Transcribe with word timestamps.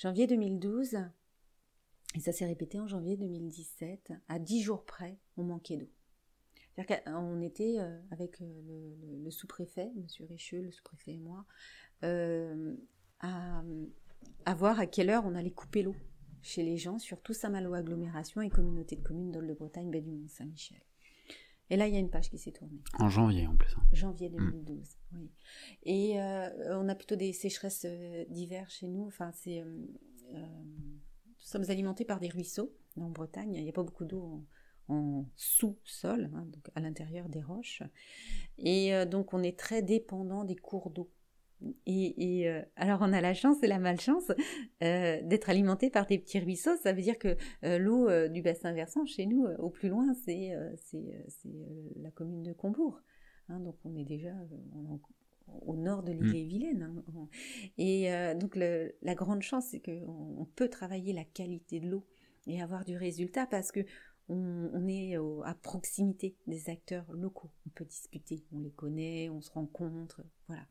Janvier 0.00 0.26
2012, 0.26 0.96
et 2.14 2.20
ça 2.20 2.32
s'est 2.32 2.46
répété 2.46 2.80
en 2.80 2.86
janvier 2.86 3.18
2017, 3.18 4.14
à 4.28 4.38
10 4.38 4.62
jours 4.62 4.86
près, 4.86 5.18
on 5.36 5.44
manquait 5.44 5.76
d'eau. 5.76 5.90
On 7.04 7.42
était 7.42 7.76
euh, 7.78 8.00
avec 8.10 8.40
euh, 8.40 9.20
le, 9.22 9.30
sous-préfet, 9.30 9.92
M. 9.94 10.06
Richeux, 10.26 10.62
le 10.62 10.70
sous-préfet 10.70 11.12
et 11.12 11.18
moi, 11.18 11.44
euh, 12.02 12.74
à, 13.20 13.62
voir 14.54 14.80
à 14.80 14.86
quelle 14.86 15.10
heure 15.10 15.26
on 15.26 15.34
allait 15.34 15.50
couper 15.50 15.82
l'eau 15.82 15.94
chez 16.40 16.62
les 16.62 16.78
gens, 16.78 16.98
surtout 16.98 17.34
Saint-Malo 17.34 17.74
agglomération 17.74 18.40
et 18.40 18.48
communauté 18.48 18.96
de 18.96 19.02
communes 19.02 19.30
d'Ole-de-Bretagne, 19.30 19.90
Baie 19.90 20.00
du 20.00 20.12
Mont-Saint-Michel. 20.12 20.80
Et 21.70 21.76
là, 21.76 21.86
il 21.86 21.94
y 21.94 21.96
a 21.96 22.00
une 22.00 22.10
page 22.10 22.28
qui 22.28 22.38
s'est 22.38 22.52
tournée. 22.52 22.80
En 22.98 23.08
janvier, 23.08 23.46
en 23.46 23.56
plus. 23.56 23.74
Hein. 23.76 23.82
Janvier 23.92 24.28
2012, 24.28 24.98
oui. 25.14 25.30
Et 25.84 26.16
on 26.70 26.88
a 26.88 26.94
plutôt 26.94 27.16
des 27.16 27.32
sécheresses 27.32 27.86
d'hiver 28.28 28.68
chez 28.70 28.88
nous. 28.88 29.06
Enfin, 29.06 29.30
c'est 29.32 29.64
nous 31.40 31.46
sommes 31.46 31.70
alimentés 31.70 32.04
par 32.04 32.20
des 32.20 32.28
ruisseaux 32.28 32.72
en 32.96 33.10
Bretagne. 33.10 33.54
Il 33.54 33.62
n'y 33.62 33.68
a 33.68 33.72
pas 33.72 33.82
beaucoup 33.82 34.04
d'eau 34.04 34.44
en, 34.88 35.24
sous-sol, 35.36 36.30
hein, 36.34 36.46
donc 36.46 36.68
à 36.74 36.80
l'intérieur 36.80 37.28
des 37.28 37.42
roches. 37.42 37.82
Et 38.58 38.94
euh, 38.94 39.06
donc 39.06 39.32
on 39.32 39.42
est 39.42 39.58
très 39.58 39.82
dépendant 39.82 40.44
des 40.44 40.56
cours 40.56 40.90
d'eau. 40.90 41.10
Et, 41.86 42.48
euh, 42.48 42.62
alors 42.76 43.00
on 43.02 43.12
a 43.12 43.20
la 43.20 43.34
chance 43.34 43.62
et 43.62 43.66
la 43.66 43.78
malchance 43.78 44.30
euh, 44.82 45.20
d'être 45.22 45.50
alimenté 45.50 45.90
par 45.90 46.06
des 46.06 46.18
petits 46.18 46.38
ruisseaux. 46.38 46.76
Ça 46.82 46.92
veut 46.92 47.02
dire 47.02 47.18
que 47.18 47.36
l'eau 47.62 48.08
du 48.28 48.42
bassin 48.42 48.72
versant 48.72 49.04
chez 49.06 49.26
nous, 49.26 49.46
au 49.58 49.70
plus 49.70 49.88
loin, 49.88 50.14
c'est 50.24 50.52
la 51.96 52.10
commune 52.10 52.42
de 52.42 52.52
Combourg. 52.52 53.00
Hein. 53.48 53.58
donc 53.60 53.76
on 53.84 53.96
est 53.96 54.04
déjà 54.04 54.32
au 55.62 55.76
nord 55.76 56.02
de 56.02 56.12
l'île 56.12 56.36
et 56.36 56.44
mm. 56.44 56.48
Vilaine. 56.48 56.82
Hein. 56.82 57.28
Et 57.78 58.12
euh, 58.12 58.34
donc 58.34 58.56
la 58.56 59.14
grande 59.14 59.42
chance, 59.42 59.66
c'est 59.70 59.80
qu'on 59.80 60.46
peut 60.56 60.68
travailler 60.68 61.12
la 61.12 61.24
qualité 61.24 61.80
de 61.80 61.88
l'eau 61.88 62.06
et 62.46 62.62
avoir 62.62 62.84
du 62.84 62.96
résultat 62.96 63.46
parce 63.46 63.72
que 63.72 63.80
on, 64.32 64.86
est 64.86 65.16
à 65.44 65.54
proximité 65.54 66.36
des 66.46 66.70
acteurs 66.70 67.12
locaux. 67.12 67.50
On 67.66 67.70
peut 67.70 67.84
discuter, 67.84 68.44
on 68.52 68.60
les 68.60 68.70
connaît, 68.70 69.28
on 69.28 69.40
se 69.40 69.50
rencontre, 69.50 70.22
voilà. 70.46 70.62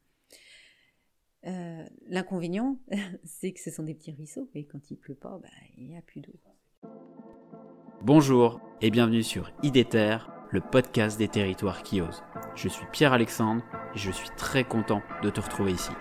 Euh, 1.48 1.86
l'inconvénient, 2.10 2.78
c'est 3.24 3.52
que 3.52 3.60
ce 3.60 3.72
sont 3.72 3.84
des 3.84 3.94
petits 3.94 4.12
ruisseaux 4.12 4.50
et 4.56 4.66
quand 4.66 4.92
il 4.92 4.98
pleut 4.98 5.16
pas, 5.16 5.40
bah, 5.42 5.50
il 5.78 5.88
n'y 5.88 5.98
a 5.98 6.02
plus 6.02 6.22
d'eau. 6.22 6.34
Bonjour 8.02 8.60
et 8.82 8.92
bienvenue 8.92 9.24
sur 9.24 9.52
IDETER, 9.64 10.18
le 10.52 10.62
podcast 10.62 11.18
des 11.18 11.28
territoires 11.28 11.84
qui 11.84 12.02
osent. 12.02 12.24
Je 12.56 12.68
suis 12.68 12.86
Pierre-Alexandre 12.92 13.64
et 13.96 13.98
je 13.98 14.12
suis 14.12 14.30
très 14.38 14.64
content 14.64 15.02
de 15.22 15.30
te 15.30 15.40
retrouver 15.40 15.74
ici. 15.74 15.92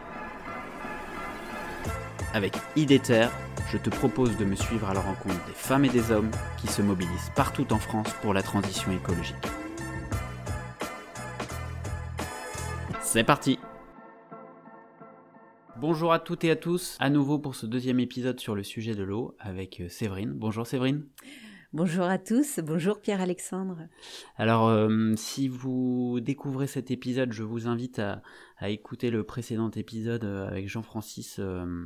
Avec 2.35 2.57
IDETER, 2.77 3.29
je 3.71 3.79
te 3.79 3.91
propose 3.91 4.37
de 4.37 4.45
me 4.45 4.55
suivre 4.55 4.89
à 4.89 4.95
la 4.95 5.01
rencontre 5.01 5.45
des 5.47 5.55
femmes 5.55 5.85
et 5.85 5.89
des 5.89 6.11
hommes 6.11 6.31
qui 6.61 6.67
se 6.67 6.83
mobilisent 6.83 7.33
partout 7.35 7.73
en 7.73 7.79
France 7.79 8.13
pour 8.23 8.35
la 8.35 8.43
transition 8.43 8.93
écologique. 8.93 9.37
C'est 13.03 13.25
parti 13.25 13.59
Bonjour 15.81 16.13
à 16.13 16.19
toutes 16.19 16.43
et 16.43 16.51
à 16.51 16.57
tous, 16.57 16.97
à 16.99 17.09
nouveau 17.09 17.39
pour 17.39 17.55
ce 17.55 17.65
deuxième 17.65 18.01
épisode 18.01 18.41
sur 18.41 18.57
le 18.57 18.65
sujet 18.65 18.97
de 18.97 19.05
l'eau 19.05 19.37
avec 19.39 19.81
euh, 19.81 19.89
Séverine. 19.89 20.33
Bonjour 20.33 20.67
Séverine. 20.67 21.05
Bonjour 21.75 22.07
à 22.07 22.17
tous, 22.17 22.61
bonjour 22.61 22.99
Pierre-Alexandre. 22.99 23.89
Alors, 24.39 24.69
euh, 24.69 25.13
si 25.17 25.49
vous 25.49 26.19
découvrez 26.19 26.67
cet 26.67 26.91
épisode, 26.91 27.31
je 27.33 27.43
vous 27.43 27.69
invite 27.69 27.99
à, 27.99 28.23
écouter 28.63 29.11
le 29.11 29.23
précédent 29.23 29.71
épisode 29.71 30.25
euh, 30.25 30.49
avec 30.49 30.67
Jean-Francis 30.67 31.37
euh, 31.39 31.85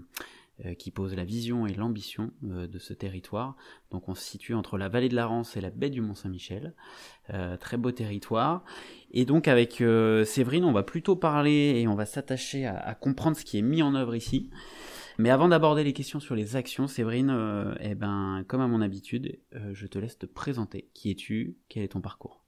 qui 0.79 0.91
pose 0.91 1.15
la 1.15 1.25
vision 1.25 1.67
et 1.67 1.75
l'ambition 1.75 2.31
de 2.43 2.79
ce 2.79 2.93
territoire. 2.93 3.57
Donc, 3.91 4.09
on 4.09 4.15
se 4.15 4.23
situe 4.23 4.55
entre 4.55 4.79
la 4.79 4.89
vallée 4.89 5.09
de 5.09 5.17
la 5.17 5.27
Rance 5.27 5.57
et 5.57 5.61
la 5.61 5.71
baie 5.71 5.91
du 5.91 6.01
Mont-Saint-Michel. 6.01 6.75
très 7.61 7.77
beau 7.77 7.91
territoire. 7.91 8.65
Et 9.11 9.25
donc, 9.25 9.49
avec 9.49 9.83
Séverine, 10.25 10.65
on 10.65 10.73
va 10.73 10.83
plutôt 10.83 11.17
parler 11.17 11.81
et 11.81 11.89
on 11.89 11.95
va 11.95 12.07
s'attacher 12.07 12.67
à 12.67 12.95
comprendre 12.95 13.37
ce 13.37 13.45
qui 13.45 13.59
est 13.59 13.63
mis 13.63 13.83
en 13.83 13.95
œuvre 13.95 14.15
ici. 14.15 14.51
Mais 15.19 15.31
avant 15.31 15.49
d'aborder 15.49 15.85
les 15.85 15.93
questions 15.93 16.21
sur 16.21 16.35
les 16.35 16.57
actions, 16.57 16.87
Séverine, 16.87 17.31
euh, 17.31 17.75
eh 17.81 17.95
ben, 17.95 18.45
comme 18.49 18.61
à 18.61 18.69
mon 18.69 18.81
habitude, 18.81 19.39
euh, 19.55 19.75
je 19.75 19.87
te 19.87 19.99
laisse 19.99 20.19
te 20.19 20.27
présenter. 20.27 20.91
Qui 20.95 21.11
es-tu? 21.11 21.59
Quel 21.69 21.83
est 21.83 21.89
ton 21.89 22.01
parcours? 22.01 22.45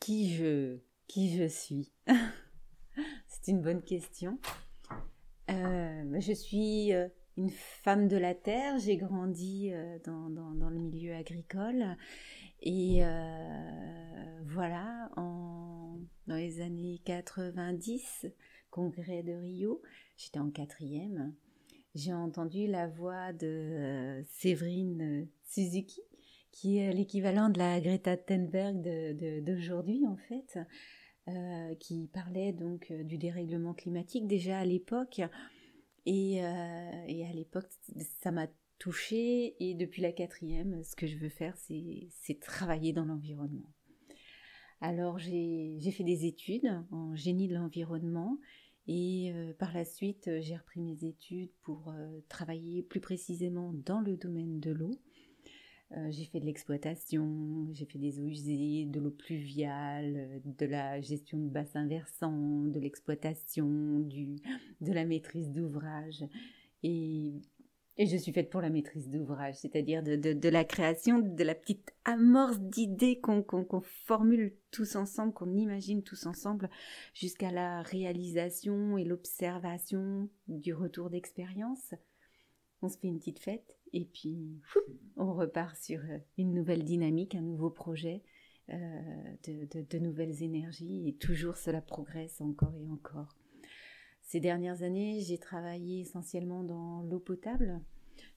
Qui 0.00 0.34
je, 0.34 0.78
qui 1.06 1.36
je 1.36 1.46
suis? 1.46 1.92
C'est 3.28 3.50
une 3.50 3.62
bonne 3.62 3.82
question. 3.82 4.38
Euh, 5.52 6.20
je 6.20 6.32
suis 6.32 6.92
une 7.36 7.50
femme 7.50 8.08
de 8.08 8.16
la 8.16 8.34
terre. 8.34 8.78
J'ai 8.78 8.96
grandi 8.96 9.72
dans, 10.04 10.30
dans, 10.30 10.70
le 10.70 10.78
milieu 10.78 11.14
agricole. 11.14 11.96
Et 12.62 13.02
voilà, 14.46 15.10
dans 15.16 16.36
les 16.36 16.60
années 16.60 17.00
90, 17.04 18.26
congrès 18.70 19.22
de 19.22 19.32
Rio, 19.32 19.82
j'étais 20.16 20.38
en 20.38 20.50
quatrième, 20.50 21.34
j'ai 21.94 22.12
entendu 22.12 22.66
la 22.66 22.88
voix 22.88 23.32
de 23.32 23.46
euh, 23.46 24.22
Séverine 24.24 25.28
Suzuki, 25.44 26.00
qui 26.50 26.78
est 26.78 26.92
l'équivalent 26.92 27.50
de 27.50 27.58
la 27.58 27.80
Greta 27.80 28.16
Thunberg 28.16 28.82
d'aujourd'hui 29.44 30.06
en 30.06 30.16
fait, 30.16 30.58
euh, 31.28 31.74
qui 31.76 32.08
parlait 32.12 32.52
donc 32.52 32.90
euh, 32.90 33.04
du 33.04 33.18
dérèglement 33.18 33.74
climatique 33.74 34.26
déjà 34.26 34.58
à 34.58 34.64
l'époque. 34.64 35.20
Et, 36.04 36.38
et, 36.38 37.24
à 37.24 37.32
l'époque, 37.32 37.68
ça 38.20 38.32
m'a 38.32 38.48
touchée. 38.80 39.54
Et 39.60 39.74
depuis 39.74 40.02
la 40.02 40.10
quatrième, 40.10 40.82
ce 40.82 40.96
que 40.96 41.06
je 41.06 41.16
veux 41.16 41.28
faire, 41.28 41.56
c'est 41.56 42.40
travailler 42.40 42.92
dans 42.92 43.04
l'environnement. 43.04 43.70
Alors 44.80 45.20
j'ai 45.20 45.78
fait 45.96 46.02
des 46.02 46.26
études 46.26 46.82
en 46.90 47.14
génie 47.14 47.46
de 47.46 47.54
l'environnement 47.54 48.36
et 48.88 49.32
euh, 49.32 49.52
par 49.54 49.72
la 49.72 49.84
suite, 49.84 50.28
euh, 50.28 50.40
j'ai 50.40 50.56
repris 50.56 50.80
mes 50.80 51.04
études 51.04 51.50
pour 51.62 51.88
euh, 51.88 52.20
travailler 52.28 52.82
plus 52.82 53.00
précisément 53.00 53.72
dans 53.72 54.00
le 54.00 54.16
domaine 54.16 54.58
de 54.58 54.72
l'eau. 54.72 54.90
J'ai 56.10 56.24
fait 56.24 56.40
de 56.40 56.46
l'exploitation, 56.46 57.68
j'ai 57.72 57.84
fait 57.84 57.98
des 57.98 58.20
eaux 58.20 58.26
usées, 58.26 58.86
de 58.86 59.00
l'eau 59.00 59.10
pluviale, 59.10 60.40
de 60.44 60.66
la 60.66 61.00
gestion 61.00 61.38
de 61.38 61.48
bassins 61.48 61.86
versants, 61.86 62.64
de 62.64 62.78
l'exploitation, 62.78 64.00
de 64.80 64.92
la 64.92 65.04
maîtrise 65.04 65.50
d'ouvrage. 65.50 66.24
Et 66.82 68.06
je 68.06 68.16
suis 68.16 68.32
faite 68.32 68.48
pour 68.48 68.62
la 68.62 68.70
maîtrise 68.70 69.10
d'ouvrage, 69.10 69.56
c'est-à-dire 69.56 70.02
de, 70.02 70.48
la 70.48 70.64
création, 70.64 71.18
de 71.18 71.44
la 71.44 71.54
petite 71.54 71.92
amorce 72.04 72.58
d'idées 72.58 73.20
qu'on 73.20 73.82
formule 73.82 74.56
tous 74.70 74.96
ensemble, 74.96 75.34
qu'on 75.34 75.54
imagine 75.54 76.02
tous 76.02 76.24
ensemble, 76.26 76.70
jusqu'à 77.12 77.50
la 77.50 77.82
réalisation 77.82 78.96
et 78.96 79.04
l'observation 79.04 80.30
du 80.48 80.72
retour 80.72 81.10
d'expérience. 81.10 81.94
On 82.80 82.88
se 82.88 82.96
fait 82.96 83.08
une 83.08 83.18
petite 83.18 83.40
fête 83.40 83.76
et 83.92 84.04
puis 84.04 84.60
on 85.16 85.34
repart 85.34 85.76
sur 85.76 86.00
euh, 86.00 86.18
une 86.38 86.54
nouvelle 86.54 86.84
dynamique, 86.84 87.34
un 87.34 87.42
nouveau 87.42 87.70
projet, 87.70 88.22
euh, 88.70 88.74
de 89.44 89.98
nouvelles 89.98 90.42
énergies 90.42 91.08
et 91.08 91.14
toujours 91.14 91.56
cela 91.56 91.80
progresse 91.80 92.40
encore 92.40 92.74
et 92.76 92.88
encore. 92.88 93.36
Ces 94.22 94.40
dernières 94.40 94.82
années, 94.82 95.20
j'ai 95.20 95.36
travaillé 95.36 96.00
essentiellement 96.00 96.62
dans 96.62 97.02
l'eau 97.02 97.18
potable 97.18 97.82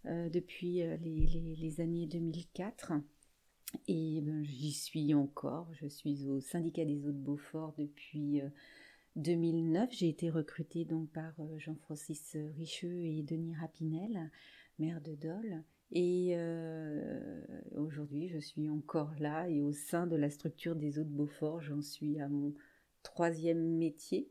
euh, 0.08 0.30
depuis 0.30 0.82
les, 1.02 1.80
années 1.80 2.08
2004. 2.08 2.94
Et 3.88 4.20
ben, 4.22 4.44
j'y 4.44 4.74
suis 4.74 5.14
encore. 5.14 5.72
Je 5.74 5.88
suis 5.88 6.28
au 6.28 6.42
syndicat 6.42 6.86
des 6.86 7.06
eaux 7.06 7.12
de 7.12 7.18
Beaufort 7.18 7.74
depuis 7.78 8.42
2009. 9.16 9.84
Euh, 9.84 9.88
j'ai 9.92 10.10
été 10.10 10.30
recrutée 10.30 10.86
donc 10.86 11.10
par 11.12 11.34
Jean-Francis 11.58 12.36
Richeux 12.58 13.06
et 13.06 13.22
Denis 13.24 13.56
Rapinel, 13.56 14.32
maire 14.80 15.02
de 15.02 15.16
Dole. 15.16 15.64
Et 15.92 16.36
aujourd'hui, 17.76 18.28
je 18.28 18.40
suis 18.40 18.70
encore 18.70 19.14
là 19.20 19.48
et 19.48 19.62
au 19.62 19.72
sein 19.72 20.08
de 20.08 20.16
la 20.16 20.30
structure 20.30 20.76
des 20.76 21.00
eaux 21.00 21.04
de 21.04 21.10
Beaufort, 21.10 21.62
j'en 21.62 21.82
suis 21.82 22.20
à 22.20 22.28
mon 22.28 22.54
troisième 23.04 23.78
métier, 23.78 24.28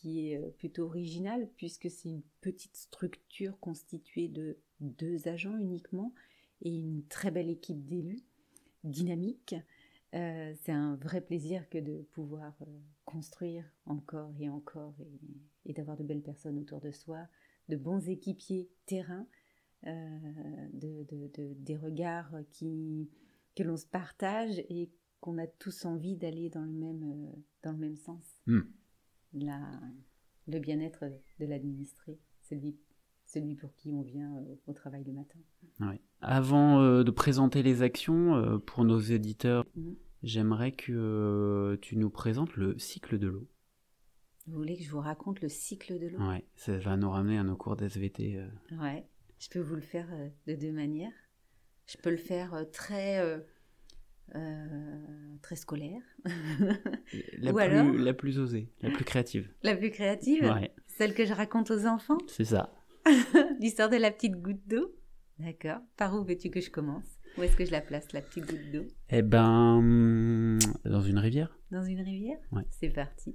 qui 0.00 0.30
est 0.30 0.38
euh, 0.38 0.50
plutôt 0.50 0.84
original 0.84 1.48
puisque 1.56 1.90
c'est 1.90 2.08
une 2.08 2.22
petite 2.40 2.76
structure 2.76 3.58
constituée 3.60 4.28
de 4.28 4.56
deux 4.80 5.28
agents 5.28 5.56
uniquement 5.58 6.14
et 6.62 6.74
une 6.74 7.04
très 7.06 7.30
belle 7.30 7.50
équipe 7.50 7.86
d'élus 7.86 8.22
dynamique. 8.84 9.54
Euh, 10.14 10.54
c'est 10.62 10.72
un 10.72 10.96
vrai 10.96 11.20
plaisir 11.20 11.68
que 11.68 11.78
de 11.78 12.02
pouvoir 12.12 12.54
euh, 12.62 12.78
construire 13.04 13.64
encore 13.86 14.32
et 14.40 14.48
encore 14.48 14.94
et, 15.66 15.72
d'avoir 15.72 15.96
de 15.96 16.02
belles 16.02 16.22
personnes 16.22 16.58
autour 16.58 16.80
de 16.80 16.90
soi, 16.90 17.28
de 17.68 17.76
bons 17.76 18.08
équipiers 18.08 18.68
terrain, 18.86 19.26
de, 19.84 21.54
des 21.54 21.76
regards 21.76 22.32
qui, 22.50 23.08
que 23.56 23.62
l'on 23.62 23.76
se 23.76 23.86
partage 23.86 24.58
et 24.68 24.90
qu'on 25.20 25.38
a 25.38 25.46
tous 25.46 25.84
envie 25.84 26.16
d'aller 26.16 26.48
dans 26.50 26.64
le 26.64 26.72
même, 26.72 27.32
dans 27.62 27.72
le 27.72 27.78
même 27.78 27.96
sens. 27.96 28.24
Hmm 28.46 28.60
la, 29.32 29.60
le 30.48 30.58
bien-être 30.58 31.04
de 31.38 31.46
l'administré, 31.46 32.18
celui, 32.40 32.76
celui 33.26 33.54
pour 33.54 33.72
qui 33.76 33.92
on 33.92 34.02
vient 34.02 34.36
euh, 34.38 34.56
au 34.66 34.72
travail 34.72 35.04
le 35.04 35.12
matin. 35.12 35.38
Avant 36.20 36.80
euh, 36.80 37.04
de 37.04 37.10
présenter 37.12 37.62
les 37.62 37.82
actions 37.82 38.34
euh, 38.34 38.58
pour 38.58 38.84
nos 38.84 38.98
éditeurs, 38.98 39.64
Mhm. 39.76 39.94
j'aimerais 40.24 40.72
que 40.72 41.78
tu 41.80 41.96
nous 41.96 42.10
présentes 42.10 42.56
le 42.56 42.76
cycle 42.78 43.18
de 43.20 43.28
l'eau. 43.28 43.46
Vous 44.48 44.56
voulez 44.56 44.76
que 44.76 44.82
je 44.82 44.90
vous 44.90 44.98
raconte 45.00 45.40
le 45.42 45.48
cycle 45.48 46.00
de 46.00 46.08
l'eau? 46.08 46.18
Ouais, 46.28 46.44
ça 46.56 46.76
va 46.78 46.96
nous 46.96 47.10
ramener 47.10 47.38
à 47.38 47.44
nos 47.44 47.56
cours 47.56 47.76
d'SVT. 47.76 48.36
euh. 48.36 48.48
Ouais, 48.80 49.06
je 49.40 49.48
peux 49.48 49.58
vous 49.58 49.74
le 49.74 49.80
faire 49.80 50.06
euh, 50.12 50.28
de 50.46 50.54
deux 50.54 50.70
manières. 50.72 51.12
Je 51.86 51.96
peux 51.96 52.10
le 52.10 52.16
faire 52.16 52.54
euh, 52.54 52.64
très, 52.64 53.18
euh, 54.34 55.36
très 55.42 55.56
scolaire, 55.56 56.02
La, 57.38 57.50
Ou 57.52 57.54
plus, 57.56 57.62
alors 57.62 57.92
la 57.92 58.14
plus 58.14 58.38
osée, 58.38 58.70
la 58.80 58.90
plus 58.90 59.04
créative. 59.04 59.52
la 59.64 59.74
plus 59.74 59.90
créative, 59.90 60.44
Ouais, 60.44 60.72
celle 60.86 61.14
que 61.14 61.24
je 61.24 61.32
raconte 61.32 61.70
aux 61.72 61.86
enfants, 61.86 62.18
c'est 62.28 62.44
ça. 62.44 62.72
l'histoire 63.60 63.88
de 63.88 63.96
la 63.96 64.12
petite 64.12 64.36
goutte 64.40 64.66
d'eau. 64.68 64.94
D'accord. 65.38 65.80
Par 65.96 66.14
où 66.14 66.22
veux-tu 66.22 66.50
que 66.50 66.60
je 66.60 66.70
commence? 66.70 67.06
Où 67.38 67.42
est-ce 67.42 67.56
que 67.56 67.64
je 67.64 67.72
la 67.72 67.80
place, 67.80 68.12
la 68.12 68.20
petite 68.20 68.44
goutte 68.46 68.70
d'eau? 68.70 68.86
Eh 69.08 69.22
ben, 69.22 69.76
hum, 69.78 70.58
dans 70.84 71.00
une 71.00 71.18
rivière 71.18 71.58
Dans 71.70 71.82
une 71.82 72.00
rivière? 72.02 72.38
Ouais. 72.52 72.64
C'est 72.70 72.90
parti. 72.90 73.34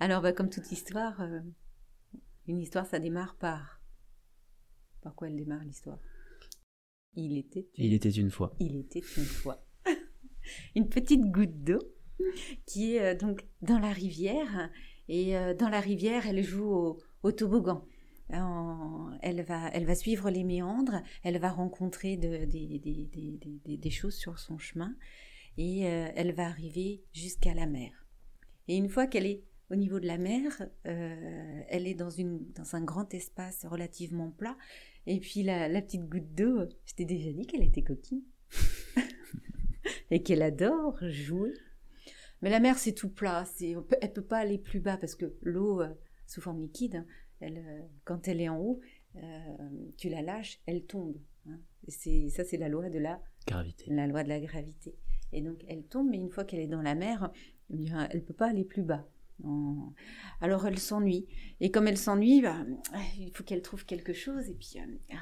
Alors, 0.00 0.22
bah, 0.22 0.32
comme 0.32 0.50
toute 0.50 0.70
histoire, 0.72 1.20
euh, 1.20 1.40
une 2.46 2.58
histoire, 2.58 2.84
ça 2.86 2.98
démarre 2.98 3.36
par... 3.36 3.77
Par 5.02 5.14
quoi 5.14 5.28
elle 5.28 5.36
démarre 5.36 5.64
l'histoire? 5.64 5.98
Il 7.14 7.36
était 7.36 7.68
une 7.76 7.84
Il 7.86 7.94
était 7.94 8.10
une 8.10 8.30
fois. 8.30 8.54
Il 8.60 8.76
était 8.76 9.02
une 9.16 9.24
fois 9.24 9.64
une 10.76 10.88
petite 10.88 11.22
goutte 11.30 11.62
d'eau 11.64 11.80
qui 12.66 12.94
est 12.96 13.00
euh, 13.02 13.14
donc 13.16 13.46
dans 13.62 13.78
la 13.78 13.92
rivière 13.92 14.70
et 15.08 15.36
euh, 15.36 15.54
dans 15.54 15.68
la 15.68 15.80
rivière 15.80 16.26
elle 16.26 16.42
joue 16.42 16.70
au, 16.70 16.98
au 17.22 17.32
toboggan. 17.32 17.84
En- 18.30 19.10
elle, 19.22 19.42
va, 19.42 19.68
elle 19.70 19.86
va 19.86 19.94
suivre 19.94 20.28
les 20.30 20.44
méandres, 20.44 21.02
elle 21.22 21.38
va 21.38 21.50
rencontrer 21.50 22.16
de- 22.18 22.44
des, 22.44 22.78
des- 22.78 23.06
des- 23.06 23.38
des- 23.38 23.60
des- 23.64 23.76
des 23.78 23.90
choses 23.90 24.14
sur 24.16 24.38
son 24.38 24.58
chemin 24.58 24.94
et 25.56 25.86
euh, 25.88 26.08
elle 26.14 26.34
va 26.34 26.46
arriver 26.46 27.02
jusqu'à 27.14 27.54
la 27.54 27.66
mer. 27.66 28.06
Et 28.68 28.76
une 28.76 28.88
fois 28.90 29.06
qu'elle 29.06 29.26
est 29.26 29.42
au 29.70 29.76
niveau 29.76 30.00
de 30.00 30.06
la 30.06 30.18
mer, 30.18 30.50
euh, 30.86 31.62
elle 31.68 31.86
est 31.86 31.94
dans, 31.94 32.10
une, 32.10 32.50
dans 32.52 32.74
un 32.74 32.82
grand 32.82 33.12
espace 33.14 33.64
relativement 33.66 34.30
plat 34.30 34.56
et 35.06 35.20
puis 35.20 35.42
la, 35.42 35.68
la 35.68 35.82
petite 35.82 36.08
goutte 36.08 36.34
d'eau, 36.34 36.64
je 36.86 36.94
t'ai 36.94 37.04
déjà 37.04 37.30
dit 37.32 37.46
qu'elle 37.46 37.62
était 37.64 37.82
coquine. 37.82 38.22
et 40.10 40.22
qu'elle 40.22 40.42
adore 40.42 40.98
jouer. 41.08 41.52
Mais 42.42 42.50
la 42.50 42.60
mer, 42.60 42.78
c'est 42.78 42.92
tout 42.92 43.10
plat. 43.10 43.44
C'est, 43.44 43.74
peut- 43.74 43.96
elle 44.00 44.12
peut 44.12 44.22
pas 44.24 44.38
aller 44.38 44.58
plus 44.58 44.80
bas 44.80 44.96
parce 44.96 45.14
que 45.14 45.34
l'eau, 45.42 45.82
euh, 45.82 45.88
sous 46.26 46.40
forme 46.40 46.60
liquide, 46.60 46.96
hein, 46.96 47.06
elle, 47.40 47.58
euh, 47.58 47.80
quand 48.04 48.28
elle 48.28 48.40
est 48.40 48.48
en 48.48 48.58
haut, 48.60 48.80
euh, 49.16 49.20
tu 49.96 50.08
la 50.08 50.22
lâches, 50.22 50.60
elle 50.66 50.84
tombe. 50.84 51.16
hein. 51.48 51.58
Et 51.86 51.90
c'est, 51.90 52.28
ça, 52.30 52.44
c'est 52.44 52.56
la 52.58 52.68
loi 52.68 52.90
de 52.90 52.98
la, 52.98 53.20
Gravité. 53.46 53.84
la 53.88 54.06
loi 54.06 54.22
de 54.22 54.28
la 54.28 54.40
gravité. 54.40 54.94
Et 55.32 55.40
donc, 55.42 55.64
elle 55.68 55.84
tombe, 55.84 56.08
mais 56.10 56.18
une 56.18 56.30
fois 56.30 56.44
qu'elle 56.44 56.60
est 56.60 56.66
dans 56.68 56.82
la 56.82 56.94
mer, 56.94 57.30
eh 57.70 57.86
elle 58.10 58.24
peut 58.24 58.34
pas 58.34 58.48
aller 58.50 58.64
plus 58.64 58.82
bas. 58.82 59.06
Alors, 60.40 60.66
elle 60.66 60.78
s'ennuie. 60.78 61.26
Et 61.60 61.70
comme 61.70 61.86
elle 61.88 61.98
s'ennuie, 61.98 62.40
bah, 62.42 62.64
il 63.18 63.30
faut 63.32 63.44
qu'elle 63.44 63.62
trouve 63.62 63.84
quelque 63.84 64.12
chose. 64.12 64.48
Et 64.48 64.54
puis, 64.54 64.74
euh, 64.76 65.14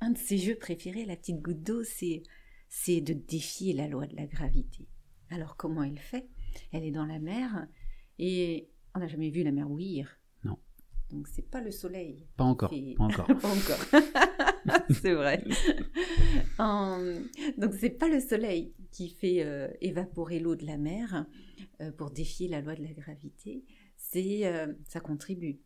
un 0.00 0.10
de 0.10 0.18
ses 0.18 0.38
jeux 0.38 0.56
préférés, 0.56 1.04
la 1.04 1.16
petite 1.16 1.40
goutte 1.40 1.62
d'eau, 1.62 1.82
c'est, 1.82 2.22
c'est 2.68 3.00
de 3.00 3.12
défier 3.14 3.72
la 3.72 3.88
loi 3.88 4.06
de 4.06 4.16
la 4.16 4.26
gravité. 4.26 4.86
Alors, 5.30 5.56
comment 5.56 5.82
elle 5.82 5.98
fait? 5.98 6.28
Elle 6.72 6.84
est 6.84 6.90
dans 6.92 7.06
la 7.06 7.18
mer 7.18 7.66
et 8.18 8.68
on 8.94 9.00
n'a 9.00 9.06
jamais 9.08 9.30
vu 9.30 9.42
la 9.42 9.52
mer 9.52 9.68
bouillir. 9.68 10.18
Non. 10.44 10.56
Donc, 11.10 11.28
c'est 11.28 11.48
pas 11.50 11.60
le 11.60 11.70
soleil 11.70 12.26
Pas 12.36 12.44
encore. 12.44 12.70
fait- 12.70 12.94
Pas 12.96 13.04
encore. 13.04 13.26
pas 13.40 13.48
encore. 13.48 14.02
c'est 15.02 15.14
vrai. 15.14 15.44
Euh, 16.60 17.24
donc 17.58 17.74
c'est 17.74 17.90
pas 17.90 18.08
le 18.08 18.20
soleil 18.20 18.72
qui 18.90 19.08
fait 19.08 19.44
euh, 19.44 19.68
évaporer 19.80 20.40
l'eau 20.40 20.56
de 20.56 20.66
la 20.66 20.76
mer 20.78 21.26
euh, 21.80 21.90
pour 21.92 22.10
défier 22.10 22.48
la 22.48 22.60
loi 22.60 22.74
de 22.74 22.82
la 22.82 22.92
gravité. 22.92 23.64
C'est 23.96 24.46
euh, 24.46 24.72
ça 24.86 25.00
contribue, 25.00 25.60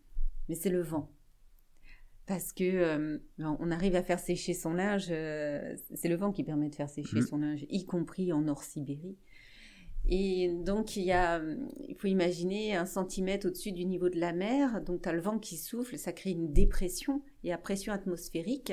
mais 0.49 0.55
c'est 0.55 0.71
le 0.71 0.83
vent. 0.83 1.11
Parce 2.27 2.53
que 2.53 3.21
on 3.39 3.71
arrive 3.73 3.97
à 3.97 4.03
faire 4.03 4.21
sécher 4.21 4.55
son 4.55 4.75
linge, 4.75 5.07
c'est 5.07 6.09
le 6.09 6.15
vent 6.15 6.31
qui 6.31 6.45
permet 6.45 6.69
de 6.69 6.75
faire 6.77 6.89
sécher 6.89 7.17
Mhm. 7.17 7.27
son 7.27 7.39
linge, 7.39 7.67
y 7.69 7.85
compris 7.85 8.33
en 8.33 8.43
Nord-Sibérie. 8.43 9.17
Et 10.09 10.49
donc, 10.65 10.97
il, 10.97 11.05
y 11.05 11.13
a, 11.13 11.43
il 11.89 11.95
faut 11.97 12.07
imaginer 12.09 12.75
un 12.75 12.87
centimètre 12.87 13.47
au-dessus 13.49 13.73
du 13.73 13.85
niveau 13.85 14.09
de 14.09 14.19
la 14.19 14.33
mer. 14.33 14.83
Donc, 14.83 15.03
tu 15.03 15.09
as 15.09 15.13
le 15.13 15.21
vent 15.21 15.39
qui 15.39 15.57
souffle, 15.57 15.99
ça 15.99 16.13
crée 16.13 16.31
une 16.31 16.53
dépression. 16.53 17.23
Et 17.45 17.53
à 17.53 17.59
pression 17.59 17.93
atmosphérique, 17.93 18.73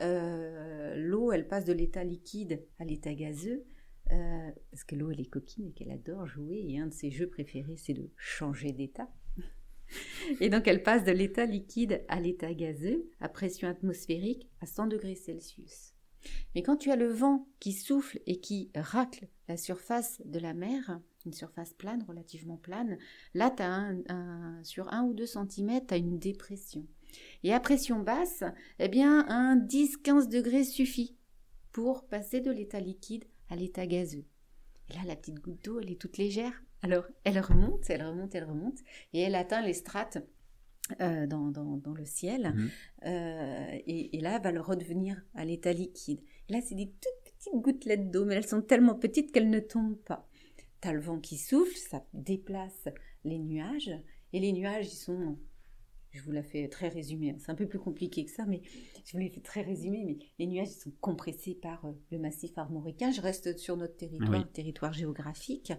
euh, 0.00 0.94
l'eau, 0.96 1.32
elle 1.32 1.48
passe 1.48 1.64
de 1.64 1.72
l'état 1.72 2.04
liquide 2.04 2.62
à 2.78 2.84
l'état 2.84 3.14
gazeux. 3.14 3.64
Euh, 4.12 4.50
parce 4.70 4.84
que 4.84 4.94
l'eau, 4.94 5.10
elle 5.10 5.20
est 5.20 5.26
coquine 5.30 5.66
et 5.66 5.72
qu'elle 5.72 5.90
adore 5.90 6.26
jouer. 6.26 6.64
Et 6.68 6.78
un 6.78 6.86
de 6.86 6.92
ses 6.94 7.10
jeux 7.10 7.28
préférés, 7.28 7.76
c'est 7.76 7.94
de 7.94 8.10
changer 8.16 8.72
d'état. 8.72 9.08
Et 10.40 10.48
donc, 10.48 10.66
elle 10.66 10.82
passe 10.82 11.04
de 11.04 11.12
l'état 11.12 11.46
liquide 11.46 12.04
à 12.08 12.20
l'état 12.20 12.52
gazeux, 12.54 13.08
à 13.20 13.28
pression 13.28 13.68
atmosphérique, 13.68 14.48
à 14.60 14.66
100 14.66 14.88
degrés 14.88 15.14
Celsius. 15.14 15.92
Mais 16.54 16.62
quand 16.62 16.76
tu 16.76 16.90
as 16.90 16.96
le 16.96 17.06
vent 17.06 17.46
qui 17.60 17.72
souffle 17.72 18.18
et 18.26 18.40
qui 18.40 18.70
racle 18.74 19.28
la 19.48 19.56
surface 19.56 20.20
de 20.24 20.40
la 20.40 20.54
mer, 20.54 21.00
une 21.24 21.32
surface 21.32 21.72
plane, 21.74 22.04
relativement 22.08 22.56
plane, 22.56 22.98
là, 23.34 23.54
as 23.58 23.64
un, 23.64 23.98
un- 24.08 24.64
sur 24.64 24.92
1 24.92 25.04
ou 25.04 25.14
2 25.14 25.26
cm, 25.26 25.86
tu 25.86 25.94
as 25.94 25.98
une 25.98 26.18
dépression. 26.18 26.84
Et 27.44 27.52
à 27.52 27.60
pression 27.60 28.00
basse, 28.00 28.42
eh 28.80 28.88
bien, 28.88 29.24
un 29.28 29.56
10-15 29.56 30.28
degrés 30.28 30.64
suffit 30.64 31.16
pour 31.70 32.06
passer 32.08 32.40
de 32.40 32.50
l'état 32.50 32.80
liquide 32.80 33.24
à 33.48 33.56
l'état 33.56 33.86
gazeux. 33.86 34.24
Et 34.90 34.94
là, 34.94 35.00
la 35.06 35.16
petite 35.16 35.40
goutte 35.40 35.64
d'eau, 35.64 35.80
elle 35.80 35.90
est 35.90 36.00
toute 36.00 36.18
légère. 36.18 36.52
Alors, 36.82 37.04
elle 37.24 37.40
remonte, 37.40 37.88
elle 37.90 38.04
remonte, 38.04 38.34
elle 38.34 38.44
remonte, 38.44 38.78
et 39.12 39.20
elle 39.20 39.34
atteint 39.34 39.62
les 39.62 39.72
strates 39.72 40.18
euh, 41.00 41.26
dans, 41.26 41.48
dans- 41.50 41.78
dans 41.78 41.94
le 41.94 42.04
ciel. 42.04 42.52
Mhm. 42.54 42.70
Euh, 43.06 43.78
et, 43.86 44.16
et 44.16 44.20
là, 44.20 44.36
elle 44.36 44.42
va 44.42 44.52
le 44.52 44.60
redevenir 44.60 45.20
à 45.34 45.44
l'état 45.44 45.72
liquide. 45.72 46.20
Et 46.48 46.52
là, 46.52 46.60
c'est 46.60 46.76
des 46.76 46.86
toutes 46.88 47.32
petites 47.34 47.60
gouttelettes 47.60 48.10
d'eau, 48.10 48.24
mais 48.24 48.34
elles 48.36 48.46
sont 48.46 48.62
tellement 48.62 48.94
petites 48.94 49.32
qu'elles 49.32 49.50
ne 49.50 49.60
tombent 49.60 49.98
pas. 50.04 50.28
T'as 50.80 50.92
le 50.92 51.00
vent 51.00 51.18
qui 51.18 51.38
souffle, 51.38 51.76
ça 51.76 52.04
déplace 52.12 52.88
les 53.24 53.38
nuages, 53.38 53.90
et 54.32 54.38
les 54.40 54.52
nuages, 54.52 54.86
ils 54.92 54.96
sont... 54.96 55.38
Je 56.16 56.22
vous 56.22 56.32
la 56.32 56.42
fais 56.42 56.66
très 56.68 56.88
résumé, 56.88 57.30
hein, 57.30 57.36
c'est 57.38 57.50
un 57.52 57.54
peu 57.54 57.66
plus 57.66 57.78
compliqué 57.78 58.24
que 58.24 58.30
ça, 58.30 58.46
mais 58.46 58.62
je 59.04 59.12
vous 59.12 59.18
l'ai 59.18 59.28
fait 59.28 59.40
très 59.40 59.60
résumé, 59.60 60.02
mais 60.04 60.16
les 60.38 60.46
nuages 60.46 60.68
sont 60.70 60.90
compressés 61.00 61.54
par 61.54 61.84
euh, 61.84 61.92
le 62.10 62.18
massif 62.18 62.56
armoricain. 62.56 63.10
Je 63.10 63.20
reste 63.20 63.58
sur 63.58 63.76
notre 63.76 63.96
territoire, 63.96 64.30
Oui. 64.30 64.46
territoire 64.52 64.92
géographique, 64.94 65.72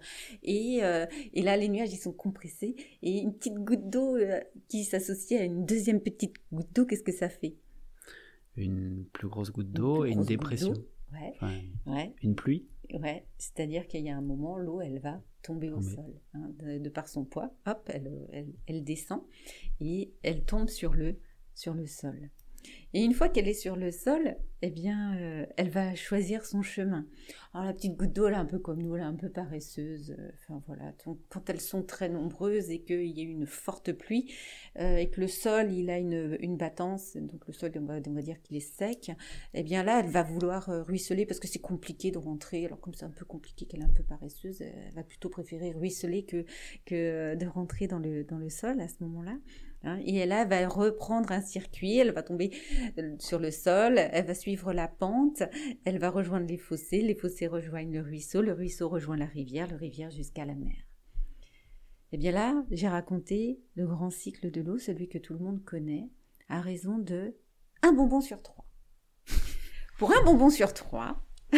et, 0.44 0.84
euh, 0.84 1.06
et 1.34 1.42
là 1.42 1.58
les 1.58 1.70
nuages 1.70 1.92
ils 1.92 1.98
sont 1.98 2.14
compressés, 2.14 2.76
et 3.02 3.20
une 3.20 3.34
petite 3.34 3.56
goutte 3.56 3.90
d'eau 3.90 4.16
euh, 4.16 4.40
qui 4.68 4.84
s'associe 4.84 5.42
à 5.42 5.44
une 5.44 5.66
deuxième 5.66 6.00
petite 6.02 6.36
goutte 6.54 6.72
d'eau, 6.74 6.86
qu'est-ce 6.86 7.04
que 7.04 7.12
ça 7.12 7.30
fait? 7.30 7.56
Une 8.56 9.06
plus 9.14 9.28
grosse 9.28 9.52
goutte 9.52 9.72
d'eau 9.72 10.06
et 10.06 10.12
une 10.12 10.24
dépression. 10.24 10.74
d'eau. 10.74 10.88
Ouais, 11.14 11.32
Enfin, 11.36 11.54
ouais, 11.86 12.14
une 12.22 12.36
pluie. 12.36 12.66
Ouais. 12.94 13.26
C'est-à-dire 13.38 13.88
qu'il 13.88 14.04
y 14.04 14.10
a 14.10 14.18
un 14.18 14.22
moment, 14.22 14.58
l'eau, 14.58 14.82
elle 14.82 15.00
va 15.00 15.22
tomber 15.42 15.70
au 15.72 15.82
sol. 15.82 16.14
hein, 16.34 16.50
de, 16.60 16.78
de 16.80 16.90
par 16.90 17.08
son 17.08 17.24
poids, 17.26 17.54
hop, 17.66 17.90
elle, 17.94 18.28
elle, 18.32 18.54
elle 18.68 18.84
descend 18.84 19.22
et 19.80 20.14
elle 20.24 20.44
tombe 20.44 20.68
sur 20.70 20.94
le, 20.94 21.20
sur 21.54 21.74
le 21.74 21.86
sol. 21.88 22.30
Et 22.94 23.04
une 23.04 23.14
fois 23.14 23.30
qu'elle 23.30 23.48
est 23.48 23.54
sur 23.54 23.76
le 23.76 23.92
sol, 23.92 24.38
eh 24.62 24.72
bien, 24.72 25.16
euh, 25.18 25.46
elle 25.58 25.70
va 25.70 25.94
choisir 25.94 26.46
son 26.46 26.62
chemin. 26.62 27.06
Alors 27.54 27.66
la 27.68 27.74
petite 27.74 27.96
goutte 27.96 28.14
d'eau, 28.14 28.28
est 28.28 28.34
un 28.34 28.46
peu 28.46 28.60
comme 28.60 28.82
nous, 28.82 28.96
est 28.96 29.02
un 29.02 29.14
peu 29.14 29.30
paresseuse. 29.30 30.16
euh, 30.18 30.60
voilà, 30.66 30.94
donc, 31.06 31.20
quand 31.30 31.50
elles 31.50 31.62
sont 31.62 31.84
très 31.84 32.10
nombreuses 32.10 32.72
et 32.72 32.80
qu'il 32.80 33.06
y 33.06 33.20
a 33.20 33.24
une 33.24 33.46
forte 33.46 33.92
pluie 33.92 34.34
euh, 34.80 34.98
et 34.98 35.10
que 35.10 35.22
le 35.22 35.28
sol, 35.28 35.72
il 35.72 35.90
a 35.90 36.00
une, 36.00 36.38
une 36.40 36.58
battance, 36.58 37.18
donc 37.18 37.46
le 37.46 37.54
sol, 37.54 37.72
on 37.76 37.86
va, 37.86 38.00
on 38.08 38.14
va 38.14 38.22
dire 38.22 38.42
qu'il 38.42 38.56
est 38.56 38.62
sec, 38.62 39.12
eh 39.54 39.64
bien 39.64 39.84
là, 39.84 40.00
elle 40.00 40.10
va 40.10 40.24
vouloir 40.24 40.68
ruisseler 40.88 41.26
parce 41.26 41.40
que 41.40 41.48
c'est 41.48 41.60
compliqué 41.60 42.12
de 42.12 42.18
rentrer. 42.18 42.66
Alors 42.66 42.80
comme 42.80 42.94
c'est 42.94 43.06
un 43.06 43.12
peu 43.12 43.26
compliqué, 43.26 43.66
qu'elle 43.66 43.82
est 43.82 43.86
un 43.86 43.90
peu 43.90 44.04
paresseuse, 44.04 44.62
elle 44.62 44.94
va 44.96 45.04
plutôt 45.04 45.30
préférer 45.30 45.72
ruisseler 45.72 46.24
que, 46.24 46.46
que 46.86 47.36
de 47.36 47.46
rentrer 47.46 47.88
dans 47.88 48.00
le, 48.00 48.24
dans 48.24 48.38
le 48.38 48.50
sol 48.50 48.80
à 48.80 48.88
ce 48.88 48.96
moment-là. 49.02 49.38
Hein. 49.88 50.00
Et 50.06 50.26
là, 50.26 50.44
elle 50.44 50.50
va 50.50 50.68
reprendre 50.68 51.32
un 51.32 51.42
circuit, 51.42 51.98
elle 51.98 52.12
va 52.12 52.24
tomber 52.24 52.52
euh, 52.98 53.16
sur 53.20 53.40
le 53.40 53.52
sol, 53.52 53.98
elle 53.98 54.26
va 54.26 54.34
suivre 54.34 54.74
la 54.74 54.88
pente, 54.88 55.44
elle 55.86 56.00
va 56.00 56.10
rejoindre 56.10 56.48
les 56.48 56.58
fossés, 56.58 57.02
les 57.02 57.16
fossés 57.16 57.48
rejoignent 57.48 57.94
le 57.94 58.02
ruisseau, 58.02 58.42
le 58.42 58.54
ruisseau 58.54 58.90
rejoint 58.90 59.18
la 59.18 59.26
rivière, 59.26 59.68
le 59.68 59.78
rivière 59.78 60.12
jusqu'à 60.12 60.46
la 60.46 60.56
mer. 60.56 60.76
Et 62.12 62.18
bien 62.18 62.32
là, 62.32 62.64
j'ai 62.72 62.88
raconté 62.88 63.60
le 63.76 63.86
grand 63.86 64.12
cycle 64.12 64.52
de 64.52 64.62
l'eau, 64.62 64.78
celui 64.78 65.10
que 65.10 65.18
tout 65.18 65.34
le 65.34 65.40
monde 65.40 65.64
connaît, 65.64 66.10
à 66.48 66.62
raison 66.62 66.98
de 66.98 67.36
un 67.82 67.94
bonbon 67.94 68.22
sur 68.22 68.42
trois. 68.42 68.66
Pour 69.98 70.12
un 70.12 70.24
bonbon 70.24 70.50
sur 70.50 70.74
trois, 70.74 71.22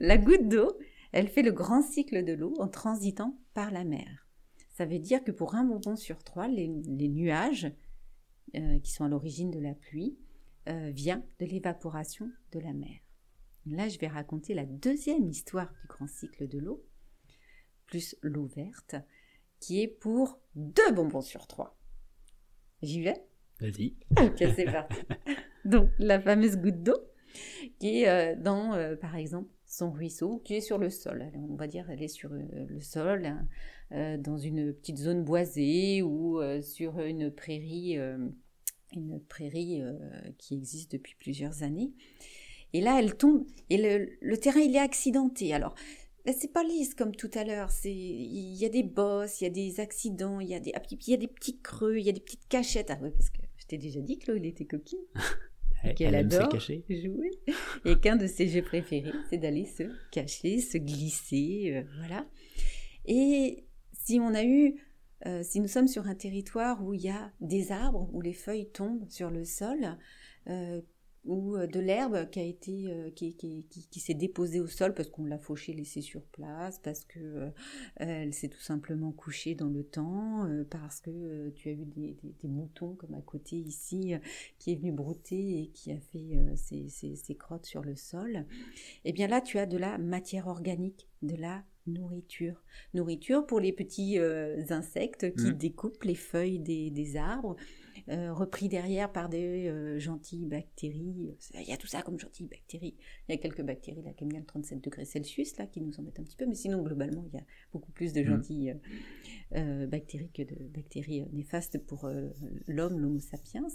la 0.00 0.18
goutte 0.18 0.48
d'eau, 0.48 0.78
elle 1.12 1.28
fait 1.28 1.42
le 1.42 1.52
grand 1.52 1.82
cycle 1.82 2.24
de 2.24 2.32
l'eau 2.32 2.54
en 2.58 2.68
transitant 2.68 3.38
par 3.54 3.70
la 3.70 3.84
mer. 3.84 4.26
Ça 4.72 4.86
veut 4.86 4.98
dire 4.98 5.22
que 5.22 5.30
pour 5.30 5.54
un 5.54 5.64
bonbon 5.64 5.96
sur 5.96 6.24
trois, 6.24 6.48
les, 6.48 6.66
les 6.66 7.08
nuages 7.08 7.72
qui 8.82 8.90
sont 8.90 9.04
à 9.04 9.08
l'origine 9.08 9.50
de 9.50 9.60
la 9.60 9.74
pluie, 9.74 10.18
vient 10.66 11.24
de 11.40 11.46
l'évaporation 11.46 12.30
de 12.52 12.60
la 12.60 12.72
mer. 12.72 13.00
Là, 13.66 13.88
je 13.88 13.98
vais 13.98 14.08
raconter 14.08 14.54
la 14.54 14.66
deuxième 14.66 15.28
histoire 15.28 15.72
du 15.80 15.86
grand 15.86 16.08
cycle 16.08 16.48
de 16.48 16.58
l'eau, 16.58 16.84
plus 17.86 18.16
l'eau 18.22 18.46
verte, 18.46 18.96
qui 19.60 19.80
est 19.80 19.88
pour 19.88 20.40
deux 20.56 20.92
bonbons 20.92 21.20
sur 21.20 21.46
trois. 21.46 21.78
J'y 22.82 23.02
vais? 23.02 23.24
Vas-y. 23.60 23.94
Ok, 24.20 24.38
c'est 24.38 24.64
parti. 24.64 24.96
Donc, 25.64 25.90
la 26.00 26.20
fameuse 26.20 26.56
goutte 26.56 26.82
d'eau, 26.82 26.98
qui 27.78 28.02
est 28.02 28.08
euh, 28.08 28.34
dans, 28.36 28.74
euh, 28.74 28.96
par 28.96 29.14
exemple, 29.14 29.48
son 29.72 29.90
ruisseau, 29.90 30.42
qui 30.44 30.54
est 30.54 30.60
sur 30.60 30.76
le 30.76 30.90
sol. 30.90 31.32
On 31.50 31.56
va 31.56 31.66
dire, 31.66 31.88
elle 31.90 32.02
est 32.02 32.08
sur 32.08 32.30
euh, 32.32 32.66
le 32.68 32.80
sol, 32.80 33.26
hein, 33.26 34.18
dans 34.18 34.36
une 34.36 34.72
petite 34.74 34.98
zone 34.98 35.24
boisée 35.24 36.02
ou 36.02 36.40
sur 36.62 36.98
une 37.00 37.30
prairie, 37.30 37.98
une 38.94 39.20
prairie 39.28 39.82
qui 40.38 40.54
existe 40.54 40.92
depuis 40.92 41.14
plusieurs 41.18 41.62
années. 41.62 41.92
Et 42.72 42.80
là, 42.80 42.98
elle 42.98 43.16
tombe, 43.16 43.44
et 43.68 43.76
le, 44.22 44.36
terrain, 44.38 44.60
il 44.60 44.74
est 44.74 44.80
accidenté. 44.80 45.52
Alors, 45.52 45.74
ben, 46.24 46.34
c'est 46.38 46.52
pas 46.52 46.64
lisse 46.64 46.94
comme 46.94 47.14
tout 47.14 47.30
à 47.34 47.44
l'heure. 47.44 47.70
C'est 47.70 47.92
il 47.92 48.54
y 48.54 48.64
a 48.64 48.68
des 48.68 48.82
bosses, 48.82 49.40
il 49.40 49.44
y 49.44 49.46
a 49.46 49.50
des 49.50 49.80
accidents, 49.80 50.40
il 50.40 50.48
y 50.48 50.54
a 50.54 50.60
des 50.60 50.72
il 50.90 51.10
y 51.10 51.14
a 51.14 51.18
des 51.18 51.28
petits 51.28 51.60
creux, 51.60 51.98
il 51.98 52.04
y 52.04 52.08
a 52.08 52.12
des 52.12 52.20
petites 52.20 52.48
cachettes. 52.48 52.90
Ah 52.90 52.98
ouais, 53.02 53.10
parce 53.10 53.30
que 53.30 53.40
je 53.56 53.66
t'ai 53.66 53.78
déjà 53.78 54.00
dit 54.00 54.18
que 54.18 54.32
elle 54.32 54.46
était 54.46 54.64
coquine. 54.64 55.00
qu'elle 55.96 56.14
adore 56.14 56.58
jouer. 56.58 57.30
Et 57.84 57.96
qu'un 57.96 58.16
de 58.16 58.26
ses 58.26 58.48
jeux 58.48 58.62
préférés, 58.62 59.12
c'est 59.30 59.38
d'aller 59.38 59.66
se 59.66 59.84
cacher, 60.10 60.60
se 60.60 60.78
glisser, 60.78 61.72
euh, 61.74 61.82
voilà. 61.98 62.26
Et 63.04 63.64
si 63.92 64.20
on 64.20 64.34
a 64.34 64.44
eu, 64.44 64.76
euh, 65.26 65.42
si 65.42 65.60
nous 65.60 65.68
sommes 65.68 65.88
sur 65.88 66.06
un 66.06 66.14
territoire 66.14 66.84
où 66.84 66.94
il 66.94 67.02
y 67.02 67.10
a 67.10 67.32
des 67.40 67.72
arbres, 67.72 68.08
où 68.12 68.20
les 68.20 68.32
feuilles 68.32 68.70
tombent 68.70 69.08
sur 69.08 69.30
le 69.30 69.44
sol, 69.44 69.96
euh, 70.48 70.80
ou 71.24 71.56
euh, 71.56 71.66
de 71.66 71.78
l'herbe 71.78 72.28
qui 72.30 72.40
a 72.40 72.42
été 72.42 72.86
euh, 72.88 73.10
qui, 73.10 73.36
qui, 73.36 73.64
qui, 73.68 74.00
s'est 74.00 74.14
déposée 74.14 74.60
au 74.60 74.66
sol 74.66 74.92
parce 74.92 75.08
qu'on 75.08 75.24
l'a 75.24 75.38
fauchée 75.38 75.72
laissée 75.72 76.00
sur 76.00 76.22
place 76.22 76.80
parce 76.80 77.04
que 77.04 77.20
euh, 77.20 77.50
elle 77.96 78.34
s'est 78.34 78.48
tout 78.48 78.60
simplement 78.60 79.12
couchée 79.12 79.54
dans 79.54 79.68
le 79.68 79.84
temps 79.84 80.48
parce 80.70 81.00
que 81.00 81.50
tu 81.50 81.68
as 81.68 81.72
eu 81.72 81.84
des, 81.84 82.16
des, 82.22 82.48
moutons 82.48 82.94
comme 82.94 83.14
à 83.14 83.20
côté 83.20 83.56
ici 83.56 84.14
qui 84.58 84.72
est 84.72 84.76
venu 84.76 84.92
brouter 84.92 85.62
et 85.62 85.66
qui 85.68 85.92
a 85.92 86.00
fait 86.00 86.36
ses, 86.56 86.88
ses, 86.88 87.34
crottes 87.34 87.66
sur 87.66 87.82
le 87.82 87.94
sol. 87.94 88.44
Et 89.04 89.10
eh 89.10 89.12
bien 89.12 89.28
là 89.28 89.40
tu 89.40 89.58
as 89.58 89.66
de 89.66 89.76
la 89.76 89.98
matière 89.98 90.48
organique 90.48 91.08
de 91.22 91.36
la 91.36 91.62
nourriture. 91.86 92.62
Nourriture 92.94 93.46
pour 93.46 93.60
les 93.60 93.72
petits 93.72 94.18
insectes 94.70 95.34
qui 95.34 95.50
mmh. 95.50 95.58
découpent 95.58 96.04
les 96.04 96.14
feuilles 96.14 96.58
des, 96.58 96.90
des 96.90 97.16
arbres 97.16 97.56
euh, 98.08 98.32
repris 98.32 98.68
derrière 98.68 99.10
par 99.10 99.28
des 99.28 99.68
euh, 99.68 99.98
gentilles 99.98 100.46
bactéries. 100.46 101.36
Il 101.54 101.68
y 101.68 101.72
a 101.72 101.76
tout 101.76 101.86
ça 101.86 102.02
comme 102.02 102.18
gentilles 102.18 102.48
bactéries. 102.48 102.96
Il 103.28 103.32
y 103.32 103.34
a 103.34 103.40
quelques 103.40 103.62
bactéries 103.62 104.02
là 104.02 104.12
qui 104.12 104.24
aiment 104.24 104.30
bien 104.30 104.40
le 104.40 104.46
37 104.46 104.82
degrés 104.82 105.04
Celsius 105.04 105.56
là 105.56 105.66
qui 105.66 105.80
nous 105.80 105.98
embêtent 105.98 106.18
un 106.18 106.24
petit 106.24 106.36
peu, 106.36 106.46
mais 106.46 106.54
sinon 106.54 106.82
globalement 106.82 107.24
il 107.26 107.34
y 107.34 107.38
a 107.38 107.44
beaucoup 107.72 107.92
plus 107.92 108.12
de 108.12 108.22
mmh. 108.22 108.26
gentilles 108.26 108.76
euh, 109.54 109.86
bactéries 109.86 110.30
que 110.32 110.42
de 110.42 110.68
bactéries 110.68 111.24
néfastes 111.32 111.78
pour 111.78 112.08
l'homme, 112.66 112.98
l'homo 112.98 113.20
sapiens. 113.20 113.66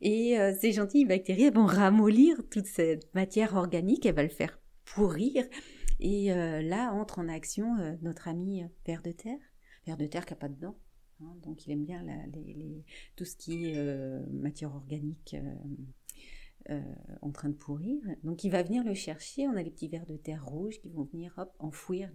Et 0.00 0.36
ces 0.60 0.72
gentilles 0.72 1.06
bactéries 1.06 1.44
elles 1.44 1.54
vont 1.54 1.66
ramollir 1.66 2.42
toute 2.50 2.66
cette 2.66 3.12
matière 3.14 3.54
organique, 3.54 4.06
elles 4.06 4.14
vont 4.14 4.22
le 4.22 4.28
faire 4.28 4.60
pourrir. 4.84 5.44
Et 6.00 6.28
là 6.28 6.92
entre 6.92 7.18
en 7.18 7.28
action 7.28 7.76
notre 8.02 8.28
ami 8.28 8.62
ver 8.86 9.02
de 9.02 9.12
terre, 9.12 9.38
ver 9.86 9.96
de 9.96 10.06
terre 10.06 10.26
qui 10.26 10.32
n'a 10.32 10.38
pas 10.38 10.48
de 10.48 10.60
dents 10.60 10.76
Hein, 11.20 11.34
donc 11.44 11.66
il 11.66 11.72
aime 11.72 11.84
bien 11.84 12.04
tout 13.16 13.24
ce 13.24 13.36
qui 13.36 13.66
est 13.66 13.76
euh, 13.76 14.20
matière 14.30 14.74
organique 14.74 15.36
euh, 16.70 16.74
euh, 16.74 17.14
en 17.22 17.30
train 17.30 17.48
de 17.48 17.54
pourrir. 17.54 18.00
Donc 18.22 18.44
il 18.44 18.50
va 18.50 18.62
venir 18.62 18.84
le 18.84 18.94
chercher. 18.94 19.46
On 19.46 19.56
a 19.56 19.62
les 19.62 19.70
petits 19.70 19.88
vers 19.88 20.06
de 20.06 20.16
terre 20.16 20.44
rouge 20.44 20.80
qui 20.80 20.88
vont 20.88 21.04
venir 21.04 21.32
hop, 21.36 21.52
enfouir 21.58 22.10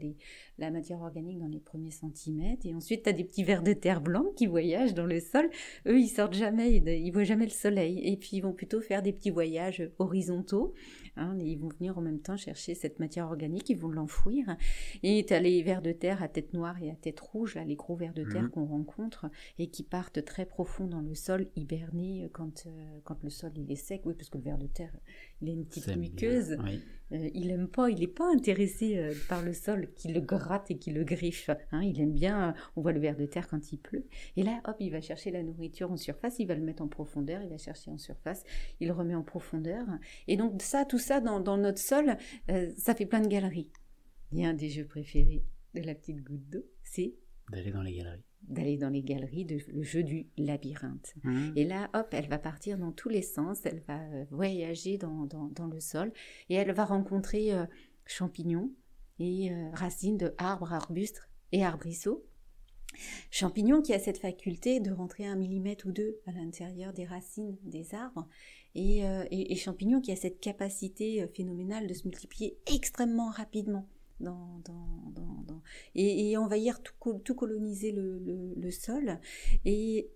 la 0.58 0.72
matière 0.72 1.02
organique 1.02 1.40
dans 1.40 1.48
les 1.48 1.60
premiers 1.60 1.92
centimètres. 1.92 2.66
Et 2.66 2.74
ensuite, 2.74 3.04
tu 3.04 3.10
as 3.10 3.14
des 3.14 3.24
petits 3.24 3.44
vers 3.44 3.64
de 3.64 3.74
terre 3.74 4.02
blancs 4.02 4.34
qui 4.36 4.48
voyagent 4.48 4.94
dans 4.94 5.06
le 5.06 5.20
sol. 5.20 5.50
Eux, 5.88 6.00
ils 6.00 6.08
sortent 6.08 6.34
jamais, 6.34 6.78
ils 6.78 7.12
voient 7.12 7.24
jamais 7.24 7.46
le 7.46 7.52
soleil. 7.52 8.00
Et 8.04 8.18
puis 8.18 8.38
ils 8.38 8.42
vont 8.42 8.54
plutôt 8.54 8.82
faire 8.82 9.02
des 9.02 9.14
petits 9.14 9.30
voyages 9.30 9.88
horizontaux. 10.00 10.74
Hein, 11.16 11.38
ils 11.40 11.58
vont 11.58 11.70
venir 11.70 11.98
en 11.98 12.02
même 12.02 12.20
temps 12.20 12.38
chercher 12.38 12.76
cette 12.76 13.00
matière 13.00 13.26
organique, 13.26 13.70
ils 13.70 13.78
vont 13.78 13.90
l'enfouir. 13.90 14.58
Et 15.04 15.26
tu 15.26 15.34
as 15.34 15.40
les 15.40 15.62
vers 15.62 15.82
de 15.82 15.92
terre 15.92 16.24
à 16.24 16.28
tête 16.28 16.54
noire 16.54 16.82
et 16.82 16.90
à 16.90 16.96
tête 16.96 17.20
rouge, 17.20 17.58
les 17.68 17.76
gros 17.76 17.96
vers 17.96 18.14
de 18.14 18.24
terre 18.24 18.44
mhm. 18.44 18.50
qu'on 18.50 18.66
rencontre 18.66 19.30
et 19.58 19.68
qui 19.68 19.84
partent 19.84 20.24
très 20.24 20.46
profond 20.46 20.88
dans 20.88 21.02
le 21.02 21.14
sol, 21.14 21.48
hibernés 21.56 22.30
quand, 22.34 22.66
euh, 22.68 23.00
quand 23.04 23.24
le 23.24 23.30
sol 23.30 23.52
il 23.56 23.72
est 23.72 23.76
sec. 23.76 24.02
Oui, 24.06 24.14
parce 24.14 24.30
que 24.30 24.39
le 24.40 24.44
ver 24.46 24.58
de 24.58 24.68
terre, 24.68 24.96
il 25.42 25.50
a 25.50 25.52
une 25.52 25.66
petite 25.66 25.96
muqueuse. 25.96 26.58
Euh, 27.12 27.30
il 27.34 27.50
aime 27.50 27.68
pas, 27.68 27.90
il 27.90 28.00
n'est 28.00 28.08
pas 28.08 28.32
intéressé 28.32 28.98
euh, 28.98 29.14
par 29.28 29.42
le 29.42 29.54
sol 29.54 29.92
qui 29.96 30.10
le 30.10 30.22
gratte 30.22 30.70
et 30.70 30.78
qui 30.78 30.92
le 30.92 31.04
griffe. 31.04 31.50
Hein. 31.72 31.82
il 31.84 32.00
aime 32.00 32.14
bien, 32.14 32.54
on 32.76 32.82
voit 32.82 32.92
le 32.92 33.00
ver 33.00 33.16
de 33.16 33.26
terre 33.26 33.48
quand 33.48 33.72
il 33.72 33.78
pleut. 33.78 34.06
Et 34.36 34.44
là, 34.44 34.62
hop, 34.66 34.76
il 34.80 34.92
va 34.92 35.02
chercher 35.02 35.32
la 35.32 35.42
nourriture 35.42 35.92
en 35.92 35.98
surface, 35.98 36.38
il 36.40 36.46
va 36.46 36.56
le 36.56 36.62
mettre 36.62 36.84
en 36.84 36.88
profondeur, 36.88 37.42
il 37.42 37.50
va 37.50 37.58
chercher 37.58 37.90
en 37.90 37.98
surface, 37.98 38.44
il 38.80 38.88
le 38.88 38.94
remet 38.94 39.16
en 39.16 39.24
profondeur. 39.24 39.86
Et 40.28 40.38
donc 40.38 40.62
ça, 40.62 40.86
tout 40.86 41.00
ça 41.00 41.20
dans, 41.20 41.58
notre 41.58 41.80
sol, 41.80 42.16
euh, 42.50 42.72
ça 42.78 42.94
fait 42.94 43.06
plein 43.06 43.22
de 43.22 43.28
galeries. 43.28 43.72
Il 44.32 44.40
y 44.40 44.46
a 44.46 44.50
un 44.50 44.54
des 44.54 44.70
jeux 44.70 44.86
préférés 44.86 45.44
de 45.74 45.82
la 45.82 45.96
petite 45.96 46.24
goutte 46.24 46.48
d'eau, 46.50 46.64
c'est 46.84 47.16
d'aller 47.52 47.72
dans 47.72 47.82
les 47.82 47.96
galeries 47.96 48.29
d'aller 48.48 48.78
dans 48.78 48.90
les 48.90 49.04
galeries, 49.04 49.46
de, 49.46 49.60
le 49.72 49.84
jeu 49.84 50.04
du 50.04 50.28
labyrinthe. 50.38 51.14
Mmh. 51.24 51.52
Et 51.56 51.66
là, 51.66 51.90
hop, 51.94 52.08
elle 52.12 52.28
va 52.28 52.40
partir 52.40 52.78
dans 52.78 52.92
tous 52.92 53.10
les 53.10 53.22
sens, 53.22 53.66
elle 53.66 53.82
va 53.88 54.02
euh, 54.02 54.26
voyager 54.32 54.98
dans, 54.98 55.26
dans, 55.26 55.68
le 55.68 55.80
sol 55.80 56.12
et 56.50 56.56
elle 56.56 56.72
va 56.72 56.86
rencontrer 56.86 57.54
euh, 57.54 57.66
champignons 58.06 58.72
et 59.20 59.52
euh, 59.52 59.70
racines 59.74 60.18
de 60.18 60.34
arbres, 60.38 60.74
arbustes 60.74 61.22
et 61.52 61.64
arbrisseaux. 61.64 62.26
Champignons 63.30 63.84
qui 63.84 63.94
a 63.94 64.00
cette 64.00 64.18
faculté 64.18 64.80
de 64.80 64.92
rentrer 64.92 65.28
un 65.28 65.36
millimètre 65.36 65.86
ou 65.86 65.92
deux 65.92 66.18
à 66.26 66.32
l'intérieur 66.32 66.92
des 66.92 67.06
racines 67.06 67.56
des 67.62 67.94
arbres 67.94 68.28
et, 68.74 69.02
et, 69.02 69.54
et 69.54 69.56
champignons 69.56 70.02
qui 70.02 70.12
a 70.12 70.16
cette 70.16 70.40
capacité 70.40 71.28
phénoménale 71.36 71.86
de 71.86 71.94
se 71.94 72.08
multiplier 72.08 72.58
extrêmement 72.66 73.30
rapidement 73.30 73.88
et, 75.96 76.38
envahir 76.38 76.82
tout, 76.82 77.36
coloniser 77.36 77.92
le, 77.92 78.72
sol. 78.72 79.20
Et 79.66 80.10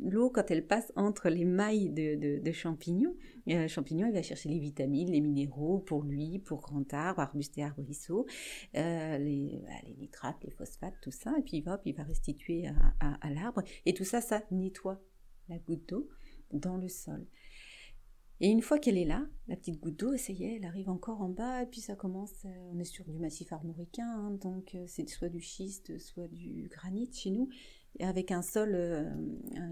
l'eau, 0.00 0.30
quand 0.30 0.50
elle 0.50 0.66
passe 0.66 0.92
entre 0.96 1.28
les 1.28 1.44
mailles 1.44 1.90
de, 1.90 2.40
de, 2.40 2.52
champignons, 2.52 3.14
euh, 3.48 3.68
champignon, 3.68 4.06
il 4.06 4.12
va 4.12 4.22
chercher 4.22 4.48
les 4.48 4.58
vitamines, 4.58 5.10
les 5.10 5.20
minéraux 5.20 5.78
pour 5.78 6.02
lui, 6.02 6.38
pour 6.38 6.60
grand 6.60 6.92
arbre, 6.92 7.20
arbuste 7.20 7.56
et 7.58 7.62
arbrisseau, 7.62 8.26
euh, 8.76 9.18
les, 9.18 9.60
bah, 9.64 9.70
les, 9.86 9.94
nitrates, 9.94 10.42
les 10.44 10.50
phosphates, 10.50 10.96
tout 11.02 11.10
ça. 11.10 11.32
Et 11.38 11.42
puis 11.42 11.62
hop, 11.66 11.80
il 11.84 11.94
va 11.94 12.02
restituer 12.02 12.66
à, 13.00 13.14
à 13.20 13.30
l'arbre. 13.30 13.62
Et 13.84 13.94
tout 13.94 14.04
ça, 14.04 14.20
ça 14.20 14.42
nettoie 14.50 15.00
la 15.48 15.58
goutte 15.58 15.88
d'eau 15.88 16.08
dans 16.52 16.76
le 16.76 16.88
sol. 16.88 17.26
Et 18.40 18.48
une 18.48 18.60
fois 18.60 18.78
qu'elle 18.78 18.98
est 18.98 19.06
là, 19.06 19.24
la 19.48 19.56
petite 19.56 19.80
goutte 19.80 19.96
d'eau, 19.96 20.16
ça 20.18 20.32
y 20.32 20.44
est, 20.44 20.56
elle 20.56 20.66
arrive 20.66 20.90
encore 20.90 21.22
en 21.22 21.30
bas, 21.30 21.62
et 21.62 21.66
puis 21.66 21.80
ça 21.80 21.94
commence, 21.94 22.44
euh, 22.44 22.70
on 22.70 22.78
est 22.78 22.84
sur 22.84 23.06
du 23.06 23.18
massif 23.18 23.50
armoricain, 23.52 24.06
hein, 24.06 24.30
donc 24.42 24.74
euh, 24.74 24.84
c'est 24.86 25.08
soit 25.08 25.30
du 25.30 25.40
schiste, 25.40 25.98
soit 25.98 26.28
du 26.28 26.68
granit 26.70 27.08
chez 27.12 27.30
nous, 27.30 27.48
avec 28.04 28.30
un 28.30 28.42
sol, 28.42 28.72
euh, 28.74 29.10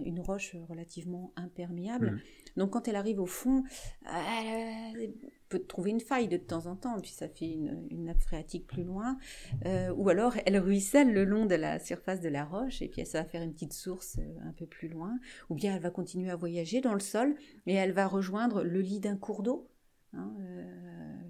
une 0.05 0.21
roche 0.21 0.57
relativement 0.69 1.33
imperméable. 1.37 2.13
Mmh. 2.13 2.21
Donc 2.59 2.71
quand 2.71 2.89
elle 2.89 2.97
arrive 2.97 3.21
au 3.21 3.27
fond, 3.27 3.65
elle 4.07 5.13
peut 5.49 5.61
trouver 5.61 5.91
une 5.91 6.01
faille 6.01 6.29
de 6.29 6.37
temps 6.37 6.67
en 6.67 6.77
temps, 6.77 6.99
puis 7.01 7.11
ça 7.11 7.29
fait 7.29 7.51
une, 7.51 8.05
nappe 8.05 8.23
phréatique 8.23 8.67
plus 8.67 8.85
loin. 8.85 9.19
Euh, 9.67 9.93
ou 9.95 10.09
alors 10.09 10.35
elle 10.47 10.59
ruisselle 10.59 11.13
le 11.13 11.25
long 11.25 11.47
de 11.47 11.55
la 11.55 11.79
surface 11.79 12.21
de 12.21 12.29
la 12.29 12.45
roche, 12.45 12.81
et 12.83 12.89
puis 12.89 13.05
ça 13.05 13.23
va 13.23 13.29
faire 13.29 13.43
une 13.43 13.53
petite 13.53 13.73
source 13.73 14.19
euh, 14.19 14.49
un 14.49 14.53
peu 14.53 14.67
plus 14.67 14.89
loin. 14.89 15.19
Ou 15.51 15.55
bien 15.55 15.75
elle 15.75 15.83
va 15.83 15.91
continuer 15.91 16.31
à 16.31 16.37
voyager 16.37 16.81
dans 16.81 16.95
le 16.95 17.01
sol, 17.01 17.35
et 17.67 17.75
elle 17.75 17.93
va 17.93 18.07
rejoindre 18.07 18.63
le 18.63 18.81
lit 18.81 19.01
d'un 19.01 19.17
cours 19.17 19.43
d'eau, 19.43 19.69
hein, 20.13 20.33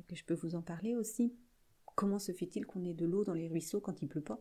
que 0.06 0.14
je 0.14 0.24
peux 0.24 0.34
vous 0.34 0.54
en 0.54 0.62
parler 0.62 0.94
aussi. 0.94 1.34
Comment 1.96 2.18
se 2.18 2.32
fait-il 2.32 2.66
qu'on 2.66 2.84
ait 2.84 2.94
de 2.94 3.06
l'eau 3.06 3.24
dans 3.24 3.34
les 3.34 3.48
ruisseaux 3.48 3.80
quand 3.80 4.02
il 4.02 4.08
pleut 4.08 4.20
pas? 4.20 4.40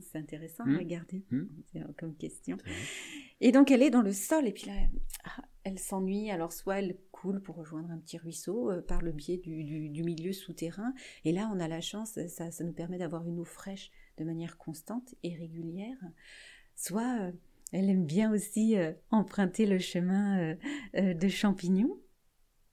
C'est 0.00 0.18
intéressant 0.18 0.64
à 0.64 0.68
mmh. 0.68 0.76
regarder 0.76 1.24
mmh. 1.30 1.44
comme 1.96 2.14
question. 2.16 2.56
Et 3.40 3.52
donc 3.52 3.70
elle 3.70 3.82
est 3.82 3.90
dans 3.90 4.02
le 4.02 4.12
sol 4.12 4.46
et 4.46 4.52
puis 4.52 4.66
là, 4.66 4.74
ah, 5.24 5.42
elle 5.64 5.78
s'ennuie. 5.78 6.30
Alors 6.30 6.52
soit 6.52 6.78
elle 6.78 6.96
coule 7.12 7.40
pour 7.42 7.56
rejoindre 7.56 7.90
un 7.90 7.98
petit 7.98 8.18
ruisseau 8.18 8.70
euh, 8.70 8.82
par 8.82 9.02
le 9.02 9.12
biais 9.12 9.38
du, 9.38 10.02
milieu 10.02 10.32
souterrain. 10.32 10.94
Et 11.24 11.32
là, 11.32 11.50
on 11.52 11.60
a 11.60 11.68
la 11.68 11.80
chance, 11.80 12.18
ça, 12.28 12.50
ça 12.50 12.64
nous 12.64 12.72
permet 12.72 12.98
d'avoir 12.98 13.26
une 13.26 13.38
eau 13.38 13.44
fraîche 13.44 13.90
de 14.16 14.24
manière 14.24 14.56
constante 14.56 15.14
et 15.22 15.34
régulière. 15.34 15.98
Soit 16.74 17.20
euh, 17.20 17.32
elle 17.72 17.90
aime 17.90 18.06
bien 18.06 18.32
aussi 18.32 18.76
euh, 18.76 18.92
emprunter 19.10 19.66
le 19.66 19.78
chemin 19.78 20.56
de 20.94 21.28
champignons 21.28 22.00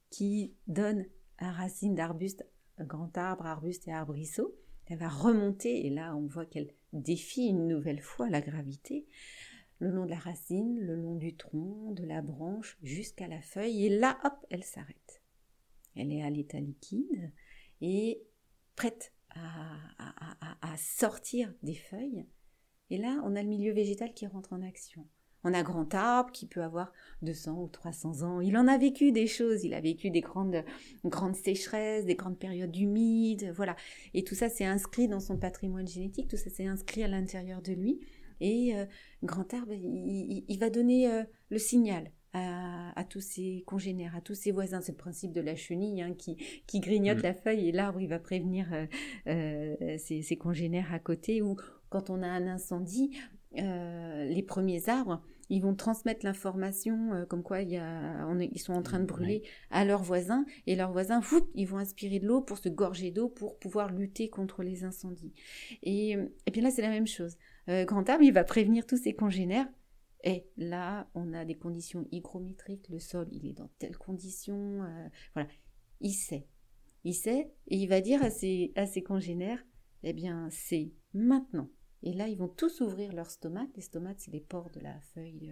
qui 0.10 0.53
donne 0.67 1.05
à 1.38 1.51
racines 1.51 1.95
d'arbustes, 1.95 2.45
grand 2.79 3.17
arbre, 3.17 3.45
arbuste 3.45 3.88
et 3.88 3.91
arbrisseau. 3.91 4.55
Elle 4.88 5.00
va 5.00 5.10
remonter 5.10 5.86
et 5.86 5.89
là 5.89 6.15
on 6.15 6.27
voit 6.27 6.46
qu'elle 6.46 6.72
défie 6.94 7.48
une 7.48 7.68
nouvelle 7.68 8.01
fois 8.01 8.30
la 8.30 8.42
gravité 8.42 9.08
le 9.80 9.89
long 9.89 10.06
de 10.06 10.10
la 10.10 10.20
racine, 10.20 10.80
le 10.80 10.96
long 10.96 11.15
du 11.15 11.36
tronc, 11.36 11.92
de 11.92 12.06
la 12.06 12.22
branche, 12.22 12.77
jusqu'à 12.82 13.27
la 13.27 13.42
feuille. 13.42 13.86
Et 13.86 13.89
là, 13.89 14.18
hop, 14.24 14.34
elle 14.50 14.63
s'arrête. 14.63 15.22
Elle 15.96 16.12
est 16.12 16.24
à 16.24 16.30
l'état 16.30 16.60
liquide 16.60 17.32
et 17.82 18.24
prête 18.75 19.13
à, 19.32 20.77
sortir 20.77 21.54
des 21.63 21.75
feuilles. 21.75 22.25
Et 22.89 22.98
là, 22.98 23.22
on 23.24 23.36
a 23.36 23.42
le 23.42 23.48
milieu 23.48 23.72
végétal 23.74 24.13
qui 24.13 24.27
rentre 24.27 24.51
en 24.51 24.62
action. 24.62 25.08
On 25.47 25.53
a 25.53 25.61
grand 25.61 25.93
arbre 25.93 26.31
qui 26.31 26.47
peut 26.47 26.63
avoir 26.63 26.91
200 27.21 27.61
ou 27.61 27.67
300 27.67 28.23
ans. 28.23 28.41
Il 28.41 28.57
en 28.57 28.67
a 28.67 28.79
vécu 28.79 29.11
des 29.11 29.27
choses. 29.27 29.63
Il 29.63 29.75
a 29.75 29.79
vécu 29.79 30.09
des 30.09 30.21
grandes, 30.21 30.63
grandes 31.05 31.35
sécheresses, 31.35 32.03
des 32.05 32.15
grandes 32.15 32.39
périodes 32.39 32.75
humides, 32.75 33.53
voilà. 33.55 33.75
Et 34.15 34.23
tout 34.23 34.33
ça, 34.33 34.49
c'est 34.49 34.65
inscrit 34.65 35.07
dans 35.07 35.19
son 35.19 35.37
patrimoine 35.37 35.87
génétique. 35.87 36.27
Tout 36.29 36.37
ça, 36.37 36.49
c'est 36.49 36.65
inscrit 36.65 37.03
à 37.03 37.07
l'intérieur 37.07 37.61
de 37.61 37.73
lui. 37.73 37.99
Et 38.41 38.75
euh, 38.75 38.85
grand 39.23 39.53
arbre, 39.53 39.73
il, 39.73 40.57
va 40.59 40.71
donner 40.71 41.11
euh, 41.11 41.23
le 41.49 41.59
signal 41.59 42.11
à, 42.33 43.05
tous 43.07 43.21
ses 43.21 43.63
congénères, 43.65 44.15
à 44.15 44.21
tous 44.21 44.33
ses 44.33 44.51
voisins. 44.51 44.81
C'est 44.81 44.91
le 44.91 44.97
principe 44.97 45.31
de 45.31 45.41
la 45.41 45.55
chenille 45.55 46.01
hein, 46.01 46.13
qui, 46.17 46.37
qui, 46.67 46.79
grignote 46.79 47.19
mm. 47.19 47.23
la 47.23 47.33
feuille 47.33 47.69
et 47.69 47.71
l'arbre, 47.71 48.01
il 48.01 48.09
va 48.09 48.19
prévenir 48.19 48.67
euh, 49.27 49.97
ses, 49.97 50.37
congénères 50.37 50.91
à 50.91 50.99
côté. 50.99 51.41
Ou 51.41 51.55
quand 51.89 52.09
on 52.09 52.21
a 52.23 52.27
un 52.27 52.47
incendie, 52.47 53.11
les 53.53 54.43
premiers 54.45 54.89
arbres, 54.89 55.23
ils 55.49 55.61
vont 55.61 55.75
transmettre 55.75 56.25
l'information 56.25 57.25
comme 57.29 57.43
quoi 57.43 57.61
il 57.61 57.71
y 57.71 57.77
a, 57.77 58.27
ils 58.39 58.59
sont 58.59 58.73
en 58.73 58.81
train 58.81 58.99
de 58.99 59.05
brûler 59.05 59.43
à 59.69 59.85
leurs 59.85 60.03
voisins 60.03 60.45
et 60.67 60.75
leurs 60.75 60.91
voisins, 60.91 61.21
ils 61.53 61.67
vont 61.67 61.77
aspirer 61.77 62.19
de 62.19 62.27
l'eau 62.27 62.41
pour 62.41 62.57
se 62.57 62.69
gorger 62.69 63.11
d'eau 63.11 63.29
pour 63.29 63.59
pouvoir 63.59 63.91
lutter 63.91 64.29
contre 64.29 64.63
les 64.63 64.83
incendies. 64.83 65.33
Et, 65.83 66.11
et 66.45 66.51
bien 66.51 66.63
là, 66.63 66.71
c'est 66.71 66.81
la 66.81 66.89
même 66.89 67.07
chose. 67.07 67.37
Euh, 67.69 67.85
grand 67.85 68.07
arbre, 68.09 68.23
il 68.23 68.33
va 68.33 68.43
prévenir 68.43 68.85
tous 68.85 68.97
ses 68.97 69.13
congénères. 69.13 69.67
Et 70.23 70.47
là, 70.57 71.09
on 71.13 71.33
a 71.33 71.45
des 71.45 71.55
conditions 71.55 72.07
hygrométriques, 72.11 72.89
le 72.89 72.99
sol, 72.99 73.27
il 73.31 73.45
est 73.45 73.53
dans 73.53 73.69
telle 73.77 73.97
condition. 73.97 74.83
Euh, 74.83 75.07
voilà, 75.33 75.49
il 76.01 76.13
sait. 76.13 76.47
Il 77.03 77.13
sait 77.13 77.51
et 77.67 77.77
il 77.77 77.87
va 77.87 78.01
dire 78.01 78.23
à 78.23 78.31
ses, 78.31 78.71
à 78.75 78.87
ses 78.87 79.03
congénères, 79.03 79.63
eh 80.01 80.13
bien, 80.13 80.47
c'est 80.49 80.91
maintenant. 81.13 81.69
Et 82.05 82.13
là, 82.13 82.27
ils 82.27 82.38
vont 82.38 82.47
tous 82.47 82.81
ouvrir 82.81 83.12
leurs 83.13 83.29
stomates. 83.29 83.69
Les 83.75 83.81
stomates, 83.81 84.19
c'est 84.19 84.31
les 84.31 84.39
pores 84.39 84.69
de 84.69 84.79
la 84.79 85.00
feuille 85.13 85.51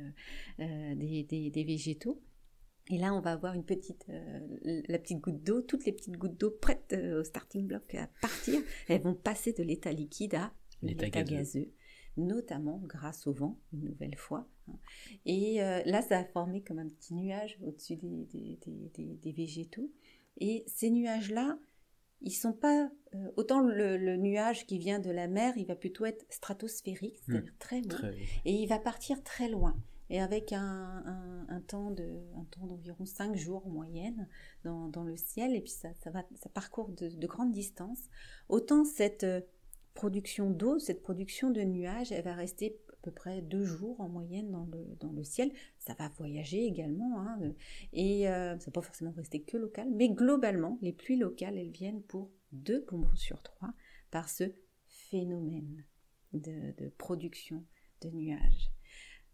euh, 0.60 0.96
des, 0.96 1.50
des, 1.50 1.64
végétaux. 1.64 2.22
Et 2.90 2.98
là, 2.98 3.14
on 3.14 3.22
va 3.22 3.32
avoir 3.32 3.54
une 3.54 3.64
petite, 3.64 4.06
la 4.64 5.00
petite 5.00 5.20
goutte 5.20 5.44
d'eau, 5.44 5.62
toutes 5.62 5.86
les 5.86 5.94
petites 5.94 6.18
gouttes 6.18 6.38
d'eau 6.38 6.52
prêtes 6.52 6.94
au 6.94 7.24
starting 7.24 7.66
block 7.66 7.96
à 7.96 8.10
partir. 8.22 8.62
Elles 8.90 9.02
vont 9.02 9.16
passer 9.16 9.54
de 9.54 9.64
l'état 9.64 9.92
liquide 9.92 10.36
à 10.36 10.54
l'état 10.82 11.10
gazeux 11.10 11.72
notamment 12.18 12.82
grâce 12.86 13.28
au 13.28 13.34
vent, 13.34 13.60
une 13.74 13.86
nouvelle 13.86 14.16
fois. 14.16 14.48
Hein. 14.68 14.78
Et 15.26 15.62
euh, 15.64 15.82
là, 15.86 16.02
ça 16.02 16.20
a 16.20 16.26
formé 16.26 16.62
comme 16.62 16.80
un 16.80 16.88
petit 16.88 17.14
nuage 17.14 17.58
au-dessus 17.64 17.98
des, 17.98 19.32
végétaux. 19.36 19.92
Et 20.40 20.64
ces 20.68 20.90
nuages-là, 20.90 21.58
ils 22.24 22.32
sont 22.32 22.54
pas 22.54 22.90
euh, 23.16 23.32
autant 23.36 23.62
le, 23.62 24.18
nuage 24.18 24.66
qui 24.66 24.78
vient 24.78 25.00
de 25.00 25.12
la 25.12 25.28
mer, 25.28 25.54
il 25.58 25.66
va 25.66 25.76
plutôt 25.76 26.06
être 26.06 26.26
stratosphérique, 26.30 27.20
c'est-à-dire 27.26 27.54
très 27.60 27.82
haut, 27.82 28.08
et 28.46 28.54
il 28.54 28.68
va 28.68 28.80
partir 28.80 29.24
très 29.24 29.50
loin. 29.50 29.76
Et 30.10 30.22
avec 30.22 30.54
un, 30.54 31.04
temps 31.68 31.90
de 31.90 32.04
un 32.36 32.44
temps 32.46 32.68
d'environ 32.68 33.06
5 33.06 33.36
jours 33.36 33.66
en 33.66 33.70
moyenne 33.70 34.28
dans, 34.64 35.04
le 35.04 35.18
ciel, 35.18 35.56
et 35.56 35.62
puis 35.62 35.72
ça, 35.72 35.90
ça 36.04 36.12
va 36.12 36.24
ça 36.36 36.50
parcourt 36.50 36.90
de, 36.90 37.10
de 37.10 37.28
grandes 37.28 37.52
distances. 37.52 38.10
Autant 38.50 38.84
cette 38.84 39.26
production 39.94 40.50
d'eau, 40.50 40.80
cette 40.80 41.02
production 41.02 41.50
de 41.50 41.62
nuages, 41.62 42.12
elle 42.12 42.24
va 42.24 42.34
rester 42.34 42.80
peu 43.04 43.12
près 43.12 43.42
deux 43.42 43.66
jours 43.66 44.00
en 44.00 44.10
moyenne 44.10 44.50
dans 44.50 44.66
le, 44.66 44.96
dans 45.00 45.12
le 45.12 45.24
ciel. 45.24 45.52
Ça 45.78 45.94
va 45.94 46.08
voyager 46.10 46.66
également, 46.66 47.22
hein, 47.22 47.38
et 47.92 48.30
euh, 48.30 48.58
ça 48.58 48.72
ne 48.72 48.72
pas 48.72 48.82
forcément 48.82 49.12
rester 49.12 49.44
que 49.44 49.58
local, 49.58 49.90
mais 49.94 50.10
globalement, 50.10 50.80
les 50.82 50.94
pluies 50.94 51.18
locales, 51.18 51.58
elles 51.58 51.70
viennent 51.70 52.02
pour 52.02 52.32
deux 52.52 52.84
bonbons 52.90 53.16
sur 53.16 53.44
trois 53.44 53.74
par 54.10 54.30
ce 54.30 54.46
phénomène 54.88 55.84
de, 56.32 56.90
production 56.98 57.64
de 58.02 58.10
nuages. 58.10 58.72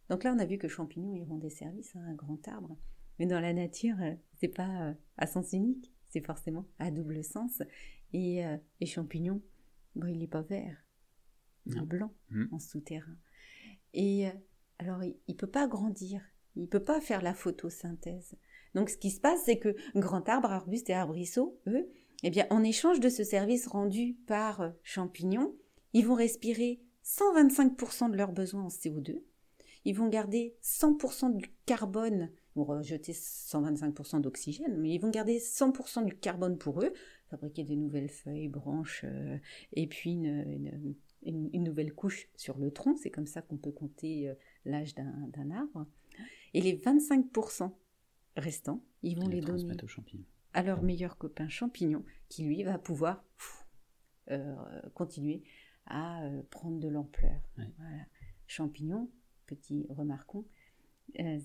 Donc 0.09 0.23
là, 0.23 0.33
on 0.35 0.39
a 0.39 0.45
vu 0.45 0.57
que 0.57 0.67
champignons, 0.67 1.13
ils 1.15 1.25
rendent 1.25 1.39
des 1.39 1.49
services 1.51 1.95
à 1.95 1.99
un 1.99 2.15
grand 2.15 2.45
arbre. 2.47 2.75
Mais 3.19 3.27
dans 3.27 3.39
la 3.39 3.53
nature, 3.53 3.97
euh, 4.01 4.15
c'est 4.39 4.47
pas 4.47 4.89
euh, 4.89 4.93
à 5.17 5.27
sens 5.27 5.53
unique, 5.53 5.93
c'est 6.09 6.25
forcément 6.25 6.65
à 6.79 6.89
double 6.89 7.23
sens. 7.23 7.61
Et 8.11 8.41
les 8.79 8.87
champignons, 8.87 9.39
il 9.95 10.17
n'est 10.17 10.25
pas 10.25 10.41
vert, 10.41 10.83
il 11.67 11.77
est 11.77 11.85
blanc 11.85 12.11
mm. 12.31 12.45
en 12.51 12.57
souterrain. 12.57 13.15
Et 13.93 14.27
euh, 14.27 14.31
alors, 14.79 15.03
il 15.03 15.15
ne 15.27 15.33
peut 15.33 15.47
pas 15.47 15.67
grandir, 15.67 16.21
il 16.55 16.63
ne 16.63 16.67
peut 16.67 16.83
pas 16.83 17.01
faire 17.01 17.21
la 17.21 17.33
photosynthèse. 17.33 18.35
Donc, 18.75 18.89
ce 18.89 18.97
qui 18.97 19.11
se 19.11 19.19
passe, 19.19 19.41
c'est 19.45 19.57
que 19.57 19.75
grand 19.95 20.27
arbre, 20.29 20.51
arbuste 20.51 20.89
et 20.89 20.93
arbrisseau, 20.93 21.59
eux, 21.67 21.89
eh 22.23 22.29
bien, 22.29 22.45
en 22.49 22.63
échange 22.63 22.99
de 22.99 23.09
ce 23.09 23.23
service 23.23 23.67
rendu 23.67 24.17
par 24.27 24.61
euh, 24.61 24.69
champignons, 24.83 25.55
ils 25.93 26.05
vont 26.05 26.15
respirer 26.15 26.81
125% 27.05 28.11
de 28.11 28.17
leurs 28.17 28.31
besoins 28.31 28.63
en 28.63 28.67
CO2. 28.67 29.21
Ils 29.85 29.95
vont 29.95 30.09
garder 30.09 30.55
100% 30.61 31.35
du 31.35 31.47
carbone, 31.65 32.29
vont 32.55 32.65
rejeter 32.65 33.13
125% 33.13 34.21
d'oxygène, 34.21 34.77
mais 34.77 34.91
ils 34.91 34.99
vont 34.99 35.09
garder 35.09 35.39
100% 35.39 36.05
du 36.05 36.15
carbone 36.17 36.57
pour 36.57 36.81
eux, 36.81 36.91
fabriquer 37.29 37.63
des 37.63 37.77
nouvelles 37.77 38.09
feuilles, 38.09 38.49
branches, 38.49 39.05
euh, 39.05 39.37
et 39.73 39.87
puis 39.87 40.11
une, 40.11 40.95
nouvelle 41.23 41.93
couche 41.93 42.27
sur 42.35 42.57
le 42.57 42.71
tronc. 42.71 42.95
C'est 42.97 43.09
comme 43.09 43.27
ça 43.27 43.41
qu'on 43.41 43.57
peut 43.57 43.71
compter 43.71 44.29
euh, 44.29 44.33
l'âge 44.65 44.95
d'un 44.95 45.51
arbre. 45.51 45.85
Et 46.53 46.61
les 46.61 46.77
25% 46.77 47.71
restants, 48.35 48.83
ils 49.03 49.19
vont 49.19 49.27
les, 49.27 49.41
donner 49.41 49.67
à 50.53 50.63
leur 50.63 50.81
meilleur 50.81 51.17
copain 51.17 51.47
champignon, 51.47 52.03
qui 52.27 52.43
lui 52.43 52.63
va 52.63 52.79
pouvoir 52.79 53.23
euh, 54.31 54.55
continuer 54.93 55.43
à 55.85 56.21
prendre 56.49 56.79
de 56.79 56.87
l'ampleur. 56.87 57.41
Voilà. 57.55 58.05
Champignon, 58.47 59.11
petit 59.45 59.85
remarquons, 59.89 60.45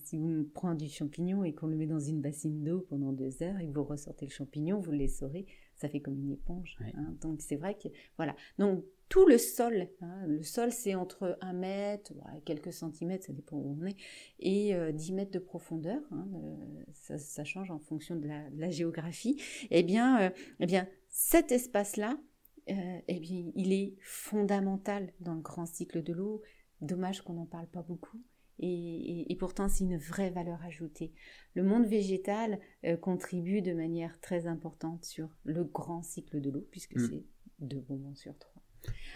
si 0.04 0.18
vous 0.18 0.44
prenez 0.52 0.76
du 0.76 0.88
champignon 0.88 1.44
et 1.44 1.54
qu'on 1.54 1.66
le 1.66 1.76
met 1.76 1.86
dans 1.86 2.00
une 2.00 2.20
bassine 2.20 2.62
d'eau 2.62 2.80
pendant 2.80 3.12
deux 3.12 3.42
heures 3.42 3.58
et 3.60 3.66
que 3.66 3.72
vous 3.72 3.84
ressortez 3.84 4.26
le 4.26 4.30
champignon, 4.30 4.80
vous 4.80 4.92
le 4.92 5.06
saurez, 5.06 5.46
ça 5.76 5.88
fait 5.88 6.00
comme 6.00 6.18
une 6.18 6.32
éponge. 6.32 6.76
Hein. 6.94 7.14
Donc 7.20 7.42
c'est 7.42 7.56
vrai 7.56 7.74
que 7.74 7.88
voilà. 8.16 8.36
Donc 8.58 8.84
tout 9.08 9.26
le 9.26 9.38
sol, 9.38 9.88
hein, 10.00 10.26
le 10.26 10.42
sol 10.42 10.72
c'est 10.72 10.94
entre 10.94 11.36
1 11.40 11.52
mètre, 11.52 12.12
quelques 12.44 12.72
centimètres, 12.72 13.26
ça 13.26 13.32
dépend 13.32 13.56
où 13.56 13.78
on 13.80 13.86
est, 13.86 13.96
et 14.40 14.74
10 14.92 15.12
euh, 15.12 15.14
mètres 15.14 15.30
de 15.30 15.38
profondeur. 15.38 16.00
Hein, 16.10 16.26
euh, 16.34 17.16
ça, 17.18 17.44
change 17.44 17.70
en 17.70 17.78
fonction 17.78 18.16
de 18.16 18.26
la, 18.26 18.70
géographie. 18.70 19.40
Eh 19.70 19.82
bien, 19.82 20.22
euh, 20.22 20.30
eh 20.60 20.66
bien 20.66 20.88
cet 21.10 21.52
espace-là, 21.52 22.18
eh 22.66 23.20
bien, 23.20 23.52
il 23.54 23.72
est 23.72 23.94
fondamental 24.00 25.12
dans 25.20 25.34
le 25.34 25.42
grand 25.42 25.66
cycle 25.66 26.02
de 26.02 26.12
l'eau. 26.12 26.42
Dommage 26.80 27.22
qu'on 27.22 27.34
n'en 27.34 27.46
parle 27.46 27.68
pas 27.68 27.82
beaucoup. 27.82 28.20
Et, 28.60 29.36
pourtant, 29.38 29.68
c'est 29.68 29.84
une 29.84 29.98
vraie 29.98 30.30
valeur 30.30 30.62
ajoutée. 30.64 31.12
Le 31.54 31.62
monde 31.62 31.86
végétal 31.86 32.60
euh, 32.84 32.96
contribue 32.96 33.62
de 33.62 33.72
manière 33.72 34.20
très 34.20 34.46
importante 34.46 35.04
sur 35.04 35.28
le 35.44 35.64
grand 35.64 36.02
cycle 36.02 36.40
de 36.40 36.50
l'eau, 36.50 36.66
puisque 36.70 36.96
mm. 36.96 37.08
c'est 37.08 37.24
deux 37.58 37.80
bonbons 37.80 38.14
sur 38.14 38.36
trois. 38.38 38.62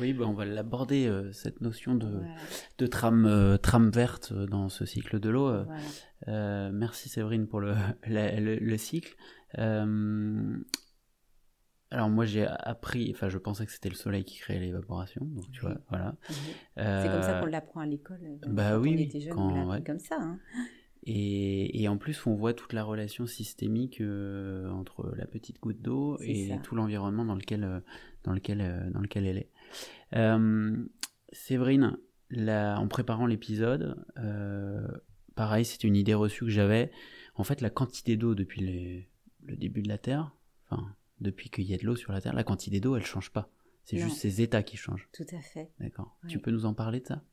Oui, 0.01 0.15
ben 0.15 0.25
on 0.25 0.33
va 0.33 0.47
l'aborder, 0.47 1.07
euh, 1.07 1.31
cette 1.33 1.61
notion 1.61 1.95
de, 1.95 2.23
de 2.79 2.87
trame, 2.87 3.27
euh, 3.27 3.59
trame 3.59 3.91
verte 3.91 4.33
dans 4.33 4.71
ce 4.71 4.87
cycle 4.87 5.21
de 5.21 5.29
l'eau. 5.29 5.53
merci 6.27 7.09
Séverine 7.09 7.47
pour 7.47 7.61
le, 7.61 7.75
le, 8.07 8.57
le 8.57 8.79
cycle. 8.79 9.15
Alors 11.91 12.11
moi 12.11 12.27
j'ai 12.27 12.45
appris, 12.47 13.11
enfin 13.15 13.31
je 13.31 13.39
pensais 13.39 13.65
que 13.65 13.73
c'était 13.73 13.89
le 13.89 13.95
soleil 13.95 14.25
qui 14.25 14.39
créait 14.39 14.59
l'évaporation, 14.59 15.25
donc 15.25 15.51
tu 15.53 15.61
vois, 15.61 15.79
voilà. 15.89 16.15
C'est 16.77 17.11
comme 17.11 17.23
ça 17.23 17.41
qu'on 17.41 17.47
l'apprend 17.47 17.81
à 17.81 17.87
l'école. 17.87 18.21
Euh, 18.23 18.49
bah 18.49 18.79
oui, 18.79 18.95
on 18.95 19.01
était 19.01 19.21
jeune, 19.21 19.39
on 19.39 19.83
comme 19.83 19.99
ça. 19.99 20.19
Hein. 20.21 20.39
Et, 21.05 21.83
et, 21.83 21.89
en 21.89 21.97
plus 21.97 22.27
on 22.27 22.35
voit 22.35 22.53
toute 22.53 22.75
la 22.75 22.85
relation 22.85 23.27
systémique 23.27 24.03
euh, 24.03 24.69
entre 24.69 25.15
la 25.17 25.27
petite 25.27 25.61
goutte 25.61 25.81
d'eau 25.81 26.19
et 26.21 26.51
tout 26.63 26.75
l'environnement 26.75 27.25
dans 27.25 27.37
lequel, 27.37 27.65
euh, 27.65 27.81
dans, 28.25 28.35
lequel, 28.35 28.91
dans 28.93 29.01
lequel 29.01 29.27
elle 29.27 29.39
est. 29.39 29.51
Séverine, 31.33 31.97
là, 32.31 32.79
en 32.79 32.89
préparant 32.89 33.25
l'épisode, 33.25 34.05
pareil 35.37 35.65
c'est 35.65 35.85
une 35.85 35.97
idée 35.97 36.15
reçue 36.15 36.45
que 36.45 36.51
j'avais. 36.51 36.91
En 37.35 37.45
fait 37.45 37.63
la 37.63 37.71
quantité 37.71 38.19
d'eau 38.19 38.35
depuis 38.35 39.07
le 39.47 39.57
début 39.57 39.81
de 39.81 39.89
la 39.89 39.97
Terre, 39.97 40.35
enfin 40.69 40.95
depuis 41.21 41.51
qu'il 41.51 41.65
y 41.65 41.75
a 41.75 41.79
de 41.79 41.85
l'eau 41.85 41.97
sur 41.97 42.13
la 42.13 42.21
Terre, 42.21 42.35
la 42.35 42.45
quantité 42.45 42.81
d'eau, 42.81 42.97
elle 42.97 43.05
change 43.05 43.31
pas. 43.31 43.51
C'est 43.85 43.97
juste 43.97 44.19
ces 44.19 44.43
états 44.43 44.63
qui 44.63 44.77
changent. 44.77 45.09
Tout 45.13 45.27
à 45.33 45.41
fait. 45.41 45.71
D'accord. 45.81 46.19
Tu 46.29 46.39
peux 46.39 46.51
nous 46.51 46.67
en 46.67 46.75
parler 46.75 47.01
de 47.01 47.07
ça? 47.07 47.25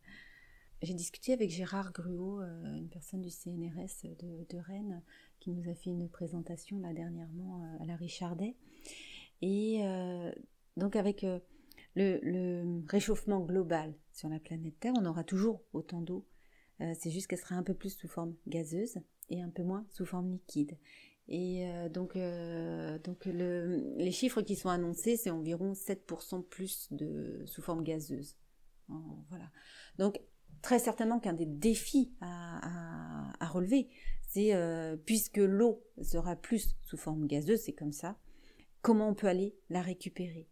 J'ai 0.81 0.93
discuté 0.93 1.33
avec 1.33 1.49
Gérard 1.49 1.91
Gruot, 1.91 2.41
euh, 2.41 2.75
une 2.75 2.89
personne 2.89 3.21
du 3.21 3.29
CNRS 3.29 4.07
de, 4.19 4.57
Rennes, 4.57 5.01
qui 5.39 5.51
nous 5.51 5.69
a 5.69 5.73
fait 5.73 5.89
une 5.89 6.07
présentation 6.09 6.79
là 6.79 6.93
dernièrement 6.93 7.61
euh, 7.61 7.83
à 7.83 7.85
la 7.85 7.95
Richardet. 7.95 8.55
Et 9.41 9.79
euh, 9.83 10.31
donc 10.77 10.95
avec 10.95 11.23
le, 11.23 11.41
le, 11.95 12.83
réchauffement 12.87 13.41
global 13.41 13.93
sur 14.13 14.29
la 14.29 14.39
planète 14.39 14.79
Terre, 14.79 14.93
on 14.97 15.05
aura 15.05 15.23
toujours 15.23 15.61
autant 15.73 16.01
d'eau 16.01 16.25
c'est 16.93 17.09
juste 17.09 17.27
qu'elle 17.27 17.39
sera 17.39 17.55
un 17.55 17.63
peu 17.63 17.73
plus 17.73 17.95
sous 17.95 18.07
forme 18.07 18.35
gazeuse 18.47 18.97
et 19.29 19.41
un 19.41 19.49
peu 19.49 19.63
moins 19.63 19.85
sous 19.89 20.05
forme 20.05 20.31
liquide. 20.31 20.77
Et 21.27 21.65
donc, 21.89 22.17
donc 23.03 23.25
les 23.25 24.11
chiffres 24.11 24.41
qui 24.41 24.55
sont 24.55 24.69
annoncés, 24.69 25.17
c'est 25.17 25.31
environ 25.31 25.73
7% 25.73 26.43
plus 26.43 26.87
de 26.91 27.43
sous 27.47 27.63
forme 27.63 27.83
gazeuse. 27.83 28.35
Voilà. 29.29 29.49
Donc 29.97 30.19
très 30.65 30.79
certainement 30.79 31.19
qu'un 31.19 31.33
des 31.33 31.45
défis 31.45 32.11
à, 32.21 33.47
relever, 33.51 33.87
c'est 34.27 34.53
euh, 34.53 34.97
puisque 34.97 35.37
l'eau 35.37 35.83
sera 36.01 36.35
plus 36.35 36.75
sous 36.81 36.97
forme 36.97 37.27
gazeuse, 37.27 37.61
c'est 37.61 37.73
comme 37.73 37.91
ça, 37.91 38.17
comment 38.81 39.09
on 39.09 39.13
peut 39.13 39.27
aller 39.27 39.55
la 39.69 39.81
récupérer? 39.81 40.49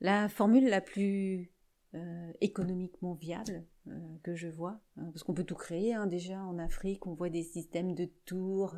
La 0.00 0.28
formule 0.28 0.68
la 0.68 0.80
plus 0.80 1.52
euh, 1.94 2.32
économiquement 2.40 3.14
viable 3.14 3.64
euh, 3.88 3.98
que 4.22 4.34
je 4.34 4.48
vois, 4.48 4.80
hein, 4.96 5.10
parce 5.12 5.22
qu'on 5.22 5.34
peut 5.34 5.44
tout 5.44 5.56
créer, 5.56 5.94
hein, 5.94 6.06
déjà 6.06 6.42
en 6.42 6.58
Afrique, 6.58 7.06
on 7.06 7.14
voit 7.14 7.30
des 7.30 7.42
systèmes 7.42 7.94
de 7.94 8.08
tours 8.24 8.76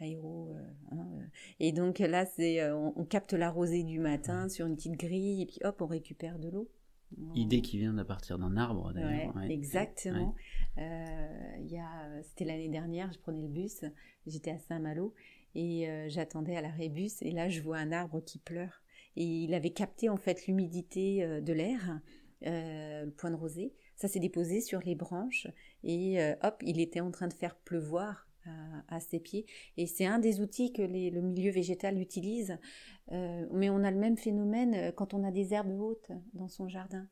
aéro, 0.00 0.54
hein, 0.90 1.06
et 1.58 1.72
donc 1.72 1.98
là, 1.98 2.24
c'est 2.24 2.70
on, 2.72 2.98
on 2.98 3.04
capte 3.04 3.32
la 3.32 3.50
rosée 3.50 3.82
du 3.82 3.98
matin 3.98 4.48
sur 4.48 4.66
une 4.66 4.76
petite 4.76 4.98
grille, 4.98 5.42
et 5.42 5.46
puis 5.46 5.58
hop, 5.64 5.82
on 5.82 5.86
récupère 5.86 6.38
de 6.38 6.48
l'eau. 6.48 6.70
Idée 7.34 7.60
qui 7.60 7.78
vient 7.78 7.96
à 7.98 8.04
partir 8.04 8.38
d'un 8.38 8.56
arbre 8.56 8.92
d'ailleurs. 8.92 9.36
exactement. 9.42 10.34
Euh, 10.78 12.22
c'était 12.22 12.44
l'année 12.44 12.68
dernière, 12.68 13.12
je 13.12 13.18
prenais 13.18 13.42
le 13.42 13.48
bus, 13.48 13.84
j'étais 14.26 14.52
à 14.52 14.58
Saint-Malo 14.58 15.14
et 15.54 15.88
euh, 15.88 16.08
j'attendais 16.08 16.56
à 16.56 16.60
l'arrêt 16.60 16.88
bus 16.88 17.20
et 17.22 17.32
là 17.32 17.48
je 17.48 17.60
vois 17.60 17.78
un 17.78 17.92
arbre 17.92 18.20
qui 18.20 18.38
pleure. 18.38 18.82
Et 19.16 19.24
il 19.24 19.54
avait 19.54 19.70
capté 19.70 20.08
en 20.08 20.16
fait 20.16 20.46
l'humidité 20.46 21.22
euh, 21.22 21.40
de 21.40 21.52
l'air, 21.52 22.00
le 22.42 23.10
point 23.10 23.30
de 23.30 23.36
rosée. 23.36 23.74
Ça 23.96 24.08
s'est 24.08 24.18
déposé 24.18 24.60
sur 24.60 24.80
les 24.80 24.94
branches 24.94 25.46
et 25.84 26.18
hop, 26.42 26.62
il 26.62 26.80
était 26.80 27.00
en 27.00 27.10
train 27.10 27.28
de 27.28 27.34
faire 27.34 27.54
pleuvoir 27.54 28.26
à, 28.88 28.98
ses 28.98 29.20
pieds. 29.20 29.44
Et 29.76 29.86
c'est 29.86 30.06
un 30.06 30.18
des 30.18 30.40
outils 30.40 30.72
que 30.72 30.80
le 30.80 31.20
milieu 31.20 31.50
végétal 31.50 32.00
utilise. 32.00 32.56
mais 33.10 33.68
on 33.68 33.84
a 33.84 33.90
le 33.90 33.98
même 33.98 34.16
phénomène 34.16 34.90
quand 34.96 35.12
on 35.12 35.22
a 35.22 35.30
des 35.30 35.52
herbes 35.52 35.78
hautes 35.78 36.12
dans 36.32 36.48
son 36.48 36.66
jardin 36.66 37.06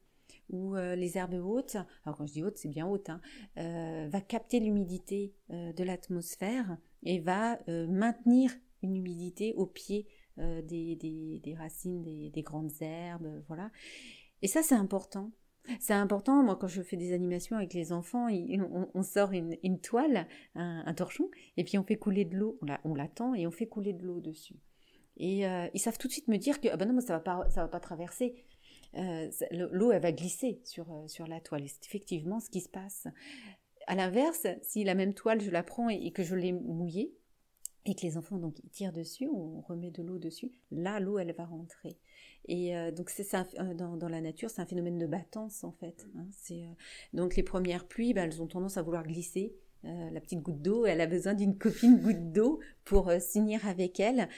où 0.50 0.76
euh, 0.76 0.96
les 0.96 1.18
herbes 1.18 1.34
hautes, 1.34 1.76
alors 2.04 2.16
quand 2.16 2.26
je 2.26 2.32
dis 2.32 2.42
hautes, 2.42 2.58
c'est 2.58 2.68
bien 2.68 2.86
haute, 2.86 3.10
hein, 3.10 3.20
euh, 3.58 4.08
va 4.10 4.20
capter 4.20 4.60
l'humidité 4.60 5.34
euh, 5.50 5.72
de 5.72 5.84
l'atmosphère 5.84 6.76
et 7.04 7.20
va 7.20 7.58
maintenir 7.68 8.50
une 8.82 8.96
humidité 8.96 9.52
au 9.54 9.66
pied 9.66 10.06
des, 10.38 11.54
racines 11.56 12.02
des, 12.02 12.42
grandes 12.42 12.72
herbes, 12.80 13.42
voilà. 13.48 13.70
Et 14.42 14.48
ça, 14.48 14.62
c'est 14.62 14.74
important. 14.74 15.32
C'est 15.80 15.92
important, 15.92 16.42
moi, 16.42 16.56
quand 16.56 16.68
je 16.68 16.80
fais 16.80 16.96
des 16.96 17.12
animations 17.12 17.56
avec 17.56 17.74
les 17.74 17.92
enfants, 17.92 18.28
on, 18.94 19.02
sort 19.02 19.32
une, 19.32 19.80
toile, 19.80 20.26
un, 20.54 20.94
torchon, 20.94 21.28
et 21.56 21.64
puis 21.64 21.76
on 21.76 21.84
fait 21.84 21.96
couler 21.96 22.24
de 22.24 22.36
l'eau, 22.36 22.58
on 22.84 22.94
l'attend 22.94 23.34
et 23.34 23.46
on 23.46 23.50
fait 23.50 23.66
couler 23.66 23.92
de 23.92 24.02
l'eau 24.04 24.20
dessus. 24.20 24.56
Et 25.18 25.42
ils 25.74 25.80
savent 25.80 25.98
tout 25.98 26.08
de 26.08 26.12
suite 26.12 26.28
me 26.28 26.38
dire 26.38 26.60
que 26.60 26.68
ah 26.68 26.76
ben 26.76 26.90
non, 26.90 27.00
ça 27.00 27.14
va 27.14 27.20
pas, 27.20 27.50
ça 27.50 27.62
va 27.62 27.68
pas 27.68 27.80
traverser. 27.80 28.46
Euh, 28.94 29.30
l'eau 29.50 29.92
elle 29.92 30.00
va 30.00 30.12
glisser 30.12 30.60
sur, 30.64 30.90
euh, 30.92 31.06
sur 31.08 31.26
la 31.26 31.40
toile. 31.40 31.68
c'est 31.68 31.84
effectivement 31.84 32.40
ce 32.40 32.48
qui 32.48 32.60
se 32.60 32.68
passe. 32.68 33.06
À 33.86 33.94
l'inverse, 33.94 34.46
si 34.62 34.84
la 34.84 34.94
même 34.94 35.14
toile 35.14 35.40
je 35.40 35.50
la 35.50 35.62
prends 35.62 35.88
et, 35.88 36.10
que 36.10 36.22
je 36.22 36.34
l'ai 36.34 36.52
mouillée 36.52 37.14
et 37.84 37.94
que 37.94 38.02
les 38.02 38.16
enfants 38.16 38.38
donc 38.38 38.56
tirent 38.70 38.92
dessus, 38.92 39.28
on 39.32 39.60
remet 39.60 39.90
de 39.90 40.02
l'eau 40.02 40.18
dessus, 40.18 40.52
là 40.70 41.00
l'eau 41.00 41.18
elle 41.18 41.32
va 41.32 41.46
rentrer. 41.46 41.98
Et 42.46 42.76
euh, 42.76 42.90
donc 42.90 43.10
c'est 43.10 43.24
ça 43.24 43.46
dans, 43.74 43.96
dans, 43.96 44.08
la 44.08 44.20
nature, 44.20 44.50
c'est 44.50 44.60
un 44.60 44.66
phénomène 44.66 44.98
de 44.98 45.06
battance 45.06 45.64
en 45.64 45.72
fait. 45.72 46.06
Hein. 46.16 46.26
c'est 46.30 46.64
donc 47.12 47.36
les 47.36 47.42
premières 47.42 47.86
pluies, 47.86 48.14
bah, 48.14 48.22
elles 48.22 48.42
ont 48.42 48.46
tendance 48.46 48.76
à 48.76 48.82
vouloir 48.82 49.04
glisser. 49.04 49.54
la 49.82 50.20
petite 50.20 50.40
goutte 50.40 50.60
d'eau, 50.60 50.86
elle 50.86 51.00
a 51.00 51.06
besoin 51.06 51.34
d'une 51.34 51.56
copine 51.56 51.98
goutte 52.02 52.32
d'eau 52.32 52.60
pour 52.84 53.10
s'unir 53.20 53.66
avec 53.66 54.00
elle, 54.00 54.28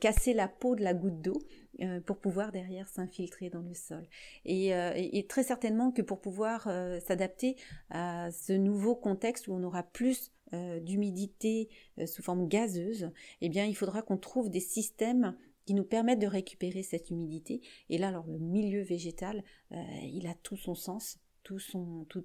casser 0.00 0.34
la 0.34 0.48
peau 0.48 0.74
de 0.74 0.82
la 0.82 0.94
goutte 0.94 1.20
d'eau 1.20 1.40
euh, 1.80 2.00
pour 2.00 2.18
pouvoir 2.18 2.50
derrière 2.50 2.88
s'infiltrer 2.88 3.50
dans 3.50 3.60
le 3.60 3.72
sol. 3.72 4.02
Et, 4.44 4.74
euh, 4.74 5.22
très 5.28 5.44
certainement 5.44 5.92
que 5.92 6.02
pour 6.02 6.20
pouvoir 6.20 6.66
euh, 6.66 6.98
s'adapter 6.98 7.54
à 7.90 8.32
ce 8.32 8.52
nouveau 8.52 8.96
contexte 8.96 9.46
où 9.46 9.52
on 9.52 9.62
aura 9.62 9.84
plus 9.84 10.32
d'humidité 10.52 11.68
sous 12.06 12.22
forme 12.22 12.48
gazeuse, 12.48 13.10
eh 13.40 13.48
bien 13.48 13.66
il 13.66 13.74
faudra 13.74 14.02
qu'on 14.02 14.18
trouve 14.18 14.50
des 14.50 14.60
systèmes 14.60 15.36
qui 15.66 15.74
nous 15.74 15.84
permettent 15.84 16.20
de 16.20 16.26
récupérer 16.26 16.82
cette 16.82 17.10
humidité. 17.10 17.60
Et 17.90 17.98
là, 17.98 18.08
alors 18.08 18.26
le 18.26 18.38
milieu 18.38 18.82
végétal, 18.82 19.44
il 19.70 20.26
a 20.26 20.34
tout 20.42 20.56
son 20.56 20.74
sens, 20.74 21.18
tout 21.42 21.58
son, 21.58 22.06
tout, 22.08 22.24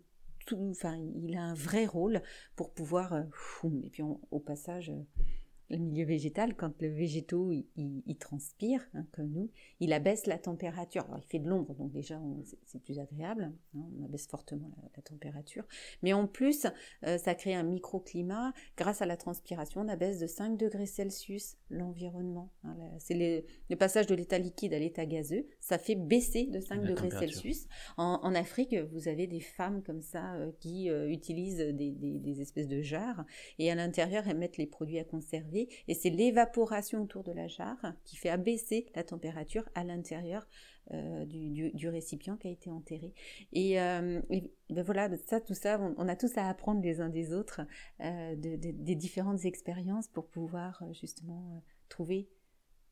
enfin, 0.71 0.97
il 1.15 1.35
a 1.35 1.41
un 1.41 1.53
vrai 1.53 1.85
rôle 1.85 2.21
pour 2.55 2.71
pouvoir, 2.73 3.25
et 3.83 3.89
puis 3.89 4.03
au 4.03 4.39
passage, 4.39 4.93
le 5.75 5.83
milieu 5.83 6.05
végétal, 6.05 6.55
quand 6.55 6.81
le 6.81 6.87
végétaux 6.87 7.51
il, 7.51 8.17
transpire, 8.17 8.81
hein, 8.93 9.05
comme 9.11 9.29
nous, 9.31 9.49
il 9.79 9.93
abaisse 9.93 10.27
la 10.27 10.37
température. 10.37 11.03
Alors 11.05 11.19
il 11.19 11.27
fait 11.27 11.39
de 11.39 11.49
l'ombre, 11.49 11.73
donc 11.73 11.91
déjà 11.91 12.19
c'est 12.65 12.81
plus 12.81 12.99
agréable, 12.99 13.51
hein, 13.75 13.81
on 13.99 14.05
abaisse 14.05 14.27
fortement 14.27 14.71
la, 14.95 15.01
température. 15.01 15.65
Mais 16.01 16.13
en 16.13 16.27
plus, 16.27 16.67
euh, 17.05 17.17
ça 17.17 17.35
crée 17.35 17.55
un 17.55 17.63
microclimat. 17.63 18.53
Grâce 18.77 19.01
à 19.01 19.05
la 19.05 19.17
transpiration, 19.17 19.81
on 19.81 19.87
abaisse 19.87 20.19
de 20.19 20.27
5 20.27 20.57
degrés 20.57 20.85
Celsius 20.85 21.57
l'environnement. 21.69 22.51
Hein, 22.63 22.75
c'est 22.99 23.45
le 23.69 23.75
passage 23.75 24.07
de 24.07 24.15
l'état 24.15 24.37
liquide 24.37 24.73
à 24.73 24.79
l'état 24.79 25.05
gazeux, 25.05 25.47
ça 25.59 25.77
fait 25.77 25.95
baisser 25.95 26.45
de 26.45 26.59
5 26.59 26.83
degrés 26.83 27.09
Celsius. 27.09 27.67
En, 27.97 28.33
Afrique, 28.35 28.75
vous 28.75 29.07
avez 29.07 29.27
des 29.27 29.39
femmes 29.39 29.83
comme 29.83 30.01
ça 30.01 30.35
euh, 30.35 30.51
qui 30.59 30.89
euh, 30.89 31.09
utilisent 31.09 31.57
des, 31.57 31.91
des 31.91 32.41
espèces 32.41 32.67
de 32.67 32.81
jarres 32.81 33.25
et 33.59 33.71
à 33.71 33.75
l'intérieur 33.75 34.27
elles 34.27 34.37
mettent 34.37 34.57
les 34.57 34.65
produits 34.65 34.99
à 34.99 35.03
conserver 35.03 35.62
et 35.87 35.93
c'est 35.93 36.09
l'évaporation 36.09 37.03
autour 37.03 37.23
de 37.23 37.31
la 37.31 37.47
jarre 37.47 37.93
qui 38.05 38.15
fait 38.15 38.29
abaisser 38.29 38.87
la 38.95 39.03
température 39.03 39.67
à 39.75 39.83
l'intérieur 39.83 40.47
euh, 40.91 41.23
du, 41.25 41.87
récipient 41.87 42.35
qui 42.35 42.49
a 42.49 42.51
été 42.51 42.69
enterré. 42.69 43.13
Et, 43.53 43.79
euh, 43.79 44.21
ben 44.69 44.83
voilà, 44.83 45.09
ça, 45.27 45.39
tout 45.39 45.53
ça, 45.53 45.79
on, 45.79 46.07
a 46.09 46.15
tous 46.17 46.37
à 46.37 46.49
apprendre 46.49 46.81
les 46.81 46.99
uns 46.99 47.07
des 47.07 47.33
autres 47.33 47.61
euh, 48.01 48.35
des 48.35 48.95
différentes 48.95 49.45
expériences 49.45 50.09
pour 50.09 50.27
pouvoir 50.27 50.83
justement 50.91 51.63
trouver 51.87 52.27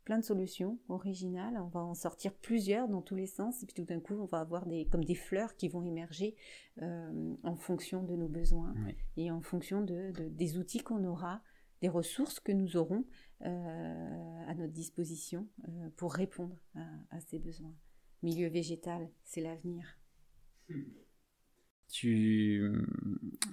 plein 0.06 0.20
de 0.20 0.24
solutions 0.24 0.80
originales. 0.88 1.58
On 1.60 1.68
va 1.68 1.82
en 1.82 1.94
sortir 1.94 2.34
plusieurs 2.34 2.88
dans 2.88 3.02
tous 3.02 3.16
les 3.16 3.28
sens, 3.28 3.62
et 3.62 3.66
puis 3.66 3.76
tout 3.76 3.84
d'un 3.84 4.00
coup, 4.00 4.16
on 4.16 4.26
va 4.26 4.40
avoir 4.40 4.66
des, 4.68 4.86
comme 4.86 5.04
des 5.04 5.16
fleurs 5.16 5.58
qui 5.58 5.68
vont 5.68 5.84
émerger 5.84 6.36
en 6.80 7.56
fonction 7.58 8.04
de 8.04 8.16
nos 8.16 8.30
besoins 8.30 8.74
et 9.18 9.32
en 9.32 9.42
fonction 9.42 9.82
de, 9.82 10.12
des 10.30 10.58
outils 10.58 10.82
qu'on 10.82 11.04
aura 11.04 11.42
des 11.82 11.90
ressources 11.90 12.40
que 12.40 12.52
nous 12.52 12.78
aurons 12.78 13.06
euh, 13.42 14.44
à 14.48 14.54
notre 14.54 14.74
disposition 14.74 15.48
euh, 15.68 15.90
pour 15.98 16.14
répondre 16.14 16.56
à, 16.76 17.20
ces 17.22 17.40
besoins. 17.40 17.76
Milieu 18.24 18.48
végétal, 18.50 19.10
c'est 19.24 19.42
l'avenir. 19.42 19.98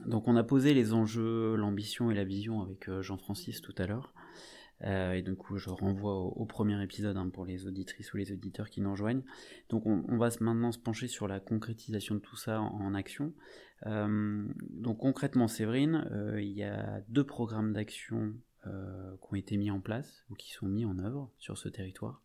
Donc 0.07 0.29
on 0.29 0.37
a 0.37 0.45
posé 0.45 0.75
les 0.75 0.93
enjeux, 0.93 1.57
l'ambition 1.57 2.11
et 2.11 2.15
la 2.15 2.25
vision 2.25 2.61
avec 2.61 2.89
euh, 2.89 3.03
Jean-Francis 3.03 3.61
tout 3.63 3.75
à 3.79 3.87
l'heure. 3.87 4.15
Et 4.85 5.23
donc 5.23 5.57
je 5.57 5.71
renvoie 5.71 6.15
au, 6.15 6.45
premier 6.45 6.81
épisode 6.83 7.17
hein, 7.17 7.29
pour 7.29 7.45
les 7.45 7.67
auditrices 7.67 8.13
ou 8.13 8.17
les 8.17 8.31
auditeurs 8.33 8.71
qui 8.71 8.81
nous 8.81 8.93
rejoignent. 8.93 9.23
Donc 9.71 9.87
on, 9.87 10.17
va 10.17 10.29
maintenant 10.41 10.71
se 10.71 10.79
pencher 10.79 11.09
sur 11.09 11.27
la 11.27 11.41
concrétisation 11.41 12.15
de 12.15 12.21
tout 12.21 12.37
ça 12.37 12.61
en 12.61 12.95
action. 12.95 13.33
Euh, 13.87 14.45
donc 14.71 14.99
concrètement, 14.99 15.49
Séverine, 15.49 16.09
euh, 16.11 16.41
il 16.41 16.53
y 16.53 16.65
a 16.65 17.01
deux 17.09 17.25
programmes 17.25 17.73
d'action 17.73 18.35
euh, 18.67 19.17
qui 19.17 19.33
ont 19.33 19.37
été 19.37 19.57
mis 19.57 19.71
en 19.71 19.81
place 19.81 20.25
ou 20.31 20.35
qui 20.35 20.53
sont 20.53 20.67
mis 20.67 20.85
en 20.85 20.99
œuvre 20.99 21.31
sur 21.39 21.57
ce 21.59 21.69
territoire. 21.69 22.23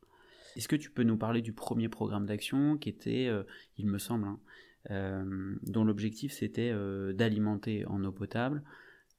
Est-ce 0.56 0.68
que 0.68 0.76
tu 0.76 0.92
peux 0.92 1.04
nous 1.04 1.18
parler 1.18 1.42
du 1.42 1.54
premier 1.54 1.90
programme 1.90 2.26
d'action 2.26 2.78
qui 2.78 2.90
était, 2.90 3.28
il 3.78 3.88
me 3.88 3.98
semble, 3.98 4.28
hein, 4.28 5.26
dont 5.64 5.84
l'objectif 5.84 6.32
c'était 6.32 6.72
d'alimenter 7.16 7.88
en 7.88 8.04
eau 8.04 8.12
potable 8.12 8.64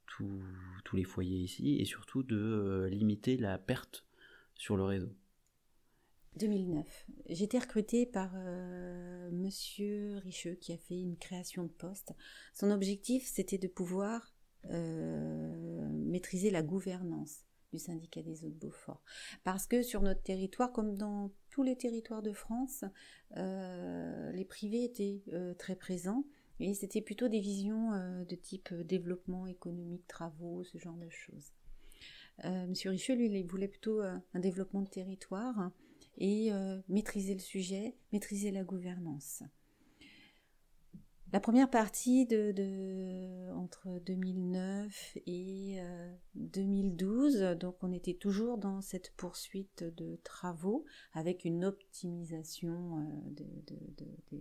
tous 0.06 0.96
les 0.96 1.04
foyers 1.04 1.38
ici 1.38 1.78
et 1.80 1.84
surtout 1.84 2.22
de 2.22 2.88
limiter 2.90 3.36
la 3.36 3.58
perte 3.58 4.04
sur 4.54 4.76
le 4.76 4.84
réseau 4.84 5.14
2009. 6.38 7.06
J'ai 7.28 7.44
été 7.44 7.58
recrutée 7.58 8.06
par 8.06 8.32
euh, 8.34 9.30
Monsieur 9.30 10.16
Richeux 10.18 10.54
qui 10.54 10.72
a 10.72 10.76
fait 10.76 11.00
une 11.00 11.16
création 11.16 11.62
de 11.62 11.68
poste. 11.68 12.12
Son 12.54 12.70
objectif, 12.70 13.26
c'était 13.26 13.58
de 13.58 13.68
pouvoir 13.68 14.34
euh, 14.70 15.88
maîtriser 15.92 16.50
la 16.50 16.62
gouvernance 16.62 17.44
du 17.72 17.78
syndicat 17.78 18.22
des 18.22 18.44
eaux 18.44 18.50
de 18.50 18.54
Beaufort. 18.54 19.02
Parce 19.42 19.66
que 19.66 19.82
sur 19.82 20.02
notre 20.02 20.22
territoire, 20.22 20.72
comme 20.72 20.96
dans 20.96 21.32
tous 21.50 21.62
les 21.62 21.76
territoires 21.76 22.22
de 22.22 22.32
France, 22.32 22.84
euh, 23.36 24.32
les 24.32 24.44
privés 24.44 24.84
étaient 24.84 25.22
très 25.58 25.76
présents. 25.76 26.24
C'était 26.74 27.00
plutôt 27.00 27.28
des 27.28 27.40
visions 27.40 27.90
de 28.24 28.34
type 28.36 28.72
développement 28.72 29.46
économique, 29.46 30.06
travaux, 30.06 30.62
ce 30.64 30.78
genre 30.78 30.96
de 30.96 31.08
choses. 31.08 31.52
Monsieur 32.44 32.90
Richeux, 32.90 33.14
lui, 33.14 33.26
il 33.26 33.46
voulait 33.46 33.68
plutôt 33.68 34.00
un 34.00 34.40
développement 34.40 34.82
de 34.82 34.88
territoire 34.88 35.72
et 36.18 36.52
euh, 36.52 36.80
maîtriser 36.88 37.34
le 37.34 37.40
sujet, 37.40 37.94
maîtriser 38.12 38.50
la 38.50 38.64
gouvernance. 38.64 39.42
La 41.32 41.40
première 41.40 41.68
partie 41.68 42.26
de, 42.26 43.50
entre 43.54 43.98
2009 44.06 45.18
et 45.26 45.80
2012, 46.34 47.36
euh, 47.36 47.54
donc 47.54 47.76
on 47.82 47.92
était 47.92 48.14
toujours 48.14 48.58
dans 48.58 48.80
cette 48.80 49.12
poursuite 49.16 49.82
de 49.82 50.16
travaux 50.22 50.84
avec 51.12 51.44
une 51.44 51.64
optimisation 51.64 53.08
euh, 54.32 54.36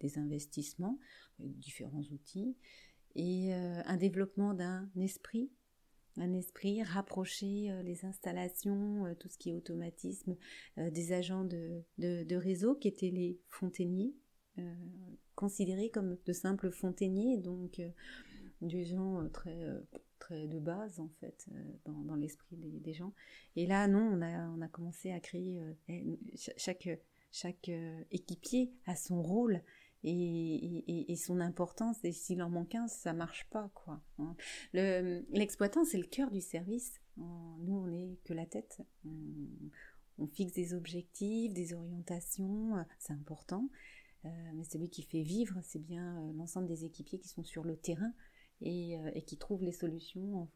des 0.00 0.18
investissements, 0.18 0.98
différents 1.38 2.02
outils, 2.12 2.56
et 3.14 3.54
euh, 3.54 3.82
un 3.84 3.96
développement 3.96 4.54
d'un 4.54 4.88
esprit 4.96 5.50
un 6.16 6.34
esprit, 6.34 6.82
rapprocher 6.82 7.70
les 7.84 8.04
installations, 8.04 9.14
tout 9.20 9.28
ce 9.28 9.38
qui 9.38 9.50
est 9.50 9.52
automatisme 9.54 10.36
des 10.76 11.12
agents 11.12 11.44
de, 11.44 11.84
réseau 12.34 12.74
qui 12.74 12.88
étaient 12.88 13.10
les 13.10 13.38
fontainiers, 13.46 14.12
considérés 15.40 15.88
comme 15.88 16.18
de 16.26 16.32
simples 16.34 16.70
fontainiers, 16.70 17.38
donc 17.38 17.80
euh, 17.80 17.88
des 18.60 18.84
gens 18.84 19.22
euh, 19.22 19.28
très, 19.28 19.64
euh, 19.64 19.80
très 20.18 20.46
de 20.46 20.58
base 20.58 21.00
en 21.00 21.08
fait 21.18 21.48
dans, 21.86 22.14
l'esprit 22.14 22.56
des, 22.56 22.92
gens. 22.92 23.14
Et 23.56 23.66
là, 23.66 23.88
non, 23.88 24.00
on 24.00 24.20
a, 24.20 24.48
on 24.50 24.60
a 24.60 24.68
commencé 24.68 25.10
à 25.10 25.18
créer 25.18 25.62
chaque, 26.58 26.90
chaque 27.32 27.70
équipier 28.10 28.70
a 28.86 28.94
son 28.94 29.22
rôle. 29.22 29.62
Et, 30.02 31.14
son 31.16 31.40
importance 31.40 32.02
et 32.04 32.12
s'il 32.12 32.42
en 32.42 32.48
manque 32.48 32.74
un 32.74 32.88
ça 32.88 33.12
marche 33.12 33.46
pas 33.50 33.70
quoi 33.74 34.00
hein. 34.18 34.34
l'exploitant 34.72 35.84
c'est 35.84 35.98
le 35.98 36.06
cœur 36.06 36.30
du 36.30 36.40
service 36.40 36.94
nous 37.18 37.74
on 37.74 37.86
n'est 37.86 38.16
que 38.24 38.32
la 38.32 38.46
tête 38.46 38.80
on 40.16 40.26
fixe 40.28 40.54
des 40.54 40.72
objectifs 40.72 41.52
des 41.52 41.74
orientations 41.74 42.82
c'est 42.98 43.12
important 43.12 43.68
mais 44.24 44.64
celui 44.64 44.90
qui 44.90 45.02
fait 45.02 45.22
vivre, 45.22 45.58
c'est 45.62 45.78
bien 45.78 46.18
euh, 46.18 46.32
l'ensemble 46.34 46.66
des 46.66 46.84
équipiers 46.84 47.18
qui 47.18 47.28
sont 47.28 47.44
sur 47.44 47.64
le 47.64 47.76
terrain 47.76 48.12
et, 48.60 48.98
euh, 48.98 49.20
qui 49.20 49.38
trouvent 49.38 49.62
les 49.62 49.72
solutions 49.72 50.48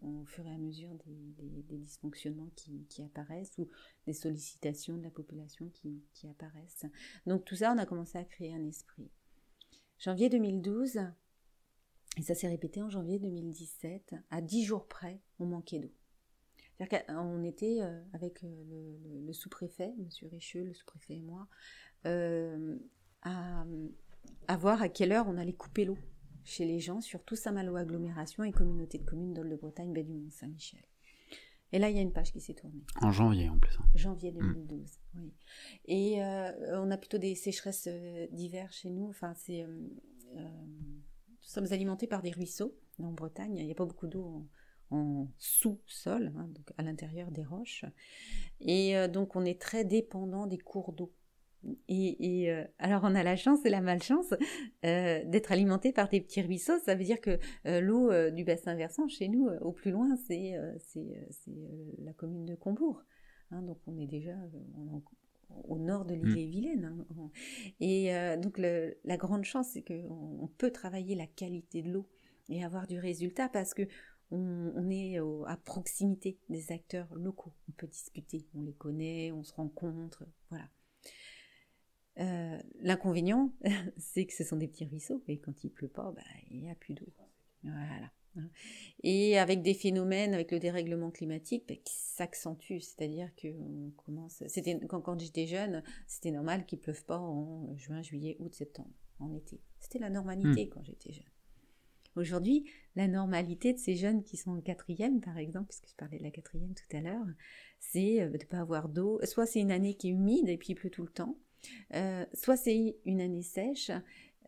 au 0.00 0.24
fur 0.26 0.46
et 0.46 0.52
à 0.52 0.58
mesure 0.58 0.94
des, 1.06 1.76
dysfonctionnements 1.76 2.50
qui, 2.56 3.02
apparaissent 3.02 3.56
ou 3.58 3.68
des 4.06 4.12
sollicitations 4.12 4.96
de 4.96 5.02
la 5.02 5.10
population 5.10 5.68
qui, 5.70 6.28
apparaissent. 6.28 6.86
Donc 7.26 7.44
tout 7.44 7.56
ça, 7.56 7.72
on 7.74 7.78
a 7.78 7.86
commencé 7.86 8.16
à 8.16 8.24
créer 8.24 8.54
un 8.54 8.64
esprit. 8.64 9.10
Janvier 9.98 10.28
2012, 10.28 10.98
et 12.18 12.22
ça 12.22 12.34
s'est 12.34 12.48
répété 12.48 12.82
en 12.82 12.90
janvier 12.90 13.18
2017, 13.18 14.14
à 14.30 14.40
10 14.40 14.64
jours 14.64 14.86
près, 14.86 15.20
on 15.38 15.46
manquait 15.46 15.80
d'eau. 15.80 15.92
On 17.08 17.42
était 17.44 17.80
avec 18.12 18.42
le, 18.42 19.32
sous-préfet, 19.32 19.94
M. 19.98 20.08
Richeux, 20.30 20.64
le 20.64 20.74
sous-préfet 20.74 21.14
et 21.14 21.20
moi, 21.20 21.48
à, 23.22 24.56
voir 24.56 24.82
à 24.82 24.88
quelle 24.88 25.12
heure 25.12 25.26
on 25.28 25.38
allait 25.38 25.52
couper 25.52 25.84
l'eau 25.84 25.98
chez 26.44 26.64
les 26.64 26.80
gens, 26.80 27.00
surtout 27.00 27.36
Saint-Malo 27.36 27.76
agglomération 27.76 28.44
et 28.44 28.52
communauté 28.52 28.98
de 28.98 29.04
communes 29.04 29.32
d'Ol-de-Bretagne, 29.32 29.92
Baie 29.92 30.02
du 30.02 30.12
Mont-Saint-Michel. 30.12 30.80
Et 31.72 31.78
là, 31.78 31.88
il 31.88 31.96
y 31.96 31.98
a 31.98 32.02
une 32.02 32.12
page 32.12 32.32
qui 32.32 32.40
s'est 32.40 32.54
tournée. 32.54 32.84
En 33.00 33.10
janvier, 33.10 33.48
en 33.48 33.58
plus. 33.58 33.74
Hein. 33.78 33.84
Janvier 33.94 34.30
2012, 34.30 34.80
mm. 35.14 35.20
oui. 35.20 35.32
Et 35.86 36.22
euh, 36.22 36.82
on 36.82 36.90
a 36.90 36.98
plutôt 36.98 37.18
des 37.18 37.34
sécheresses 37.34 37.88
euh, 37.88 38.26
d'hiver 38.30 38.70
chez 38.72 38.90
nous. 38.90 39.08
Enfin, 39.08 39.32
c'est, 39.34 39.62
euh, 39.62 39.88
nous 40.36 41.02
sommes 41.40 41.66
alimentés 41.70 42.06
par 42.06 42.20
des 42.20 42.30
ruisseaux 42.30 42.76
en 42.98 43.12
Bretagne. 43.12 43.56
Il 43.56 43.64
n'y 43.64 43.72
a 43.72 43.74
pas 43.74 43.86
beaucoup 43.86 44.06
d'eau 44.06 44.46
en, 44.90 45.28
sous-sol, 45.38 46.34
hein, 46.36 46.48
donc 46.48 46.70
à 46.76 46.82
l'intérieur 46.82 47.30
des 47.30 47.44
roches. 47.44 47.86
Et 48.60 48.94
donc, 49.08 49.34
on 49.34 49.44
est 49.46 49.58
très 49.58 49.86
dépendant 49.86 50.46
des 50.46 50.58
cours 50.58 50.92
d'eau. 50.92 51.10
Et, 51.88 52.50
euh, 52.50 52.64
alors 52.78 53.02
on 53.04 53.14
a 53.14 53.22
la 53.22 53.36
chance 53.36 53.64
et 53.64 53.70
la 53.70 53.80
malchance 53.80 54.34
euh, 54.84 55.24
d'être 55.24 55.52
alimenté 55.52 55.92
par 55.92 56.08
des 56.08 56.20
petits 56.20 56.42
ruisseaux. 56.42 56.78
Ça 56.84 56.94
veut 56.94 57.04
dire 57.04 57.20
que 57.20 57.38
euh, 57.66 57.80
l'eau 57.80 58.10
du 58.30 58.44
bassin 58.44 58.74
versant 58.74 59.08
chez 59.08 59.28
nous, 59.28 59.48
au 59.60 59.72
plus 59.72 59.90
loin, 59.90 60.16
c'est 60.16 60.54
la 61.98 62.12
commune 62.12 62.46
de 62.46 62.54
Combourg. 62.54 63.02
Hein, 63.50 63.62
donc 63.62 63.78
on 63.86 63.98
est 63.98 64.06
déjà 64.06 64.34
au 65.64 65.78
nord 65.78 66.04
de 66.06 66.14
l'île 66.14 66.38
et 66.38 66.46
mmh. 66.46 66.50
Vilaine. 66.50 66.84
Hein. 66.84 67.30
Et 67.80 68.12
donc 68.38 68.58
la 68.58 69.16
grande 69.16 69.44
chance, 69.44 69.68
c'est 69.72 69.82
qu'on 69.82 70.50
peut 70.58 70.70
travailler 70.70 71.14
la 71.14 71.26
qualité 71.26 71.82
de 71.82 71.92
l'eau 71.92 72.08
et 72.48 72.64
avoir 72.64 72.86
du 72.86 72.98
résultat 72.98 73.48
parce 73.48 73.74
que 73.74 73.82
on, 74.34 74.88
est 74.90 75.18
à 75.46 75.56
proximité 75.58 76.38
des 76.48 76.72
acteurs 76.72 77.14
locaux. 77.14 77.52
On 77.68 77.72
peut 77.72 77.86
discuter, 77.86 78.46
on 78.54 78.62
les 78.62 78.72
connaît, 78.72 79.30
on 79.30 79.44
se 79.44 79.52
rencontre, 79.52 80.24
voilà. 80.48 80.64
Euh, 82.18 82.58
l'inconvénient, 82.80 83.52
c'est 83.96 84.26
que 84.26 84.34
ce 84.34 84.44
sont 84.44 84.56
des 84.56 84.68
petits 84.68 84.84
ruisseaux 84.84 85.22
et 85.28 85.38
quand 85.38 85.64
il 85.64 85.70
pleut 85.70 85.88
pas, 85.88 86.12
bah, 86.12 86.22
il 86.50 86.62
n'y 86.62 86.70
a 86.70 86.74
plus 86.74 86.94
d'eau. 86.94 87.06
Voilà. 87.62 88.10
Et 89.02 89.38
avec 89.38 89.62
des 89.62 89.74
phénomènes, 89.74 90.34
avec 90.34 90.52
le 90.52 90.58
dérèglement 90.58 91.10
climatique, 91.10 91.64
bah, 91.68 91.74
qui 91.76 91.94
s'accentuent, 91.94 92.80
c'est-à-dire 92.80 93.34
que 93.36 93.48
commence. 93.96 94.42
C'était 94.46 94.78
quand, 94.86 95.00
quand 95.00 95.20
j'étais 95.20 95.46
jeune, 95.46 95.82
c'était 96.06 96.30
normal 96.30 96.66
qu'il 96.66 96.80
pleuve 96.80 97.04
pas 97.04 97.18
en 97.18 97.76
juin, 97.76 98.02
juillet, 98.02 98.36
août, 98.40 98.54
septembre, 98.54 98.92
en 99.18 99.32
été. 99.34 99.60
C'était 99.80 99.98
la 99.98 100.10
normalité 100.10 100.66
hmm. 100.66 100.68
quand 100.70 100.84
j'étais 100.84 101.12
jeune. 101.12 101.26
Aujourd'hui, 102.14 102.70
la 102.94 103.08
normalité 103.08 103.72
de 103.72 103.78
ces 103.78 103.96
jeunes 103.96 104.22
qui 104.22 104.36
sont 104.36 104.50
en 104.50 104.60
quatrième, 104.60 105.20
par 105.20 105.38
exemple, 105.38 105.68
puisque 105.68 105.88
je 105.88 105.96
parlais 105.96 106.18
de 106.18 106.22
la 106.22 106.30
quatrième 106.30 106.74
tout 106.74 106.96
à 106.96 107.00
l'heure, 107.00 107.24
c'est 107.80 108.20
euh, 108.20 108.28
de 108.28 108.36
ne 108.36 108.44
pas 108.44 108.58
avoir 108.58 108.88
d'eau. 108.88 109.18
Soit 109.24 109.46
c'est 109.46 109.60
une 109.60 109.72
année 109.72 109.94
qui 109.94 110.08
est 110.08 110.12
humide 110.12 110.48
et 110.48 110.58
puis 110.58 110.70
il 110.70 110.74
pleut 110.74 110.90
tout 110.90 111.02
le 111.02 111.10
temps, 111.10 111.38
euh, 111.94 112.24
soit 112.34 112.56
c'est 112.56 112.96
une 113.04 113.20
année 113.20 113.42
sèche, 113.42 113.90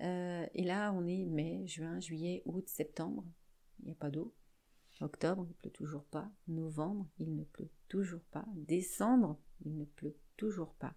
euh, 0.01 0.47
et 0.55 0.65
là 0.65 0.93
on 0.93 1.07
est 1.07 1.25
mai, 1.25 1.67
juin, 1.67 2.01
juillet, 2.01 2.43
août, 2.47 2.69
septembre, 2.69 3.25
il 3.81 3.87
n'y 3.87 3.93
a 3.93 3.97
pas 3.97 4.11
d'eau. 4.11 4.35
Octobre, 5.01 5.45
il 5.45 5.49
ne 5.49 5.55
pleut 5.55 5.71
toujours 5.71 6.05
pas. 6.05 6.31
Novembre, 6.47 7.09
il 7.19 7.35
ne 7.35 7.43
pleut 7.45 7.71
toujours 7.89 8.23
pas. 8.31 8.47
Décembre, 8.55 9.39
il 9.65 9.77
ne 9.77 9.85
pleut 9.85 10.17
toujours 10.37 10.75
pas. 10.75 10.95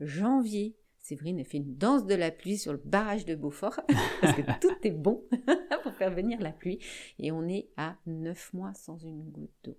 Janvier, 0.00 0.76
Séverine 0.98 1.44
fait 1.44 1.58
une 1.58 1.76
danse 1.76 2.04
de 2.04 2.14
la 2.14 2.32
pluie 2.32 2.58
sur 2.58 2.72
le 2.72 2.80
barrage 2.84 3.24
de 3.24 3.36
Beaufort, 3.36 3.80
parce 4.20 4.36
que 4.36 4.60
tout 4.60 4.76
est 4.82 4.90
bon 4.90 5.24
pour 5.84 5.94
faire 5.94 6.12
venir 6.12 6.40
la 6.40 6.52
pluie. 6.52 6.80
Et 7.18 7.30
on 7.30 7.46
est 7.46 7.70
à 7.76 7.96
9 8.06 8.52
mois 8.54 8.74
sans 8.74 8.98
une 8.98 9.30
goutte 9.30 9.54
d'eau. 9.62 9.78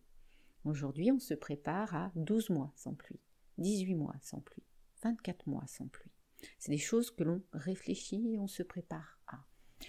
Aujourd'hui, 0.63 1.11
on 1.11 1.19
se 1.19 1.33
prépare 1.33 1.93
à 1.95 2.11
12 2.15 2.49
mois 2.49 2.71
sans 2.75 2.93
pluie, 2.93 3.19
18 3.57 3.95
mois 3.95 4.15
sans 4.21 4.39
pluie. 4.39 4.66
24 5.03 5.47
mois 5.47 5.65
sans 5.67 5.87
pluie. 5.87 6.11
C'est 6.59 6.71
des 6.71 6.77
choses 6.77 7.11
que 7.11 7.23
l'on 7.23 7.41
réfléchit 7.53 8.33
et 8.33 8.39
on 8.39 8.47
se 8.47 8.63
prépare 8.63 9.19
à. 9.27 9.39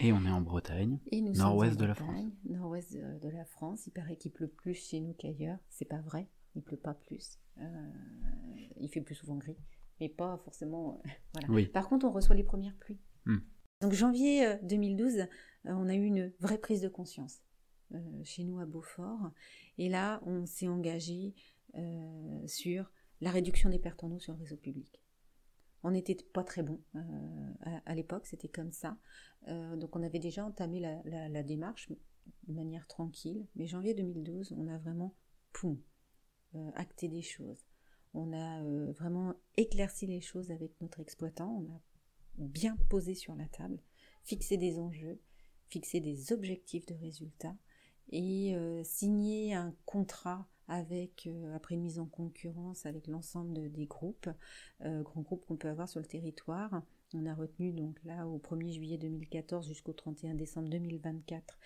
Et 0.00 0.12
on 0.12 0.24
est 0.24 0.30
en 0.30 0.40
Bretagne, 0.40 0.98
nord-ouest 1.12 1.78
de 1.78 1.84
la 1.84 1.94
France. 1.94 2.26
Nord-ouest 2.44 2.92
de, 2.92 3.28
la 3.28 3.44
France. 3.44 3.86
Il 3.86 3.90
paraît 3.90 4.16
qu'il 4.16 4.32
pleut 4.32 4.48
plus 4.48 4.74
chez 4.74 5.00
nous 5.00 5.14
qu'ailleurs. 5.14 5.58
C'est 5.70 5.86
pas 5.86 6.00
vrai. 6.00 6.28
Il 6.54 6.62
pleut 6.62 6.76
pas 6.76 6.94
plus. 6.94 7.38
Euh, 7.58 7.90
il 8.76 8.88
fait 8.88 9.00
plus 9.00 9.14
souvent 9.14 9.36
gris, 9.36 9.56
mais 10.00 10.08
pas 10.08 10.38
forcément. 10.44 11.00
Euh, 11.04 11.08
voilà. 11.48 11.68
Par 11.68 11.88
contre, 11.88 12.06
on 12.06 12.10
reçoit 12.10 12.36
les 12.36 12.44
premières 12.44 12.76
pluies. 12.76 13.00
Hmm. 13.24 13.38
Donc 13.80 13.92
janvier 13.92 14.56
2012, 14.62 15.18
euh, 15.18 15.26
on 15.64 15.88
a 15.88 15.94
eu 15.94 16.04
une 16.04 16.32
vraie 16.40 16.58
prise 16.58 16.82
de 16.82 16.88
conscience 16.88 17.42
chez 18.22 18.44
nous 18.44 18.58
à 18.60 18.66
Beaufort. 18.66 19.30
Et 19.78 19.88
là, 19.88 20.20
on 20.26 20.44
s'est 20.44 20.68
engagé 20.68 21.34
sur 22.46 22.90
la 23.20 23.30
réduction 23.30 23.70
des 23.70 23.78
pertes 23.78 24.04
en 24.04 24.10
eau 24.12 24.18
sur 24.18 24.32
le 24.34 24.40
réseau 24.40 24.56
public. 24.56 25.02
On 25.82 25.92
n'était 25.92 26.16
pas 26.16 26.42
très 26.42 26.62
bon 26.62 26.80
euh, 26.96 27.80
à, 27.86 27.94
l'époque, 27.94 28.26
c'était 28.26 28.48
comme 28.48 28.72
ça. 28.72 28.98
Euh, 29.46 29.76
donc 29.76 29.94
on 29.94 30.02
avait 30.02 30.18
déjà 30.18 30.44
entamé 30.44 30.80
la, 30.80 31.42
démarche 31.42 31.88
de 31.88 32.52
manière 32.52 32.86
tranquille. 32.86 33.46
Mais 33.54 33.66
janvier 33.66 33.94
2012, 33.94 34.54
on 34.56 34.66
a 34.66 34.78
vraiment, 34.78 35.14
euh, 35.64 36.70
acté 36.74 37.08
des 37.08 37.22
choses. 37.22 37.64
On 38.14 38.32
a 38.32 38.62
vraiment 38.92 39.34
éclairci 39.56 40.06
les 40.06 40.20
choses 40.20 40.50
avec 40.50 40.80
notre 40.80 41.00
exploitant. 41.00 41.62
On 41.62 41.72
a 41.72 41.80
bien 42.38 42.76
posé 42.88 43.14
sur 43.14 43.34
la 43.36 43.46
table, 43.48 43.80
fixé 44.24 44.56
des 44.56 44.78
enjeux, 44.78 45.20
fixé 45.68 46.00
des 46.00 46.32
objectifs 46.32 46.86
de 46.86 46.94
résultats 46.94 47.56
et 48.10 48.56
signé 48.82 49.52
un 49.54 49.74
contrat 49.84 50.48
avec, 50.68 51.26
euh, 51.26 51.54
après 51.56 51.74
une 51.74 51.82
mise 51.82 51.98
en 51.98 52.06
concurrence 52.06 52.86
avec 52.86 53.06
l'ensemble 53.06 53.72
des 53.72 53.86
groupes, 53.86 54.28
euh, 54.84 55.02
grands 55.02 55.22
groupes 55.22 55.44
qu'on 55.46 55.56
peut 55.56 55.68
avoir 55.68 55.88
sur 55.88 56.00
le 56.00 56.06
territoire. 56.06 56.82
On 57.14 57.24
a 57.24 57.34
retenu 57.34 57.72
donc 57.72 57.98
là 58.04 58.26
au 58.26 58.38
1er 58.38 58.70
juillet 58.70 58.98
2014 58.98 59.66
jusqu'au 59.66 59.94
31 59.94 60.34
décembre 60.34 60.68
2024 60.68 61.58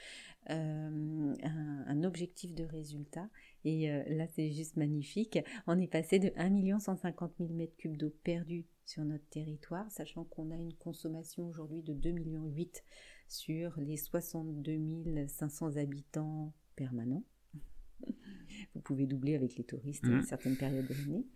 euh, 0.51 1.35
un, 1.43 2.05
objectif 2.05 2.55
de 2.55 2.63
résultat. 2.63 3.29
Et 3.65 3.89
là 3.89 4.29
c'est 4.29 4.53
juste 4.53 4.77
magnifique. 4.77 5.41
On 5.67 5.81
est 5.81 5.89
passé 5.89 6.21
de 6.21 6.33
1 6.37 6.79
150 6.79 7.33
000 7.39 7.51
m3 7.51 7.97
d'eau 7.97 8.11
perdue 8.23 8.67
sur 8.85 9.05
notre 9.05 9.29
territoire, 9.31 9.91
sachant 9.91 10.25
qu'on 10.25 10.53
a 10.53 10.57
une 10.57 10.75
consommation 10.75 11.49
aujourd'hui 11.49 11.83
de 11.83 11.93
2 11.93 12.11
millions 12.13 12.47
8 12.47 12.85
sur 13.27 13.73
les 13.81 13.97
62 13.97 15.27
500 15.27 15.77
habitants 15.77 16.53
permanents. 16.77 17.25
Vous 18.75 18.81
pouvez 18.81 19.07
doubler 19.07 19.35
avec 19.35 19.57
les 19.57 19.65
touristes 19.65 20.05
à 20.05 20.09
mmh. 20.09 20.23
certaines 20.23 20.57
périodes 20.57 20.87
de 20.87 20.95
l'année. 20.95 21.27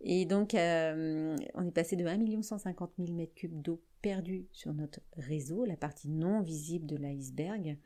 Et 0.00 0.26
donc, 0.26 0.54
euh, 0.54 1.36
on 1.54 1.66
est 1.66 1.72
passé 1.72 1.96
de 1.96 2.04
1 2.04 2.42
150 2.42 2.92
000 2.98 3.18
m3 3.18 3.48
d'eau 3.62 3.82
perdue 4.02 4.46
sur 4.52 4.72
notre 4.72 5.00
réseau, 5.16 5.64
la 5.64 5.76
partie 5.76 6.08
non 6.08 6.40
visible 6.42 6.86
de 6.86 6.96
l'iceberg, 6.96 7.76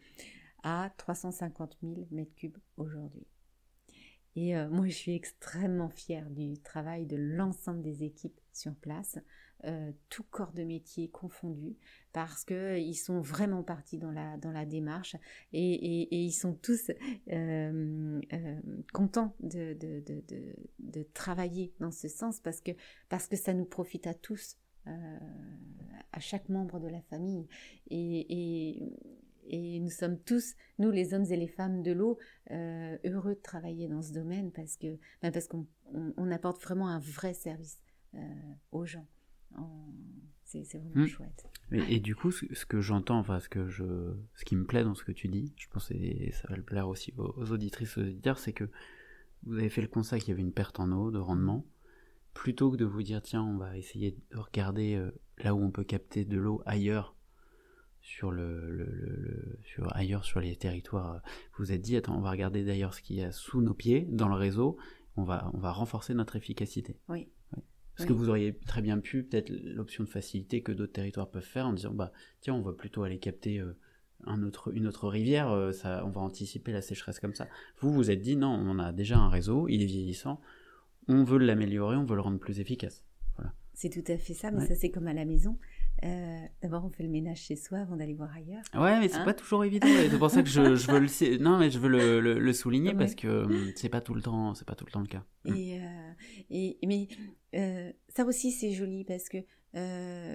à 0.62 0.92
350 0.98 1.78
000 1.82 2.06
m3 2.12 2.52
aujourd'hui. 2.76 3.26
Et 4.34 4.56
euh, 4.56 4.68
moi, 4.68 4.86
je 4.86 4.94
suis 4.94 5.14
extrêmement 5.14 5.90
fière 5.90 6.30
du 6.30 6.58
travail 6.58 7.06
de 7.06 7.16
l'ensemble 7.16 7.82
des 7.82 8.04
équipes 8.04 8.40
sur 8.52 8.74
place, 8.74 9.18
euh, 9.64 9.92
tout 10.08 10.24
corps 10.24 10.52
de 10.52 10.64
métier 10.64 11.08
confondu, 11.08 11.76
parce 12.12 12.44
qu'ils 12.44 12.96
sont 12.96 13.20
vraiment 13.20 13.62
partis 13.62 13.98
dans 13.98 14.10
la, 14.10 14.36
dans 14.38 14.52
la 14.52 14.66
démarche 14.66 15.16
et, 15.52 16.08
ils 16.24 16.32
sont 16.32 16.54
tous 16.54 16.90
euh, 17.30 18.20
contents 18.92 19.34
de, 19.40 19.76
de, 19.78 21.02
travailler 21.14 21.72
dans 21.80 21.90
ce 21.90 22.08
sens 22.08 22.40
parce 22.40 22.60
que, 22.60 22.72
parce 23.08 23.28
que 23.28 23.36
ça 23.36 23.54
nous 23.54 23.64
profite 23.64 24.06
à 24.06 24.14
tous. 24.14 24.56
à 24.86 26.20
chaque 26.20 26.48
membre 26.48 26.80
de 26.80 26.88
la 26.88 27.00
famille 27.02 27.46
et, 27.88 28.92
et 29.46 29.80
nous 29.80 29.90
sommes 29.90 30.18
tous, 30.18 30.54
nous 30.78 30.90
les 30.90 31.14
hommes 31.14 31.26
et 31.30 31.36
les 31.36 31.48
femmes 31.48 31.82
de 31.82 31.92
l'eau, 31.92 32.18
euh, 32.50 32.96
heureux 33.04 33.34
de 33.34 33.40
travailler 33.40 33.88
dans 33.88 34.02
ce 34.02 34.12
domaine 34.12 34.52
parce 34.52 34.76
que 34.76 34.98
ben 35.20 35.32
parce 35.32 35.48
qu'on 35.48 35.66
on, 35.92 36.30
apporte 36.30 36.62
vraiment 36.62 36.88
un 36.88 37.00
vrai 37.00 37.34
service 37.34 37.78
euh, 38.14 38.18
aux 38.70 38.86
gens. 38.86 39.06
C'est 40.60 40.78
vraiment 40.78 41.04
hmm. 41.04 41.06
chouette. 41.06 41.48
Et, 41.72 42.00
du 42.00 42.14
coup, 42.14 42.30
ce, 42.30 42.66
que 42.66 42.82
j'entends, 42.82 43.18
enfin 43.18 43.40
ce 43.40 43.48
que 43.48 43.68
je, 43.68 44.12
ce 44.34 44.44
qui 44.44 44.56
me 44.56 44.66
plaît 44.66 44.84
dans 44.84 44.94
ce 44.94 45.04
que 45.04 45.12
tu 45.12 45.28
dis, 45.28 45.54
je 45.56 45.66
pense 45.68 45.88
que 45.88 45.94
ça 46.32 46.48
va 46.48 46.56
le 46.56 46.62
plaire 46.62 46.88
aussi 46.88 47.14
aux, 47.16 47.50
auditrices, 47.50 47.96
aux 47.96 48.02
auditeurs, 48.02 48.38
c'est 48.38 48.52
que 48.52 48.68
vous 49.44 49.54
avez 49.54 49.70
fait 49.70 49.80
le 49.80 49.88
constat 49.88 50.18
qu'il 50.18 50.28
y 50.28 50.32
avait 50.32 50.42
une 50.42 50.52
perte 50.52 50.80
en 50.80 50.92
eau, 50.92 51.10
de 51.10 51.18
rendement, 51.18 51.64
plutôt 52.34 52.70
que 52.70 52.76
de 52.76 52.84
vous 52.84 53.02
dire 53.02 53.22
tiens, 53.22 53.42
on 53.42 53.56
va 53.56 53.78
essayer 53.78 54.18
de 54.30 54.36
regarder 54.36 54.96
euh, 54.96 55.10
là 55.38 55.54
où 55.54 55.62
on 55.62 55.70
peut 55.70 55.84
capter 55.84 56.26
de 56.26 56.36
l'eau 56.36 56.62
ailleurs 56.66 57.16
sur 58.02 58.30
le, 58.30 58.70
le, 58.70 59.58
sur 59.64 59.96
ailleurs 59.96 60.24
sur 60.24 60.40
les 60.40 60.56
territoires. 60.56 61.22
Vous 61.56 61.64
vous 61.64 61.72
êtes 61.72 61.80
dit 61.80 61.96
attends, 61.96 62.18
on 62.18 62.20
va 62.20 62.30
regarder 62.30 62.64
d'ailleurs 62.64 62.92
ce 62.92 63.00
qu'il 63.00 63.16
y 63.16 63.22
a 63.22 63.32
sous 63.32 63.62
nos 63.62 63.74
pieds 63.74 64.06
dans 64.10 64.28
le 64.28 64.34
réseau. 64.34 64.76
On 65.16 65.24
va 65.24 65.50
on 65.54 65.58
va 65.58 65.72
renforcer 65.72 66.12
notre 66.12 66.36
efficacité. 66.36 66.98
Oui. 67.08 67.28
Parce 67.96 68.08
que 68.08 68.14
vous 68.14 68.30
auriez 68.30 68.54
très 68.66 68.80
bien 68.80 68.98
pu 68.98 69.22
peut-être 69.22 69.50
l'option 69.50 70.02
de 70.02 70.08
facilité 70.08 70.62
que 70.62 70.72
d'autres 70.72 70.92
territoires 70.92 71.28
peuvent 71.28 71.42
faire 71.42 71.66
en 71.66 71.72
disant 71.72 71.92
bah 71.92 72.12
tiens 72.40 72.54
on 72.54 72.62
va 72.62 72.72
plutôt 72.72 73.02
aller 73.02 73.18
capter 73.18 73.60
euh, 73.60 73.76
un 74.24 74.42
autre, 74.42 74.74
une 74.74 74.86
autre 74.86 75.08
rivière, 75.08 75.50
euh, 75.50 75.72
ça, 75.72 76.02
on 76.06 76.10
va 76.10 76.20
anticiper 76.20 76.72
la 76.72 76.80
sécheresse 76.80 77.20
comme 77.20 77.34
ça. 77.34 77.48
Vous 77.80 77.92
vous 77.92 78.10
êtes 78.10 78.20
dit 78.20 78.36
non, 78.36 78.48
on 78.48 78.78
a 78.78 78.92
déjà 78.92 79.18
un 79.18 79.28
réseau, 79.28 79.68
il 79.68 79.82
est 79.82 79.86
vieillissant, 79.86 80.40
on 81.08 81.22
veut 81.24 81.38
l'améliorer, 81.38 81.96
on 81.96 82.04
veut 82.04 82.14
le 82.14 82.22
rendre 82.22 82.38
plus 82.38 82.60
efficace. 82.60 83.04
Voilà. 83.36 83.52
C'est 83.74 83.90
tout 83.90 84.12
à 84.12 84.16
fait 84.16 84.34
ça, 84.34 84.50
mais 84.50 84.66
ça 84.66 84.74
c'est 84.74 84.90
comme 84.90 85.06
à 85.06 85.14
la 85.14 85.24
maison. 85.24 85.58
Euh, 86.04 86.40
d'abord, 86.60 86.84
on 86.84 86.90
fait 86.90 87.04
le 87.04 87.08
ménage 87.08 87.38
chez 87.38 87.54
soi 87.54 87.78
avant 87.78 87.96
d'aller 87.96 88.14
voir 88.14 88.34
ailleurs. 88.34 88.64
Ouais, 88.74 88.98
mais 88.98 89.08
c'est 89.08 89.18
hein 89.18 89.24
pas 89.24 89.34
toujours 89.34 89.64
évident. 89.64 89.86
C'est 89.86 90.18
pour 90.18 90.30
ça 90.30 90.42
que 90.42 90.48
je, 90.48 90.74
je, 90.74 90.90
veux 90.90 90.98
le, 90.98 91.38
non, 91.42 91.58
mais 91.58 91.70
je 91.70 91.78
veux 91.78 91.88
le, 91.88 92.20
le, 92.20 92.52
souligner 92.52 92.94
parce 92.94 93.14
que 93.14 93.44
hum, 93.44 93.72
c'est 93.76 93.88
pas 93.88 94.00
tout 94.00 94.14
le 94.14 94.22
temps, 94.22 94.54
c'est 94.54 94.66
pas 94.66 94.74
tout 94.74 94.84
le 94.84 94.90
temps 94.90 95.00
le 95.00 95.06
cas. 95.06 95.24
Hum. 95.44 95.54
Et, 95.54 95.80
euh, 95.80 96.12
et 96.50 96.78
mais 96.86 97.06
euh, 97.54 97.92
ça 98.08 98.24
aussi 98.24 98.50
c'est 98.50 98.72
joli 98.72 99.04
parce 99.04 99.28
que 99.28 99.38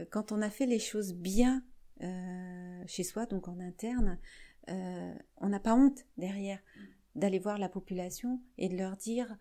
quand 0.10 0.32
on 0.32 0.42
a 0.42 0.50
fait 0.50 0.66
les 0.66 0.80
choses 0.80 1.14
bien 1.14 1.64
chez 2.88 3.04
soi, 3.04 3.26
donc 3.26 3.48
en 3.48 3.60
interne, 3.60 4.20
on 4.68 5.50
n'a 5.50 5.60
pas 5.60 5.76
honte 5.76 6.06
derrière 6.18 6.60
d'aller 7.16 7.40
voir 7.40 7.58
la 7.58 7.70
population 7.70 8.42
et 8.58 8.70
de 8.70 8.78
leur 8.78 8.96
dire, 8.96 9.36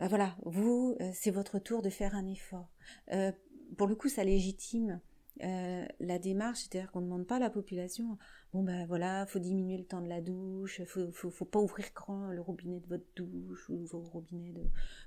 bah 0.00 0.08
voilà, 0.08 0.36
vous, 0.44 0.96
c'est 1.12 1.30
votre 1.30 1.58
tour 1.58 1.82
de 1.82 1.90
faire 1.90 2.14
un 2.14 2.26
effort. 2.26 2.72
pour 3.76 3.86
le 3.86 3.94
coup, 3.94 4.08
ça 4.08 4.24
légitime 4.24 5.00
euh, 5.42 5.86
la 6.00 6.18
démarche, 6.18 6.60
c'est-à-dire 6.60 6.90
qu'on 6.90 7.00
ne 7.00 7.06
demande 7.06 7.26
pas 7.26 7.36
à 7.36 7.40
la 7.40 7.50
population, 7.50 8.18
bon 8.52 8.62
ben 8.62 8.86
voilà, 8.86 9.24
faut 9.26 9.38
diminuer 9.38 9.78
le 9.78 9.84
temps 9.84 10.00
de 10.00 10.08
la 10.08 10.20
douche, 10.20 10.82
faut, 10.84 11.12
faut, 11.12 11.30
faut 11.30 11.44
pas 11.44 11.60
ouvrir 11.60 11.86
grand 11.94 12.28
le 12.28 12.40
robinet 12.40 12.80
de 12.80 12.86
votre 12.86 13.06
douche 13.14 13.70
ou 13.70 13.84
vos 13.84 14.00
robinets 14.00 14.52
de, 14.52 14.64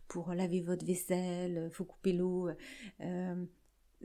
pour 0.08 0.34
laver 0.34 0.62
votre 0.62 0.86
vaisselle, 0.86 1.70
faut 1.72 1.84
couper 1.84 2.14
l'eau. 2.14 2.50
Euh, 3.02 3.46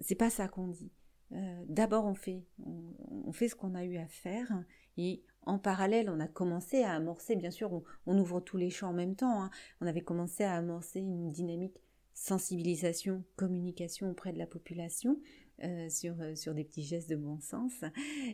c'est 0.00 0.16
pas 0.16 0.30
ça 0.30 0.48
qu'on 0.48 0.68
dit. 0.68 0.90
Euh, 1.32 1.64
d'abord 1.68 2.04
on 2.06 2.14
fait, 2.14 2.44
on, 2.64 3.32
fait 3.32 3.48
ce 3.48 3.56
qu'on 3.56 3.74
a 3.74 3.84
eu 3.84 3.96
à 3.96 4.06
faire 4.06 4.62
et 4.96 5.24
en 5.42 5.58
parallèle 5.58 6.08
on 6.08 6.20
a 6.20 6.28
commencé 6.28 6.84
à 6.84 6.92
amorcer, 6.92 7.34
bien 7.34 7.50
sûr 7.50 7.82
on, 8.06 8.18
ouvre 8.18 8.38
tous 8.38 8.56
les 8.56 8.70
champs 8.70 8.90
en 8.90 8.92
même 8.92 9.16
temps, 9.16 9.42
hein. 9.42 9.50
on 9.80 9.88
avait 9.88 10.02
commencé 10.02 10.44
à 10.44 10.54
amorcer 10.54 11.00
une 11.00 11.32
dynamique 11.32 11.82
sensibilisation, 12.14 13.24
communication 13.34 14.08
auprès 14.08 14.32
de 14.32 14.38
la 14.38 14.46
population 14.46 15.18
euh, 15.64 15.88
sur, 15.88 16.20
euh, 16.20 16.34
sur 16.34 16.52
des 16.52 16.64
petits 16.64 16.82
gestes 16.82 17.08
de 17.08 17.16
bon 17.16 17.40
sens. 17.40 17.72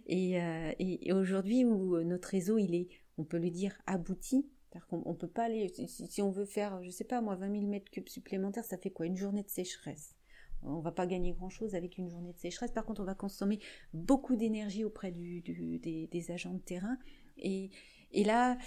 Et, 0.07 0.43
euh, 0.43 0.73
et, 0.81 1.13
aujourd'hui 1.13 1.65
où 1.65 2.03
notre 2.03 2.29
réseau, 2.29 2.59
il 2.59 2.75
est, 2.75 2.89
on 3.17 3.23
peut 3.23 3.39
le 3.39 3.49
dire, 3.49 3.81
abouti, 3.87 4.51
on, 4.91 5.03
on 5.05 5.15
peut 5.15 5.29
pas 5.29 5.45
aller, 5.45 5.69
si, 5.87 6.21
on 6.21 6.33
veut 6.33 6.47
faire, 6.47 6.83
je 6.83 6.91
sais 6.91 7.05
pas 7.05 7.21
moi, 7.21 7.37
20 7.37 7.53
000 7.53 7.67
mètres 7.69 7.93
cubes 7.93 8.09
supplémentaires, 8.09 8.65
ça 8.65 8.77
fait 8.77 8.91
quoi 8.91 9.07
Une 9.07 9.17
journée 9.17 9.45
de 9.45 9.49
sécheresse? 9.49 10.17
On 10.63 10.81
va 10.81 10.91
pas 10.91 11.07
gagner 11.07 11.33
grand 11.33 11.49
chose 11.49 11.77
avec 11.77 11.97
une 11.97 12.09
journée 12.09 12.33
de 12.33 12.39
sécheresse. 12.39 12.73
Par 12.73 12.85
contre, 12.85 13.01
on 13.01 13.05
va 13.05 13.15
consommer 13.15 13.61
beaucoup 13.93 14.35
d'énergie 14.35 14.85
auprès 14.85 15.13
du, 15.13 15.43
des, 15.43 16.09
des, 16.09 16.31
agents 16.33 16.55
de 16.55 16.61
terrain. 16.61 16.99
Et, 17.37 17.71
et 18.11 18.25
là, 18.25 18.59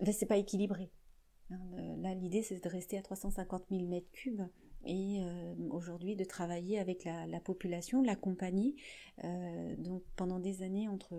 ben, 0.00 0.12
c'est 0.12 0.26
pas 0.26 0.36
équilibré. 0.36 0.90
Hein, 1.50 1.60
là, 1.98 2.12
l'idée, 2.14 2.42
c'est 2.42 2.58
de 2.58 2.68
rester 2.68 2.98
à 2.98 3.02
350 3.02 3.66
000 3.70 3.86
mètres 3.86 4.10
cubes 4.10 4.42
et 4.86 5.20
euh, 5.20 5.54
aujourd'hui 5.70 6.16
de 6.16 6.24
travailler 6.24 6.78
avec 6.78 7.04
la, 7.04 7.40
population, 7.40 8.02
l'accompagner. 8.02 8.74
Euh, 9.24 9.74
donc 9.78 10.02
pendant 10.16 10.38
des 10.38 10.62
années 10.62 10.88
entre 10.88 11.14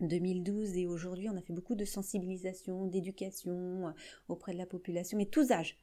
2012 0.00 0.70
euh, 0.70 0.74
et 0.76 0.86
aujourd'hui, 0.86 1.28
on 1.28 1.36
a 1.36 1.42
fait 1.42 1.52
beaucoup 1.52 1.74
de 1.74 1.84
sensibilisation, 1.84 2.86
d'éducation 2.86 3.92
auprès 4.28 4.52
de 4.52 4.58
la 4.58 4.66
population, 4.66 5.18
mais 5.18 5.26
tous 5.26 5.50
âges. 5.50 5.76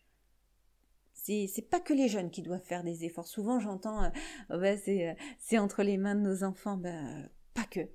C'est 1.14 1.70
pas 1.70 1.80
que 1.80 1.94
les 1.94 2.10
jeunes 2.10 2.32
qui 2.32 2.42
doivent 2.42 2.64
faire 2.64 2.84
des 2.84 3.06
efforts. 3.06 3.28
Souvent, 3.28 3.60
j'entends, 3.60 4.12
c'est 5.40 5.58
entre 5.58 5.84
les 5.84 5.98
mains 5.98 6.16
de 6.16 6.22
nos 6.22 6.44
enfants. 6.44 6.76
Ben, 6.76 7.30
pas 7.54 7.64
que. 7.64 7.88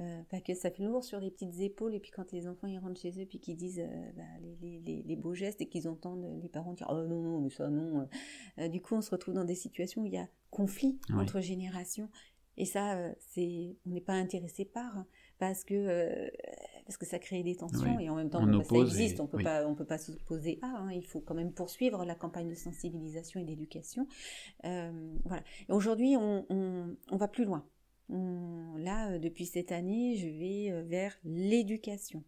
Euh, 0.00 0.22
que 0.46 0.54
ça 0.54 0.70
fait 0.70 0.84
lourd 0.84 1.02
sur 1.02 1.18
les 1.18 1.28
petites 1.28 1.58
épaules 1.58 1.92
et 1.92 1.98
puis 1.98 2.12
quand 2.12 2.30
les 2.30 2.46
enfants 2.46 2.68
ils 2.68 2.78
rentrent 2.78 3.00
chez 3.00 3.20
eux 3.20 3.26
puis 3.26 3.40
qu'ils 3.40 3.56
disent 3.56 3.80
euh, 3.80 4.12
bah, 4.16 4.22
les, 4.40 4.78
les, 4.78 5.02
les, 5.02 5.16
beaux 5.16 5.34
gestes 5.34 5.60
et 5.60 5.66
qu'ils 5.66 5.88
entendent 5.88 6.24
les 6.40 6.48
parents 6.48 6.72
dire 6.72 6.86
oh 6.88 7.04
non 7.04 7.20
non 7.20 7.40
mais 7.40 7.50
ça 7.50 7.68
non 7.68 8.08
euh, 8.58 8.68
du 8.68 8.80
coup 8.80 8.94
on 8.94 9.00
se 9.00 9.10
retrouve 9.10 9.34
dans 9.34 9.44
des 9.44 9.56
situations 9.56 10.02
où 10.02 10.06
il 10.06 10.12
y 10.12 10.18
a 10.18 10.28
conflit 10.50 11.00
entre 11.12 11.40
générations. 11.40 12.08
Et 12.56 12.64
ça 12.64 13.12
c'est 13.18 13.76
on 13.86 13.90
n'est 13.90 14.00
pas 14.00 14.12
intéressé 14.12 14.64
par 14.64 15.04
parce 15.40 15.64
que 15.64 16.30
parce 16.86 16.96
que 16.96 17.06
ça 17.06 17.18
crée 17.18 17.42
des 17.42 17.56
tensions 17.56 17.98
et 17.98 18.08
en 18.08 18.14
même 18.14 18.30
temps 18.30 18.44
bah, 18.46 18.62
ça 18.62 18.76
existe 18.76 19.18
on 19.18 19.26
peut 19.26 19.42
pas 19.42 19.66
on 19.66 19.74
peut 19.74 19.84
pas 19.84 19.98
s'opposer 19.98 20.60
à 20.62 20.66
hein. 20.66 20.92
il 20.92 21.04
faut 21.04 21.20
quand 21.20 21.34
même 21.34 21.52
poursuivre 21.52 22.04
la 22.04 22.14
campagne 22.14 22.48
de 22.48 22.54
sensibilisation 22.54 23.40
et 23.40 23.44
d'éducation. 23.44 24.06
Voilà. 24.62 25.42
Aujourd'hui 25.68 26.16
on, 26.16 26.46
on, 26.50 26.96
on 27.10 27.16
va 27.16 27.26
plus 27.26 27.44
loin 27.44 27.66
là, 28.08 29.10
euh, 29.10 29.18
depuis 29.18 29.46
cette 29.46 29.72
année, 29.72 30.16
je 30.16 30.28
vais 30.28 30.70
euh, 30.70 30.82
vers 30.82 31.16
l'éducation. 31.24 32.24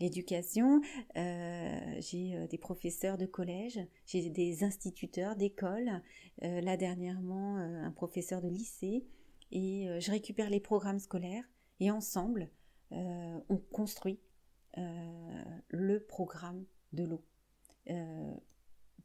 L'éducation, 0.00 0.80
euh, 1.16 2.00
j'ai 2.00 2.46
des 2.48 2.56
professeurs 2.56 3.18
de 3.18 3.26
collège, 3.26 3.78
j'ai 4.06 4.30
des 4.30 4.64
instituteurs 4.64 5.36
d'école, 5.36 6.00
là 6.40 6.76
dernièrement 6.78 7.56
un 7.56 7.90
professeur 7.90 8.40
de 8.40 8.48
lycée, 8.48 9.04
et 9.52 9.88
je 10.00 10.10
récupère 10.10 10.48
les 10.48 10.60
programmes 10.60 11.00
scolaires 11.00 11.44
et 11.80 11.90
ensemble, 11.90 12.48
on 12.90 13.58
construit 13.70 14.20
le 14.74 15.98
programme 15.98 16.64
de 16.94 17.04
l'eau 17.04 17.22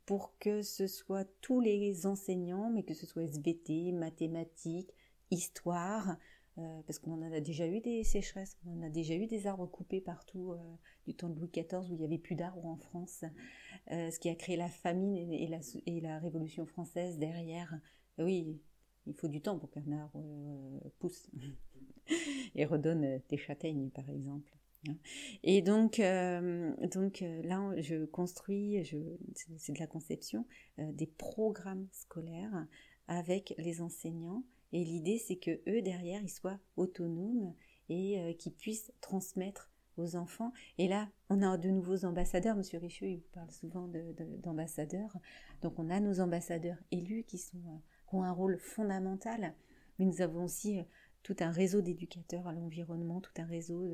pour 0.06 0.38
que 0.38 0.62
ce 0.62 0.88
soit 0.88 1.26
tous 1.41 1.60
les 1.60 2.06
enseignants, 2.06 2.69
mais 2.69 2.84
que 2.84 2.93
ce 2.93 3.06
soit 3.06 3.23
SVT, 3.23 3.91
mathématiques, 3.91 4.93
histoire, 5.34 6.17
euh, 6.59 6.81
parce 6.86 6.99
qu'on 6.99 7.13
en 7.13 7.31
a 7.31 7.39
déjà 7.39 7.67
eu 7.67 7.81
des 7.81 8.03
sécheresses, 8.03 8.57
on 8.67 8.77
en 8.79 8.84
a 8.84 8.89
déjà 8.89 9.15
eu 9.15 9.25
des 9.25 9.47
arbres 9.47 9.65
coupés 9.65 10.01
partout 10.01 10.53
euh, 10.53 10.57
du 11.07 11.15
temps 11.15 11.29
de 11.29 11.39
Louis 11.39 11.49
XIV 11.51 11.89
où 11.89 11.95
il 11.95 11.99
n'y 11.99 12.05
avait 12.05 12.19
plus 12.19 12.36
d'arbres 12.36 12.65
en 12.65 12.77
France, 12.77 13.23
euh, 13.91 14.11
ce 14.11 14.19
qui 14.19 14.29
a 14.29 14.36
créé 14.36 14.55
la 14.55 14.69
famine 14.69 15.17
et, 15.17 15.47
la, 16.01 16.19
Révolution 16.19 16.65
française 16.67 17.17
derrière. 17.17 17.79
Oui, 18.19 18.61
il 19.07 19.15
faut 19.15 19.27
du 19.27 19.41
temps 19.41 19.57
pour 19.57 19.71
qu'un 19.71 19.91
arbre 19.91 20.21
pousse 20.99 21.27
et 22.55 22.65
redonne 22.65 23.19
des 23.29 23.38
châtaignes, 23.38 23.89
par 23.89 24.07
exemple. 24.11 24.55
Hein. 24.88 24.97
Et 25.41 25.63
donc, 25.63 25.99
donc 26.93 27.23
là, 27.43 27.73
je 27.77 28.05
construis, 28.05 28.84
je, 28.84 28.97
c'est 29.57 29.73
de 29.73 29.79
la 29.79 29.88
conception, 29.88 30.45
des 30.77 31.07
programmes 31.07 31.88
scolaires 31.91 32.67
avec 33.07 33.55
les 33.57 33.81
enseignants 33.81 34.43
et 34.74 34.84
l'idée, 34.84 35.19
c'est 35.19 35.36
que 35.36 35.61
eux, 35.69 35.82
derrière, 35.82 36.21
ils 36.21 36.30
soient 36.30 36.59
autonomes 36.78 37.53
et 37.89 38.19
euh, 38.19 38.34
qu'ils 38.34 38.53
puissent 38.53 38.91
transmettre 39.01 39.69
aux 39.97 40.15
enfants. 40.15 40.51
Et 40.80 40.88
là, 40.88 41.07
on 41.30 41.43
a 41.43 41.57
de 41.57 41.69
nouveaux 41.69 42.05
ambassadeurs. 42.05 42.55
Monsieur 42.55 42.80
Richeux, 42.80 43.07
il 43.07 43.21
parle 43.21 43.51
souvent 43.51 43.88
d'ambassadeurs. 44.41 45.15
Donc, 45.61 45.78
on 45.78 45.91
a 45.91 45.99
nos 45.99 46.19
ambassadeurs 46.19 46.78
élus 46.89 47.24
qui, 47.24 47.38
sont, 47.38 47.82
qui 48.09 48.15
ont 48.15 48.24
un 48.24 48.32
rôle 48.32 48.57
fondamental. 48.57 49.53
Mais 49.99 50.05
nous 50.05 50.21
avons 50.21 50.43
aussi 50.43 50.80
tout 51.21 51.36
un 51.39 51.51
réseau 51.51 51.82
d'éducateurs 51.82 52.47
à 52.47 52.53
l'environnement, 52.53 53.21
tout 53.21 53.32
un 53.38 53.45
réseau 53.45 53.88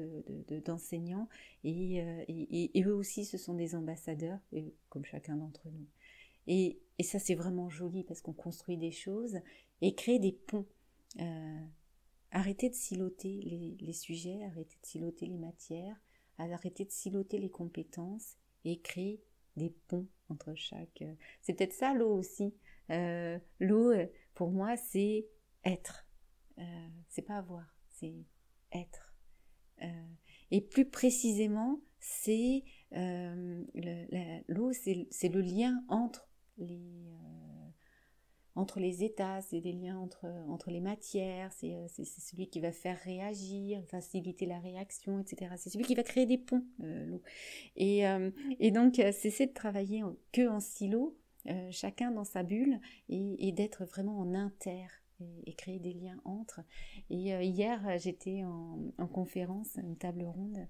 d'enseignants. 0.66 1.28
De, 1.66 1.70
et, 1.70 2.80
et, 2.80 2.84
eux 2.84 2.96
aussi, 2.96 3.26
ce 3.26 3.38
sont 3.38 3.54
des 3.54 3.76
ambassadeurs, 3.76 4.40
comme 4.88 5.04
chacun 5.04 5.36
d'entre 5.36 5.68
nous. 5.70 5.88
Et, 6.48 6.80
ça, 7.04 7.20
c'est 7.20 7.36
vraiment 7.36 7.70
joli 7.70 8.04
parce 8.04 8.22
qu'on 8.22 8.34
construit 8.34 8.78
des 8.78 8.92
choses 8.92 9.40
et 9.82 9.96
crée 9.96 10.20
des 10.20 10.32
ponts. 10.32 10.68
Euh, 11.20 11.66
arrêtez 12.32 12.70
de 12.70 12.76
siloter 12.76 13.78
les, 13.80 13.94
sujets, 13.94 14.44
arrêtez 14.44 14.78
de 14.82 14.86
siloter 14.86 15.26
les 15.26 15.38
matières, 15.38 15.96
arrêtez 16.38 16.86
de 16.86 16.92
siloter 16.92 17.40
les 17.40 17.50
compétences 17.50 18.38
et 18.66 18.80
créer 18.80 19.22
des 19.56 19.72
ponts 19.88 20.08
entre 20.30 20.54
chaque. 20.56 21.02
Euh, 21.02 21.14
c'est 21.42 21.54
peut-être 21.54 21.74
ça 21.74 21.94
l'eau 21.94 22.14
aussi. 22.14 22.54
Euh, 22.92 23.40
l'eau, 23.60 23.94
pour 24.36 24.52
moi, 24.52 24.78
c'est 24.78 25.28
être. 25.66 26.08
c'est 27.08 27.22
pas 27.22 27.38
avoir, 27.38 27.76
c'est 27.90 28.26
être. 28.72 29.16
et 30.52 30.62
plus 30.62 30.86
précisément, 30.86 31.82
c'est 32.00 32.64
l'eau, 32.92 34.72
c'est 34.74 35.30
le 35.30 35.42
lien 35.42 35.84
entre 35.88 36.30
les, 36.58 37.06
euh, 37.08 37.59
entre 38.60 38.80
les 38.80 39.04
états, 39.04 39.42
c'est 39.42 39.62
des 39.62 39.72
liens 39.72 39.98
entre, 39.98 40.26
entre 40.50 40.70
les 40.70 40.82
matières, 40.82 41.52
c'est 41.54 41.76
euh, 41.76 41.88
celui 41.88 42.50
qui 42.50 42.60
va 42.60 42.74
faire 42.74 42.98
réagir, 43.00 43.82
faciliter 43.88 44.46
la 44.46 44.60
réaction, 44.60 45.20
etc. 45.20 45.54
C'est 45.58 45.70
celui 45.70 45.86
qui 45.86 45.96
va 45.96 46.04
créer 46.04 46.26
des 46.26 46.38
ponts, 46.38 46.66
euh, 46.84 47.06
l'eau. 47.06 47.22
Et, 47.78 48.04
et, 48.60 48.72
donc, 48.72 48.96
cesser 48.96 49.48
de 49.48 49.54
travailler 49.54 50.04
que 50.34 50.48
en 50.48 50.60
silo, 50.60 51.18
chacun 51.72 52.12
dans 52.12 52.26
sa 52.26 52.44
bulle, 52.44 52.80
et, 53.08 53.52
d'être 53.54 53.86
vraiment 53.86 54.20
en 54.20 54.34
inter. 54.36 54.88
Et, 55.46 55.54
créer 55.54 55.80
des 55.80 55.94
liens 55.94 56.20
entre. 56.26 56.62
Et 57.10 57.32
hier, 57.46 57.98
j'étais 57.98 58.44
en, 58.44 58.80
en 58.98 59.08
conférence, 59.08 59.78
une 59.78 59.98
table 59.98 60.24
ronde, 60.24 60.68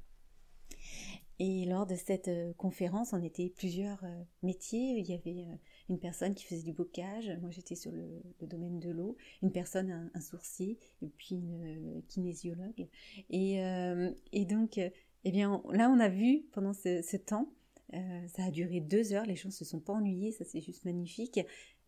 et 1.39 1.65
lors 1.65 1.85
de 1.85 1.95
cette 1.95 2.29
conférence, 2.57 3.13
on 3.13 3.23
était 3.23 3.49
plusieurs 3.49 4.03
métiers. 4.43 4.99
Il 4.99 5.07
y 5.07 5.13
avait 5.13 5.47
une 5.89 5.99
personne 5.99 6.35
qui 6.35 6.45
faisait 6.45 6.63
du 6.63 6.73
bocage, 6.73 7.31
moi 7.41 7.49
j'étais 7.49 7.75
sur 7.75 7.91
le, 7.91 8.21
domaine 8.41 8.79
de 8.79 8.91
l'eau, 8.91 9.17
une 9.41 9.51
personne, 9.51 10.11
un, 10.13 10.21
sourcier, 10.21 10.77
et 11.01 11.09
puis 11.09 11.35
une 11.35 11.97
euh, 11.97 12.01
kinésiologue. 12.07 12.87
Et, 13.29 13.63
euh, 13.63 14.11
et 14.31 14.45
donc, 14.45 14.77
euh, 14.77 14.89
eh 15.23 15.31
bien, 15.31 15.61
là 15.71 15.89
on 15.89 15.99
a 15.99 16.09
vu 16.09 16.45
pendant 16.51 16.73
ce, 16.73 17.17
temps, 17.17 17.51
ça 17.91 18.43
a 18.43 18.51
duré 18.51 18.79
deux 18.79 19.13
heures, 19.13 19.25
les 19.25 19.35
gens 19.35 19.49
se 19.49 19.65
sont 19.65 19.79
pas 19.79 19.93
ennuyés, 19.93 20.31
ça 20.31 20.45
c'est 20.45 20.61
juste 20.61 20.85
magnifique. 20.85 21.39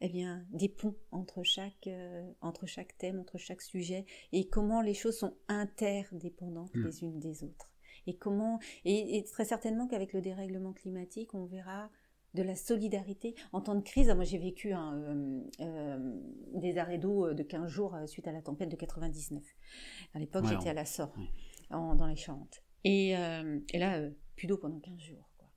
Eh 0.04 0.10
bien, 0.10 0.44
des 0.50 0.68
ponts 0.68 0.96
entre 1.12 1.44
chaque, 1.44 1.88
entre 2.42 2.66
chaque 2.66 2.98
thème, 2.98 3.20
entre 3.20 3.38
chaque 3.38 3.62
sujet, 3.62 4.06
et 4.32 4.48
comment 4.48 4.82
les 4.82 4.96
choses 4.96 5.20
sont 5.20 5.36
interdépendantes 5.48 6.74
hmm. 6.74 6.84
les 6.84 7.04
unes 7.04 7.20
des 7.20 7.44
autres. 7.44 7.70
Et 8.08 8.16
comment, 8.16 8.60
et 8.84 9.24
très 9.32 9.46
certainement 9.46 9.88
qu'avec 9.88 10.14
le 10.14 10.22
dérèglement 10.22 10.74
climatique, 10.74 11.36
on 11.36 11.46
verra 11.46 11.92
de 12.34 12.44
la 12.44 12.56
solidarité. 12.56 13.36
En 13.52 13.62
temps 13.62 13.76
de 13.76 13.82
crise, 13.82 14.10
moi 14.10 14.24
j'ai 14.24 14.38
vécu 14.38 14.74
euh, 14.74 15.42
euh, 15.60 16.20
des 16.54 16.78
arrêts 16.78 16.98
d'eau 16.98 17.28
euh, 17.28 17.34
de 17.34 17.44
15 17.44 17.68
jours 17.68 17.98
suite 18.08 18.28
à 18.28 18.32
la 18.32 18.42
tempête 18.42 18.70
de 18.70 18.76
99. 18.76 19.44
À 20.14 20.20
l'époque, 20.20 20.46
j'étais 20.46 20.70
à 20.70 20.74
la 20.74 20.86
Sorre, 20.86 21.14
dans 21.70 22.08
les 22.08 22.16
Charentes. 22.16 22.64
Et, 22.84 23.12
et 23.12 23.80
là, 23.80 24.02
plus 24.36 24.48
d'eau 24.48 24.58
pendant 24.58 24.80
15 24.80 24.98
jours, 24.98 25.30
quoi, 25.38 25.50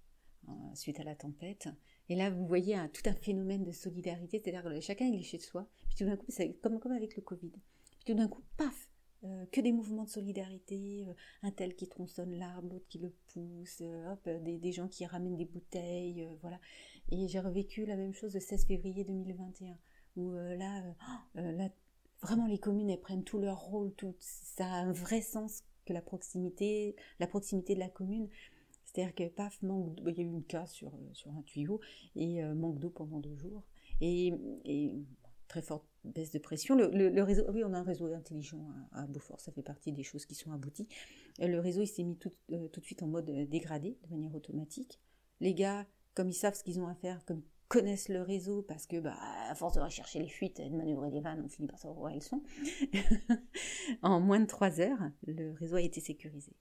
suite 0.74 1.00
à 1.00 1.04
la 1.04 1.14
tempête. 1.14 1.68
Et 2.10 2.16
là, 2.16 2.28
vous 2.28 2.46
voyez 2.46 2.74
un, 2.74 2.88
tout 2.88 3.02
un 3.06 3.14
phénomène 3.14 3.64
de 3.64 3.72
solidarité, 3.72 4.40
c'est-à-dire 4.42 4.62
que 4.62 4.80
chacun 4.80 5.06
il 5.06 5.18
est 5.18 5.22
chez 5.22 5.38
soi. 5.38 5.66
Puis 5.88 5.96
tout 5.96 6.04
d'un 6.04 6.16
coup, 6.16 6.26
c'est 6.28 6.54
comme, 6.62 6.78
comme 6.78 6.92
avec 6.92 7.16
le 7.16 7.22
Covid. 7.22 7.50
Puis 7.50 8.04
tout 8.04 8.14
d'un 8.14 8.28
coup, 8.28 8.42
paf, 8.56 8.90
euh, 9.24 9.46
que 9.52 9.60
des 9.62 9.72
mouvements 9.72 10.04
de 10.04 10.10
solidarité, 10.10 11.06
euh, 11.08 11.14
un 11.42 11.50
tel 11.50 11.74
qui 11.74 11.88
tronçonne 11.88 12.34
l'arbre, 12.34 12.68
l'autre 12.68 12.86
qui 12.88 12.98
le 12.98 13.10
pousse, 13.28 13.78
euh, 13.80 14.12
hop, 14.12 14.28
des, 14.42 14.72
gens 14.72 14.86
qui 14.86 15.06
ramènent 15.06 15.36
des 15.36 15.46
bouteilles, 15.46 16.28
voilà. 16.42 16.60
Et 17.10 17.26
j'ai 17.28 17.40
revécu 17.40 17.86
la 17.86 17.96
même 17.96 18.12
chose 18.12 18.34
le 18.34 18.40
16 18.40 18.66
février 18.66 19.04
2021, 19.04 19.78
où 20.16 20.32
là, 20.32 20.82
là, 21.34 21.70
vraiment 22.22 22.46
les 22.46 22.58
communes, 22.58 22.90
elles 22.90 23.00
prennent 23.00 23.24
tout 23.24 23.38
leur 23.38 23.60
rôle, 23.60 23.92
tout, 23.94 24.14
ça 24.20 24.66
a 24.66 24.80
un 24.82 24.92
vrai 24.92 25.20
sens 25.22 25.62
que 25.86 25.92
la 25.92 26.02
proximité, 26.02 26.96
la 27.18 27.26
proximité 27.26 27.74
de 27.74 27.80
la 27.80 27.88
commune. 27.88 28.28
C'est-à-dire 28.84 29.14
que 29.14 29.28
paf, 29.28 29.60
manque, 29.62 29.98
il 30.06 30.16
y 30.16 30.20
a 30.20 30.24
eu 30.24 30.26
une 30.26 30.44
casse 30.44 30.72
sur, 30.72 30.92
sur 31.12 31.30
un 31.32 31.42
tuyau 31.42 31.80
et 32.14 32.42
manque 32.42 32.78
d'eau 32.78 32.90
pendant 32.90 33.18
deux 33.20 33.36
jours. 33.36 33.64
Et, 34.00 34.32
et 34.64 34.94
très 35.48 35.62
forte 35.62 35.84
baisse 36.04 36.30
de 36.30 36.38
pression. 36.38 36.74
Le, 36.74 37.22
réseau, 37.22 37.44
oui, 37.52 37.62
on 37.64 37.72
a 37.72 37.78
un 37.78 37.82
réseau 37.82 38.12
intelligent 38.12 38.66
à, 38.92 39.06
Beaufort, 39.06 39.40
ça 39.40 39.52
fait 39.52 39.62
partie 39.62 39.92
des 39.92 40.02
choses 40.02 40.26
qui 40.26 40.34
sont 40.34 40.52
abouties. 40.52 40.88
Le 41.38 41.58
réseau, 41.58 41.82
il 41.82 41.86
s'est 41.86 42.02
mis 42.02 42.16
tout, 42.16 42.32
euh, 42.52 42.68
de 42.68 42.80
suite 42.80 43.02
en 43.02 43.06
mode 43.06 43.30
euh, 43.30 43.46
dégradé, 43.46 43.98
de 44.04 44.10
manière 44.10 44.34
automatique. 44.34 45.00
Les 45.40 45.54
gars, 45.54 45.86
comme 46.14 46.28
ils 46.28 46.34
savent 46.34 46.54
ce 46.54 46.62
qu'ils 46.62 46.80
ont 46.80 46.86
à 46.86 46.94
faire, 46.94 47.24
comme 47.24 47.38
ils 47.38 47.68
connaissent 47.68 48.08
le 48.08 48.22
réseau, 48.22 48.62
parce 48.62 48.86
que, 48.86 49.00
bah, 49.00 49.16
à 49.48 49.54
force 49.54 49.74
de 49.74 49.80
rechercher 49.80 50.18
les 50.18 50.28
fuites 50.28 50.60
et 50.60 50.68
de 50.68 50.76
manœuvrer 50.76 51.10
les 51.10 51.20
vannes, 51.20 51.42
on 51.44 51.48
finit 51.48 51.68
par 51.68 51.78
savoir 51.78 51.98
où 51.98 52.08
elles 52.08 52.22
sont. 52.22 52.42
en 54.02 54.20
moins 54.20 54.40
de 54.40 54.46
trois 54.46 54.80
heures, 54.80 55.10
le 55.26 55.52
réseau 55.52 55.76
a 55.76 55.82
été 55.82 56.00
sécurisé. 56.00 56.52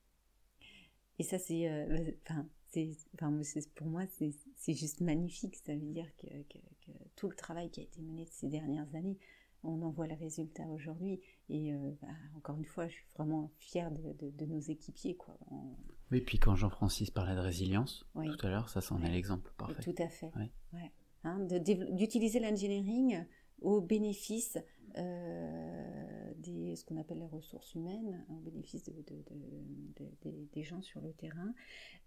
Et 1.19 1.23
ça, 1.23 1.37
c'est, 1.37 1.69
euh, 1.69 2.11
enfin, 2.23 2.47
enfin, 3.15 3.41
pour 3.75 3.87
moi, 3.87 4.03
c'est 4.07 4.73
juste 4.73 5.01
magnifique. 5.01 5.55
Ça 5.57 5.73
veut 5.73 5.91
dire 5.91 6.07
que, 6.17 6.27
tout 7.15 7.29
le 7.29 7.35
travail 7.35 7.69
qui 7.69 7.79
a 7.79 7.83
été 7.83 8.01
mené 8.01 8.25
ces 8.29 8.47
dernières 8.47 8.93
années, 8.95 9.17
on 9.63 9.81
en 9.81 9.91
voit 9.91 10.07
le 10.07 10.15
résultat 10.15 10.63
aujourd'hui. 10.67 11.21
Et 11.49 11.73
euh, 11.73 11.91
bah, 12.01 12.07
encore 12.35 12.57
une 12.57 12.65
fois, 12.65 12.87
je 12.87 12.93
suis 12.93 13.05
vraiment 13.17 13.51
fière 13.59 13.91
de, 13.91 14.45
nos 14.45 14.59
équipiers. 14.59 15.15
Quoi. 15.15 15.37
Oui, 16.11 16.21
puis 16.21 16.39
quand 16.39 16.55
Jean-Francis 16.55 17.11
parlait 17.11 17.35
de 17.35 17.39
résilience 17.39 18.05
tout 18.13 18.45
à 18.45 18.49
l'heure, 18.49 18.69
ça, 18.69 18.81
c'en 18.81 19.01
est 19.01 19.11
l'exemple 19.11 19.51
parfait. 19.57 19.81
Tout 19.81 20.01
à 20.01 20.09
fait. 20.09 20.31
Hein, 21.25 21.39
d'utiliser 21.39 22.41
l'engineering 22.41 23.23
au 23.61 23.79
bénéfice 23.79 24.57
euh, 24.97 26.22
des, 26.43 26.75
ce 26.75 26.85
qu'on 26.85 26.97
appelle 26.97 27.19
les 27.19 27.27
ressources 27.27 27.73
humaines, 27.73 28.25
au 28.29 28.35
bénéfice 28.35 28.83
des 28.83 30.63
gens 30.63 30.81
sur 30.81 31.01
le 31.01 31.13
terrain, 31.13 31.53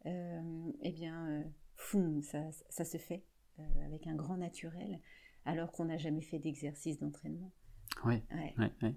euh, 0.07 0.72
eh 0.82 0.93
bien, 0.93 1.45
euh, 1.93 2.22
ça, 2.22 2.51
ça, 2.70 2.84
se 2.84 2.99
fait 2.99 3.24
avec 3.84 4.07
un 4.07 4.14
grand 4.14 4.37
naturel, 4.37 5.01
alors 5.45 5.72
qu'on 5.72 5.87
n'a 5.87 5.99
jamais 5.99 6.22
fait 6.22 6.39
d'exercice 6.39 6.99
d'entraînement. 6.99 7.53
Oui, 8.05 8.22
ouais. 8.30 8.95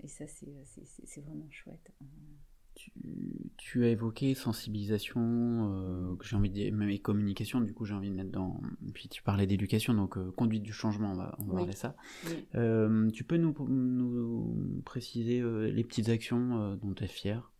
et 0.00 0.08
ça, 0.08 0.24
c'est 0.26 1.20
vraiment 1.20 1.50
chouette. 1.50 1.92
Tu, 3.56 3.84
as 3.84 3.88
évoqué 3.88 4.34
sensibilisation, 4.34 5.20
euh, 5.20 6.16
j'ai 6.22 6.36
envie 6.36 6.50
de 6.50 6.54
dire, 6.54 6.72
même 6.72 6.96
communication, 6.98 7.60
du 7.60 7.72
coup 7.72 7.84
j'ai 7.84 7.94
envie 7.94 8.10
de 8.10 8.14
mettre 8.14 8.30
dans. 8.30 8.60
Puis 8.94 9.08
tu 9.08 9.22
parlais 9.22 9.46
d'éducation, 9.46 9.94
donc 9.94 10.16
euh, 10.16 10.30
conduite 10.32 10.62
du 10.62 10.72
changement, 10.72 11.12
on 11.12 11.16
va, 11.16 11.36
on 11.38 11.44
va 11.44 11.54
parler 11.54 11.72
ça. 11.72 11.96
Euh, 12.54 13.10
tu 13.10 13.24
peux 13.24 13.36
nous, 13.38 13.54
nous 13.68 14.82
préciser 14.84 15.42
les 15.70 15.84
petites 15.84 16.08
actions 16.08 16.76
dont 16.76 16.94
tu 16.94 17.04
es 17.04 17.08
fier 17.08 17.52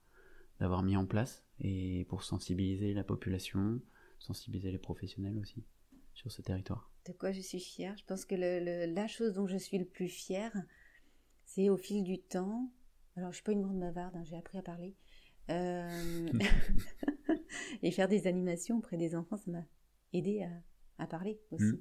d'avoir 0.60 0.82
mis 0.82 0.96
en 0.96 1.06
place 1.06 1.44
et 1.60 2.06
pour 2.08 2.22
sensibiliser 2.22 2.94
la 2.94 3.04
population, 3.04 3.80
sensibiliser 4.18 4.70
les 4.70 4.78
professionnels 4.78 5.38
aussi 5.38 5.64
sur 6.14 6.32
ce 6.32 6.42
territoire? 6.42 6.90
De 7.06 7.12
quoi 7.12 7.32
je 7.32 7.40
suis 7.40 7.60
fière? 7.60 7.96
Je 7.96 8.04
pense 8.04 8.24
que 8.24 8.34
la 8.34 9.06
chose 9.06 9.34
dont 9.34 9.46
je 9.46 9.56
suis 9.56 9.78
le 9.78 9.84
plus 9.84 10.08
fière, 10.08 10.52
c'est 11.44 11.68
au 11.70 11.76
fil 11.76 12.02
du 12.02 12.18
temps. 12.18 12.70
Alors, 13.16 13.30
je 13.30 13.36
suis 13.36 13.44
pas 13.44 13.52
une 13.52 13.62
grande 13.62 13.80
bavarde, 13.80 14.16
hein, 14.16 14.24
j'ai 14.24 14.36
appris 14.36 14.58
à 14.58 14.62
parler. 14.62 14.94
Euh, 15.50 16.28
et 17.82 17.90
faire 17.90 18.08
des 18.08 18.26
animations 18.26 18.78
auprès 18.78 18.96
des 18.96 19.14
enfants, 19.14 19.36
ça 19.36 19.50
m'a 19.50 19.64
aidé 20.12 20.46
à, 20.98 21.06
parler 21.06 21.40
aussi. 21.50 21.64
Mm. 21.64 21.80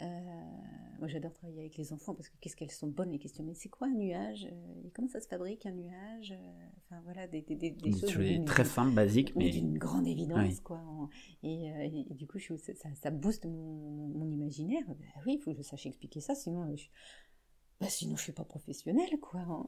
Euh, 0.00 0.06
moi, 0.98 1.06
j'adore 1.06 1.32
travailler 1.32 1.60
avec 1.60 1.76
les 1.76 1.92
enfants 1.92 2.14
parce 2.14 2.28
que 2.28 2.36
qu'est-ce 2.40 2.56
qu'elles 2.56 2.70
sont 2.70 2.88
bonnes 2.88 3.12
les 3.12 3.18
questions. 3.18 3.44
Mais 3.44 3.54
c'est 3.54 3.68
quoi 3.68 3.88
un 3.88 3.94
nuage 3.94 4.48
euh, 4.50 4.88
Comment 4.94 5.06
ça 5.06 5.20
se 5.20 5.28
fabrique 5.28 5.64
un 5.66 5.72
nuage 5.72 6.34
Enfin 6.84 7.00
voilà, 7.04 7.28
des, 7.28 7.42
des, 7.42 7.56
des, 7.56 7.92
choses 7.92 8.44
très 8.46 8.64
simples, 8.64 8.94
basiques, 8.94 9.36
mais 9.36 9.50
d'une 9.50 9.78
grande 9.78 10.06
évidence, 10.06 10.60
quoi. 10.60 10.82
Et, 11.42 12.04
du 12.10 12.26
coup, 12.26 12.38
je, 12.38 12.56
ça, 12.56 12.88
ça, 12.94 13.10
booste 13.10 13.44
mon, 13.44 14.08
mon 14.08 14.28
imaginaire. 14.30 14.82
Ben 14.88 15.22
oui, 15.26 15.36
il 15.38 15.42
faut 15.42 15.52
que 15.52 15.58
je 15.58 15.62
sache 15.62 15.86
expliquer 15.86 16.20
ça, 16.20 16.34
sinon 16.34 16.74
je, 16.74 16.86
bah 17.82 17.88
sinon 17.88 18.16
je 18.16 18.22
suis 18.22 18.32
pas 18.32 18.44
professionnelle 18.44 19.18
quoi. 19.20 19.44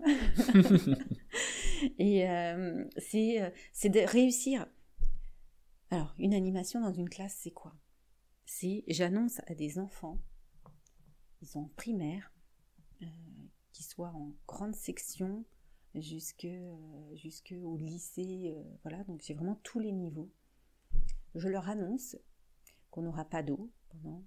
Et 1.99 2.29
euh, 2.29 2.85
euh, 3.15 3.51
c'est 3.73 3.89
de 3.89 4.01
réussir. 4.01 4.67
Alors 5.91 6.15
une 6.19 6.35
animation 6.35 6.81
dans 6.81 6.93
une 6.93 7.09
classe 7.09 7.37
c'est 7.41 7.51
quoi? 7.53 7.75
C'est 8.47 8.85
j'annonce 8.89 9.41
à 9.47 9.55
des 9.55 9.79
enfants, 9.79 10.19
ils 11.41 11.49
sont 11.49 11.61
en 11.61 11.71
primaire, 11.77 12.33
euh, 13.03 13.07
qui 13.73 13.83
soient 13.83 14.13
en 14.15 14.33
grande 14.47 14.75
section, 14.75 15.45
jusque, 15.95 16.49
jusqu'au 17.15 17.77
lycée. 17.77 18.55
voilà, 18.83 19.03
donc 19.05 19.23
j'ai 19.23 19.35
vraiment 19.35 19.59
tous 19.63 19.79
les 19.79 19.93
niveaux. 19.93 20.31
Je 21.35 21.49
leur 21.49 21.69
annonce 21.69 22.17
qu'on 22.91 23.03
n'aura 23.03 23.25
pas 23.25 23.43
d'eau 23.43 23.73
pendant 23.89 24.23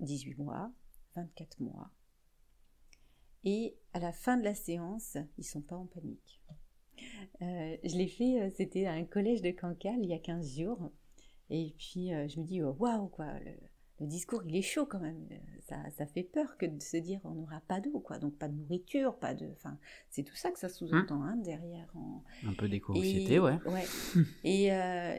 18 0.00 0.38
mois, 0.38 0.70
24 1.14 1.60
mois. 1.60 1.90
Et 3.46 3.76
à 3.94 4.00
la 4.00 4.12
fin 4.12 4.36
de 4.36 4.42
la 4.42 4.56
séance, 4.56 5.16
ils 5.38 5.44
sont 5.44 5.62
pas 5.62 5.76
en 5.76 5.86
panique. 5.86 6.42
Euh, 7.42 7.76
je 7.84 7.96
l'ai 7.96 8.08
fait, 8.08 8.40
euh, 8.40 8.50
c'était 8.56 8.86
à 8.86 8.92
un 8.92 9.04
collège 9.04 9.40
de 9.40 9.50
Cancale 9.50 10.00
il 10.02 10.08
y 10.08 10.14
a 10.14 10.18
15 10.18 10.58
jours. 10.58 10.90
Et 11.48 11.74
puis 11.78 12.12
euh, 12.12 12.26
je 12.26 12.40
me 12.40 12.44
dis, 12.44 12.60
waouh, 12.60 13.06
quoi, 13.06 13.26
le, 14.00 14.06
discours 14.06 14.42
il 14.46 14.56
est 14.56 14.62
chaud 14.62 14.84
quand 14.84 14.98
même. 14.98 15.28
Ça, 15.68 15.76
ça, 15.96 16.06
fait 16.06 16.24
peur 16.24 16.58
que 16.58 16.66
de 16.66 16.82
se 16.82 16.96
dire 16.96 17.20
on 17.22 17.34
n'aura 17.34 17.60
pas 17.68 17.80
d'eau, 17.80 18.00
quoi. 18.00 18.18
Donc 18.18 18.36
pas 18.36 18.48
de 18.48 18.54
nourriture, 18.54 19.16
pas 19.16 19.32
de. 19.32 19.46
Enfin, 19.52 19.78
c'est 20.10 20.24
tout 20.24 20.34
ça 20.34 20.50
que 20.50 20.58
ça 20.58 20.68
sous-entend 20.68 21.22
hein, 21.22 21.36
derrière. 21.36 21.86
Un 22.44 22.52
peu 22.52 22.68
d'éco-anxiété, 22.68 23.38
ouais. 23.38 23.58
ouais. 23.66 23.84
Et 24.44 24.70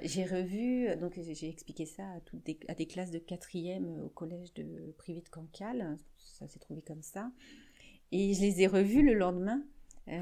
j'ai 0.05 0.25
revu, 0.25 0.93
donc 0.97 1.17
j'ai 1.17 1.47
expliqué 1.47 1.86
ça 1.86 2.03
à, 2.11 2.19
toutes 2.19 2.43
des, 2.45 2.59
à 2.67 2.73
des 2.73 2.88
classes 2.88 3.11
de 3.11 3.19
quatrième 3.19 3.88
au 4.01 4.09
collège 4.09 4.53
de 4.53 4.93
privé 4.97 5.21
de 5.21 5.30
Cancale. 5.30 5.97
Ça 6.17 6.45
s'est 6.47 6.59
trouvé 6.59 6.82
comme 6.82 7.01
ça. 7.01 7.32
Et 8.12 8.34
je 8.34 8.41
les 8.41 8.62
ai 8.62 8.68
revus 8.68 9.03
le 9.03 9.14
lendemain 9.14 9.62
euh, 10.08 10.20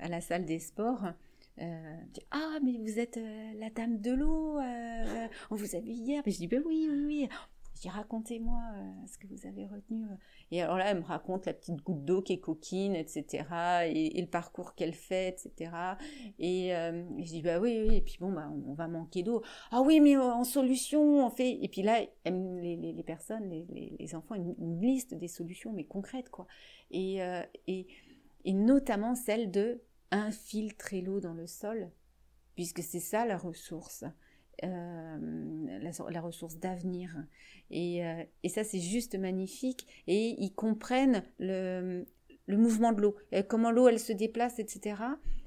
à 0.00 0.08
la 0.08 0.20
salle 0.20 0.44
des 0.44 0.58
sports. 0.58 1.04
Euh, 1.60 1.96
ah, 2.30 2.58
mais 2.62 2.78
vous 2.78 2.98
êtes 2.98 3.16
euh, 3.18 3.52
la 3.58 3.70
dame 3.70 4.00
de 4.00 4.12
l'eau, 4.12 4.58
on 5.50 5.56
vous 5.56 5.76
a 5.76 5.80
vu 5.80 5.90
hier. 5.90 6.22
Mais 6.24 6.32
je 6.32 6.38
dis, 6.38 6.48
ben 6.48 6.62
oui, 6.64 6.88
oui, 6.90 7.04
oui. 7.06 7.28
Je 7.74 7.80
dis, 7.80 7.88
racontez-moi 7.88 8.60
ce 9.06 9.18
que 9.18 9.26
vous 9.26 9.46
avez 9.46 9.66
retenu. 9.66 10.04
Et 10.50 10.62
alors 10.62 10.78
là, 10.78 10.90
elle 10.90 10.98
me 10.98 11.04
raconte 11.04 11.46
la 11.46 11.52
petite 11.52 11.82
goutte 11.82 12.04
d'eau 12.04 12.22
qui 12.22 12.34
est 12.34 12.40
coquine, 12.40 12.94
etc. 12.94 13.44
Et, 13.86 14.20
le 14.20 14.28
parcours 14.28 14.74
qu'elle 14.74 14.94
fait, 14.94 15.28
etc. 15.28 15.72
Et, 16.38 16.68
je 16.70 17.24
dis, 17.24 17.42
bah 17.42 17.58
oui, 17.58 17.84
oui. 17.88 17.96
Et 17.96 18.00
puis 18.00 18.16
bon, 18.20 18.32
bah, 18.32 18.48
on, 18.66 18.74
va 18.74 18.86
manquer 18.86 19.24
d'eau. 19.24 19.42
Ah 19.72 19.82
oui, 19.82 20.00
mais 20.00 20.16
en 20.16 20.44
solution, 20.44 21.26
on 21.26 21.30
fait. 21.30 21.58
Et 21.62 21.68
puis 21.68 21.82
là, 21.82 22.00
les, 22.24 22.76
les, 22.76 23.02
personnes, 23.02 23.50
les, 23.50 23.96
les 23.98 24.14
enfants, 24.14 24.36
une, 24.36 24.54
une, 24.58 24.80
liste 24.80 25.14
des 25.14 25.28
solutions, 25.28 25.72
mais 25.72 25.84
concrètes, 25.84 26.30
quoi. 26.30 26.46
Et, 26.92 27.18
et 27.66 27.88
et 28.44 28.52
notamment 28.52 29.14
celle 29.14 29.50
de 29.50 29.80
infiltrer 30.10 31.00
l'eau 31.00 31.20
dans 31.20 31.34
le 31.34 31.46
sol, 31.46 31.90
puisque 32.54 32.82
c'est 32.82 33.00
ça 33.00 33.26
la 33.26 33.36
ressource, 33.36 34.04
euh, 34.62 35.90
la, 36.10 36.20
ressource 36.20 36.58
d'avenir. 36.58 37.16
Et, 37.70 38.04
euh, 38.04 38.22
et, 38.42 38.48
ça, 38.48 38.64
c'est 38.64 38.80
juste 38.80 39.18
magnifique. 39.18 39.86
Et 40.06 40.36
ils 40.38 40.52
comprennent 40.52 41.22
le, 41.38 42.04
le 42.46 42.56
mouvement 42.56 42.92
de 42.92 43.00
l'eau, 43.00 43.16
comment 43.48 43.70
l'eau, 43.70 43.88
elle 43.88 43.98
se 43.98 44.12
déplace, 44.12 44.58
etc. 44.58 44.96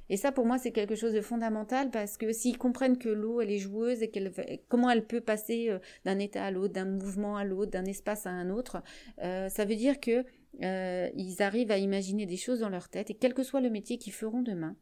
Et 0.10 0.16
ça, 0.16 0.32
pour 0.32 0.46
moi, 0.46 0.58
c'est 0.58 0.72
quelque 0.72 0.96
chose 0.96 1.14
de 1.14 1.22
fondamental 1.22 1.92
parce 1.92 2.16
que 2.18 2.32
s'ils 2.32 2.58
comprennent 2.58 2.98
que 2.98 3.10
l'eau, 3.10 3.42
elle 3.42 3.52
est 3.52 3.58
joueuse 3.58 4.02
et 4.02 4.10
qu'elle, 4.10 4.32
comment 4.70 4.90
elle 4.90 5.06
peut 5.06 5.20
passer 5.20 5.70
euh, 5.70 5.80
d'un 6.06 6.18
état 6.20 6.46
à 6.46 6.52
l'autre, 6.52 6.74
d'un 6.74 6.86
mouvement 6.86 7.36
à 7.36 7.44
l'autre, 7.44 7.72
d'un 7.72 7.86
espace 7.86 8.26
à 8.26 8.30
un 8.30 8.50
autre, 8.50 8.82
ça 9.18 9.66
veut 9.66 9.76
dire 9.76 10.00
que 10.00 10.24
euh, 10.64 11.10
ils 11.16 11.42
arrivent 11.42 11.72
à 11.72 11.78
imaginer 11.78 12.26
des 12.26 12.38
choses 12.38 12.62
dans 12.62 12.70
leur 12.70 12.90
tête, 12.90 13.10
et 13.10 13.14
quel 13.14 13.34
que 13.34 13.44
soit 13.44 13.62
le 13.62 13.70
métier 13.70 13.98
qu'ils 13.98 14.14
feront 14.14 14.42
demain, 14.42 14.76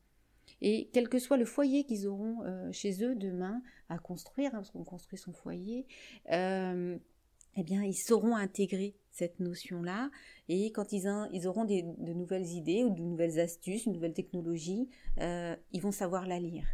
et 0.62 0.89
quel 0.93 1.10
que 1.10 1.20
soit 1.20 1.38
le 1.38 1.45
foyer 1.45 1.84
qu'ils 1.84 2.08
auront 2.08 2.43
euh, 2.43 2.72
chez 2.72 3.03
eux 3.03 3.16
demain 3.16 3.62
à 3.89 3.97
construire, 3.97 4.53
hein, 4.53 4.60
parce 4.60 4.72
qu'on 4.72 4.84
construit 4.84 5.20
son 5.20 5.34
foyer, 5.34 5.86
euh, 6.32 6.97
eh 7.58 7.64
bien, 7.64 7.84
ils 7.84 7.95
sauront 7.95 8.36
intégrer 8.36 8.95
cette 9.12 9.39
notion-là, 9.39 10.12
et 10.49 10.72
quand 10.72 10.91
ils, 10.91 11.10
ils 11.32 11.47
auront 11.47 11.64
de 11.64 12.14
nouvelles 12.14 12.47
idées 12.47 12.84
ou 12.84 12.89
de 12.89 13.01
nouvelles 13.01 13.39
astuces, 13.39 13.86
une 13.86 13.93
nouvelle 13.93 14.14
technologie, 14.14 14.89
ils 15.18 15.82
vont 15.82 15.93
savoir 15.93 16.28
la 16.28 16.38
lire. 16.38 16.68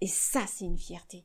Et 0.00 0.08
ça, 0.08 0.44
c'est 0.48 0.64
une 0.64 0.76
fierté. 0.76 1.24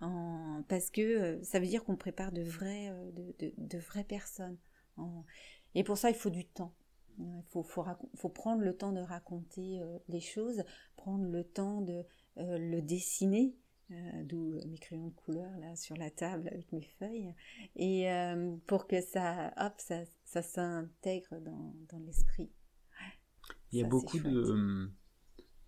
parce 0.00 0.88
que 0.90 1.38
ça 1.42 1.60
veut 1.60 1.66
dire 1.66 1.84
qu'on 1.84 1.96
prépare 1.96 2.32
de 2.32 2.40
vraies, 2.40 2.90
de, 3.38 3.78
vraies 3.78 4.04
personnes. 4.04 4.56
Et 5.74 5.84
pour 5.84 5.98
ça, 5.98 6.08
il 6.08 6.16
faut 6.16 6.30
du 6.30 6.46
temps. 6.46 6.72
Il 7.18 7.42
faut, 7.50 7.62
faut, 7.62 8.28
prendre 8.28 8.62
le 8.62 8.76
temps 8.76 8.92
de 8.92 9.00
raconter 9.00 9.80
euh, 9.80 9.98
les 10.08 10.20
choses, 10.20 10.62
prendre 10.96 11.24
le 11.24 11.44
temps 11.44 11.80
de 11.80 12.04
euh, 12.38 12.58
le 12.58 12.80
dessiner, 12.80 13.56
euh, 13.90 13.94
d'où 14.24 14.60
mes 14.66 14.78
crayons 14.78 15.08
de 15.08 15.14
couleur 15.14 15.50
là 15.58 15.74
sur 15.74 15.96
la 15.96 16.10
table 16.10 16.48
avec 16.48 16.70
mes 16.72 16.86
feuilles, 16.98 17.34
et 17.74 18.08
pour 18.66 18.86
que 18.86 19.00
ça, 19.00 19.52
hop, 19.56 19.74
ça, 19.78 20.02
ça 20.24 20.42
s'intègre 20.42 21.40
dans, 21.40 21.74
dans 21.90 21.98
l'esprit. 21.98 22.50
il 23.72 23.80
y 23.80 23.82
a 23.82 23.86
beaucoup 23.86 24.18
de, 24.18 24.88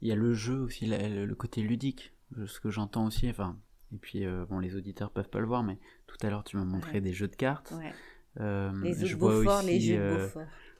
il 0.00 0.08
y 0.08 0.12
a 0.12 0.16
le 0.16 0.32
jeu 0.32 0.60
aussi, 0.60 0.86
le 0.86 1.34
côté 1.34 1.62
ludique, 1.62 2.14
ce 2.46 2.60
que 2.60 2.70
j'entends 2.70 3.06
aussi, 3.06 3.28
enfin, 3.28 3.58
et 3.92 3.98
puis 3.98 4.24
bon, 4.48 4.60
les 4.60 4.76
auditeurs 4.76 5.10
peuvent 5.10 5.30
pas 5.30 5.40
le 5.40 5.46
voir, 5.46 5.64
mais 5.64 5.78
tout 6.06 6.18
à 6.22 6.30
l'heure 6.30 6.44
tu 6.44 6.56
m'as 6.56 6.64
montré 6.64 7.00
des 7.00 7.12
jeux 7.12 7.28
de 7.28 7.36
cartes. 7.36 7.72
Ouais. 7.72 7.92
Euh, 8.38 8.70
les 8.82 8.94
jeux 8.94 9.16
de 9.16 9.66
les 9.66 9.80
jeux 9.80 9.96
de 9.96 10.00
euh, 10.00 10.28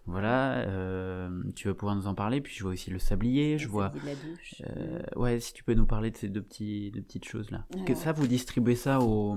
Voilà, 0.07 0.59
euh, 0.69 1.43
tu 1.55 1.69
vas 1.69 1.75
pouvoir 1.75 1.95
nous 1.95 2.07
en 2.07 2.15
parler. 2.15 2.41
Puis 2.41 2.55
je 2.55 2.63
vois 2.63 2.73
aussi 2.73 2.91
le 2.91 2.99
sablier, 2.99 3.59
je 3.59 3.69
vois. 3.69 3.93
La 4.05 4.15
douche. 4.15 4.63
ouais, 5.17 5.41
si 5.41 5.53
tu 5.53 5.63
peux 5.63 5.75
nous 5.75 5.87
parler 5.87 6.11
de 6.11 6.17
ces 6.17 6.29
deux, 6.29 6.43
petits, 6.43 6.91
deux 6.91 7.03
petites 7.03 7.25
choses 7.25 7.51
là. 7.51 7.67
Que 7.87 7.95
ça, 7.95 8.13
vous 8.13 8.27
distribuez 8.27 8.77
ça 8.77 9.01
aux, 9.01 9.37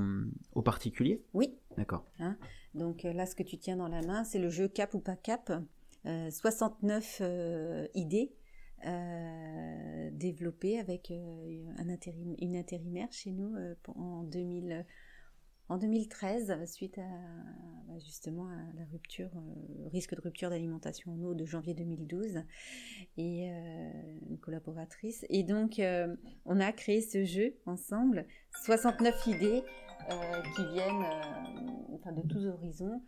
aux 0.54 0.62
particuliers? 0.62 1.22
Oui. 1.34 1.54
D'accord. 1.78 2.06
Hein? 2.20 2.38
Donc 2.74 3.04
là, 3.04 3.26
ce 3.26 3.36
que 3.36 3.44
tu 3.44 3.58
tiens 3.58 3.78
dans 3.78 3.88
la 3.88 4.02
main, 4.02 4.24
c'est 4.24 4.40
le 4.40 4.50
jeu 4.50 4.68
Cap 4.68 4.94
ou 4.94 5.00
pas 5.00 5.16
Cap. 5.16 5.52
69 6.06 7.22
idées 7.94 8.34
développées 10.12 10.80
avec 10.80 11.12
un 11.12 11.90
intérim, 11.90 12.36
une 12.42 12.56
intérimaire 12.56 13.08
chez 13.12 13.32
nous 13.32 13.56
en 13.96 14.24
2000 14.24 14.86
en 15.70 15.78
2013, 15.78 16.66
suite 16.66 16.98
à 16.98 17.10
bah, 17.94 18.00
justement 18.00 18.48
à 18.48 18.80
la 18.80 18.86
rupture, 18.92 19.30
euh, 19.36 19.90
risque 19.90 20.16
de 20.16 20.22
rupture 20.22 20.50
d'alimentation 20.50 21.12
en 21.14 21.22
eau 21.22 21.34
de 21.36 21.46
janvier 21.46 21.74
2012, 21.74 22.42
et 23.18 23.52
euh, 23.52 23.92
une 24.30 24.40
collaboratrice. 24.40 25.26
Et 25.30 25.44
donc, 25.44 25.80
euh, 25.80 26.16
on 26.46 26.60
a 26.60 26.72
créé 26.72 27.02
ce 27.02 27.24
jeu 27.24 27.56
ensemble, 27.66 28.26
69 28.64 29.28
idées 29.28 29.64
qui 30.56 30.66
viennent 30.74 31.06
enfin, 31.94 32.12
de 32.12 32.22
tous 32.28 32.46
horizons, 32.46 33.02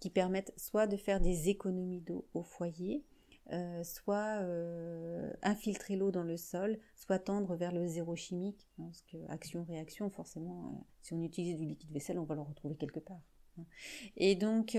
qui 0.00 0.08
permettent 0.08 0.54
soit 0.56 0.86
de 0.86 0.96
faire 0.96 1.20
des 1.20 1.50
économies 1.50 2.00
d'eau 2.00 2.26
au 2.32 2.42
foyer, 2.42 3.04
euh, 3.52 3.84
soit 3.84 4.40
euh, 4.40 5.30
infiltrer 5.42 5.96
l'eau 5.96 6.10
dans 6.10 6.22
le 6.22 6.38
sol, 6.38 6.78
soit 6.94 7.18
tendre 7.18 7.56
vers 7.56 7.72
le 7.72 7.86
zéro 7.86 8.16
chimique, 8.16 8.66
hein, 8.78 8.84
parce 8.84 9.02
que 9.02 9.18
action-réaction, 9.28 10.08
forcément, 10.08 10.68
euh, 10.68 10.84
si 11.02 11.12
on 11.12 11.22
utilise 11.22 11.58
du 11.58 11.66
liquide 11.66 11.92
vaisselle, 11.92 12.18
on 12.18 12.24
va 12.24 12.36
le 12.36 12.40
retrouver 12.40 12.74
quelque 12.74 13.00
part. 13.00 13.20
Hein. 13.58 13.64
Et 14.16 14.34
donc, 14.34 14.78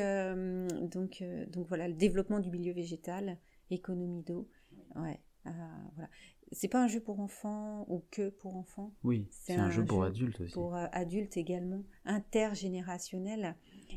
donc, 0.92 1.24
donc 1.50 1.68
voilà, 1.68 1.88
le 1.88 1.94
développement 1.94 2.40
du 2.40 2.50
milieu 2.50 2.74
végétal, 2.74 3.38
économie 3.70 4.24
d'eau, 4.24 4.50
ouais, 4.96 5.22
voilà. 5.44 6.10
C'est 6.52 6.68
pas 6.68 6.84
un 6.84 6.88
jeu 6.88 7.00
pour 7.00 7.20
enfants 7.20 7.86
ou 7.88 8.04
que 8.12 8.30
pour 8.30 8.56
enfants. 8.56 8.94
Oui, 9.04 9.28
c'est 9.32 9.56
un, 9.56 9.70
jeu 9.72 9.84
pour 9.84 10.04
adultes 10.04 10.42
aussi. 10.42 10.54
Pour 10.54 10.76
adultes 10.76 11.38
également, 11.38 11.84
intergénérationnel. 12.06 13.56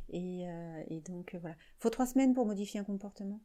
Et, 0.09 0.47
et 0.89 1.01
donc 1.01 1.37
voilà. 1.41 1.57
Faut 1.79 1.91
trois 1.91 2.07
semaines 2.07 2.35
pour 2.35 2.47
modifier 2.47 2.81
un 2.81 2.85
comportement. 2.85 3.41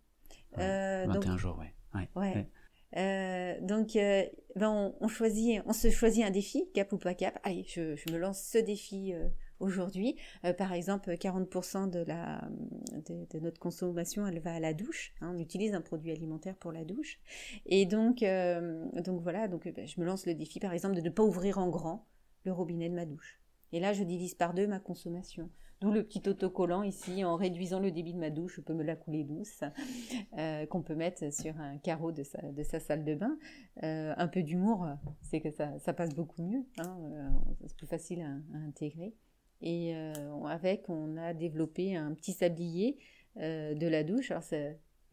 21 0.55 1.33
euh, 1.33 1.37
jours, 1.37 1.59
ouais. 1.59 2.09
ouais. 2.15 2.47
Euh, 2.95 3.59
donc, 3.61 3.95
euh, 3.95 4.23
ben 4.55 4.93
on, 4.99 5.07
choisit, 5.07 5.61
on 5.65 5.73
se 5.73 5.89
choisit 5.89 6.23
un 6.23 6.29
défi, 6.29 6.69
cap 6.73 6.91
ou 6.93 6.97
pas 6.97 7.13
cap. 7.13 7.39
Allez, 7.43 7.65
je, 7.67 8.11
me 8.11 8.17
lance 8.17 8.41
ce 8.41 8.59
défi 8.59 9.13
aujourd'hui. 9.59 10.15
par 10.57 10.73
exemple, 10.73 11.11
40% 11.11 11.89
de, 11.89 11.99
la, 11.99 12.47
de, 13.07 13.39
notre 13.39 13.59
consommation, 13.59 14.27
elle 14.27 14.39
va 14.39 14.53
à 14.53 14.59
la 14.59 14.73
douche. 14.73 15.13
Hein. 15.21 15.33
on 15.35 15.39
utilise 15.39 15.73
un 15.73 15.81
produit 15.81 16.11
alimentaire 16.11 16.55
pour 16.55 16.71
la 16.71 16.85
douche. 16.85 17.19
Et 17.65 17.85
donc, 17.85 18.23
donc 18.23 19.21
voilà, 19.21 19.47
donc, 19.47 19.67
ben, 19.67 19.87
je 19.87 19.99
me 19.99 20.05
lance 20.05 20.25
le 20.27 20.35
défi, 20.35 20.59
par 20.59 20.73
exemple, 20.73 20.95
de 20.95 21.01
ne 21.01 21.09
pas 21.09 21.23
ouvrir 21.23 21.57
en 21.57 21.69
grand 21.69 22.05
le 22.45 22.51
robinet 22.51 22.89
de 22.89 22.95
ma 22.95 23.05
douche. 23.05 23.39
Et 23.73 23.79
là, 23.79 23.91
je 23.91 24.03
divise 24.03 24.35
par 24.35 24.53
deux 24.53 24.67
ma 24.67 24.79
consommation. 24.79 25.49
D'où 25.81 25.91
le 25.91 26.03
petit 26.03 26.21
autocollant 26.29 26.83
ici, 26.83 27.25
en 27.25 27.35
réduisant 27.35 27.79
le 27.79 27.91
débit 27.91 28.13
de 28.13 28.19
ma 28.19 28.29
douche, 28.29 28.57
je 28.57 28.61
peux 28.61 28.75
me 28.75 28.83
la 28.83 28.95
couler 28.95 29.23
douce, 29.23 29.63
euh, 30.37 30.65
qu'on 30.67 30.83
peut 30.83 30.95
mettre 30.95 31.33
sur 31.33 31.59
un 31.59 31.77
carreau 31.79 32.11
de 32.11 32.23
sa, 32.23 32.41
de 32.41 32.63
sa 32.63 32.79
salle 32.79 33.03
de 33.03 33.15
bain. 33.15 33.35
Euh, 33.81 34.13
un 34.15 34.27
peu 34.27 34.43
d'humour, 34.43 34.87
c'est 35.21 35.41
que 35.41 35.49
ça, 35.49 35.77
ça, 35.79 35.91
passe 35.91 36.13
beaucoup 36.13 36.43
mieux, 36.43 36.63
hein, 36.77 36.97
euh, 37.01 37.29
c'est 37.65 37.75
plus 37.75 37.87
facile 37.87 38.21
à, 38.21 38.57
intégrer. 38.59 39.15
Et 39.65 39.95
avec, 40.45 40.89
on 40.89 41.15
a 41.15 41.33
développé 41.33 41.95
un 41.95 42.13
petit 42.13 42.33
sablier 42.33 42.97
de 43.37 43.87
la 43.87 44.03
douche. 44.03 44.29
Alors, 44.29 44.43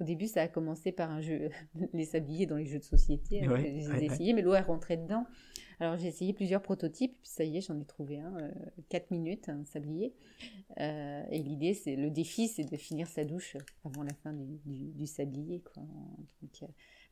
au 0.00 0.04
début, 0.04 0.26
ça 0.26 0.42
a 0.42 0.48
commencé 0.48 0.90
par 0.90 1.10
un 1.10 1.20
jeu, 1.20 1.50
les 1.92 2.04
sabliers 2.04 2.46
dans 2.46 2.56
les 2.56 2.66
jeux 2.66 2.80
de 2.80 2.84
société. 2.84 3.42
j'ai 3.42 4.04
essayé, 4.04 4.32
mais 4.34 4.42
l'eau 4.42 4.54
est 4.54 4.60
rentrée 4.60 4.96
dedans. 4.96 5.24
Alors 5.80 5.96
j'ai 5.96 6.08
essayé 6.08 6.32
plusieurs 6.32 6.62
prototypes, 6.62 7.16
puis 7.22 7.30
ça 7.30 7.42
y 7.42 7.56
est, 7.56 7.60
j'en 7.62 7.80
ai 7.80 7.84
trouvé 7.84 8.20
un, 8.20 8.50
4 8.90 9.10
minutes, 9.10 9.48
un 9.48 9.64
sablier. 9.64 10.14
et 10.78 11.42
l'idée, 11.42 11.74
c'est 11.74 11.96
le 11.96 12.10
défi, 12.10 12.48
c'est 12.48 12.64
de 12.64 12.76
finir 12.76 13.08
sa 13.08 13.24
douche 13.24 13.56
avant 13.84 14.02
la 14.02 14.14
fin 14.22 14.34
du, 14.34 15.06
sablier. 15.06 15.60
Quoi. 15.60 15.82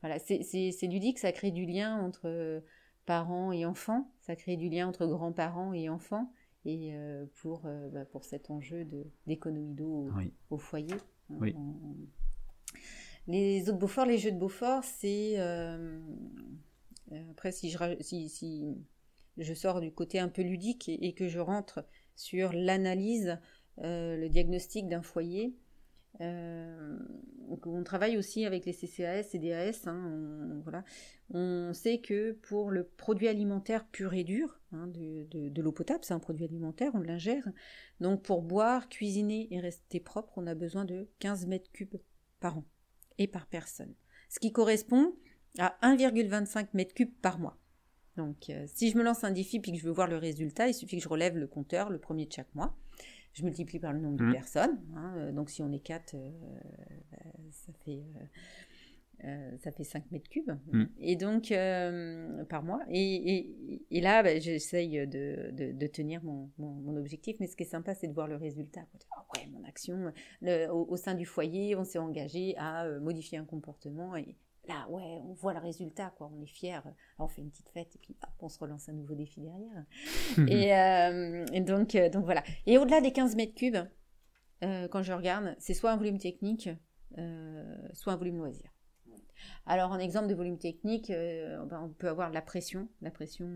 voilà, 0.01 0.19
c'est 0.19 0.87
ludique, 0.87 1.17
ça 1.17 1.31
crée 1.31 1.51
du 1.51 1.65
lien 1.65 1.99
entre 1.99 2.63
parents 3.07 3.51
et 3.51 3.65
enfants, 3.65 4.11
ça 4.21 4.35
crée 4.35 4.55
du 4.55 4.69
lien 4.69 4.87
entre 4.87 5.07
grands-parents 5.07 5.73
et 5.73 5.89
enfants 5.89 6.31
et 6.65 6.91
euh, 6.93 7.25
pour, 7.41 7.63
euh, 7.65 7.89
bah, 7.89 8.05
pour 8.05 8.23
cet 8.23 8.51
enjeu 8.51 8.87
d'économie 9.25 9.73
d'eau 9.73 10.09
au, 10.49 10.57
foyer. 10.57 10.93
Hein, 11.31 11.39
les 13.27 13.69
autres 13.69 13.79
Beaufort, 13.79 14.05
les 14.05 14.17
jeux 14.17 14.31
de 14.31 14.37
Beaufort, 14.37 14.83
c'est... 14.83 15.39
Euh, 15.39 15.99
après, 17.31 17.51
si 17.51 17.71
je, 17.71 19.53
sors 19.53 19.81
du 19.81 19.91
côté 19.91 20.19
un 20.19 20.29
peu 20.29 20.41
ludique 20.41 20.89
et, 20.89 21.13
que 21.13 21.27
je 21.27 21.39
rentre 21.39 21.85
sur 22.15 22.53
l'analyse, 22.53 23.39
le 23.77 24.27
diagnostic 24.27 24.87
d'un 24.87 25.01
foyer, 25.01 25.55
on 27.65 27.83
travaille 27.83 28.17
aussi 28.17 28.45
avec 28.45 28.65
les 28.65 28.73
CCAS 28.73 29.29
et 29.33 29.39
DAS. 29.39 29.87
Hein, 29.87 30.03
on, 30.05 30.59
voilà. 30.61 30.83
on 31.33 31.73
sait 31.73 31.99
que 31.99 32.33
pour 32.33 32.71
le 32.71 32.83
produit 32.83 33.27
alimentaire 33.27 33.85
pur 33.87 34.13
et 34.13 34.23
dur, 34.23 34.59
hein, 34.71 34.87
de, 34.87 35.61
l'eau 35.61 35.71
potable, 35.71 36.03
c'est 36.03 36.13
un 36.13 36.19
produit 36.19 36.45
alimentaire, 36.45 36.91
on 36.93 36.99
l'ingère. 36.99 37.47
Donc 37.99 38.23
pour 38.23 38.41
boire, 38.41 38.89
cuisiner 38.89 39.47
et 39.51 39.59
rester 39.59 39.99
propre, 39.99 40.33
on 40.37 40.47
a 40.47 40.55
besoin 40.55 40.85
de 40.85 41.09
15 41.19 41.47
mètres 41.47 41.71
cubes 41.71 41.97
par 42.39 42.57
an 42.57 42.65
et 43.17 43.27
par 43.27 43.47
personne. 43.47 43.93
Ce 44.29 44.39
qui 44.39 44.51
correspond 44.51 45.15
à 45.57 45.77
1,25 45.81 46.67
mètres 46.73 46.93
cubes 46.93 47.13
par 47.21 47.39
mois. 47.39 47.57
Donc 48.17 48.49
euh, 48.49 48.65
si 48.67 48.91
je 48.91 48.97
me 48.97 49.03
lance 49.03 49.23
un 49.23 49.31
défi 49.31 49.59
puis 49.59 49.71
que 49.71 49.77
je 49.77 49.85
veux 49.85 49.91
voir 49.91 50.07
le 50.07 50.17
résultat, 50.17 50.67
il 50.67 50.73
suffit 50.73 50.97
que 50.97 51.03
je 51.03 51.09
relève 51.09 51.37
le 51.37 51.47
compteur 51.47 51.89
le 51.89 51.99
premier 51.99 52.25
de 52.25 52.33
chaque 52.33 52.53
mois 52.53 52.75
je 53.33 53.43
multiplie 53.43 53.79
par 53.79 53.93
le 53.93 53.99
nombre 53.99 54.17
de 54.17 54.25
mmh. 54.25 54.33
personnes. 54.33 54.79
Hein, 54.95 55.13
euh, 55.17 55.31
donc 55.31 55.49
si 55.49 55.61
on 55.61 55.71
est 55.71 55.79
4, 55.79 56.15
euh, 56.15 56.29
bah, 57.11 57.17
ça 57.51 57.73
fait... 57.85 58.03
Euh, 59.25 59.57
ça 59.59 59.73
fait 59.73 59.83
5 59.83 60.11
mètres 60.11 60.29
cubes. 60.29 60.49
Mmh. 60.71 60.83
Et 60.99 61.17
donc, 61.17 61.49
par 62.47 62.63
mois. 62.63 62.79
Et, 62.89 63.83
et, 63.91 63.99
là, 63.99 64.23
bah, 64.23 64.39
j'essaye 64.39 65.05
de, 65.05 65.51
de, 65.51 65.87
tenir 65.87 66.23
mon, 66.23 66.49
mon, 66.57 66.95
objectif. 66.95 67.35
Mais 67.41 67.47
ce 67.47 67.57
qui 67.57 67.63
est 67.63 67.65
sympa, 67.65 67.95
c'est 67.95 68.07
de 68.07 68.13
voir 68.13 68.29
le 68.29 68.37
résultat. 68.37 68.85
Ah 69.11 69.25
ouais, 69.35 69.45
mon 69.47 69.61
action. 69.65 70.13
au, 70.71 70.87
au, 70.89 70.95
sein 70.95 71.15
du 71.15 71.25
foyer, 71.25 71.75
on 71.75 71.83
s'est 71.83 71.99
engagé 71.99 72.55
à 72.55 72.87
modifier 73.01 73.37
un 73.37 73.43
comportement. 73.43 74.15
Et, 74.15 74.37
là, 74.69 74.87
ouais, 74.89 75.19
on 75.25 75.33
voit 75.33 75.53
le 75.53 75.59
résultat, 75.59 76.13
quoi. 76.17 76.31
On 76.33 76.41
est 76.41 76.47
fiers. 76.47 76.79
on 77.17 77.27
fait 77.27 77.41
une 77.41 77.49
petite 77.49 77.69
fête 77.69 77.93
et 77.95 77.99
puis 77.99 78.15
hop, 78.23 78.29
on 78.39 78.49
se 78.49 78.59
relance 78.59 78.87
un 78.87 78.93
nouveau 78.93 79.15
défi 79.15 79.41
derrière. 79.41 79.83
Euh, 80.69 81.45
et, 81.51 81.61
donc, 81.61 81.95
euh, 81.95 82.09
donc 82.09 82.25
voilà. 82.25 82.43
Et 82.65 82.77
au-delà 82.77 83.01
des 83.01 83.11
15 83.11 83.35
mètres 83.35 83.55
cubes, 83.55 83.77
euh, 84.63 84.87
quand 84.87 85.03
je 85.03 85.11
regarde, 85.11 85.55
c'est 85.59 85.73
soit 85.73 85.91
un 85.91 85.97
volume 85.97 86.19
technique, 86.19 86.69
soit 87.93 88.13
un 88.13 88.17
volume 88.17 88.37
loisir. 88.37 88.69
Alors, 89.65 89.91
en 89.91 89.99
exemple 89.99 90.27
de 90.27 90.35
volume 90.35 90.57
technique, 90.57 91.09
ben, 91.09 91.81
on 91.83 91.89
peut 91.89 92.07
avoir 92.07 92.31
la 92.31 92.41
pression, 92.41 92.87
la 93.01 93.11
pression 93.11 93.47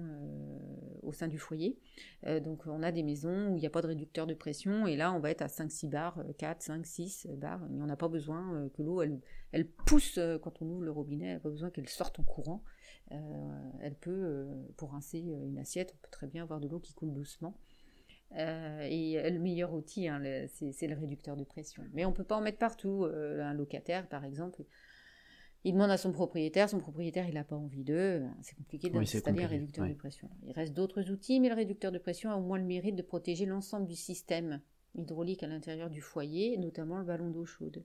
au 1.05 1.13
sein 1.13 1.27
du 1.27 1.37
foyer. 1.37 1.77
Euh, 2.25 2.39
donc, 2.39 2.61
on 2.67 2.83
a 2.83 2.91
des 2.91 3.03
maisons 3.03 3.49
où 3.49 3.57
il 3.57 3.59
n'y 3.59 3.65
a 3.65 3.69
pas 3.69 3.81
de 3.81 3.87
réducteur 3.87 4.27
de 4.27 4.33
pression, 4.33 4.87
et 4.87 4.95
là, 4.95 5.13
on 5.13 5.19
va 5.19 5.31
être 5.31 5.41
à 5.41 5.47
5-6 5.47 5.89
bars, 5.89 6.23
4, 6.37 6.61
5, 6.61 6.85
6 6.85 7.27
bars. 7.37 7.61
Il 7.69 7.75
n'y 7.75 7.81
en 7.81 7.89
a 7.89 7.95
pas 7.95 8.07
besoin 8.07 8.69
que 8.75 8.81
l'eau, 8.81 9.01
elle, 9.01 9.67
pousse 9.85 10.19
quand 10.41 10.61
on 10.61 10.69
ouvre 10.69 10.83
le 10.83 10.91
robinet, 10.91 11.27
elle 11.27 11.33
n'a 11.35 11.39
pas 11.39 11.49
besoin 11.49 11.69
qu'elle 11.69 11.89
sorte 11.89 12.19
en 12.19 12.23
courant. 12.23 12.63
elle 13.09 13.95
peut, 13.99 14.47
pour 14.77 14.91
rincer 14.91 15.19
une 15.19 15.59
assiette, 15.59 15.93
on 15.95 16.01
peut 16.01 16.11
très 16.11 16.27
bien 16.27 16.43
avoir 16.43 16.59
de 16.59 16.67
l'eau 16.67 16.79
qui 16.79 16.93
coule 16.93 17.13
doucement. 17.13 17.57
et 18.31 19.29
le 19.29 19.39
meilleur 19.39 19.73
outil, 19.73 20.07
hein, 20.07 20.21
c'est 20.47 20.87
le 20.87 20.95
réducteur 20.95 21.35
de 21.35 21.43
pression. 21.43 21.83
Mais 21.93 22.05
on 22.05 22.09
ne 22.09 22.15
peut 22.15 22.23
pas 22.23 22.37
en 22.37 22.41
mettre 22.41 22.59
partout. 22.59 23.05
un 23.05 23.53
locataire, 23.53 24.07
par 24.07 24.25
exemple, 24.25 24.63
il 25.63 25.73
demande 25.73 25.91
à 25.91 25.97
son 25.97 26.11
propriétaire, 26.11 26.69
son 26.69 26.79
propriétaire 26.79 27.27
il 27.27 27.35
n'a 27.35 27.43
pas 27.43 27.55
envie 27.55 27.83
d'eux, 27.83 28.23
c'est 28.41 28.55
compliqué 28.55 28.89
d'installer 28.89 29.43
un 29.43 29.47
réducteur 29.47 29.87
de 29.87 29.93
pression. 29.93 30.29
Il 30.45 30.51
reste 30.51 30.73
d'autres 30.73 31.09
outils, 31.11 31.39
mais 31.39 31.49
le 31.49 31.55
réducteur 31.55 31.91
de 31.91 31.97
pression 31.97 32.31
a 32.31 32.35
au 32.35 32.41
moins 32.41 32.57
le 32.57 32.65
mérite 32.65 32.95
de 32.95 33.01
protéger 33.01 33.45
l'ensemble 33.45 33.87
du 33.87 33.95
système 33.95 34.61
hydraulique 34.95 35.43
à 35.43 35.47
l'intérieur 35.47 35.89
du 35.89 36.01
foyer, 36.01 36.57
notamment 36.57 36.97
le 36.97 37.05
ballon 37.05 37.29
d'eau 37.29 37.45
chaude. 37.45 37.83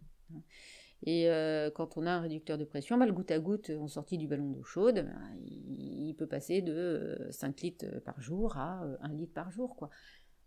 Et 1.04 1.30
euh, 1.30 1.70
quand 1.70 1.96
on 1.96 2.06
a 2.06 2.10
un 2.10 2.20
réducteur 2.20 2.58
de 2.58 2.64
pression, 2.64 2.98
bah, 2.98 3.06
le 3.06 3.12
goutte 3.12 3.30
à 3.30 3.38
goutte 3.38 3.70
en 3.70 3.86
sortie 3.86 4.18
du 4.18 4.26
ballon 4.26 4.50
d'eau 4.50 4.64
chaude, 4.64 5.06
bah, 5.06 5.12
il, 5.44 6.14
peut 6.16 6.26
passer 6.26 6.60
de 6.60 7.28
5 7.30 7.48
euh, 7.48 7.62
litres 7.62 8.00
par 8.04 8.20
jour 8.20 8.56
à 8.56 8.82
1 9.02 9.10
euh, 9.10 9.14
litre 9.14 9.32
par 9.32 9.50
jour. 9.50 9.76
quoi. 9.76 9.90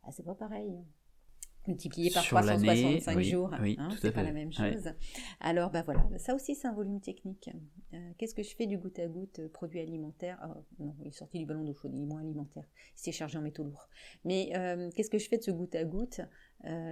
Ah, 0.03 0.11
c'est 0.11 0.23
pas 0.23 0.35
pareil 0.35 0.75
multiplié 1.67 2.09
par 2.09 2.23
365 2.25 3.21
jours, 3.21 3.53
hein, 3.53 3.89
c'est 4.01 4.11
pas 4.11 4.23
la 4.23 4.31
même 4.31 4.51
chose. 4.51 4.91
Alors 5.39 5.69
bah 5.71 5.83
voilà, 5.83 6.03
ça 6.17 6.33
aussi 6.35 6.55
c'est 6.55 6.67
un 6.67 6.73
volume 6.73 6.99
technique. 7.01 7.49
Euh, 7.93 8.11
qu'est-ce 8.17 8.33
que 8.33 8.43
je 8.43 8.55
fais 8.55 8.65
du 8.67 8.77
goutte 8.77 8.99
à 8.99 9.07
goutte 9.07 9.39
euh, 9.39 9.49
produit 9.49 9.79
alimentaire? 9.79 10.39
Oh, 10.49 10.63
Non, 10.79 10.95
il 11.01 11.07
est 11.07 11.11
sorti 11.11 11.37
du 11.39 11.45
ballon 11.45 11.63
d'eau 11.63 11.73
chaude, 11.75 11.91
il 11.93 12.01
est 12.01 12.05
moins 12.05 12.21
alimentaire, 12.21 12.63
il 12.97 12.99
s'est 12.99 13.11
chargé 13.11 13.37
en 13.37 13.41
métaux 13.41 13.63
lourds. 13.63 13.89
Mais 14.25 14.51
euh, 14.55 14.89
qu'est-ce 14.95 15.09
que 15.09 15.19
je 15.19 15.27
fais 15.27 15.37
de 15.37 15.43
ce 15.43 15.51
goutte 15.51 15.75
à 15.75 15.83
goutte 15.83 16.21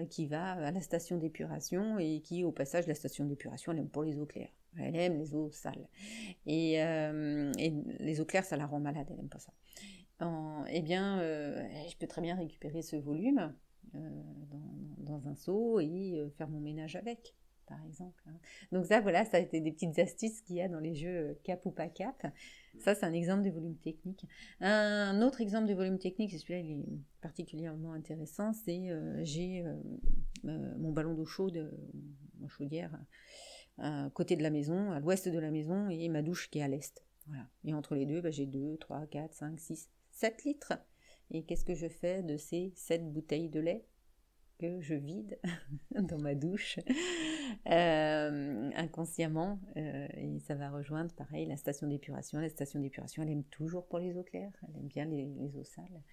qui 0.09 0.25
va 0.25 0.53
à 0.53 0.71
la 0.71 0.81
station 0.81 1.17
d'épuration 1.17 1.99
et 1.99 2.21
qui 2.21 2.43
au 2.43 2.51
passage 2.51 2.87
la 2.87 2.95
station 2.95 3.25
d'épuration 3.25 3.71
elle 3.71 3.77
aime 3.77 3.87
pas 3.89 4.03
les 4.03 4.17
eaux 4.17 4.25
claires, 4.25 4.49
elle 4.79 4.95
aime 4.95 5.19
les 5.19 5.35
eaux 5.35 5.51
sales. 5.51 5.87
Et, 6.47 6.73
et 6.73 7.73
les 7.99 8.19
eaux 8.19 8.25
claires 8.25 8.45
ça 8.45 8.57
la 8.57 8.65
rend 8.65 8.79
malade, 8.79 9.05
elle 9.11 9.19
aime 9.19 9.29
pas 9.29 9.37
ça. 9.37 9.53
eh 10.71 10.81
bien, 10.81 11.21
je 11.21 11.95
peux 11.97 12.07
très 12.07 12.21
bien 12.21 12.35
récupérer 12.35 12.81
ce 12.81 12.95
volume 12.95 13.53
euh, 13.95 14.09
dans, 14.97 15.27
un 15.27 15.35
seau 15.35 15.79
et 15.79 16.13
euh, 16.13 16.29
faire 16.37 16.47
mon 16.47 16.59
ménage 16.59 16.95
avec 16.95 17.35
par 17.65 17.83
exemple. 17.85 18.23
Hein. 18.27 18.37
Donc 18.71 18.85
ça, 18.85 18.99
voilà, 18.99 19.25
ça 19.25 19.37
a 19.37 19.39
été 19.39 19.59
des 19.59 19.71
petites 19.71 19.97
astuces 19.99 20.41
qu'il 20.41 20.55
y 20.55 20.61
a 20.61 20.67
dans 20.67 20.79
les 20.79 20.95
jeux 20.95 21.29
euh, 21.29 21.33
cap 21.43 21.65
ou 21.65 21.71
pas 21.71 21.87
cap. 21.87 22.27
Ça, 22.79 22.95
c'est 22.95 23.05
un 23.05 23.13
exemple 23.13 23.43
de 23.43 23.49
volume 23.49 23.75
technique. 23.75 24.25
Un 24.59 25.21
autre 25.21 25.41
exemple 25.41 25.67
de 25.67 25.73
volume 25.73 25.99
technique, 25.99 26.31
c'est 26.31 26.37
celui-là, 26.37 26.59
il 26.59 26.71
est 26.71 26.85
particulièrement 27.21 27.93
intéressant, 27.93 28.53
c'est 28.53 28.89
j'ai 29.23 29.65
mon 30.43 30.91
ballon 30.91 31.13
d'eau 31.13 31.25
chaude, 31.25 31.69
ma 32.39 32.47
chaudière, 32.47 32.97
à 33.79 34.09
côté 34.13 34.37
de 34.37 34.43
la 34.43 34.49
maison, 34.49 34.91
à 34.91 34.99
l'ouest 34.99 35.27
de 35.27 35.39
la 35.39 35.51
maison, 35.51 35.89
et 35.89 36.07
ma 36.07 36.21
douche 36.21 36.49
qui 36.49 36.59
est 36.59 36.63
à 36.63 36.67
l'est. 36.67 37.03
Voilà. 37.27 37.47
Et 37.65 37.73
entre 37.73 37.95
les 37.95 38.05
deux, 38.05 38.21
bah, 38.21 38.31
j'ai 38.31 38.45
2, 38.45 38.77
3, 38.77 39.07
4, 39.07 39.33
5, 39.33 39.59
6, 39.59 39.89
7 40.11 40.43
litres 40.45 40.73
et 41.31 41.43
qu'est-ce 41.43 41.65
que 41.65 41.75
je 41.75 41.87
fais 41.87 42.23
de 42.23 42.37
ces 42.37 42.71
sept 42.75 43.11
bouteilles 43.11 43.49
de 43.49 43.59
lait 43.59 43.85
que 44.59 44.81
je 44.81 44.93
vide 44.93 45.39
dans 45.91 46.19
ma 46.19 46.35
douche 46.35 46.79
euh, 47.69 48.69
inconsciemment 48.75 49.59
euh, 49.77 50.07
et 50.15 50.39
ça 50.39 50.53
va 50.55 50.69
rejoindre 50.69 51.13
pareil 51.15 51.45
la 51.45 51.55
station 51.55 51.87
d'épuration. 51.87 52.39
La 52.39 52.49
station 52.49 52.79
d'épuration 52.79 53.23
elle 53.23 53.29
aime 53.29 53.43
toujours 53.45 53.87
pour 53.87 53.99
les 53.99 54.17
eaux 54.17 54.23
claires, 54.23 54.51
elle 54.67 54.81
aime 54.81 54.87
bien 54.87 55.05
les, 55.05 55.55
eaux 55.55 55.63
sales. 55.63 56.03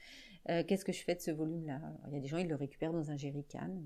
Euh, 0.49 0.63
qu'est-ce 0.67 0.85
que 0.85 0.93
je 0.93 1.03
fais 1.03 1.17
de 1.17 1.21
ce 1.21 1.33
volume-là? 1.33 1.81
Il 2.07 2.15
y 2.15 2.17
a 2.17 2.21
des 2.21 2.29
gens 2.29 2.39
ils 2.39 2.49
le 2.49 2.55
récupèrent 2.55 2.93
dans 2.93 3.11
un 3.11 3.17
jerrycan 3.17 3.83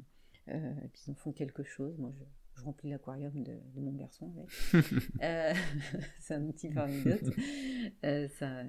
et 0.49 0.89
puis 0.93 1.03
ils 1.07 1.11
en 1.11 1.15
font 1.15 1.33
quelque 1.33 1.63
chose. 1.63 1.99
Moi 1.99 2.13
je, 2.13 2.25
remplis 2.63 2.91
l'aquarium 2.91 3.43
de, 3.43 3.59
mon 3.77 3.93
garçon 3.93 4.31
avec. 4.37 4.85
c'est 6.21 6.35
un 6.35 6.45
outil 6.45 6.69
parmi 6.69 7.03
d'autres. 7.03 7.33
ça 8.39 8.65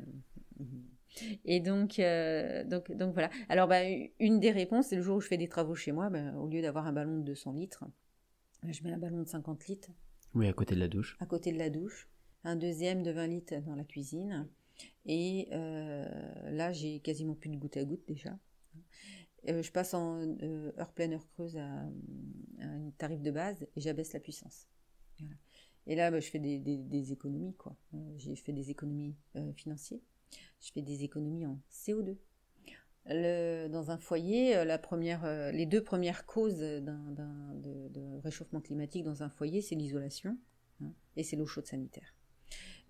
et 1.45 1.59
donc, 1.59 1.99
euh, 1.99 2.63
donc, 2.63 2.91
donc 2.91 3.13
voilà. 3.13 3.29
Alors, 3.49 3.67
bah, 3.67 3.81
une 4.19 4.39
des 4.39 4.51
réponses, 4.51 4.87
c'est 4.87 4.95
le 4.95 5.01
jour 5.01 5.17
où 5.17 5.21
je 5.21 5.27
fais 5.27 5.37
des 5.37 5.47
travaux 5.47 5.75
chez 5.75 5.91
moi, 5.91 6.09
bah, 6.09 6.33
au 6.37 6.47
lieu 6.47 6.61
d'avoir 6.61 6.87
un 6.87 6.93
ballon 6.93 7.17
de 7.17 7.23
200 7.23 7.53
litres, 7.53 7.85
bah, 8.63 8.71
je 8.71 8.83
mets 8.83 8.91
un 8.91 8.97
ballon 8.97 9.21
de 9.21 9.27
50 9.27 9.67
litres. 9.67 9.91
Oui, 10.33 10.47
à 10.47 10.53
côté 10.53 10.75
de 10.75 10.79
la 10.79 10.87
douche. 10.87 11.17
À 11.19 11.25
côté 11.25 11.51
de 11.51 11.57
la 11.57 11.69
douche. 11.69 12.09
Un 12.43 12.55
deuxième 12.55 13.03
de 13.03 13.11
20 13.11 13.27
litres 13.27 13.55
dans 13.65 13.75
la 13.75 13.83
cuisine. 13.83 14.47
Et 15.05 15.47
euh, 15.51 16.51
là, 16.51 16.71
j'ai 16.71 16.99
quasiment 17.01 17.35
plus 17.35 17.49
de 17.49 17.57
goutte 17.57 17.77
à 17.77 17.83
goutte 17.83 18.07
déjà. 18.07 18.37
Euh, 19.49 19.61
je 19.61 19.71
passe 19.71 19.93
en 19.93 20.21
heure 20.41 20.91
pleine, 20.93 21.13
heure 21.13 21.27
creuse 21.33 21.57
à, 21.57 21.89
un 22.59 22.91
tarif 22.97 23.21
de 23.21 23.31
base 23.31 23.67
et 23.75 23.81
j'abaisse 23.81 24.13
la 24.13 24.19
puissance. 24.19 24.67
Et 25.87 25.95
là, 25.95 26.17
je 26.19 26.29
fais 26.29 26.39
des, 26.39 26.57
des, 26.57 27.11
économies, 27.11 27.55
quoi. 27.55 27.75
j'ai 28.17 28.35
fait 28.35 28.53
des 28.53 28.69
économies 28.71 29.15
financières 29.55 29.99
je 30.61 30.71
fais 30.71 30.81
des 30.81 31.03
économies 31.03 31.45
en 31.45 31.59
CO2. 31.71 32.15
dans 33.07 33.91
un 33.91 33.97
foyer, 33.97 34.55
euh, 34.55 34.63
la 34.63 34.77
première, 34.77 35.25
euh, 35.25 35.51
les 35.51 35.65
deux 35.65 35.83
premières 35.83 36.25
causes 36.25 36.59
de, 36.59 38.19
réchauffement 38.23 38.61
climatique 38.61 39.03
dans 39.03 39.23
un 39.23 39.29
foyer, 39.29 39.61
c'est 39.61 39.73
l'isolation 39.73 40.37
hein, 40.81 40.93
et 41.17 41.23
c'est 41.23 41.35
l'eau 41.35 41.47
chaude 41.47 41.65
sanitaire. 41.65 42.13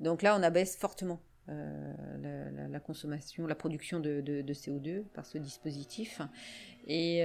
Donc 0.02 0.22
là, 0.22 0.36
on 0.38 0.44
abaisse 0.44 0.76
fortement 0.76 1.22
euh, 1.48 2.68
la, 2.68 2.80
consommation, 2.82 3.48
la 3.48 3.56
production 3.56 4.02
de, 4.02 4.44
CO2 4.50 5.04
par 5.14 5.26
ce 5.26 5.38
dispositif. 5.38 6.22
Et, 6.86 7.20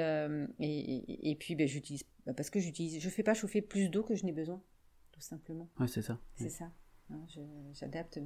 et, 0.60 1.36
puis, 1.40 1.56
ben, 1.56 1.66
j'utilise, 1.66 2.04
ben, 2.26 2.34
parce 2.34 2.50
que 2.50 2.60
j'utilise, 2.60 3.00
je 3.00 3.08
fais 3.08 3.24
pas 3.24 3.34
chauffer 3.34 3.62
plus 3.62 3.88
d'eau 3.88 4.04
que 4.04 4.14
je 4.14 4.24
n'ai 4.24 4.32
besoin, 4.32 4.62
tout 5.10 5.20
simplement. 5.20 5.68
Ouais, 5.80 5.88
c'est 5.88 6.02
ça. 6.02 6.20
C'est 6.36 6.50
ça. 6.50 6.70
Hein, 7.10 7.24
j'adapte 7.72 8.18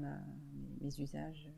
mes 0.81 1.01
usages. 1.01 1.51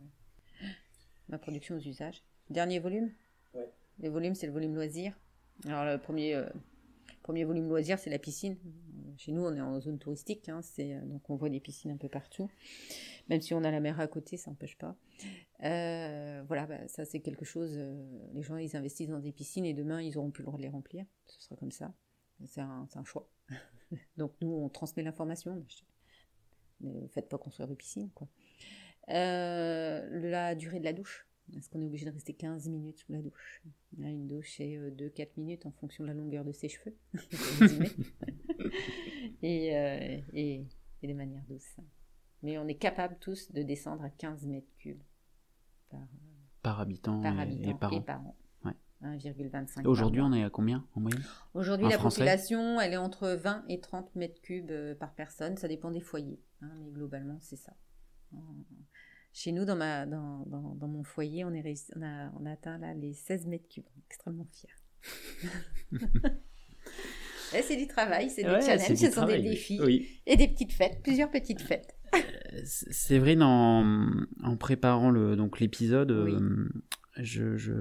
Ma 1.29 1.39
production 1.39 1.77
aux 1.77 1.81
usages. 1.81 2.23
Dernier 2.51 2.79
volume? 2.79 3.13
Ouais. 3.55 3.71
Le 4.01 4.09
volume, 4.09 4.35
c'est 4.35 4.47
le 4.47 4.53
volume 4.53 4.75
loisir. 4.75 5.19
Alors, 5.67 5.85
le 5.85 5.99
premier, 5.99 6.35
euh, 6.35 6.49
premier 7.23 7.45
volume 7.45 7.69
loisir, 7.69 7.99
c'est 7.99 8.11
la 8.11 8.19
piscine. 8.19 8.57
Chez 9.17 9.33
nous, 9.33 9.45
on 9.45 9.55
est 9.55 9.61
en 9.61 9.81
zone 9.81 9.99
touristique, 9.99 10.49
hein, 10.49 10.63
c'est, 10.63 10.95
euh, 10.95 11.01
donc 11.05 11.29
on 11.31 11.37
voit 11.37 11.51
des 11.51 11.61
piscines 11.61 11.91
un 11.91 11.97
peu 11.97 12.09
partout. 12.09 12.51
Même 13.29 13.41
si 13.41 13.55
on 13.55 13.63
a 13.63 13.71
la 13.71 13.81
mer 13.81 14.01
à 14.01 14.07
côté, 14.07 14.37
ça 14.37 14.51
n'empêche 14.51 14.77
pas. 14.79 14.97
Euh, 15.63 16.43
voilà, 16.49 16.67
bah, 16.67 16.89
ça 16.89 17.05
c'est 17.05 17.21
quelque 17.21 17.45
chose. 17.45 17.73
euh, 17.77 18.05
les 18.33 18.43
gens, 18.43 18.57
ils 18.57 18.77
investissent 18.77 19.11
dans 19.11 19.21
des 19.21 19.33
piscines 19.33 19.65
et 19.65 19.75
demain, 19.75 20.03
ils 20.03 20.19
auront 20.19 20.31
plus 20.31 20.43
le 20.43 20.47
droit 20.47 20.57
de 20.59 20.63
les 20.63 20.69
remplir. 20.69 21.05
Ce 21.27 21.41
sera 21.43 21.57
comme 21.57 21.71
ça. 21.71 21.93
C'est 22.47 22.61
un, 22.61 22.87
c'est 22.91 22.99
un 22.99 23.05
choix. 23.05 23.29
donc 24.17 24.33
nous, 24.41 24.51
on 24.51 24.69
transmet 24.69 25.03
l'information. 25.03 25.65
Ne 26.81 27.07
faites 27.09 27.29
pas 27.29 27.39
construire 27.39 27.69
de 27.69 27.75
piscine, 27.75 28.11
quoi. 28.15 28.29
Euh, 29.11 30.31
la 30.31 30.55
durée 30.55 30.79
de 30.81 30.85
la 30.85 30.93
douche. 30.93 31.27
Est-ce 31.57 31.69
qu'on 31.69 31.83
est 31.83 31.87
obligé 31.87 32.07
de 32.07 32.11
rester 32.13 32.33
15 32.35 32.69
minutes 32.69 32.99
sous 32.99 33.13
la 33.13 33.21
douche? 33.21 33.63
Une 33.99 34.27
douche, 34.27 34.55
c'est 34.57 34.77
euh, 34.77 34.91
2-4 34.91 35.29
minutes 35.37 35.67
en 35.67 35.71
fonction 35.73 36.05
de 36.05 36.09
la 36.09 36.15
longueur 36.15 36.45
de 36.45 36.53
ses 36.53 36.69
cheveux. 36.69 36.97
et, 39.43 39.77
euh, 39.77 40.19
et, 40.33 40.65
et 41.03 41.09
de 41.09 41.15
manière 41.15 41.43
douce. 41.49 41.77
Mais 42.43 42.59
on 42.59 42.67
est 42.69 42.75
capable 42.77 43.17
tous 43.21 43.53
de 43.53 43.63
descendre 43.63 44.03
à 44.05 44.11
15 44.11 44.47
mètres 44.47 44.73
cubes 44.79 45.03
par, 45.91 46.01
Par 46.63 46.81
habitant, 46.81 47.21
par 47.21 47.39
et, 47.39 47.43
habitant 47.43 47.91
et 47.91 48.01
par 48.01 48.21
an. 48.23 48.37
an. 48.65 48.69
Ouais. 48.69 48.75
1,25. 49.19 49.83
Et 49.83 49.87
Aujourd'hui, 49.87 50.21
par 50.21 50.31
on 50.31 50.33
est 50.33 50.45
à 50.45 50.51
combien 50.51 50.87
en 50.95 51.01
moyenne? 51.01 51.23
Aujourd'hui, 51.55 51.89
la 51.89 51.99
français 51.99 52.21
population, 52.21 52.81
elle 52.81 52.93
est 52.95 52.99
entre 52.99 53.29
20 53.29 53.65
et 53.69 53.81
30 53.81 54.15
mètres 54.17 54.41
cubes 54.41 54.71
euh, 54.71 54.95
par 54.95 55.13
personne. 55.15 55.57
Ça 55.57 55.69
dépend 55.69 55.91
des 55.91 56.01
foyers. 56.01 56.41
hein, 56.63 56.71
mais 56.81 56.91
globalement, 56.91 57.39
c'est 57.41 57.57
ça. 57.57 57.75
Euh, 58.35 58.39
Chez 59.33 59.53
nous, 59.53 59.65
dans, 59.65 59.77
ma, 59.77 60.05
dans, 60.07 60.45
dans, 60.47 60.75
dans 60.75 60.89
mon 60.89 61.03
foyer, 61.05 61.45
on, 61.45 61.53
est 61.53 61.63
réussi- 61.63 61.91
on, 61.97 62.03
a, 62.03 62.31
on 62.39 62.45
a 62.47 62.53
atteint 62.53 62.79
là, 62.79 62.93
les 62.95 63.15
16 63.15 63.47
mètres 63.47 63.69
cubes. 63.69 63.85
Extrêmement 64.09 64.47
fiers. 64.53 64.71
Et 67.55 67.61
c'est 67.63 67.77
du 67.77 67.87
travail, 67.87 68.31
c'est 68.31 68.43
des 68.45 68.61
challenges, 68.63 68.95
ce 68.97 69.11
sont 69.11 69.27
des 69.27 69.43
défis 69.43 69.79
Oui. 69.85 70.09
et 70.27 70.37
des 70.37 70.49
petites 70.49 70.73
fêtes, 70.73 71.01
plusieurs 71.03 71.31
petites 71.31 71.61
fêtes. 71.61 71.95
Séverine, 72.65 73.43
en, 73.43 74.09
en 74.43 74.57
préparant 74.57 75.11
le, 75.11 75.37
donc 75.37 75.61
l'épisode, 75.61 76.11
Oui. 76.13 76.33
euh, 76.35 76.69
je, 77.19 77.57
je, 77.59 77.73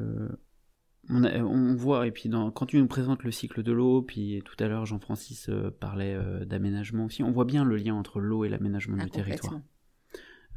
on, 1.09 1.23
a- 1.23 1.39
on 1.39 1.73
voit, 1.75 2.05
et 2.05 2.11
puis 2.11 2.27
dans, 2.27 2.51
quand 2.51 2.65
tu 2.65 2.77
nous 2.79 2.87
présentes 2.87 3.23
le 3.23 3.31
cycle 3.31 3.63
de 3.63 3.71
l'eau, 3.71 4.01
puis 4.01 4.41
tout 4.43 4.61
à 4.61 4.67
l'heure 4.67 4.85
Jean-Francis 4.85 5.47
euh, 5.47 5.71
parlait 5.79 6.15
euh, 6.15 6.43
d'aménagement 6.43 7.05
aussi, 7.05 7.23
on 7.23 7.31
voit 7.31 7.45
bien 7.45 7.63
le 7.63 7.77
lien 7.77 7.95
entre 7.95 8.19
l'eau 8.19 8.43
et 8.43 8.49
l'aménagement 8.49 8.97
Ah, 8.99 9.05
du 9.05 9.09
territoire. 9.11 9.61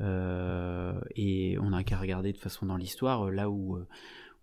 Euh, 0.00 0.98
et 1.14 1.56
on 1.58 1.70
n'a 1.70 1.84
qu'à 1.84 1.98
regarder 1.98 2.32
de 2.32 2.38
façon 2.38 2.66
dans 2.66 2.76
l'histoire, 2.76 3.28
euh, 3.28 3.30
là 3.30 3.50
où, 3.50 3.76
euh, 3.76 3.86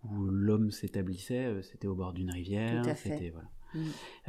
où 0.04 0.24
l'homme 0.26 0.72
s'établissait, 0.72 1.62
c'était 1.64 1.88
au 1.88 1.95
bord 1.95 2.14
d'une 2.14 2.32
rivière. 2.32 2.84
Tout 2.84 2.89
à 2.89 2.95
fait. 2.95 3.30
Voilà. 3.32 3.49
Mm. 3.74 3.80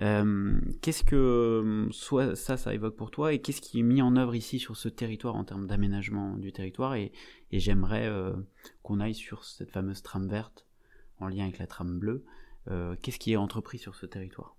Euh, 0.01 0.61
qu'est-ce 0.81 1.05
que 1.05 1.89
soit 1.91 2.37
ça, 2.37 2.57
ça 2.57 2.75
évoque 2.75 2.97
pour 2.97 3.11
toi, 3.11 3.33
et 3.33 3.41
qu'est-ce 3.41 3.61
qui 3.61 3.81
est 3.81 3.85
mis 3.85 4.03
en 4.03 4.17
œuvre 4.17 4.35
ici 4.35 4.59
sur 4.59 4.77
ce 4.77 4.89
territoire 4.89 5.37
en 5.37 5.45
termes 5.45 5.67
d'aménagement 5.67 6.37
du 6.37 6.53
territoire 6.53 6.95
Et, 6.95 7.13
et 7.51 7.59
j'aimerais 7.59 8.07
euh, 8.07 8.35
qu'on 8.83 9.01
aille 9.01 9.15
sur 9.15 9.45
cette 9.45 9.71
fameuse 9.71 10.03
trame 10.03 10.29
verte 10.29 10.67
en 11.19 11.29
lien 11.29 11.45
avec 11.45 11.59
la 11.59 11.67
trame 11.67 11.99
bleue. 11.99 12.25
Euh, 12.69 12.97
qu'est-ce 13.03 13.19
qui 13.19 13.33
est 13.33 13.37
entrepris 13.37 13.79
sur 13.79 13.95
ce 13.95 14.07
territoire? 14.07 14.57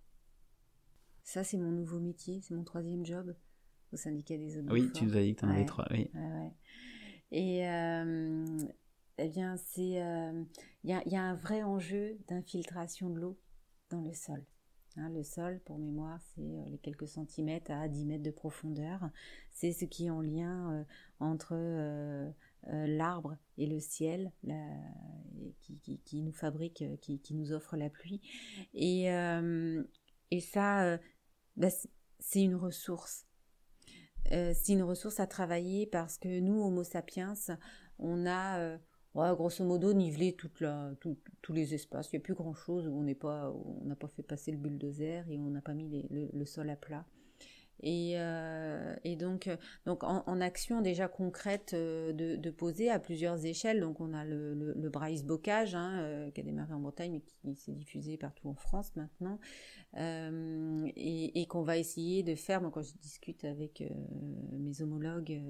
Ça, 1.24 1.44
c'est 1.44 1.58
mon 1.58 1.72
nouveau 1.72 2.00
métier, 2.00 2.42
c'est 2.42 2.54
mon 2.54 2.66
troisième 2.66 3.06
job 3.06 3.34
au 3.94 3.98
syndicat 3.98 4.38
des 4.38 4.58
eaux 4.58 4.62
de 4.62 4.72
Oui, 4.72 4.92
tu 4.94 5.06
nous 5.06 5.16
as 5.16 5.22
dit 5.22 5.36
que 5.36 5.40
tu 5.42 5.46
en 5.46 5.50
avais 5.50 5.60
Ouais. 5.60 5.66
trois. 5.66 5.86
Oui. 5.92 6.10
Ouais. 6.14 6.52
Et 7.32 7.68
euh, 7.68 8.46
eh 9.18 9.30
bien, 9.30 9.56
c'est 9.58 10.02
euh, 10.02 10.44
il 10.84 10.90
y, 10.90 10.94
a, 10.94 11.02
il 11.06 11.12
y 11.12 11.16
a 11.16 11.24
un 11.24 11.36
vrai 11.36 11.64
enjeu 11.64 12.18
d'infiltration 12.28 13.10
de 13.10 13.20
l'eau 13.20 13.40
dans 13.90 14.02
le 14.02 14.14
sol. 14.14 14.44
Hein, 14.96 15.10
le 15.10 15.24
sol, 15.24 15.60
pour 15.66 15.80
mémoire, 15.80 16.22
c'est 16.36 16.42
euh, 16.42 16.66
les 16.70 16.78
quelques 16.78 17.08
centimètres 17.08 17.72
à 17.72 17.88
10 17.88 18.06
mètres 18.06 18.24
de 18.24 18.30
profondeur. 18.32 19.10
C'est 19.52 19.72
ce 19.74 19.86
qui 19.86 20.06
est 20.06 20.10
en 20.12 20.22
lien 20.22 20.72
euh, 20.72 20.84
entre 21.20 21.54
euh, 21.56 22.30
euh, 22.68 22.88
l'arbre 22.88 23.36
et 23.58 23.66
le 23.66 23.80
ciel, 23.80 24.32
la- 24.44 24.54
et 25.42 25.56
qui, 25.62 25.80
qui- 25.80 26.00
qui 26.00 26.22
nous 26.22 26.32
fabrique, 26.32 26.84
euh, 26.84 26.96
qui, 26.98 27.20
qui 27.20 27.34
nous 27.34 27.52
offre 27.54 27.76
la 27.76 27.90
pluie. 27.90 28.22
Et, 28.76 29.12
euh, 29.12 29.84
et 30.30 30.40
ça, 30.40 30.84
euh, 30.84 30.98
bah, 31.58 31.70
c'est 32.20 32.44
une 32.44 32.56
ressource. 32.56 33.26
Euh, 34.32 34.54
c'est 34.56 34.74
une 34.74 34.84
ressource 34.84 35.20
à 35.20 35.28
travailler 35.28 35.86
parce 35.86 36.18
que 36.18 36.40
nous, 36.40 36.62
Homo 36.62 36.84
sapiens, 36.84 37.34
on 38.00 38.26
a 38.26 38.60
euh, 38.60 38.78
grosso 39.36 39.64
modo 39.64 39.94
nivelé 39.94 40.36
tous 40.36 41.54
les 41.54 41.74
espaces. 41.74 42.12
Il 42.12 42.16
n'y 42.16 42.22
a 42.22 42.24
plus 42.24 42.34
grand-chose 42.34 42.88
on 42.88 43.04
n'a 43.04 43.96
pas 43.96 44.08
fait 44.08 44.24
passer 44.24 44.52
le 44.52 44.58
bulldozer 44.58 45.24
et 45.30 45.38
on 45.38 45.50
n'a 45.50 45.62
pas 45.62 45.74
mis 45.74 46.08
le 46.12 46.46
sol 46.46 46.70
à 46.70 46.76
plat. 46.76 47.06
Et, 47.86 48.14
euh, 48.16 48.96
et 49.04 49.18
donc, 49.18 49.48
euh, 49.48 49.58
donc 49.86 50.04
en, 50.06 50.40
action 50.40 50.82
déjà 50.82 51.10
concrète 51.10 51.74
euh, 51.74 52.14
de, 52.14 52.50
poser 52.50 52.90
à 52.90 52.98
plusieurs 52.98 53.46
échelles. 53.46 53.82
Donc 53.82 54.00
on 54.00 54.14
a 54.14 54.24
le, 54.24 54.54
le, 54.54 54.74
le 54.74 54.90
Braille 54.90 55.22
Bocage 55.22 55.76
hein, 55.76 56.30
qui 56.34 56.40
a 56.40 56.44
démarré 56.44 56.74
en 56.74 56.80
Bretagne 56.80 57.20
mais 57.44 57.54
qui 57.54 57.62
s'est 57.62 57.74
diffusé 57.74 58.18
partout 58.18 58.48
en 58.48 58.56
France 58.56 58.96
maintenant. 58.96 59.38
Et, 59.96 61.46
qu'on 61.50 61.64
va 61.64 61.78
essayer 61.78 62.24
de 62.24 62.36
faire, 62.36 62.62
donc 62.62 62.74
quand 62.76 62.82
je 62.82 62.94
discute 63.02 63.44
avec 63.44 63.84
mes 64.54 64.82
homologues 64.82 65.42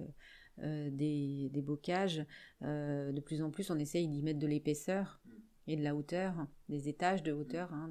des, 0.57 1.49
des 1.53 1.61
bocages, 1.61 2.25
de 2.61 3.19
plus 3.21 3.43
en 3.43 3.51
plus 3.51 3.69
on 3.69 3.77
essaye 3.77 4.07
d'y 4.07 4.23
mettre 4.23 4.39
de 4.39 4.47
l'épaisseur 4.47 5.21
et 5.67 5.77
de 5.77 5.83
la 5.83 5.95
hauteur, 5.95 6.33
des 6.67 6.89
étages 6.89 7.23
de 7.23 7.31
hauteur, 7.31 7.71
hein, 7.73 7.89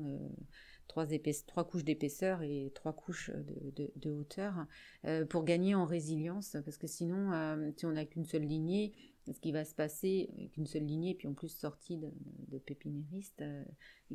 trois, 0.89 1.11
épaisse- 1.11 1.47
trois 1.47 1.65
couches 1.65 1.85
d'épaisseur 1.85 2.43
et 2.43 2.71
trois 2.75 2.93
couches 2.93 3.31
de, 3.31 3.71
de- 3.71 3.93
de 3.97 4.11
hauteur, 4.11 4.67
euh, 5.07 5.25
pour 5.25 5.45
gagner 5.45 5.75
en 5.75 5.85
résilience, 5.85 6.57
parce 6.65 6.79
que 6.79 6.87
sinon, 6.87 7.33
euh, 7.33 7.71
si 7.77 7.87
on 7.87 7.93
n'a 7.93 8.05
qu'une 8.05 8.25
seule 8.27 8.43
lignée, 8.45 8.93
ce 9.33 9.39
qui 9.39 9.53
va 9.53 9.65
se 9.65 9.75
passer, 9.75 10.31
avec 10.37 10.57
une 10.57 10.67
seule 10.67 10.85
lignée, 10.85 11.15
puis 11.15 11.29
en 11.29 11.35
plus 11.35 11.49
sortie 11.49 11.97
de, 11.97 12.09
de 12.49 12.59
pépiniéristes, 12.59 13.41
euh, 13.41 13.63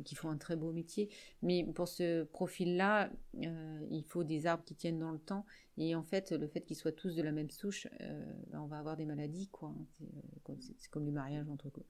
qui 0.04 0.14
font 0.14 0.28
un 0.28 0.36
très 0.36 0.54
beau 0.54 0.70
métier, 0.70 1.08
mais 1.42 1.64
pour 1.64 1.88
ce 1.88 2.24
profil-là, 2.24 3.10
euh, 3.42 3.86
il 3.90 4.04
faut 4.04 4.22
des 4.22 4.46
arbres 4.46 4.64
qui 4.64 4.74
tiennent 4.74 4.98
dans 4.98 5.10
le 5.10 5.18
temps. 5.18 5.44
Et 5.78 5.94
en 5.94 6.02
fait, 6.02 6.32
le 6.32 6.46
fait 6.46 6.60
qu'ils 6.60 6.76
soient 6.76 6.92
tous 6.92 7.16
de 7.16 7.22
la 7.22 7.32
même 7.32 7.50
souche, 7.50 7.88
euh, 8.02 8.32
ben, 8.48 8.60
on 8.60 8.66
va 8.66 8.78
avoir 8.78 8.96
des 8.96 9.06
maladies, 9.06 9.48
quoi. 9.48 9.74
C'est 9.98 10.04
euh, 10.04 10.38
comme- 10.44 10.58
comme 10.90 11.04
les 11.06 11.12
mariages 11.12 11.48
entre 11.48 11.68
euh, 11.68 11.80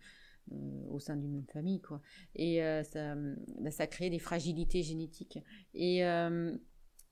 au 0.91 0.99
sein 0.99 1.17
d'une 1.17 1.33
même 1.33 1.47
famille, 1.53 1.81
quoi. 1.81 2.01
Et 2.35 2.63
euh, 2.63 2.83
ça, 2.83 3.15
ben, 3.15 3.71
ça 3.71 3.87
crée 3.87 4.11
des 4.11 4.19
fragilités 4.19 4.83
génétiques. 4.83 5.39
Et 5.75 6.05
euh, 6.05 6.57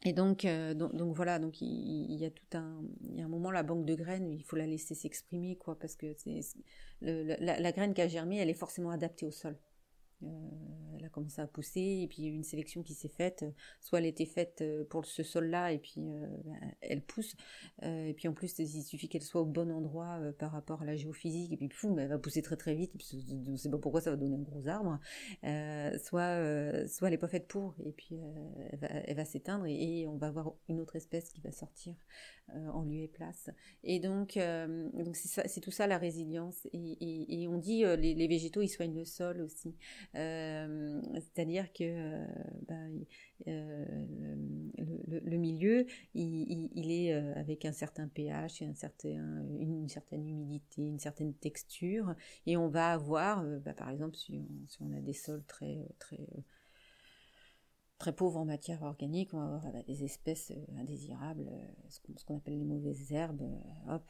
et 0.04 0.12
donc, 0.12 0.44
euh, 0.44 0.74
donc, 0.74 0.94
donc 0.94 1.14
voilà, 1.16 1.38
donc 1.38 1.60
il, 1.60 2.14
y 2.14 2.24
a 2.24 2.30
tout 2.30 2.44
un, 2.52 2.82
il 3.08 3.16
y 3.18 3.22
a 3.22 3.24
un 3.24 3.28
moment 3.28 3.50
la 3.50 3.62
banque 3.62 3.84
de 3.86 3.94
graines, 3.94 4.30
il 4.30 4.44
faut 4.44 4.56
la 4.56 4.66
laisser 4.66 4.94
s'exprimer, 4.94 5.56
quoi, 5.56 5.78
parce 5.78 5.96
que 5.96 6.12
c'est 6.14 6.40
la- 7.00 7.58
la 7.60 7.72
graine 7.72 7.94
qui 7.94 8.02
a 8.02 8.08
germé, 8.08 8.36
elle 8.36 8.50
est 8.50 8.54
forcément 8.54 8.90
adaptée 8.90 9.26
au 9.26 9.30
sol. 9.30 9.56
Euh, 10.22 10.26
elle 10.96 11.04
a 11.04 11.08
commencé 11.08 11.40
à 11.40 11.46
pousser 11.46 12.00
et 12.02 12.08
puis 12.08 12.24
une 12.24 12.42
sélection 12.42 12.82
qui 12.82 12.94
s'est 12.94 13.08
faite. 13.08 13.44
Soit 13.80 13.98
elle 13.98 14.06
était 14.06 14.26
faite 14.26 14.60
euh, 14.62 14.84
pour 14.84 15.04
ce 15.04 15.22
sol-là 15.22 15.72
et 15.72 15.78
puis 15.78 16.14
euh, 16.14 16.26
ben, 16.44 16.74
elle 16.80 17.02
pousse. 17.02 17.36
Euh, 17.82 18.06
et 18.06 18.14
puis 18.14 18.28
en 18.28 18.32
plus, 18.32 18.58
il 18.58 18.82
suffit 18.82 19.08
qu'elle 19.08 19.22
soit 19.22 19.42
au 19.42 19.46
bon 19.46 19.70
endroit 19.70 20.18
euh, 20.20 20.32
par 20.32 20.52
rapport 20.52 20.82
à 20.82 20.84
la 20.84 20.96
géophysique 20.96 21.52
et 21.52 21.56
puis 21.56 21.68
fou, 21.70 21.96
elle 21.98 22.08
va 22.08 22.18
pousser 22.18 22.42
très 22.42 22.56
très 22.56 22.74
vite. 22.74 22.92
On 23.46 23.50
ne 23.52 23.56
sait 23.56 23.70
pas 23.70 23.78
pourquoi 23.78 24.00
ça 24.00 24.10
va 24.10 24.16
donner 24.16 24.36
un 24.36 24.42
gros 24.42 24.66
arbre. 24.68 24.98
Euh, 25.44 25.98
soit, 25.98 26.22
euh, 26.22 26.86
soit 26.88 27.08
elle 27.08 27.14
n'est 27.14 27.18
pas 27.18 27.28
faite 27.28 27.48
pour 27.48 27.74
et 27.84 27.92
puis 27.92 28.16
euh, 28.16 28.68
elle 29.06 29.16
va, 29.16 29.24
s'éteindre 29.24 29.66
et, 29.66 30.06
on 30.06 30.16
va 30.16 30.28
avoir 30.28 30.52
une 30.68 30.80
autre 30.80 30.96
espèce 30.96 31.30
qui 31.30 31.40
va 31.40 31.50
sortir 31.50 31.94
euh, 32.54 32.68
en 32.68 32.82
lieu 32.84 33.02
et 33.02 33.08
place. 33.08 33.50
Et 33.82 33.98
donc, 33.98 34.36
euh, 34.36 34.88
c'est 35.14 35.60
tout 35.60 35.70
ça 35.70 35.86
la 35.86 35.98
résilience. 35.98 36.66
Et, 36.72 37.46
on 37.48 37.58
dit 37.58 37.84
euh, 37.84 37.96
les, 37.96 38.14
les 38.14 38.28
végétaux 38.28 38.62
ils 38.62 38.68
soignent 38.68 38.96
le 38.96 39.04
sol 39.04 39.40
aussi. 39.40 39.74
Euh, 40.14 41.00
C'est-à-dire 41.14 41.72
que 41.72 41.84
euh, 41.84 42.26
ben, 42.68 43.04
euh, 43.48 43.84
le, 45.06 45.36
milieu 45.36 45.86
il, 46.14 46.90
est 46.90 47.12
avec 47.12 47.64
un 47.64 47.72
certain 47.72 48.08
pH, 48.08 48.62
un 48.62 48.74
une, 49.60 49.88
certaine 49.88 50.28
humidité, 50.28 50.82
une 50.82 50.98
certaine 50.98 51.34
texture, 51.34 52.14
et 52.46 52.56
on 52.56 52.68
va 52.68 52.92
avoir, 52.92 53.44
bah, 53.60 53.74
par 53.74 53.90
exemple, 53.90 54.16
si 54.16 54.38
on, 54.38 54.68
si 54.68 54.82
on 54.82 54.92
a 54.92 55.00
des 55.00 55.12
sols 55.12 55.44
très 55.44 55.88
très 55.98 56.26
très 57.98 58.14
pauvre 58.14 58.38
en 58.38 58.44
matière 58.44 58.82
organique, 58.82 59.32
on 59.32 59.38
va 59.38 59.56
avoir 59.56 59.84
des 59.84 60.04
espèces 60.04 60.50
euh, 60.50 60.80
indésirables, 60.80 61.48
euh, 61.50 61.88
ce 61.88 62.24
qu'on 62.24 62.36
appelle 62.36 62.58
les 62.58 62.64
mauvaises 62.64 63.10
herbes, 63.12 63.42
euh, 63.42 63.94
hop, 63.94 64.02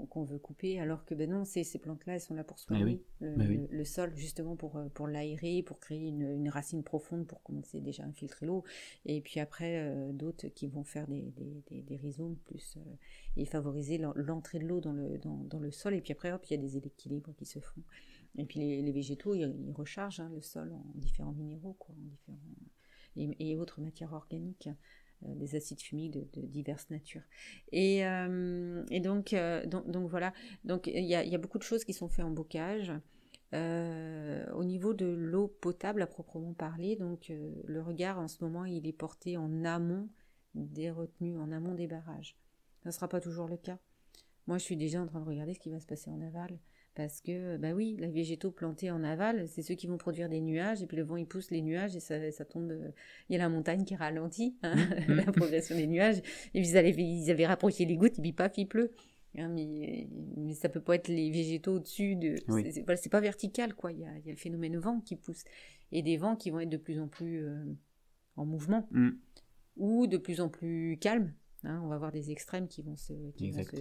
qu'on 0.00 0.24
veut 0.24 0.38
couper, 0.38 0.78
alors 0.78 1.04
que 1.04 1.14
ben 1.14 1.28
non, 1.28 1.44
ces, 1.44 1.64
ces 1.64 1.78
plantes-là, 1.80 2.14
elles 2.14 2.20
sont 2.20 2.34
là 2.34 2.44
pour 2.44 2.58
soigner 2.58 3.02
le, 3.20 3.84
sol, 3.84 4.12
justement 4.14 4.54
pour, 4.54 4.80
pour 4.94 5.08
l'aérer, 5.08 5.62
pour 5.62 5.80
créer 5.80 6.08
une, 6.08 6.48
racine 6.48 6.84
profonde, 6.84 7.26
pour 7.26 7.42
commencer 7.42 7.80
déjà 7.80 8.04
à 8.04 8.06
infiltrer 8.06 8.46
l'eau, 8.46 8.62
et 9.06 9.20
puis 9.20 9.40
après, 9.40 10.12
d'autres 10.12 10.48
qui 10.48 10.68
vont 10.68 10.84
faire 10.84 11.08
des, 11.08 11.32
des, 11.32 11.82
des, 11.82 11.96
rhizomes 11.96 12.36
plus, 12.44 12.78
et 13.36 13.44
favoriser 13.44 13.98
l'entrée 13.98 14.58
de 14.60 14.66
l'eau 14.66 14.80
dans 14.80 14.92
le, 14.92 15.18
dans, 15.18 15.38
dans, 15.44 15.58
le 15.58 15.72
sol, 15.72 15.94
et 15.94 16.00
puis 16.00 16.12
après, 16.12 16.32
hop, 16.32 16.44
il 16.46 16.52
y 16.52 16.56
a 16.56 16.60
des 16.60 16.76
équilibres 16.76 17.34
qui 17.34 17.46
se 17.46 17.58
font. 17.58 17.82
Et 18.36 18.44
puis 18.44 18.60
les, 18.60 18.92
végétaux, 18.92 19.34
ils, 19.34 19.72
rechargent 19.74 20.20
hein, 20.20 20.30
le 20.32 20.40
sol 20.40 20.72
en 20.72 20.84
différents 20.94 21.32
minéraux, 21.32 21.76
quoi, 21.78 21.94
en 21.94 22.04
différents 22.04 22.38
et, 23.16 23.56
autres 23.56 23.80
matières 23.80 24.12
organiques, 24.12 24.68
euh, 25.24 25.34
des 25.34 25.54
acides 25.54 25.80
fumiques 25.80 26.12
de, 26.12 26.40
diverses 26.42 26.90
natures. 26.90 27.22
Et, 27.72 28.06
euh, 28.06 28.84
donc, 29.00 29.32
euh, 29.32 29.64
donc, 29.66 30.08
voilà, 30.08 30.32
donc 30.64 30.86
il 30.86 31.04
y 31.04 31.14
a, 31.14 31.38
beaucoup 31.38 31.58
de 31.58 31.64
choses 31.64 31.84
qui 31.84 31.92
sont 31.92 32.08
faites 32.08 32.24
en 32.24 32.30
bocage. 32.30 32.92
au 33.52 34.64
niveau 34.64 34.94
de 34.94 35.06
l'eau 35.06 35.48
potable 35.48 36.02
à 36.02 36.06
proprement 36.06 36.54
parler, 36.54 36.96
donc 36.96 37.30
le 37.30 37.80
regard 37.80 38.18
en 38.18 38.26
ce 38.26 38.42
moment 38.42 38.64
il 38.64 38.86
est 38.88 38.92
porté 38.92 39.36
en 39.36 39.64
amont 39.64 40.08
des 40.54 40.90
retenues, 40.90 41.38
en 41.38 41.52
amont 41.52 41.74
des 41.74 41.86
barrages. 41.86 42.36
Ça 42.82 42.88
ne 42.88 42.92
sera 42.92 43.08
pas 43.08 43.20
toujours 43.20 43.48
le 43.48 43.56
cas. 43.56 43.78
Moi, 44.46 44.58
je 44.58 44.64
suis 44.64 44.76
déjà 44.76 45.00
en 45.00 45.06
train 45.06 45.20
de 45.20 45.26
regarder 45.26 45.54
ce 45.54 45.58
qui 45.58 45.70
va 45.70 45.80
se 45.80 45.86
passer 45.86 46.10
en 46.10 46.20
aval. 46.20 46.58
Parce 46.94 47.20
que, 47.20 47.56
bah 47.56 47.72
oui, 47.72 47.96
les 47.98 48.06
végétaux 48.06 48.52
plantés 48.52 48.90
en 48.92 49.02
aval, 49.02 49.48
c'est 49.48 49.62
ceux 49.62 49.74
qui 49.74 49.88
vont 49.88 49.98
produire 49.98 50.28
des 50.28 50.40
nuages, 50.40 50.80
et 50.80 50.86
puis 50.86 50.96
le 50.96 51.02
vent, 51.02 51.16
il 51.16 51.26
pousse 51.26 51.50
les 51.50 51.60
nuages, 51.60 51.96
et 51.96 52.00
ça, 52.00 52.30
ça 52.30 52.44
tombe. 52.44 52.70
Euh, 52.70 52.90
il 53.28 53.32
y 53.32 53.36
a 53.36 53.38
la 53.38 53.48
montagne 53.48 53.84
qui 53.84 53.96
ralentit 53.96 54.56
hein, 54.62 54.76
mmh. 54.76 55.12
la 55.14 55.32
progression 55.32 55.76
des 55.76 55.88
nuages. 55.88 56.18
Et 56.54 56.60
puis, 56.60 56.68
ils 56.68 56.76
avaient, 56.76 56.92
ils 56.92 57.30
avaient 57.32 57.46
rapproché 57.46 57.84
les 57.84 57.96
gouttes, 57.96 58.18
et 58.18 58.22
puis 58.22 58.32
paf, 58.32 58.52
il 58.58 58.68
pleut. 58.68 58.92
Hein, 59.36 59.48
mais, 59.48 60.06
mais 60.36 60.54
ça 60.54 60.68
peut 60.68 60.80
pas 60.80 60.94
être 60.94 61.08
les 61.08 61.30
végétaux 61.30 61.76
au-dessus 61.76 62.14
de. 62.14 62.36
C'est 62.96 63.10
pas 63.10 63.20
vertical, 63.20 63.74
quoi. 63.74 63.90
Il 63.90 63.98
y, 63.98 64.04
a, 64.04 64.16
il 64.18 64.26
y, 64.26 64.28
a, 64.28 64.32
le 64.32 64.38
phénomène 64.38 64.76
vent 64.76 65.00
qui 65.00 65.16
pousse. 65.16 65.42
Et 65.90 66.02
des 66.02 66.16
vents 66.16 66.36
qui 66.36 66.50
vont 66.50 66.60
être 66.60 66.68
de 66.68 66.76
plus 66.76 67.00
en 67.00 67.08
plus 67.08 67.44
euh, 67.44 67.64
en 68.36 68.46
mouvement. 68.46 68.86
Mmh. 68.92 69.10
Ou 69.78 70.06
de 70.06 70.16
plus 70.16 70.40
en 70.40 70.48
plus 70.48 70.96
calmes. 71.00 71.32
Hein, 71.64 71.80
on 71.82 71.88
va 71.88 71.94
avoir 71.94 72.12
des 72.12 72.30
extrêmes 72.30 72.68
qui 72.68 72.82
vont 72.82 72.96
se, 72.96 73.12
qui 73.32 73.50
vont 73.50 73.62
se, 73.62 73.76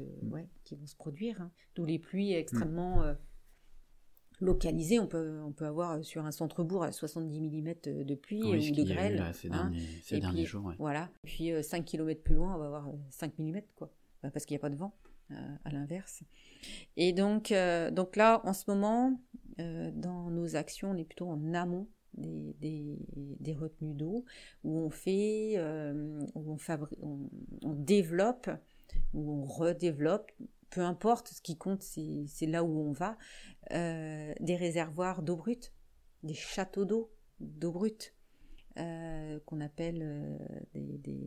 qui 0.64 0.76
vont 0.76 0.86
se 0.86 0.96
produire. 0.96 1.42
Hein. 1.42 1.52
D'où 1.76 1.86
les 1.86 2.00
pluies 2.00 2.34
extrêmement 2.34 2.98
mm. 2.98 3.04
euh, 3.04 3.14
localisées. 4.40 5.00
On 5.00 5.08
peut, 5.08 5.42
on 5.44 5.52
peut 5.52 5.66
avoir 5.66 5.92
euh, 5.92 6.02
sur 6.02 6.26
un 6.26 6.32
centre-bourg 6.32 6.86
70 6.92 7.42
mm 7.42 8.04
de 8.04 8.16
pluie 8.16 8.44
ou 8.44 8.76
de 8.76 8.84
grêle. 8.84 9.24
ces, 9.34 9.48
hein. 9.48 9.52
derniers, 9.52 9.88
ces 10.02 10.20
derniers 10.20 10.46
jours. 10.46 10.72
Voilà. 10.80 11.10
Puis 11.24 11.52
5 11.62 11.80
euh, 11.80 11.84
km 11.84 12.24
plus 12.24 12.36
loin, 12.36 12.56
on 12.56 12.58
va 12.58 12.68
avoir 12.68 12.90
5 13.10 13.38
mm, 13.38 13.62
quoi. 13.76 13.92
Bah, 14.22 14.30
parce 14.32 14.46
qu'il 14.46 14.56
n'y 14.56 14.60
a 14.60 14.62
pas 14.62 14.70
de 14.70 14.78
vent, 14.78 14.94
à 15.66 15.72
l'inverse. 15.72 16.24
Et 16.96 17.12
donc, 17.12 17.54
donc 17.92 18.16
là, 18.16 18.42
en 18.46 18.54
ce 18.54 18.64
moment, 18.70 19.20
dans 19.58 20.30
nos 20.30 20.56
actions, 20.56 20.92
on 20.92 20.98
est 20.98 21.04
plutôt 21.04 21.28
en 21.28 21.54
amont 21.54 21.90
des, 22.16 23.56
retenues 23.60 23.94
d'eau, 23.94 24.26
où 24.64 24.80
on 24.80 24.90
fait, 24.90 25.54
euh, 25.58 26.20
où 26.36 26.58
on, 26.58 27.30
on, 27.64 27.74
développe, 27.74 28.50
où 29.14 29.32
on 29.32 29.44
redéveloppe, 29.44 30.32
peu 30.70 30.82
importe, 30.82 31.30
ce 31.30 31.42
qui 31.42 31.58
compte, 31.58 31.82
c'est 31.82 32.46
là 32.48 32.64
où 32.64 32.80
on 32.80 32.92
va, 32.92 33.18
euh, 33.72 34.34
des 34.40 34.56
réservoirs 34.56 35.22
d'eau 35.22 35.36
brute, 35.36 35.74
des 36.24 36.34
châteaux 36.34 36.86
d'eau, 36.86 37.12
d'eau 37.40 37.72
brute, 37.72 38.16
euh, 38.78 39.40
qu'on 39.46 39.62
appelle 39.62 40.40
des, 40.74 40.98
des, 40.98 41.22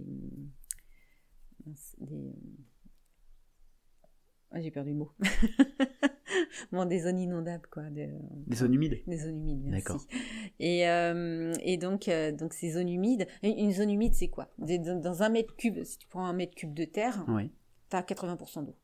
ah, 4.51 4.61
j'ai 4.61 4.71
perdu 4.71 4.91
le 4.91 4.97
mot. 4.97 5.13
bon, 6.73 6.85
des 6.85 7.01
zones 7.01 7.19
inondables, 7.19 7.67
quoi. 7.71 7.85
des 7.91 8.11
zones 8.55 8.75
humides 8.75 9.01
Des 9.07 9.19
zones 9.19 9.39
humides, 9.39 9.63
merci. 9.65 9.85
D'accord. 9.85 10.05
Et, 10.59 10.89
euh, 10.89 11.53
et 11.63 11.77
donc, 11.77 12.09
euh, 12.09 12.33
donc, 12.33 12.53
ces 12.53 12.73
zones 12.73 12.89
humides, 12.89 13.27
une 13.43 13.73
zone 13.73 13.91
humide, 13.91 14.15
c'est 14.15 14.29
quoi? 14.29 14.51
Dans 14.59 15.23
un 15.23 15.29
mètre 15.29 15.55
cube, 15.57 15.83
si 15.85 15.99
tu 15.99 16.09
prends 16.09 16.27
un 16.27 16.33
mètre 16.33 16.55
cube 16.55 16.75
de 16.75 16.85
terre, 16.85 17.25
tu 17.91 17.97
as 17.97 18.03
80% 18.03 18.65
d'eau. 18.65 18.77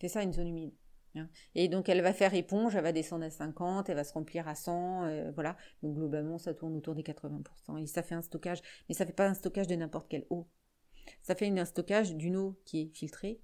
C'est 0.00 0.08
ça, 0.08 0.22
une 0.22 0.32
zone 0.32 0.48
humide. 0.48 0.72
Hein. 1.14 1.28
Et 1.54 1.68
donc, 1.68 1.88
elle 1.88 2.02
va 2.02 2.12
faire 2.12 2.34
éponge, 2.34 2.76
elle 2.76 2.82
va 2.82 2.92
descendre 2.92 3.24
à 3.24 3.30
50, 3.30 3.88
elle 3.88 3.96
va 3.96 4.04
se 4.04 4.12
remplir 4.12 4.46
à 4.48 4.54
100, 4.54 5.04
euh, 5.04 5.30
voilà. 5.32 5.56
Donc, 5.82 5.94
globalement, 5.94 6.38
ça 6.38 6.54
tourne 6.54 6.76
autour 6.76 6.94
des 6.94 7.02
80%. 7.02 7.82
Et 7.82 7.86
ça 7.86 8.02
fait 8.02 8.14
un 8.14 8.22
stockage, 8.22 8.60
mais 8.88 8.94
ça 8.94 9.06
fait 9.06 9.12
pas 9.12 9.26
un 9.26 9.34
stockage 9.34 9.66
de 9.66 9.74
n'importe 9.74 10.08
quelle 10.08 10.26
eau. 10.30 10.46
Ça 11.22 11.34
fait 11.34 11.48
un 11.48 11.64
stockage 11.64 12.14
d'une 12.14 12.36
eau 12.36 12.60
qui 12.64 12.82
est 12.82 12.94
filtrée, 12.94 13.40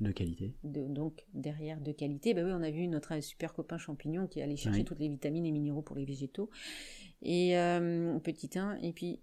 de 0.00 0.12
qualité. 0.12 0.54
donc 0.62 1.24
derrière 1.34 1.80
de 1.80 1.92
qualité, 1.92 2.34
bah 2.34 2.42
oui, 2.44 2.52
on 2.52 2.62
a 2.62 2.70
vu 2.70 2.86
notre 2.86 3.18
super 3.20 3.52
copain 3.52 3.78
champignon 3.78 4.26
qui 4.26 4.40
allait 4.40 4.56
chercher 4.56 4.84
toutes 4.84 5.00
les 5.00 5.08
vitamines 5.08 5.44
et 5.44 5.50
minéraux 5.50 5.82
pour 5.82 5.96
les 5.96 6.04
végétaux. 6.04 6.50
Et 7.22 7.58
euh, 7.58 8.18
petit 8.20 8.58
1, 8.58 8.76
et 8.76 8.92
puis 8.92 9.20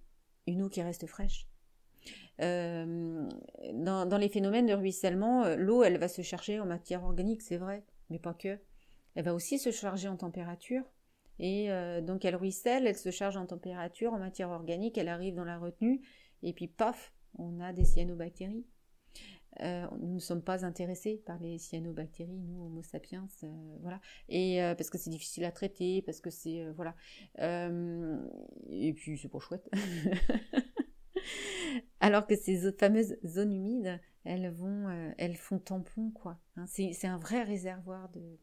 une 0.48 0.62
eau 0.62 0.70
qui 0.70 0.82
reste 0.82 1.08
fraîche. 1.08 1.48
Euh, 2.42 3.28
dans, 3.74 4.18
les 4.18 4.28
phénomènes 4.28 4.66
de 4.66 4.74
ruissellement, 4.74 5.46
euh, 5.46 5.56
l'eau, 5.56 5.84
elle 5.84 5.98
va 5.98 6.10
se 6.10 6.22
charger 6.22 6.60
en 6.60 6.66
matière 6.66 7.04
organique, 7.04 7.42
c'est 7.42 7.58
vrai, 7.58 7.86
mais 8.10 8.20
pas 8.20 8.34
que. 8.34 8.60
Elle 9.16 9.24
va 9.24 9.34
aussi 9.34 9.58
se 9.58 9.72
charger 9.72 10.10
en 10.10 10.18
température. 10.18 10.84
Et 11.38 11.68
donc 12.02 12.24
elle 12.24 12.38
ruisselle, 12.38 12.88
elle 12.88 12.96
se 12.96 13.12
charge 13.12 13.36
en 13.36 13.46
température, 13.46 14.14
en 14.14 14.20
matière 14.20 14.52
organique, 14.52 14.98
elle 14.98 15.10
arrive 15.10 15.36
dans 15.36 15.44
la 15.44 15.58
retenue, 15.58 16.00
et 16.44 16.54
puis 16.54 16.70
paf, 16.70 17.14
on 17.38 17.60
a 17.60 17.74
des 17.74 17.84
cyanobactéries. 17.84 18.66
Euh, 19.62 19.88
nous 20.00 20.16
ne 20.16 20.20
sommes 20.20 20.42
pas 20.42 20.66
intéressés 20.66 21.22
par 21.26 21.40
les 21.40 21.58
cyanobactéries, 21.58 22.42
nous, 22.42 22.66
Homo 22.66 22.84
sapiens, 22.84 23.28
euh, 23.44 23.78
voilà. 23.82 24.02
Et 24.28 24.62
euh, 24.62 24.76
parce 24.76 24.90
que 24.90 24.98
c'est 24.98 25.10
difficile 25.10 25.46
à 25.46 25.52
traiter, 25.52 26.02
parce 26.02 26.20
que 26.20 26.30
c'est 26.30 26.68
voilà. 26.76 26.96
et 27.40 28.94
puis 28.94 29.18
c'est 29.18 29.30
pas 29.30 29.40
chouette. 29.40 29.70
Alors 32.00 32.28
que 32.28 32.36
ces 32.36 32.72
fameuses 32.74 33.18
zones 33.26 33.54
humides, 33.54 34.00
elles 34.24 34.50
vont, 34.50 35.14
elles 35.18 35.36
font 35.36 35.60
tampon, 35.60 36.12
quoi. 36.12 36.40
Hein. 36.56 36.66
c'est 36.68 37.08
un 37.08 37.18
vrai 37.18 37.44
réservoir 37.44 38.10
de, 38.10 38.38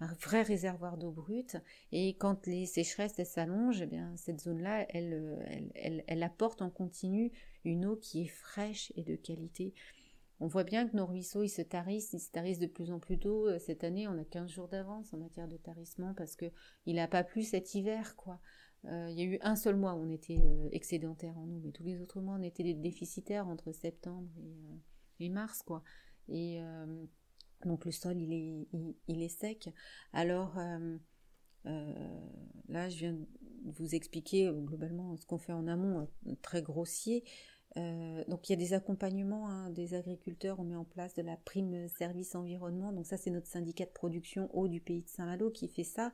un 0.00 0.14
vrai 0.14 0.42
réservoir 0.42 0.96
d'eau 0.96 1.10
brute. 1.10 1.56
Et 1.92 2.16
quand 2.16 2.46
les 2.46 2.66
sécheresses 2.66 3.22
s'allongent, 3.24 3.82
eh 3.82 3.86
bien 3.86 4.16
cette 4.16 4.40
zone-là, 4.40 4.86
elle, 4.90 5.70
elle, 5.74 6.04
elle, 6.06 6.22
apporte 6.22 6.62
en 6.62 6.70
continu 6.70 7.32
une 7.64 7.86
eau 7.86 7.96
qui 7.96 8.22
est 8.22 8.28
fraîche 8.28 8.92
et 8.96 9.02
de 9.02 9.16
qualité. 9.16 9.74
On 10.40 10.46
voit 10.46 10.64
bien 10.64 10.88
que 10.88 10.96
nos 10.96 11.06
ruisseaux, 11.06 11.42
ils 11.42 11.48
se 11.48 11.62
tarissent, 11.62 12.12
ils 12.12 12.20
se 12.20 12.30
tarissent 12.30 12.60
de 12.60 12.68
plus 12.68 12.92
en 12.92 13.00
plus 13.00 13.18
tôt. 13.18 13.48
Euh, 13.48 13.58
cette 13.58 13.82
année, 13.82 14.06
on 14.06 14.16
a 14.18 14.24
15 14.24 14.50
jours 14.50 14.68
d'avance 14.68 15.12
en 15.12 15.18
matière 15.18 15.48
de 15.48 15.56
tarissement 15.56 16.14
parce 16.14 16.36
que 16.36 16.46
il 16.86 16.96
n'a 16.96 17.08
pas 17.08 17.24
plu 17.24 17.42
cet 17.42 17.74
hiver, 17.74 18.14
quoi. 18.14 18.40
Euh, 18.84 19.08
il 19.10 19.18
y 19.18 19.22
a 19.22 19.24
eu 19.24 19.38
un 19.42 19.56
seul 19.56 19.74
mois 19.74 19.94
où 19.94 20.04
on 20.04 20.10
était 20.10 20.38
euh, 20.40 20.68
excédentaire 20.70 21.36
en 21.36 21.48
eau, 21.50 21.60
mais 21.64 21.72
tous 21.72 21.82
les 21.82 22.00
autres 22.00 22.20
mois, 22.20 22.36
on 22.38 22.42
était 22.42 22.72
déficitaires 22.74 23.48
entre 23.48 23.72
septembre 23.72 24.30
et, 25.18 25.28
mars, 25.28 25.62
quoi. 25.62 25.82
Et 26.28 26.60
donc 27.64 27.84
le 27.84 27.90
sol, 27.90 28.20
il 28.20 28.32
est, 28.32 28.68
il 29.08 29.22
est 29.22 29.28
sec. 29.28 29.68
Alors 30.12 30.56
là, 31.64 32.88
je 32.88 32.98
viens 32.98 33.18
vous 33.64 33.94
expliquer 33.94 34.50
globalement 34.52 35.16
ce 35.16 35.26
qu'on 35.26 35.38
fait 35.38 35.52
en 35.52 35.66
amont, 35.66 36.08
très 36.42 36.62
grossier. 36.62 37.24
Euh, 37.76 38.24
donc 38.28 38.48
il 38.48 38.52
y 38.52 38.54
a 38.54 38.56
des 38.56 38.72
accompagnements 38.72 39.48
hein, 39.48 39.70
des 39.70 39.94
agriculteurs, 39.94 40.58
on 40.58 40.64
met 40.64 40.74
en 40.74 40.84
place 40.84 41.14
de 41.14 41.22
la 41.22 41.36
prime 41.36 41.88
service 41.88 42.34
environnement, 42.34 42.92
donc 42.92 43.06
ça 43.06 43.18
c'est 43.18 43.30
notre 43.30 43.46
syndicat 43.46 43.84
de 43.84 43.90
production 43.90 44.48
eau 44.56 44.68
du 44.68 44.80
pays 44.80 45.02
de 45.02 45.08
Saint-Malo 45.08 45.50
qui 45.50 45.68
fait 45.68 45.84
ça, 45.84 46.10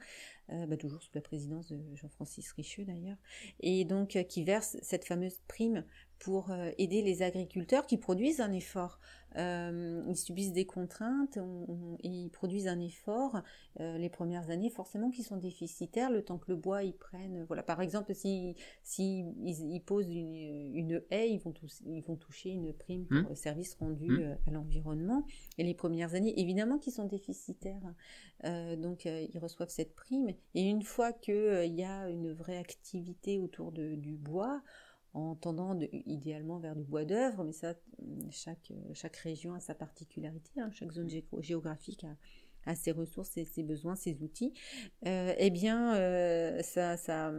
euh, 0.51 0.67
bah, 0.67 0.77
toujours 0.77 1.01
sous 1.01 1.13
la 1.15 1.21
présidence 1.21 1.69
de 1.69 1.79
Jean-Francis 1.95 2.51
Richeux 2.53 2.85
d'ailleurs, 2.85 3.19
et 3.61 3.85
donc 3.85 4.17
euh, 4.17 4.25
qui 4.25 4.43
verse 4.43 4.77
cette 4.83 5.05
fameuse 5.05 5.41
prime 5.47 5.85
pour 6.19 6.51
aider 6.79 7.03
les 7.03 7.21
agriculteurs 7.21 7.87
qui 7.87 7.99
produisent 7.99 8.41
un 8.41 8.53
effort. 8.53 8.99
Euh, 9.37 10.03
ils 10.07 10.17
subissent 10.17 10.53
des 10.53 10.65
contraintes 10.65 11.41
ils 12.05 12.31
produisent 12.31 12.69
un 12.69 12.79
effort 12.79 13.43
euh, 13.81 13.99
les 13.99 14.09
premières 14.09 14.49
années 14.51 14.71
forcément 14.71 15.11
qui 15.11 15.25
sont 15.25 15.39
déficitaires 15.39 16.09
le 16.09 16.23
temps 16.23 16.39
que 16.39 16.53
le 16.53 16.57
bois 16.57 16.85
ils 16.85 16.95
prennent 16.95 17.43
voilà 17.49 17.65
par 17.65 17.81
exemple 17.81 18.15
si, 18.15 18.55
si 18.85 19.25
ils, 19.43 19.83
posent 19.85 20.09
une, 20.09 21.03
haie 21.11 21.33
ils 21.33 21.41
vont, 21.41 21.53
ils 21.85 22.03
vont 22.03 22.15
toucher 22.15 22.51
une 22.51 22.73
prime 22.73 23.07
pour 23.07 23.23
mmh. 23.23 23.29
le 23.29 23.35
service 23.35 23.75
rendu 23.75 24.09
mmh. 24.09 24.23
euh, 24.23 24.35
à 24.47 24.51
l'environnement 24.53 25.27
et 25.59 25.65
les 25.65 25.75
premières 25.75 26.15
années 26.15 26.39
évidemment 26.39 26.79
qu'ils 26.79 26.93
sont 26.93 27.07
déficitaires 27.07 27.93
donc 28.79 29.07
ils 29.07 29.39
reçoivent 29.39 29.71
cette 29.71 29.95
prime 29.95 30.29
et 30.55 30.63
une 30.63 30.83
fois 30.83 31.13
qu'il 31.13 31.75
y 31.75 31.83
a 31.83 32.09
une 32.09 32.33
vraie 32.33 32.59
activité 32.59 33.39
autour 33.39 33.73
de, 33.73 33.95
du 33.95 34.17
bois 34.17 34.63
en 35.15 35.37
tendant 35.37 35.79
idéalement 35.93 36.59
vers 36.59 36.75
du 36.75 36.83
bois 36.83 37.05
d'œuvre, 37.05 37.45
mais 37.45 37.53
ça, 37.53 37.75
chaque, 38.31 39.17
région 39.17 39.55
a 39.55 39.61
sa 39.61 39.75
particularité, 39.75 40.51
hein. 40.61 40.71
chaque 40.73 40.93
zone 40.93 41.09
géographique 41.39 42.05
à 42.67 42.75
ses 42.75 42.93
ressources, 42.93 43.31
ses, 43.31 43.45
ses 43.45 43.63
besoins, 43.63 43.95
ses 43.95 44.23
outils, 44.23 44.53
euh, 45.07 45.35
eh 45.39 45.51
bien, 45.51 45.95
euh, 45.97 46.63
ça, 46.63 46.97
ça, 46.97 47.33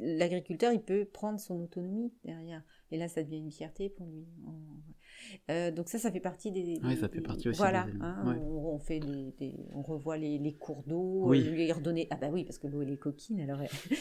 l'agriculteur, 0.00 0.72
il 0.72 0.82
peut 0.82 1.04
prendre 1.04 1.38
son 1.38 1.60
autonomie 1.60 2.12
derrière. 2.24 2.62
Et 2.90 2.96
là, 2.96 3.08
ça 3.08 3.22
devient 3.22 3.38
une 3.38 3.52
fierté 3.52 3.88
pour 3.88 4.06
lui. 4.06 4.26
Euh, 5.50 5.70
donc 5.70 5.88
ça, 5.88 5.98
ça 5.98 6.10
fait 6.10 6.20
partie 6.20 6.50
des. 6.52 6.80
Oui, 6.84 6.96
ça 6.96 7.08
fait 7.08 7.20
partie 7.20 7.48
aussi. 7.48 7.58
Voilà, 7.58 7.84
des- 7.84 7.92
hein, 8.00 8.24
ouais. 8.26 8.36
on, 8.40 8.74
on 8.74 8.78
fait 8.78 9.00
des, 9.00 9.32
des- 9.38 9.66
on 9.74 9.82
revoit 9.82 10.16
les, 10.16 10.38
les 10.38 10.52
cours 10.54 10.82
d'eau, 10.86 11.24
Oui. 11.28 11.44
euh, 11.46 11.50
lui 11.50 11.70
redonner. 11.72 12.06
Ah 12.10 12.16
bah 12.20 12.28
oui, 12.32 12.44
parce 12.44 12.58
que 12.58 12.66
l'eau 12.66 12.82
elle 12.82 12.90
est 12.90 12.96
coquine, 12.96 13.40
alors 13.40 13.60
elle- 13.60 13.96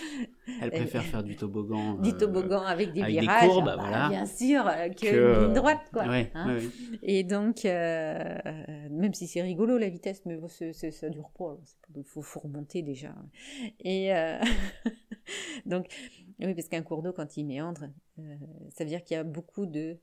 Elle 0.62 0.72
préfère 0.72 1.04
faire 1.04 1.24
du 1.24 1.36
toboggan. 1.36 1.96
du 2.02 2.10
euh, 2.10 2.14
toboggan 2.14 2.62
avec 2.64 2.94
des 2.94 3.02
avec 3.02 3.16
des 3.16 3.22
virages, 3.22 3.50
courbes, 3.50 3.68
ah 3.70 3.76
bah, 3.76 3.82
voilà. 3.82 4.10
bien 4.10 4.26
sûr, 4.26 4.66
euh, 4.68 4.90
que, 4.90 5.12
que- 5.12 5.48
une 5.48 5.54
droite, 5.54 5.90
quoi. 5.92 6.08
ouais, 6.08 6.32
hein. 6.34 6.56
ouais. 6.56 6.64
Et 7.04 7.24
donc, 7.24 7.66
euh, 7.66 8.38
euh, 8.46 8.90
même 8.90 9.14
si 9.14 9.28
c'est 9.28 9.42
rigolo 9.42 9.78
la 9.78 9.90
vitesse, 9.90 10.22
mais 10.26 10.40
c'est- 10.48 10.74
c'est- 10.74 10.92
ça 10.92 11.10
dure 11.10 11.30
pas. 11.38 11.58
Il 11.96 12.04
faut, 12.04 12.22
faut 12.22 12.40
remonter 12.40 12.82
déjà. 12.82 13.14
Et 13.80 14.14
euh, 14.16 14.40
donc, 15.66 15.86
oui, 16.40 16.54
parce 16.56 16.68
qu'un 16.68 16.82
cours 16.82 17.02
d'eau, 17.04 17.14
quand 17.14 17.38
il 17.38 17.46
méandre, 17.46 17.86
euh, 18.20 18.36
ça 18.72 18.84
veut 18.84 18.90
dire 18.90 19.04
qu'il 19.04 19.16
y 19.16 19.20
a 19.20 19.24
beaucoup 19.24 19.66
de. 19.66 19.98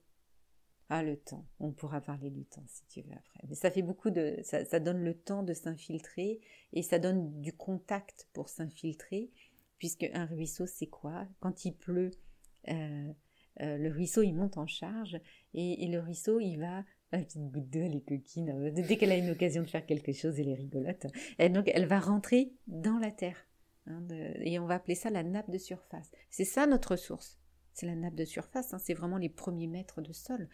Ah, 0.92 1.04
le 1.04 1.16
temps. 1.16 1.46
On 1.60 1.70
pourra 1.70 2.00
parler 2.00 2.30
du 2.30 2.44
temps 2.44 2.64
si 2.66 2.82
tu 2.88 3.02
veux 3.02 3.12
après. 3.14 3.40
Mais 3.48 3.54
ça 3.54 3.70
fait 3.70 3.82
beaucoup 3.82 4.10
de. 4.10 4.38
Ça, 4.42 4.64
ça 4.64 4.80
donne 4.80 5.02
le 5.04 5.14
temps 5.14 5.44
de 5.44 5.54
s'infiltrer 5.54 6.40
et 6.72 6.82
ça 6.82 6.98
donne 6.98 7.40
du 7.40 7.52
contact 7.52 8.28
pour 8.32 8.48
s'infiltrer. 8.48 9.30
Puisque 9.78 10.04
un 10.12 10.26
ruisseau, 10.26 10.66
c'est 10.66 10.88
quoi? 10.88 11.26
Quand 11.38 11.64
il 11.64 11.72
pleut, 11.74 12.10
euh, 12.68 13.12
euh, 13.62 13.78
le 13.78 13.88
ruisseau, 13.90 14.22
il 14.22 14.32
monte 14.34 14.58
en 14.58 14.66
charge 14.66 15.18
et, 15.54 15.86
le 15.86 16.00
ruisseau, 16.00 16.38
il 16.40 16.56
va. 16.58 16.84
La 17.12 17.18
petite 17.20 17.50
goutte 17.50 17.70
d'eau, 17.70 17.80
elle 17.80 17.96
est 17.96 18.00
coquine. 18.06 18.50
hein. 18.50 18.70
Dès 18.72 18.96
qu'elle 18.96 19.12
a 19.12 19.16
une 19.16 19.30
occasion 19.30 19.62
de 19.62 19.68
faire 19.68 19.86
quelque 19.86 20.12
chose, 20.12 20.38
elle 20.38 20.48
est 20.48 20.54
rigolote. 20.54 21.06
Et 21.38 21.48
donc, 21.48 21.70
elle 21.72 21.86
va 21.86 21.98
rentrer 21.98 22.52
dans 22.66 22.98
la 22.98 23.10
terre. 23.10 23.46
hein, 23.86 24.06
et 24.40 24.58
on 24.58 24.66
va 24.66 24.74
appeler 24.74 24.94
ça 24.96 25.10
la 25.10 25.22
nappe 25.22 25.50
de 25.50 25.58
surface. 25.58 26.10
C'est 26.30 26.44
ça 26.44 26.66
notre 26.66 26.92
ressource. 26.92 27.39
C'est 27.80 27.86
la 27.86 27.94
nappe 27.96 28.14
de 28.14 28.24
surface. 28.26 28.74
hein, 28.74 28.78
c'est 28.78 28.94
vraiment 28.94 29.16
les 29.18 29.28
premiers 29.30 29.66
mètres 29.66 30.02
de 30.02 30.12
sol. 30.12 30.48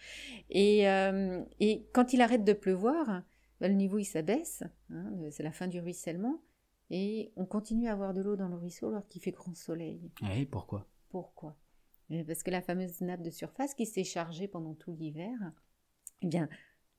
Et, 0.50 0.88
euh, 0.88 1.42
et 1.60 1.86
quand 1.92 2.12
il 2.12 2.20
arrête 2.22 2.44
de 2.44 2.52
pleuvoir, 2.52 3.22
ben, 3.60 3.68
le 3.70 3.74
niveau 3.76 3.98
il 3.98 4.04
s'abaisse. 4.04 4.62
hein, 4.90 5.12
c'est 5.30 5.42
la 5.42 5.52
fin 5.52 5.68
du 5.68 5.80
ruissellement. 5.80 6.42
Et 6.90 7.32
on 7.36 7.46
continue 7.46 7.88
à 7.88 7.92
avoir 7.92 8.14
de 8.14 8.22
l'eau 8.22 8.36
dans 8.36 8.48
le 8.48 8.56
ruisseau 8.56 8.88
alors 8.88 9.08
qu'il 9.08 9.22
fait 9.22 9.32
grand 9.32 9.54
soleil. 9.56 10.10
Ouais, 10.22 10.44
pourquoi? 10.44 10.86
Pourquoi? 11.08 11.56
Eh, 12.10 12.24
Parce 12.24 12.42
que 12.44 12.50
la 12.50 12.62
fameuse 12.62 13.00
nappe 13.00 13.22
de 13.22 13.30
surface 13.30 13.74
qui 13.74 13.86
s'est 13.86 14.04
chargée 14.04 14.48
pendant 14.48 14.74
tout 14.74 14.94
l'hiver, 14.94 15.36
eh 16.22 16.26
bien, 16.26 16.48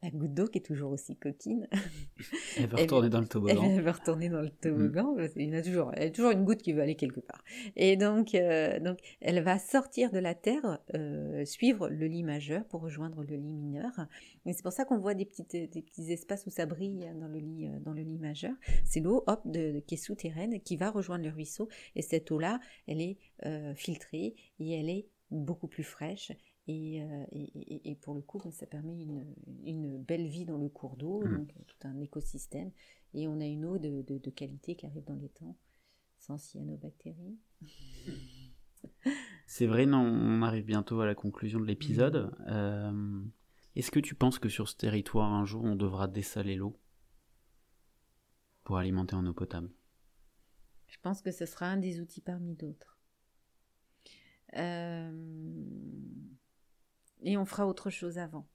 la 0.04 0.12
goutte 0.12 0.34
d'eau 0.36 0.46
qui 0.48 0.60
est 0.60 0.62
toujours 0.66 0.92
aussi 0.92 1.16
coquine, 1.16 1.68
Elle 2.58 2.68
va 2.68 2.78
Elle- 2.78 2.84
retourner 2.84 3.10
dans 3.10 3.18
le 3.20 3.24
elle, 3.26 3.30
toboggan. 3.30 3.82
va 3.82 3.92
retourner 3.92 4.30
dans 4.30 4.42
le 4.42 4.50
toboggan. 4.50 5.16
parce 5.16 5.34
qu'il 5.34 5.44
y 5.44 5.50
en 5.50 5.58
a 5.58 5.62
toujours, 5.64 5.92
il 5.98 6.04
y 6.04 6.06
a 6.06 6.12
toujours 6.12 6.32
une 6.32 6.44
goutte 6.46 6.62
qui 6.62 6.72
veut 6.74 6.82
aller 6.82 6.96
quelque 6.96 7.20
part. 7.20 7.44
Et 7.76 7.98
donc, 7.98 8.36
euh, 8.36 8.80
donc 8.80 9.00
elle 9.22 9.42
va 9.42 9.58
sortir 9.58 10.12
de 10.12 10.20
la 10.20 10.36
terre, 10.36 10.80
euh, 10.94 11.44
suivre 11.46 11.90
le 11.90 12.06
lit 12.08 12.24
majeur 12.24 12.64
pour 12.66 12.82
rejoindre 12.82 13.24
le 13.24 13.36
lit 13.36 13.54
mineur. 13.54 13.92
Et 14.46 14.54
c'est 14.54 14.64
pour 14.64 14.72
ça 14.72 14.86
qu'on 14.86 15.00
voit 15.00 15.16
des, 15.16 15.26
petites, 15.26 15.56
des 15.56 15.82
petits 15.82 16.12
espaces 16.12 16.46
où 16.46 16.50
ça 16.52 16.66
brille 16.68 17.10
dans 17.20 17.28
le 17.28 17.40
lit, 17.40 17.68
euh, 17.68 17.80
dans 17.80 17.94
le 17.94 18.04
lit 18.04 18.20
majeur. 18.20 18.54
C'est 18.86 19.00
l'eau, 19.00 19.24
hop, 19.28 19.42
de, 19.46 19.72
de- 19.74 19.80
qui 19.80 19.96
est 19.96 19.98
souterraine, 19.98 20.60
qui 20.62 20.78
va 20.78 20.92
rejoindre 20.92 21.26
le 21.26 21.32
ruisseau. 21.32 21.70
Et 21.96 22.02
cette 22.04 22.32
eau-là, 22.32 22.60
elle 22.88 23.02
est 23.02 23.18
euh, 23.46 23.74
filtrée 23.76 24.36
et 24.60 24.72
elle 24.80 24.90
est 24.90 25.08
beaucoup 25.32 25.68
plus 25.68 25.84
fraîche. 25.84 26.32
Et, 26.68 27.02
euh, 27.02 27.26
et, 27.32 27.96
pour 27.96 28.14
le 28.14 28.22
coup, 28.22 28.40
ben, 28.40 28.52
ça 28.52 28.66
permet 28.68 29.02
une, 29.02 29.26
une 29.66 30.04
belle 30.04 30.28
vie 30.28 30.46
dans 30.46 30.58
le 30.58 30.68
cours 30.70 30.98
d'eau, 30.98 31.24
Mm. 31.24 31.38
donc 31.38 31.54
euh, 31.58 31.64
tout 31.66 31.88
un 31.88 32.00
écosystème. 32.02 32.72
Et 33.14 33.28
on 33.28 33.40
a 33.40 33.46
une 33.46 33.66
eau 33.66 33.78
de, 33.78 34.02
de- 34.02 34.18
de 34.18 34.30
qualité 34.30 34.76
qui 34.76 34.86
arrive 34.86 35.06
dans 35.06 35.16
les 35.16 35.30
temps, 35.30 35.56
sans 36.20 36.38
cyanobactéries. 36.38 37.38
C'est 39.48 39.66
vrai, 39.66 39.86
non, 39.86 40.00
on 40.02 40.42
arrive 40.42 40.66
bientôt 40.66 41.00
à 41.00 41.06
la 41.06 41.16
conclusion 41.16 41.60
de 41.60 41.66
l'épisode. 41.66 42.32
Euh, 42.48 43.22
Est-ce 43.76 43.92
que 43.92 44.00
tu 44.02 44.14
penses 44.14 44.40
que 44.40 44.50
sur 44.50 44.68
ce 44.68 44.76
territoire, 44.76 45.32
un 45.32 45.46
jour, 45.46 45.64
on 45.64 45.76
devra 45.76 46.08
dessaler 46.08 46.56
l'eau 46.56 46.78
pour 48.66 48.78
alimenter 48.78 49.16
en 49.16 49.26
eau 49.26 49.34
potable? 49.34 49.70
Je 50.88 50.98
pense 51.02 51.22
que 51.22 51.32
ce 51.32 51.46
sera 51.46 51.68
un 51.68 51.78
des 51.78 52.02
outils 52.02 52.22
parmi 52.22 52.56
d'autres. 52.56 52.98
Euh, 54.56 55.12
Et 57.24 57.38
on 57.38 57.46
fera 57.46 57.68
autre 57.68 57.90
chose 57.90 58.18
avant. 58.18 58.48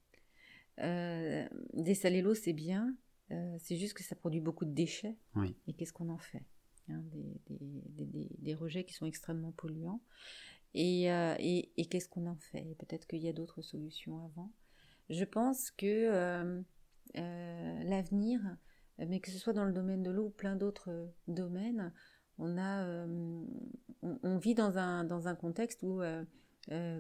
Euh, 0.81 1.47
dessaler 1.75 2.23
l'eau, 2.23 2.35
c'est 2.35 2.53
bien. 2.53 2.95
euh, 3.31 3.57
c'est 3.59 3.77
juste 3.77 3.95
que 3.95 4.03
ça 4.03 4.15
produit 4.15 4.41
beaucoup 4.41 4.65
de 4.67 4.73
déchets. 4.73 5.17
Oui. 5.37 5.55
Et 5.67 5.73
qu'est-ce 5.73 5.93
qu'on 5.93 6.11
en 6.11 6.19
fait 6.19 6.45
Hein, 6.89 7.03
des, 7.13 7.41
des- 7.49 7.83
des- 7.87 8.05
des- 8.07 8.31
des 8.39 8.55
rejets 8.55 8.85
qui 8.85 8.93
sont 8.93 9.07
extrêmement 9.07 9.53
polluants. 9.53 10.03
Et, 10.75 11.11
euh, 11.13 11.35
et- 11.39 11.71
et 11.77 11.87
qu'est-ce 11.87 12.09
qu'on 12.09 12.27
en 12.27 12.37
fait? 12.37 12.75
Peut-être 12.79 13.07
qu'il 13.07 13.21
y 13.23 13.29
a 13.29 13.33
d'autres 13.33 13.63
solutions 13.63 14.23
avant. 14.25 14.51
Je 15.09 15.25
pense 15.25 15.71
que 15.71 15.87
euh, 15.87 17.83
l'avenir, 17.85 18.41
mais 18.99 19.21
que 19.21 19.31
ce 19.31 19.39
soit 19.39 19.53
dans 19.53 19.65
le 19.65 19.73
domaine 19.73 20.03
de 20.03 20.11
l'eau 20.11 20.27
ou 20.27 20.31
plein 20.31 20.57
d'autres 20.57 21.09
domaines, 21.29 21.93
on, 22.39 22.59
a, 22.59 23.07
on, 23.07 23.47
on 24.23 24.39
vit 24.39 24.55
dans 24.55 24.77
un, 24.79 25.05
dans 25.05 25.29
un 25.29 25.35
contexte 25.37 25.83
où 25.83 26.03
il 26.03 26.27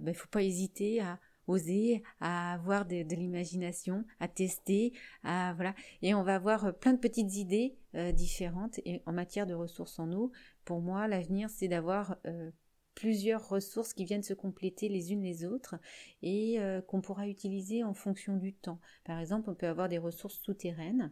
ne 0.02 0.12
faut 0.12 0.28
pas 0.28 0.42
hésiter 0.42 1.00
à 1.00 1.18
oser, 1.46 2.02
à 2.20 2.54
avoir 2.54 2.86
de, 2.86 3.02
l'imagination, 3.14 4.04
à 4.20 4.28
tester, 4.28 4.92
à 5.24 5.52
voilà. 5.54 5.74
Et 6.02 6.14
on 6.14 6.22
va 6.22 6.36
avoir 6.36 6.66
euh, 6.66 6.72
plein 6.72 6.92
de 6.92 6.98
petites 6.98 7.36
idées 7.36 7.76
euh, 7.94 8.12
différentes. 8.12 8.80
En 9.06 9.12
matière 9.12 9.46
de 9.46 9.54
ressources 9.54 9.98
en 9.98 10.12
eau, 10.12 10.32
pour 10.64 10.80
moi, 10.80 11.08
l'avenir, 11.08 11.50
c'est 11.50 11.68
d'avoir 11.68 12.16
euh, 12.26 12.50
plusieurs 12.94 13.48
ressources 13.48 13.92
qui 13.92 14.04
viennent 14.04 14.22
se 14.22 14.34
compléter 14.34 14.88
les 14.88 15.12
unes 15.12 15.22
les 15.22 15.44
autres 15.44 15.76
et 16.22 16.58
qu'on 16.86 17.00
pourra 17.00 17.26
utiliser 17.26 17.82
en 17.82 17.94
fonction 17.94 18.36
du 18.36 18.52
temps. 18.52 18.80
Par 19.04 19.18
exemple, 19.18 19.48
on 19.48 19.54
peut 19.54 19.66
avoir 19.66 19.88
des 19.88 19.96
ressources 19.96 20.38
souterraines 20.42 21.10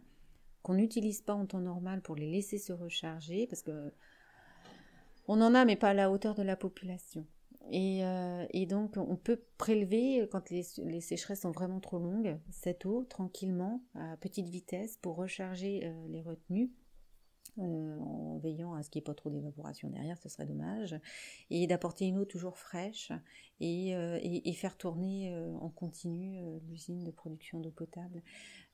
qu'on 0.61 0.75
n'utilise 0.75 1.21
pas 1.21 1.33
en 1.33 1.47
temps 1.47 1.59
normal 1.59 2.01
pour 2.01 2.15
les 2.15 2.29
laisser 2.29 2.59
se 2.59 2.71
recharger 2.71 3.47
parce 3.47 3.63
que 3.63 3.91
on 5.27 5.41
en 5.41 5.55
a 5.55 5.65
mais 5.65 5.75
pas 5.75 5.89
à 5.89 5.93
la 5.95 6.11
hauteur 6.11 6.35
de 6.35 6.43
la 6.43 6.55
population. 6.55 7.25
Et, 7.69 8.03
euh, 8.03 8.45
et 8.51 8.65
donc 8.65 8.97
on 8.97 9.15
peut 9.15 9.41
prélever 9.57 10.27
quand 10.31 10.49
les, 10.49 10.63
sécheresses 11.01 11.41
sont 11.41 11.51
vraiment 11.51 11.79
trop 11.79 11.99
longues 11.99 12.37
cette 12.49 12.85
eau 12.85 13.05
tranquillement 13.05 13.83
à 13.95 14.17
petite 14.17 14.47
vitesse 14.47 14.97
pour 14.97 15.15
recharger 15.15 15.81
euh, 15.83 16.07
les 16.09 16.21
retenues 16.21 16.71
euh, 17.57 17.99
en 17.99 18.37
veillant 18.37 18.73
à 18.73 18.81
ce 18.81 18.89
qu'il 18.89 18.99
n'y 18.99 19.03
ait 19.03 19.11
pas 19.11 19.13
trop 19.13 19.29
d'évaporation 19.29 19.89
derrière, 19.89 20.17
ce 20.17 20.29
serait 20.29 20.45
dommage, 20.45 20.95
et 21.49 21.67
d'apporter 21.67 22.05
une 22.05 22.17
eau 22.17 22.23
toujours 22.23 22.57
fraîche 22.57 23.11
et, 23.59 23.93
euh, 23.93 24.19
faire 24.53 24.77
tourner 24.77 25.33
euh, 25.33 25.53
en 25.59 25.69
continu 25.69 26.39
euh, 26.39 26.59
l'usine 26.69 27.03
de 27.03 27.11
production 27.11 27.59
d'eau 27.59 27.71
potable. 27.71 28.23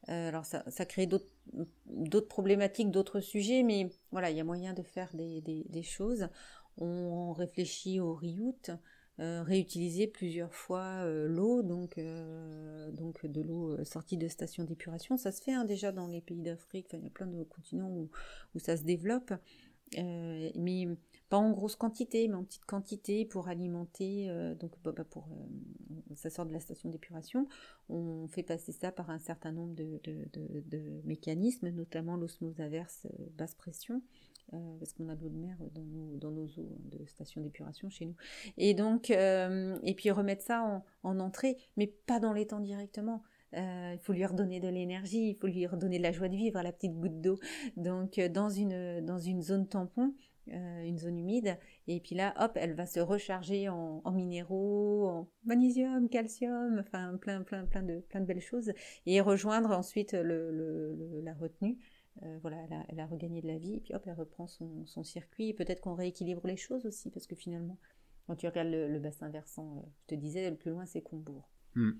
Euh, 0.09 0.29
alors 0.29 0.45
ça, 0.45 0.85
crée 0.85 1.07
d'autres 1.07 2.27
problématiques, 2.27 2.91
d'autres 2.91 3.19
sujets, 3.19 3.63
mais 3.63 3.89
voilà, 4.11 4.29
il 4.29 4.37
y 4.37 4.39
a 4.39 4.43
moyen 4.43 4.73
de 4.73 4.83
faire 4.83 5.11
des 5.15 5.83
choses. 5.83 6.29
On 6.77 7.33
réfléchit 7.33 7.99
au 7.99 8.13
reuse, 8.13 8.77
euh, 9.19 9.41
réutiliser 9.41 10.05
plusieurs 10.05 10.53
fois 10.53 11.01
euh, 11.03 11.27
l'eau, 11.27 11.63
donc, 11.63 11.97
euh, 11.97 12.91
donc 12.91 13.25
de 13.25 13.41
l'eau 13.41 13.83
sortie 13.83 14.15
de 14.15 14.27
stations 14.27 14.63
d'épuration. 14.63 15.17
Ça 15.17 15.31
se 15.31 15.41
fait 15.41 15.53
hein, 15.53 15.65
déjà 15.65 15.91
dans 15.91 16.05
les 16.05 16.21
pays 16.21 16.43
d'Afrique, 16.43 16.89
il 16.93 17.03
y 17.03 17.07
a 17.07 17.09
plein 17.09 17.25
de 17.25 17.43
continents 17.43 17.89
où, 17.89 18.11
où 18.53 18.59
ça 18.59 18.77
se 18.77 18.83
développe, 18.83 19.33
mais 19.95 20.87
pas 21.29 21.37
en 21.37 21.49
grosse 21.49 21.75
quantité, 21.75 22.27
mais 22.27 22.35
en 22.35 22.43
petite 22.43 22.65
quantité 22.65 23.25
pour 23.25 23.47
alimenter. 23.47 24.29
donc 24.59 24.73
bah, 24.83 24.91
bah, 24.95 25.03
pour, 25.03 25.27
ça 26.13 26.29
sort 26.29 26.45
de 26.45 26.53
la 26.53 26.59
station 26.59 26.89
d'épuration. 26.89 27.47
On 27.89 28.27
fait 28.27 28.43
passer 28.43 28.71
ça 28.71 28.91
par 28.91 29.09
un 29.09 29.17
certain 29.17 29.51
nombre 29.51 29.73
de, 29.73 31.01
mécanismes, 31.05 31.69
notamment 31.69 32.17
l'osmose 32.17 32.59
inverse 32.59 33.07
basse 33.35 33.55
pression. 33.55 34.03
Euh, 34.53 34.77
parce 34.79 34.93
qu'on 34.93 35.09
a 35.09 35.15
de 35.15 35.23
l'eau 35.23 35.29
de 35.29 35.37
mer 35.37 35.57
dans 35.75 35.83
nos, 35.83 36.15
dans 36.15 36.31
eaux 36.31 36.47
de 36.85 37.05
station 37.05 37.41
d'épuration 37.41 37.89
chez 37.89 38.05
nous. 38.05 38.15
Et 38.57 38.73
donc, 38.73 39.11
euh, 39.11 39.77
et 39.83 39.93
puis 39.93 40.09
remettre 40.09 40.41
ça 40.41 40.61
en, 40.61 40.85
en, 41.03 41.19
entrée, 41.19 41.57
mais 41.75 41.87
pas 41.87 42.21
dans 42.21 42.33
temps 42.45 42.61
directement. 42.61 43.23
Euh, 43.55 43.91
il 43.93 43.99
faut 43.99 44.13
lui 44.13 44.25
redonner 44.25 44.59
de 44.61 44.69
l'énergie, 44.69 45.29
il 45.31 45.35
faut 45.35 45.47
lui 45.47 45.65
redonner 45.67 45.97
de 45.97 46.03
la 46.03 46.13
joie 46.13 46.29
de 46.29 46.35
vivre 46.35 46.57
à 46.57 46.63
la 46.63 46.71
petite 46.71 46.93
goutte 46.93 47.19
d'eau. 47.19 47.39
Donc, 47.75 48.19
dans 48.19 48.49
une, 48.49 49.41
zone 49.41 49.67
tampon, 49.67 50.13
une 50.47 50.97
zone 50.97 51.17
humide, 51.17 51.57
et 51.87 51.99
puis 51.99 52.15
là, 52.15 52.33
hop, 52.39 52.53
elle 52.55 52.73
va 52.73 52.85
se 52.85 52.99
recharger 53.01 53.67
en, 53.69 54.11
minéraux, 54.11 55.07
en 55.07 55.27
magnésium, 55.45 56.07
calcium, 56.09 56.79
enfin 56.79 57.17
plein, 57.17 57.41
plein, 57.41 57.65
plein 57.65 57.83
de, 57.83 57.99
plein 57.99 58.21
de 58.21 58.25
belles 58.25 58.41
choses, 58.41 58.71
et 59.05 59.19
rejoindre 59.21 59.71
ensuite 59.71 60.13
la 60.13 61.33
retenue. 61.33 61.77
Euh, 62.23 62.39
voilà, 62.41 62.57
elle 62.63 62.73
a, 62.73 62.85
elle 62.89 62.99
a, 62.99 63.05
regagné 63.05 63.41
de 63.41 63.47
la 63.47 63.57
vie, 63.57 63.75
et 63.75 63.79
puis 63.79 63.93
hop, 63.93 64.03
elle 64.05 64.13
reprend 64.13 64.47
son, 64.47 64.85
son 64.85 65.03
circuit. 65.03 65.53
Peut-être 65.53 65.81
qu'on 65.81 65.95
rééquilibre 65.95 66.45
les 66.47 66.57
choses 66.57 66.85
aussi, 66.85 67.11
parce 67.11 67.27
que 67.27 67.35
finalement, 67.35 67.77
quand 68.25 68.35
tu 68.35 68.47
regardes 68.47 68.69
le, 68.69 68.87
le 68.87 68.99
bassin 68.99 69.29
versant, 69.29 69.77
euh, 69.77 69.89
je 70.01 70.05
te 70.07 70.15
disais, 70.15 70.49
le 70.49 70.57
plus 70.57 70.71
loin, 70.71 70.85
c'est 70.85 71.01
Combourg. 71.01 71.49
Mm. 71.75 71.91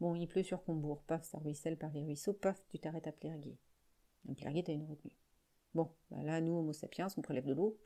Bon, 0.00 0.14
il 0.14 0.26
pleut 0.26 0.42
sur 0.42 0.62
Combourg, 0.64 1.02
paf, 1.04 1.24
ça 1.24 1.38
ruisselle 1.38 1.78
par 1.78 1.92
les 1.92 2.02
ruisseaux, 2.02 2.32
paf, 2.32 2.62
tu 2.68 2.78
t'arrêtes 2.78 3.06
à 3.06 3.12
Plérguier. 3.12 3.56
Donc 4.24 4.40
la 4.40 4.50
a 4.50 4.52
une 4.52 4.86
retenue. 4.86 5.16
Bon, 5.74 5.90
bah 6.10 6.22
là, 6.22 6.40
nous, 6.40 6.52
Homo 6.52 6.72
sapiens, 6.72 7.08
on 7.16 7.22
prélève 7.22 7.46
de 7.46 7.54
l'eau, 7.54 7.78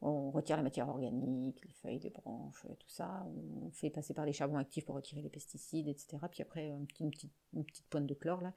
on 0.00 0.30
retire 0.30 0.56
la 0.56 0.62
matière 0.62 0.88
organique, 0.88 1.64
les 1.64 1.72
feuilles, 1.72 1.98
les 1.98 2.10
branches, 2.10 2.66
tout 2.78 2.88
ça. 2.88 3.26
On 3.26 3.70
fait 3.70 3.90
passer 3.90 4.14
par 4.14 4.26
des 4.26 4.32
charbons 4.32 4.58
actifs 4.58 4.84
pour 4.84 4.94
retirer 4.94 5.22
les 5.22 5.30
pesticides, 5.30 5.88
etc. 5.88 6.18
Puis 6.30 6.42
après, 6.42 6.68
une 6.68 6.86
petite, 6.86 7.32
une 7.54 7.64
petite 7.64 7.86
pointe 7.86 8.06
de 8.06 8.14
chlore, 8.14 8.42
là. 8.42 8.52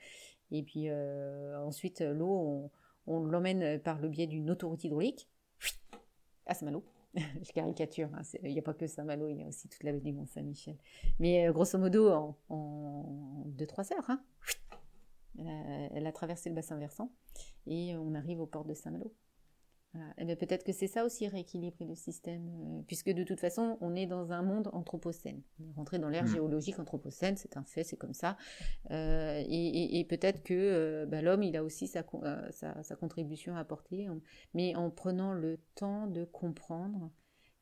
Et 0.52 0.64
puis 0.64 0.90
euh, 0.90 1.60
ensuite, 1.64 2.02
l'eau, 2.02 2.72
on, 3.06 3.26
l'emmène 3.26 3.80
par 3.80 4.00
le 4.00 4.10
biais 4.10 4.28
d'une 4.28 4.50
autoroute 4.50 4.84
hydraulique 4.84 5.30
à 6.46 6.54
Saint-Malo. 6.54 6.84
Je 7.16 7.52
caricature, 7.52 8.10
hein, 8.14 8.22
il 8.44 8.54
n'y 8.54 8.60
a 8.60 8.62
pas 8.62 8.74
que 8.74 8.88
Saint-Malo, 8.88 9.30
il 9.30 9.38
y 9.38 9.44
a 9.44 9.48
aussi 9.48 9.68
toute 9.68 9.84
la 9.84 9.92
vallée 9.92 10.04
du 10.04 10.14
Mont-Saint-Michel. 10.14 10.78
Mais 11.20 11.48
euh, 11.48 11.52
grosso 11.52 11.78
modo, 11.78 12.10
en 12.50 13.46
2-3 13.58 13.94
heures, 13.94 14.10
hein, 14.10 14.22
elle, 15.94 16.06
a, 16.06 16.12
traversé 16.12 16.50
le 16.50 16.56
bassin 16.56 16.78
versant 16.78 17.12
et 17.66 17.96
on 17.96 18.14
arrive 18.16 18.40
au 18.40 18.46
port 18.46 18.66
de 18.66 18.74
Saint-Malo. 18.74 19.14
Eh 20.18 20.26
ben, 20.26 20.36
peut-être 20.36 20.64
que 20.64 20.72
c'est 20.72 20.88
ça 20.88 21.06
aussi 21.06 21.28
rééquilibrer 21.28 21.86
le 21.86 21.96
système, 21.96 22.50
euh, 22.50 22.82
puisque 22.88 23.10
de 23.10 23.24
toute 23.24 23.40
façon, 23.40 23.78
on 23.82 23.96
est 23.96 24.06
dans 24.06 24.32
un 24.32 24.42
monde 24.42 24.70
anthropocène. 24.74 25.42
On 25.60 25.70
est 25.70 25.74
rentré 25.74 26.00
dans 26.00 26.10
l'ère 26.10 26.26
mm. 26.26 26.34
géologique 26.34 26.80
anthropocène, 26.80 27.38
c'est 27.38 27.58
un 27.58 27.64
fait, 27.64 27.84
c'est 27.84 27.98
comme 27.98 28.14
ça. 28.14 28.38
Euh, 28.92 29.44
et, 29.48 30.06
peut-être 30.10 30.44
que 30.44 30.54
euh, 30.54 31.06
bah, 31.06 31.22
l'homme, 31.22 31.44
il 31.44 31.56
a 31.58 31.64
aussi 31.64 31.88
sa, 31.88 32.04
sa, 32.52 32.96
contribution 32.96 33.56
à 33.56 33.60
apporter, 33.60 34.08
mais 34.54 34.76
en 34.76 34.90
prenant 34.90 35.34
le 35.34 35.60
temps 35.76 36.08
de 36.08 36.26
comprendre 36.26 37.12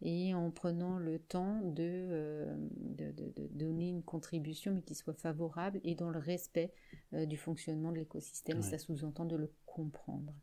et 0.01 0.33
en 0.33 0.51
prenant 0.51 0.97
le 0.97 1.19
temps 1.19 1.61
de, 1.61 2.47
de, 2.77 3.47
donner 3.51 3.89
une 3.89 4.03
contribution, 4.03 4.73
mais 4.73 4.81
qui 4.81 4.93
soit 4.93 5.13
favorable 5.13 5.79
et 5.83 5.95
dans 5.95 6.09
le 6.09 6.19
respect 6.19 6.73
du 7.11 7.37
fonctionnement 7.37 7.91
de 7.91 7.97
l'écosystème. 7.97 8.61
Ça 8.61 8.77
sous-entend 8.77 9.25
de 9.25 9.35
le 9.35 9.51
comprendre. 9.65 10.33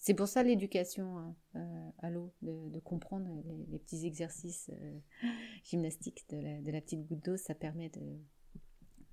C'est 0.00 0.14
pour 0.14 0.28
ça 0.28 0.42
l'éducation 0.42 1.18
hein, 1.18 1.36
euh, 1.56 1.90
à 1.98 2.08
l'eau, 2.08 2.32
de, 2.40 2.80
comprendre 2.80 3.28
les, 3.44 3.78
petits 3.78 4.06
exercices 4.06 4.70
euh, 4.72 4.98
gymnastiques 5.64 6.24
de 6.30 6.70
la, 6.70 6.80
petite 6.80 7.06
goutte 7.06 7.22
d'eau, 7.22 7.36
ça 7.36 7.54
permet 7.54 7.92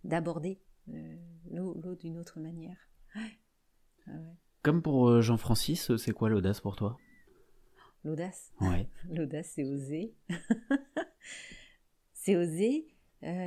d'aborder 0.06 0.62
euh, 0.88 1.16
l'eau 1.52 1.96
d'une 1.96 2.18
autre 2.18 2.40
manière. 2.40 2.90
Ah 4.10 4.12
Comme 4.62 4.82
pour 4.82 5.22
Jean-Francis, 5.22 5.98
c'est 5.98 6.14
quoi 6.14 6.30
l'audace 6.30 6.62
pour 6.62 6.78
toi? 6.78 6.98
L'audace? 8.06 8.54
Ouais. 8.62 8.88
l'audace, 9.12 9.52
c'est 9.54 9.66
oser. 9.66 10.16
c'est 12.14 12.38
oser. 12.38 12.88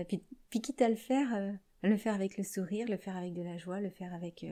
puis, 0.07 0.22
puis, 0.51 0.61
quitte 0.61 0.82
à 0.82 0.91
le 0.91 0.97
faire, 0.97 1.57
le 1.82 1.97
faire 1.97 2.14
avec 2.14 2.36
le 2.36 2.45
sourire, 2.45 2.86
le 2.91 2.99
faire 2.99 3.16
avec 3.16 3.32
de 3.32 3.41
la 3.41 3.57
joie, 3.57 3.80
le 3.80 3.88
faire 3.88 4.12
avec 4.12 4.45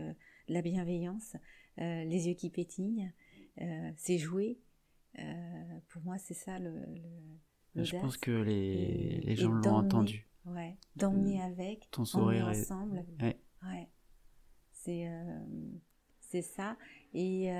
la 0.48 0.62
bienveillance. 0.62 1.36
Euh, 1.80 2.04
les 2.04 2.28
yeux 2.28 2.34
qui 2.34 2.50
pétillent, 2.50 3.10
euh, 3.60 3.90
c'est 3.96 4.18
jouer. 4.18 4.58
Euh, 5.18 5.78
pour 5.88 6.02
moi, 6.02 6.18
c'est 6.18 6.34
ça 6.34 6.58
le. 6.58 6.74
je 7.76 7.96
pense 7.96 8.16
que 8.16 8.30
les, 8.30 9.20
les 9.20 9.36
gens 9.36 9.50
l'ont 9.50 9.70
entendu. 9.70 10.26
Ouais, 10.44 10.76
d'emmener 10.96 11.42
avec, 11.42 11.90
ton 11.90 12.04
sourire 12.04 12.48
ensemble. 12.48 13.04
Ouais. 13.20 13.38
ouais. 13.64 13.88
C'est 14.72 15.08
c'est 16.20 16.42
ça. 16.42 16.76
Et, 17.12 17.50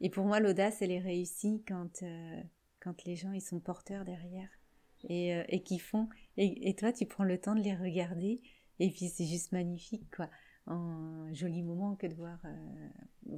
et 0.00 0.10
pour 0.10 0.24
moi, 0.24 0.38
l'audace, 0.38 0.82
elle 0.82 0.92
est 0.92 1.00
réussie 1.00 1.62
quand, 1.66 2.04
quand 2.80 3.04
les 3.04 3.16
gens 3.16 3.32
ils 3.32 3.40
sont 3.40 3.58
porteurs 3.58 4.04
derrière 4.04 4.48
et, 5.04 5.30
et 5.48 5.62
qui 5.62 5.78
font. 5.78 6.08
Et, 6.36 6.68
et, 6.68 6.74
toi, 6.74 6.92
tu 6.92 7.06
prends 7.06 7.24
le 7.24 7.40
temps 7.40 7.54
de 7.54 7.62
les 7.62 7.74
regarder. 7.74 8.40
Et 8.78 8.90
puis, 8.90 9.08
c'est 9.08 9.26
juste 9.26 9.52
magnifique, 9.52 10.08
quoi 10.14 10.28
un 10.66 11.32
joli 11.32 11.62
moment 11.62 11.96
que 11.96 12.06
de 12.06 12.14
voir, 12.14 12.38
euh, 12.44 12.88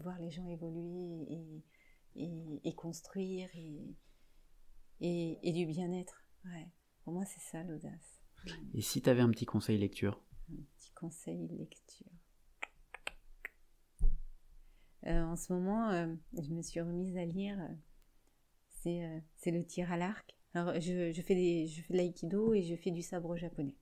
voir 0.01 0.19
les 0.19 0.31
gens 0.31 0.47
évoluer 0.47 1.27
et, 2.17 2.63
et, 2.65 2.75
construire 2.75 3.49
et, 3.55 5.39
et, 5.43 5.53
du 5.53 5.67
bien-être. 5.67 6.25
Ouais. 6.45 6.69
Pour 7.03 7.15
moi, 7.15 7.25
c'est 7.25 7.41
ça 7.41 7.63
l'audace. 7.65 8.23
Et 8.75 8.83
si 8.83 9.01
tu 9.01 9.09
avais 9.09 9.23
un 9.23 9.31
petit 9.31 9.47
conseil 9.47 9.79
lecture? 9.79 10.23
Un 10.51 10.63
petit 10.79 10.93
conseil 10.93 11.49
lecture. 11.49 12.11
Euh, 15.07 15.23
en 15.23 15.37
ce 15.37 15.53
moment, 15.53 15.91
euh, 15.91 16.15
je 16.41 16.51
me 16.51 16.63
suis 16.63 16.81
remise 16.81 17.17
à 17.17 17.25
lire. 17.25 17.59
c'est 18.81 19.51
le 19.51 19.65
tir 19.65 19.91
à 19.93 19.97
l'arc. 19.97 20.37
Alors, 20.55 20.81
je, 20.81 21.11
je, 21.11 21.23
fais 21.23 21.35
des, 21.35 21.67
je 21.67 21.83
fais 21.83 21.93
de 21.93 21.99
l'aïkido 21.99 22.55
et 22.55 22.63
je 22.63 22.77
fais 22.77 22.91
du 22.91 23.03
sabre 23.03 23.37
japonais. 23.37 23.77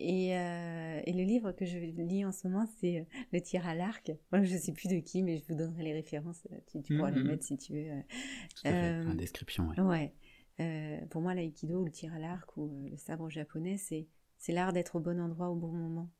Euh, 0.00 1.00
et, 1.04 1.12
le 1.12 1.22
livre 1.22 1.52
que 1.52 1.64
je 1.64 1.78
lis 1.78 2.24
en 2.24 2.32
ce 2.32 2.48
moment, 2.48 2.66
c'est 2.80 3.00
euh, 3.00 3.04
Le 3.32 3.40
tir 3.40 3.66
à 3.66 3.74
l'arc. 3.74 4.10
je 4.32 4.38
ne 4.38 4.58
sais 4.58 4.72
plus 4.72 4.88
de 4.88 4.98
qui, 4.98 5.22
mais 5.22 5.38
je 5.38 5.44
vous 5.48 5.54
donnerai 5.54 5.82
les 5.84 5.92
références. 5.92 6.46
Tu, 6.66 6.96
pourras 6.96 7.10
les 7.10 7.20
mhm. 7.20 7.28
mettre 7.28 7.44
si 7.44 7.56
tu 7.56 7.74
veux. 7.74 8.02
Tout 8.56 8.68
à 8.68 8.70
fait, 8.70 9.06
en 9.06 9.14
description, 9.14 9.68
ouais. 9.68 10.12
ouais. 10.58 11.06
pour 11.10 11.20
moi, 11.20 11.34
l'aïkido 11.34 11.80
ou 11.80 11.84
le 11.84 11.92
tir 11.92 12.12
à 12.12 12.18
l'arc 12.18 12.56
ou 12.56 12.88
le 12.90 12.96
sabre 12.96 13.30
japonais, 13.30 13.76
c'est, 13.76 14.08
c'est 14.38 14.52
l'art 14.52 14.72
d'être 14.72 14.96
au 14.96 15.00
bon 15.00 15.20
endroit 15.20 15.50
au 15.50 15.56
bon 15.56 15.72
moment. 15.72 16.10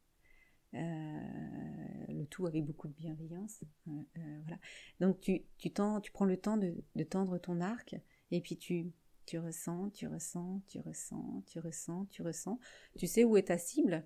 le 0.72 2.24
tout 2.26 2.46
avec 2.46 2.64
beaucoup 2.64 2.86
de 2.86 2.94
bienveillance. 2.94 3.64
voilà. 3.86 4.58
Donc 5.00 5.20
tu, 5.20 5.42
tu, 5.58 5.72
tu 5.72 6.12
prends 6.12 6.26
le 6.26 6.36
temps 6.36 6.56
de, 6.56 6.76
de 6.94 7.04
tendre 7.04 7.38
ton 7.38 7.60
arc 7.60 7.96
et 8.30 8.40
puis 8.40 8.56
tu 8.56 8.92
tu 9.26 9.38
ressens, 9.38 9.90
tu 9.90 10.06
ressens, 10.06 10.62
tu 10.68 10.80
ressens, 10.80 11.42
tu 11.46 11.58
ressens, 11.58 12.06
tu 12.10 12.22
ressens. 12.22 12.58
Tu 12.98 13.06
sais 13.06 13.24
où 13.24 13.36
est 13.36 13.48
ta 13.48 13.58
cible. 13.58 14.04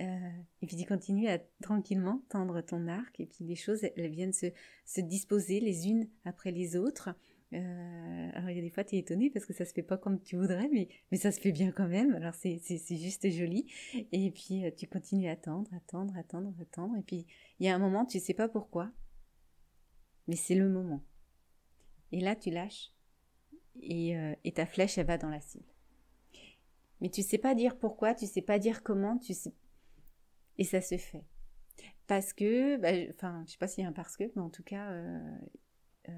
Euh, 0.00 0.30
et 0.62 0.66
puis 0.66 0.76
tu 0.76 0.84
continues 0.84 1.28
à 1.28 1.38
tranquillement 1.62 2.22
tendre 2.28 2.60
ton 2.60 2.86
arc. 2.88 3.20
Et 3.20 3.26
puis 3.26 3.44
les 3.44 3.56
choses, 3.56 3.84
elles 3.96 4.10
viennent 4.10 4.32
se, 4.32 4.46
se 4.84 5.00
disposer 5.00 5.60
les 5.60 5.88
unes 5.88 6.08
après 6.24 6.50
les 6.50 6.76
autres. 6.76 7.10
Euh, 7.54 8.30
alors 8.34 8.50
il 8.50 8.56
y 8.56 8.58
a 8.58 8.62
des 8.62 8.68
fois 8.68 8.84
tu 8.84 8.96
es 8.96 8.98
étonné 8.98 9.30
parce 9.30 9.46
que 9.46 9.54
ça 9.54 9.64
se 9.64 9.72
fait 9.72 9.82
pas 9.82 9.96
comme 9.96 10.20
tu 10.20 10.36
voudrais, 10.36 10.68
mais, 10.70 10.88
mais 11.10 11.16
ça 11.16 11.32
se 11.32 11.40
fait 11.40 11.52
bien 11.52 11.72
quand 11.72 11.88
même. 11.88 12.14
Alors 12.14 12.34
c'est 12.34 12.58
juste 12.90 13.28
joli. 13.30 13.66
Et 14.12 14.30
puis 14.30 14.64
euh, 14.64 14.70
tu 14.76 14.86
continues 14.86 15.28
à 15.28 15.36
tendre, 15.36 15.72
à 15.74 15.80
tendre, 15.80 16.16
à 16.16 16.22
tendre, 16.22 16.52
à 16.60 16.64
tendre. 16.66 16.96
Et 16.96 17.02
puis 17.02 17.26
il 17.58 17.66
y 17.66 17.68
a 17.68 17.74
un 17.74 17.78
moment, 17.78 18.04
tu 18.04 18.20
sais 18.20 18.34
pas 18.34 18.48
pourquoi, 18.48 18.92
mais 20.26 20.36
c'est 20.36 20.54
le 20.54 20.68
moment. 20.68 21.02
Et 22.12 22.20
là 22.20 22.36
tu 22.36 22.50
lâches 22.50 22.92
euh, 23.82 24.34
et, 24.44 24.52
ta 24.52 24.66
flèche, 24.66 24.98
elle 24.98 25.06
va 25.06 25.18
dans 25.18 25.30
la 25.30 25.40
cible. 25.40 25.64
Mais 27.00 27.10
tu 27.10 27.22
sais 27.22 27.38
pas 27.38 27.54
dire 27.54 27.78
pourquoi, 27.78 28.14
tu 28.14 28.26
sais 28.26 28.42
pas 28.42 28.58
dire 28.58 28.82
comment, 28.82 29.18
tu 29.18 29.34
sais... 29.34 29.54
Et 30.58 30.64
ça 30.64 30.80
se 30.80 30.96
fait. 30.96 31.24
Parce 32.06 32.32
que, 32.32 32.76
bah, 32.78 32.88
enfin, 33.14 33.44
je 33.46 33.52
sais 33.52 33.58
pas 33.58 33.68
s'il 33.68 33.84
y 33.84 33.86
a 33.86 33.90
un 33.90 33.92
parce 33.92 34.16
que, 34.16 34.24
mais 34.34 34.42
en 34.42 34.50
tout 34.50 34.64
cas, 34.64 34.90
euh, 34.90 35.38
euh, 36.08 36.12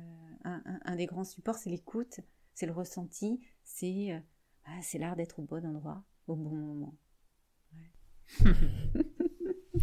un, 0.44 0.96
des 0.96 1.06
grands 1.06 1.24
supports, 1.24 1.56
c'est 1.56 1.68
l'écoute, 1.68 2.20
c'est 2.54 2.66
le 2.66 2.72
ressenti, 2.72 3.40
c'est 3.64 4.22
ah, 4.64 4.78
c'est 4.82 4.98
l'art 4.98 5.16
d'être 5.16 5.40
au 5.40 5.42
bon 5.42 5.66
endroit, 5.66 6.02
au 6.26 6.36
bon 6.36 6.56
moment. 6.56 6.94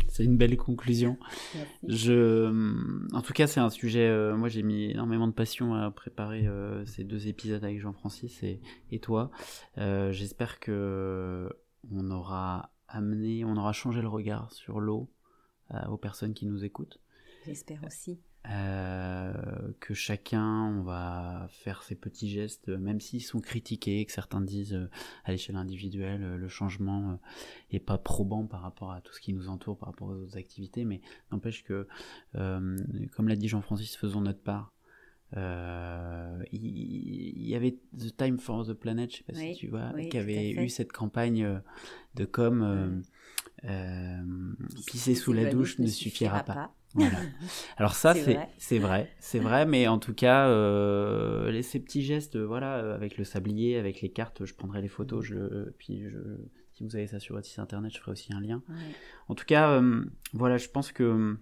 C'est 0.07 0.23
une 0.23 0.37
belle 0.37 0.57
conclusion. 0.57 1.17
Je, 1.87 3.11
en 3.13 3.21
tout 3.21 3.33
cas, 3.33 3.47
c'est 3.47 3.59
un 3.59 3.69
sujet. 3.69 4.07
Euh, 4.07 4.35
moi, 4.35 4.49
j'ai 4.49 4.63
mis 4.63 4.91
énormément 4.91 5.27
de 5.27 5.33
passion 5.33 5.75
à 5.75 5.91
préparer 5.91 6.47
euh, 6.47 6.85
ces 6.85 7.03
deux 7.03 7.27
épisodes 7.27 7.63
avec 7.63 7.79
Jean-Francis 7.79 8.41
et, 8.43 8.61
et, 8.91 8.99
toi. 8.99 9.31
Euh, 9.77 10.11
j'espère 10.11 10.59
que 10.59 11.49
on 11.91 12.09
aura 12.11 12.71
amené, 12.87 13.45
on 13.45 13.57
aura 13.57 13.73
changé 13.73 14.01
le 14.01 14.07
regard 14.07 14.51
sur 14.51 14.79
l'eau 14.79 15.09
aux 15.89 15.97
personnes 15.97 16.33
qui 16.33 16.45
nous 16.45 16.63
écoutent. 16.63 17.01
J'espère 17.45 17.83
aussi. 17.85 18.21
Euh, 18.49 19.33
que 19.81 19.93
chacun, 19.93 20.67
on 20.67 20.81
va 20.81 21.47
faire 21.51 21.83
ses 21.83 21.95
petits 21.95 22.29
gestes, 22.29 22.69
même 22.69 23.01
s'ils 23.01 23.23
sont 23.23 23.41
critiqués, 23.41 24.05
que 24.05 24.11
certains 24.11 24.39
disent 24.39 24.73
euh, 24.73 24.89
à 25.25 25.31
l'échelle 25.31 25.57
individuelle, 25.57 26.23
euh, 26.23 26.37
le 26.37 26.47
changement 26.47 27.19
est 27.71 27.79
pas 27.79 27.97
probant 27.97 28.45
par 28.45 28.61
rapport 28.61 28.91
à 28.91 29.01
tout 29.01 29.13
ce 29.13 29.19
qui 29.19 29.33
nous 29.33 29.49
entoure, 29.49 29.77
par 29.77 29.89
rapport 29.89 30.07
aux 30.07 30.15
autres 30.15 30.37
activités, 30.37 30.85
mais 30.85 31.01
n'empêche 31.31 31.63
que, 31.63 31.87
comme 32.33 33.27
l'a 33.27 33.35
dit 33.35 33.49
Jean-Francis, 33.49 33.97
faisons 33.97 34.21
notre 34.21 34.41
part. 34.41 34.73
il, 35.33 37.47
y 37.47 37.55
avait 37.55 37.77
The 37.97 38.15
Time 38.15 38.39
for 38.39 38.65
the 38.65 38.73
Planet, 38.73 39.11
je 39.11 39.17
sais 39.17 39.23
pas 39.23 39.33
si 39.33 39.55
tu 39.55 39.67
vois, 39.67 39.91
qui 40.09 40.17
avait 40.17 40.51
eu 40.51 40.69
cette 40.69 40.93
campagne 40.93 41.61
de 42.15 42.25
com 42.25 43.03
pisser 44.85 45.15
sous 45.15 45.33
la 45.33 45.45
douche 45.45 45.79
ne 45.79 45.87
suffira 45.87 46.43
pas. 46.43 46.73
Alors 47.77 47.93
ça, 47.93 48.13
c'est 48.57 48.79
vrai, 48.79 49.13
c'est 49.19 49.39
vrai, 49.39 49.65
mais 49.65 49.87
en 49.87 49.99
tout 49.99 50.13
cas, 50.13 50.47
euh, 50.47 51.61
ces 51.61 51.79
petits 51.79 52.01
gestes, 52.01 52.37
voilà, 52.37 52.77
euh, 52.77 52.95
avec 52.95 53.17
le 53.17 53.23
sablier, 53.23 53.77
avec 53.77 54.01
les 54.01 54.09
cartes, 54.09 54.45
je 54.45 54.53
prendrai 54.53 54.81
les 54.81 54.87
photos, 54.87 55.23
je, 55.23 55.69
puis 55.77 56.03
je, 56.09 56.17
si 56.73 56.83
vous 56.83 56.95
avez 56.95 57.07
ça 57.07 57.19
sur 57.19 57.35
votre 57.35 57.47
site 57.47 57.59
internet, 57.59 57.91
je 57.93 57.99
ferai 57.99 58.11
aussi 58.11 58.33
un 58.33 58.39
lien. 58.39 58.63
En 59.27 59.35
tout 59.35 59.45
cas, 59.45 59.71
euh, 59.71 60.03
voilà, 60.33 60.57
je 60.57 60.69
pense 60.69 60.91
que 60.91 61.37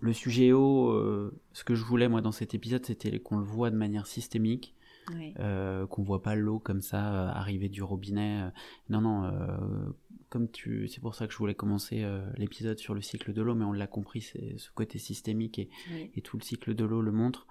le 0.00 0.12
sujet 0.12 0.52
eau, 0.52 1.32
ce 1.52 1.64
que 1.64 1.74
je 1.74 1.84
voulais 1.84 2.08
moi 2.08 2.20
dans 2.20 2.32
cet 2.32 2.54
épisode, 2.54 2.84
c'était 2.86 3.18
qu'on 3.18 3.38
le 3.38 3.44
voit 3.44 3.70
de 3.70 3.76
manière 3.76 4.06
systémique, 4.06 4.74
qu'on 5.08 5.86
qu'on 5.86 6.02
voit 6.02 6.22
pas 6.22 6.34
l'eau 6.34 6.58
comme 6.58 6.82
ça 6.82 7.30
arriver 7.30 7.68
du 7.68 7.82
robinet. 7.82 8.50
non, 8.88 9.00
non, 9.00 9.32
comme 10.28 10.50
tu, 10.50 10.88
c'est 10.88 11.00
pour 11.00 11.14
ça 11.14 11.26
que 11.26 11.32
je 11.32 11.38
voulais 11.38 11.54
commencer 11.54 12.04
l'épisode 12.36 12.78
sur 12.78 12.94
le 12.94 13.00
cycle 13.00 13.32
de 13.32 13.42
l'eau, 13.42 13.54
mais 13.54 13.64
on 13.64 13.72
l'a 13.72 13.86
compris, 13.86 14.20
c'est 14.20 14.58
ce 14.58 14.70
côté 14.70 14.98
systémique 14.98 15.58
et, 15.58 15.70
et, 16.14 16.20
tout 16.20 16.36
le 16.36 16.42
cycle 16.42 16.74
de 16.74 16.84
l'eau 16.84 17.00
le 17.00 17.12
montre 17.12 17.46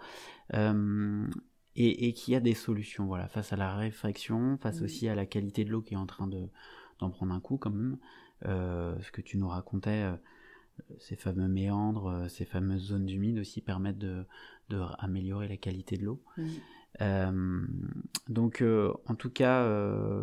et, 1.77 2.07
et 2.07 2.13
qu'il 2.13 2.33
y 2.33 2.37
a 2.37 2.39
des 2.39 2.55
solutions 2.55 3.05
voilà, 3.05 3.27
face 3.27 3.53
à 3.53 3.55
la 3.55 3.75
réfraction, 3.75 4.57
face 4.57 4.81
aussi 4.81 5.07
à 5.07 5.15
la 5.15 5.25
qualité 5.25 5.63
de 5.63 5.69
l'eau 5.69 5.81
qui 5.81 5.93
est 5.93 5.97
en 5.97 6.07
train 6.07 6.27
de, 6.27 6.49
d'en 6.99 7.09
prendre 7.09 7.33
un 7.33 7.39
coup 7.39 7.57
quand 7.57 7.69
même. 7.69 7.97
Euh, 8.45 8.95
ce 9.01 9.11
que 9.11 9.21
tu 9.21 9.37
nous 9.37 9.47
racontais, 9.47 10.03
euh, 10.03 10.15
ces 10.99 11.15
fameux 11.15 11.47
méandres, 11.47 12.07
euh, 12.07 12.27
ces 12.27 12.45
fameuses 12.45 12.87
zones 12.87 13.09
humides 13.09 13.39
aussi 13.39 13.61
permettent 13.61 13.97
de, 13.97 14.25
de 14.69 14.81
améliorer 14.99 15.47
la 15.47 15.57
qualité 15.57 15.97
de 15.97 16.05
l'eau. 16.05 16.21
Donc 16.99 18.63
en 19.05 19.15
tout 19.15 19.29
cas, 19.29 19.67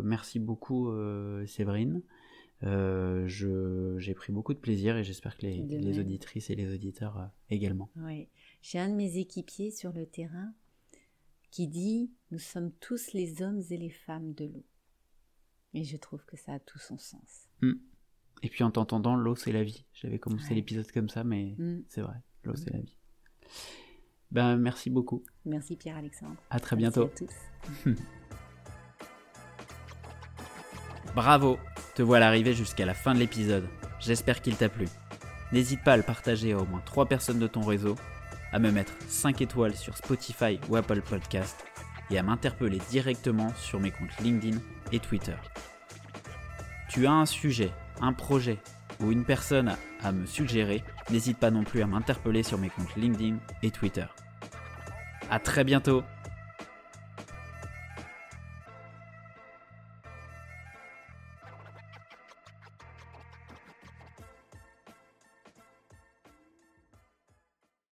merci 0.03 0.39
beaucoup 0.39 0.91
Séverine. 1.47 2.01
j'ai 2.61 4.13
pris 4.15 4.33
beaucoup 4.33 4.53
de 4.53 4.59
plaisir 4.59 4.97
et 4.97 5.03
j'espère 5.03 5.37
que 5.37 5.45
les, 5.45 5.63
les 5.63 5.99
auditrices 5.99 6.49
et 6.49 6.55
les 6.55 6.73
auditeurs 6.73 7.29
également. 7.49 7.89
Oui, 7.97 8.27
j'ai 8.61 8.79
un 8.79 8.89
de 8.89 8.95
mes 8.95 9.17
équipiers 9.17 9.71
sur 9.71 9.93
le 9.93 10.05
terrain 10.05 10.53
qui 11.55 11.67
dit 11.69 12.11
Nous 12.31 12.39
sommes 12.39 12.71
tous 12.81 13.13
les 13.13 13.41
hommes 13.41 13.61
et 13.69 13.77
les 13.77 13.89
femmes 13.89 14.33
de 14.33 14.43
l'eau. 14.43 14.65
Et 15.73 15.85
je 15.85 15.95
trouve 15.95 16.25
que 16.25 16.35
ça 16.35 16.53
a 16.53 16.59
tout 16.59 16.79
son 16.79 16.97
sens. 16.97 17.47
Hmm. 17.61 17.75
Et 18.43 18.49
puis 18.49 18.65
en 18.65 18.71
t'entendant, 18.71 19.15
l'eau 19.15 19.35
c'est 19.35 19.53
la 19.53 19.63
vie. 19.63 19.85
J'avais 19.93 20.19
commencé 20.19 20.53
l'épisode 20.53 20.91
comme 20.91 21.07
ça, 21.07 21.23
mais 21.23 21.55
hmm. 21.57 21.83
c'est 21.87 22.01
vrai, 22.01 22.21
l'eau 22.43 22.55
c'est 22.55 22.71
la 22.71 22.79
vie. 22.79 22.97
Ben, 24.31 24.57
merci 24.57 24.89
beaucoup. 24.89 25.23
Merci 25.45 25.75
Pierre-Alexandre. 25.75 26.35
À 26.49 26.59
très 26.59 26.75
bientôt. 26.75 27.03
À 27.03 27.09
tous. 27.09 27.91
Bravo, 31.15 31.59
te 31.95 32.01
voilà 32.01 32.27
arrivé 32.27 32.53
jusqu'à 32.53 32.85
la 32.85 32.93
fin 32.93 33.13
de 33.13 33.19
l'épisode. 33.19 33.67
J'espère 33.99 34.41
qu'il 34.41 34.57
t'a 34.57 34.69
plu. 34.69 34.87
N'hésite 35.51 35.83
pas 35.83 35.93
à 35.93 35.97
le 35.97 36.03
partager 36.03 36.51
à 36.51 36.57
au 36.57 36.65
moins 36.65 36.81
3 36.85 37.05
personnes 37.05 37.39
de 37.39 37.47
ton 37.47 37.61
réseau 37.61 37.95
à 38.51 38.59
me 38.59 38.71
mettre 38.71 38.93
5 39.07 39.41
étoiles 39.41 39.75
sur 39.75 39.95
Spotify 39.97 40.59
ou 40.69 40.75
Apple 40.75 41.01
Podcast 41.01 41.63
et 42.09 42.17
à 42.17 42.23
m'interpeller 42.23 42.79
directement 42.89 43.53
sur 43.55 43.79
mes 43.79 43.91
comptes 43.91 44.17
LinkedIn 44.21 44.57
et 44.91 44.99
Twitter. 44.99 45.35
Tu 46.89 47.07
as 47.07 47.11
un 47.11 47.25
sujet, 47.25 47.71
un 48.01 48.13
projet 48.13 48.59
ou 48.99 49.11
une 49.11 49.25
personne 49.25 49.75
à 50.01 50.11
me 50.11 50.25
suggérer, 50.25 50.83
n'hésite 51.09 51.37
pas 51.37 51.51
non 51.51 51.63
plus 51.63 51.81
à 51.81 51.87
m'interpeller 51.87 52.43
sur 52.43 52.57
mes 52.57 52.69
comptes 52.69 52.95
LinkedIn 52.95 53.37
et 53.63 53.71
Twitter. 53.71 54.05
A 55.29 55.39
très 55.39 55.63
bientôt 55.63 56.03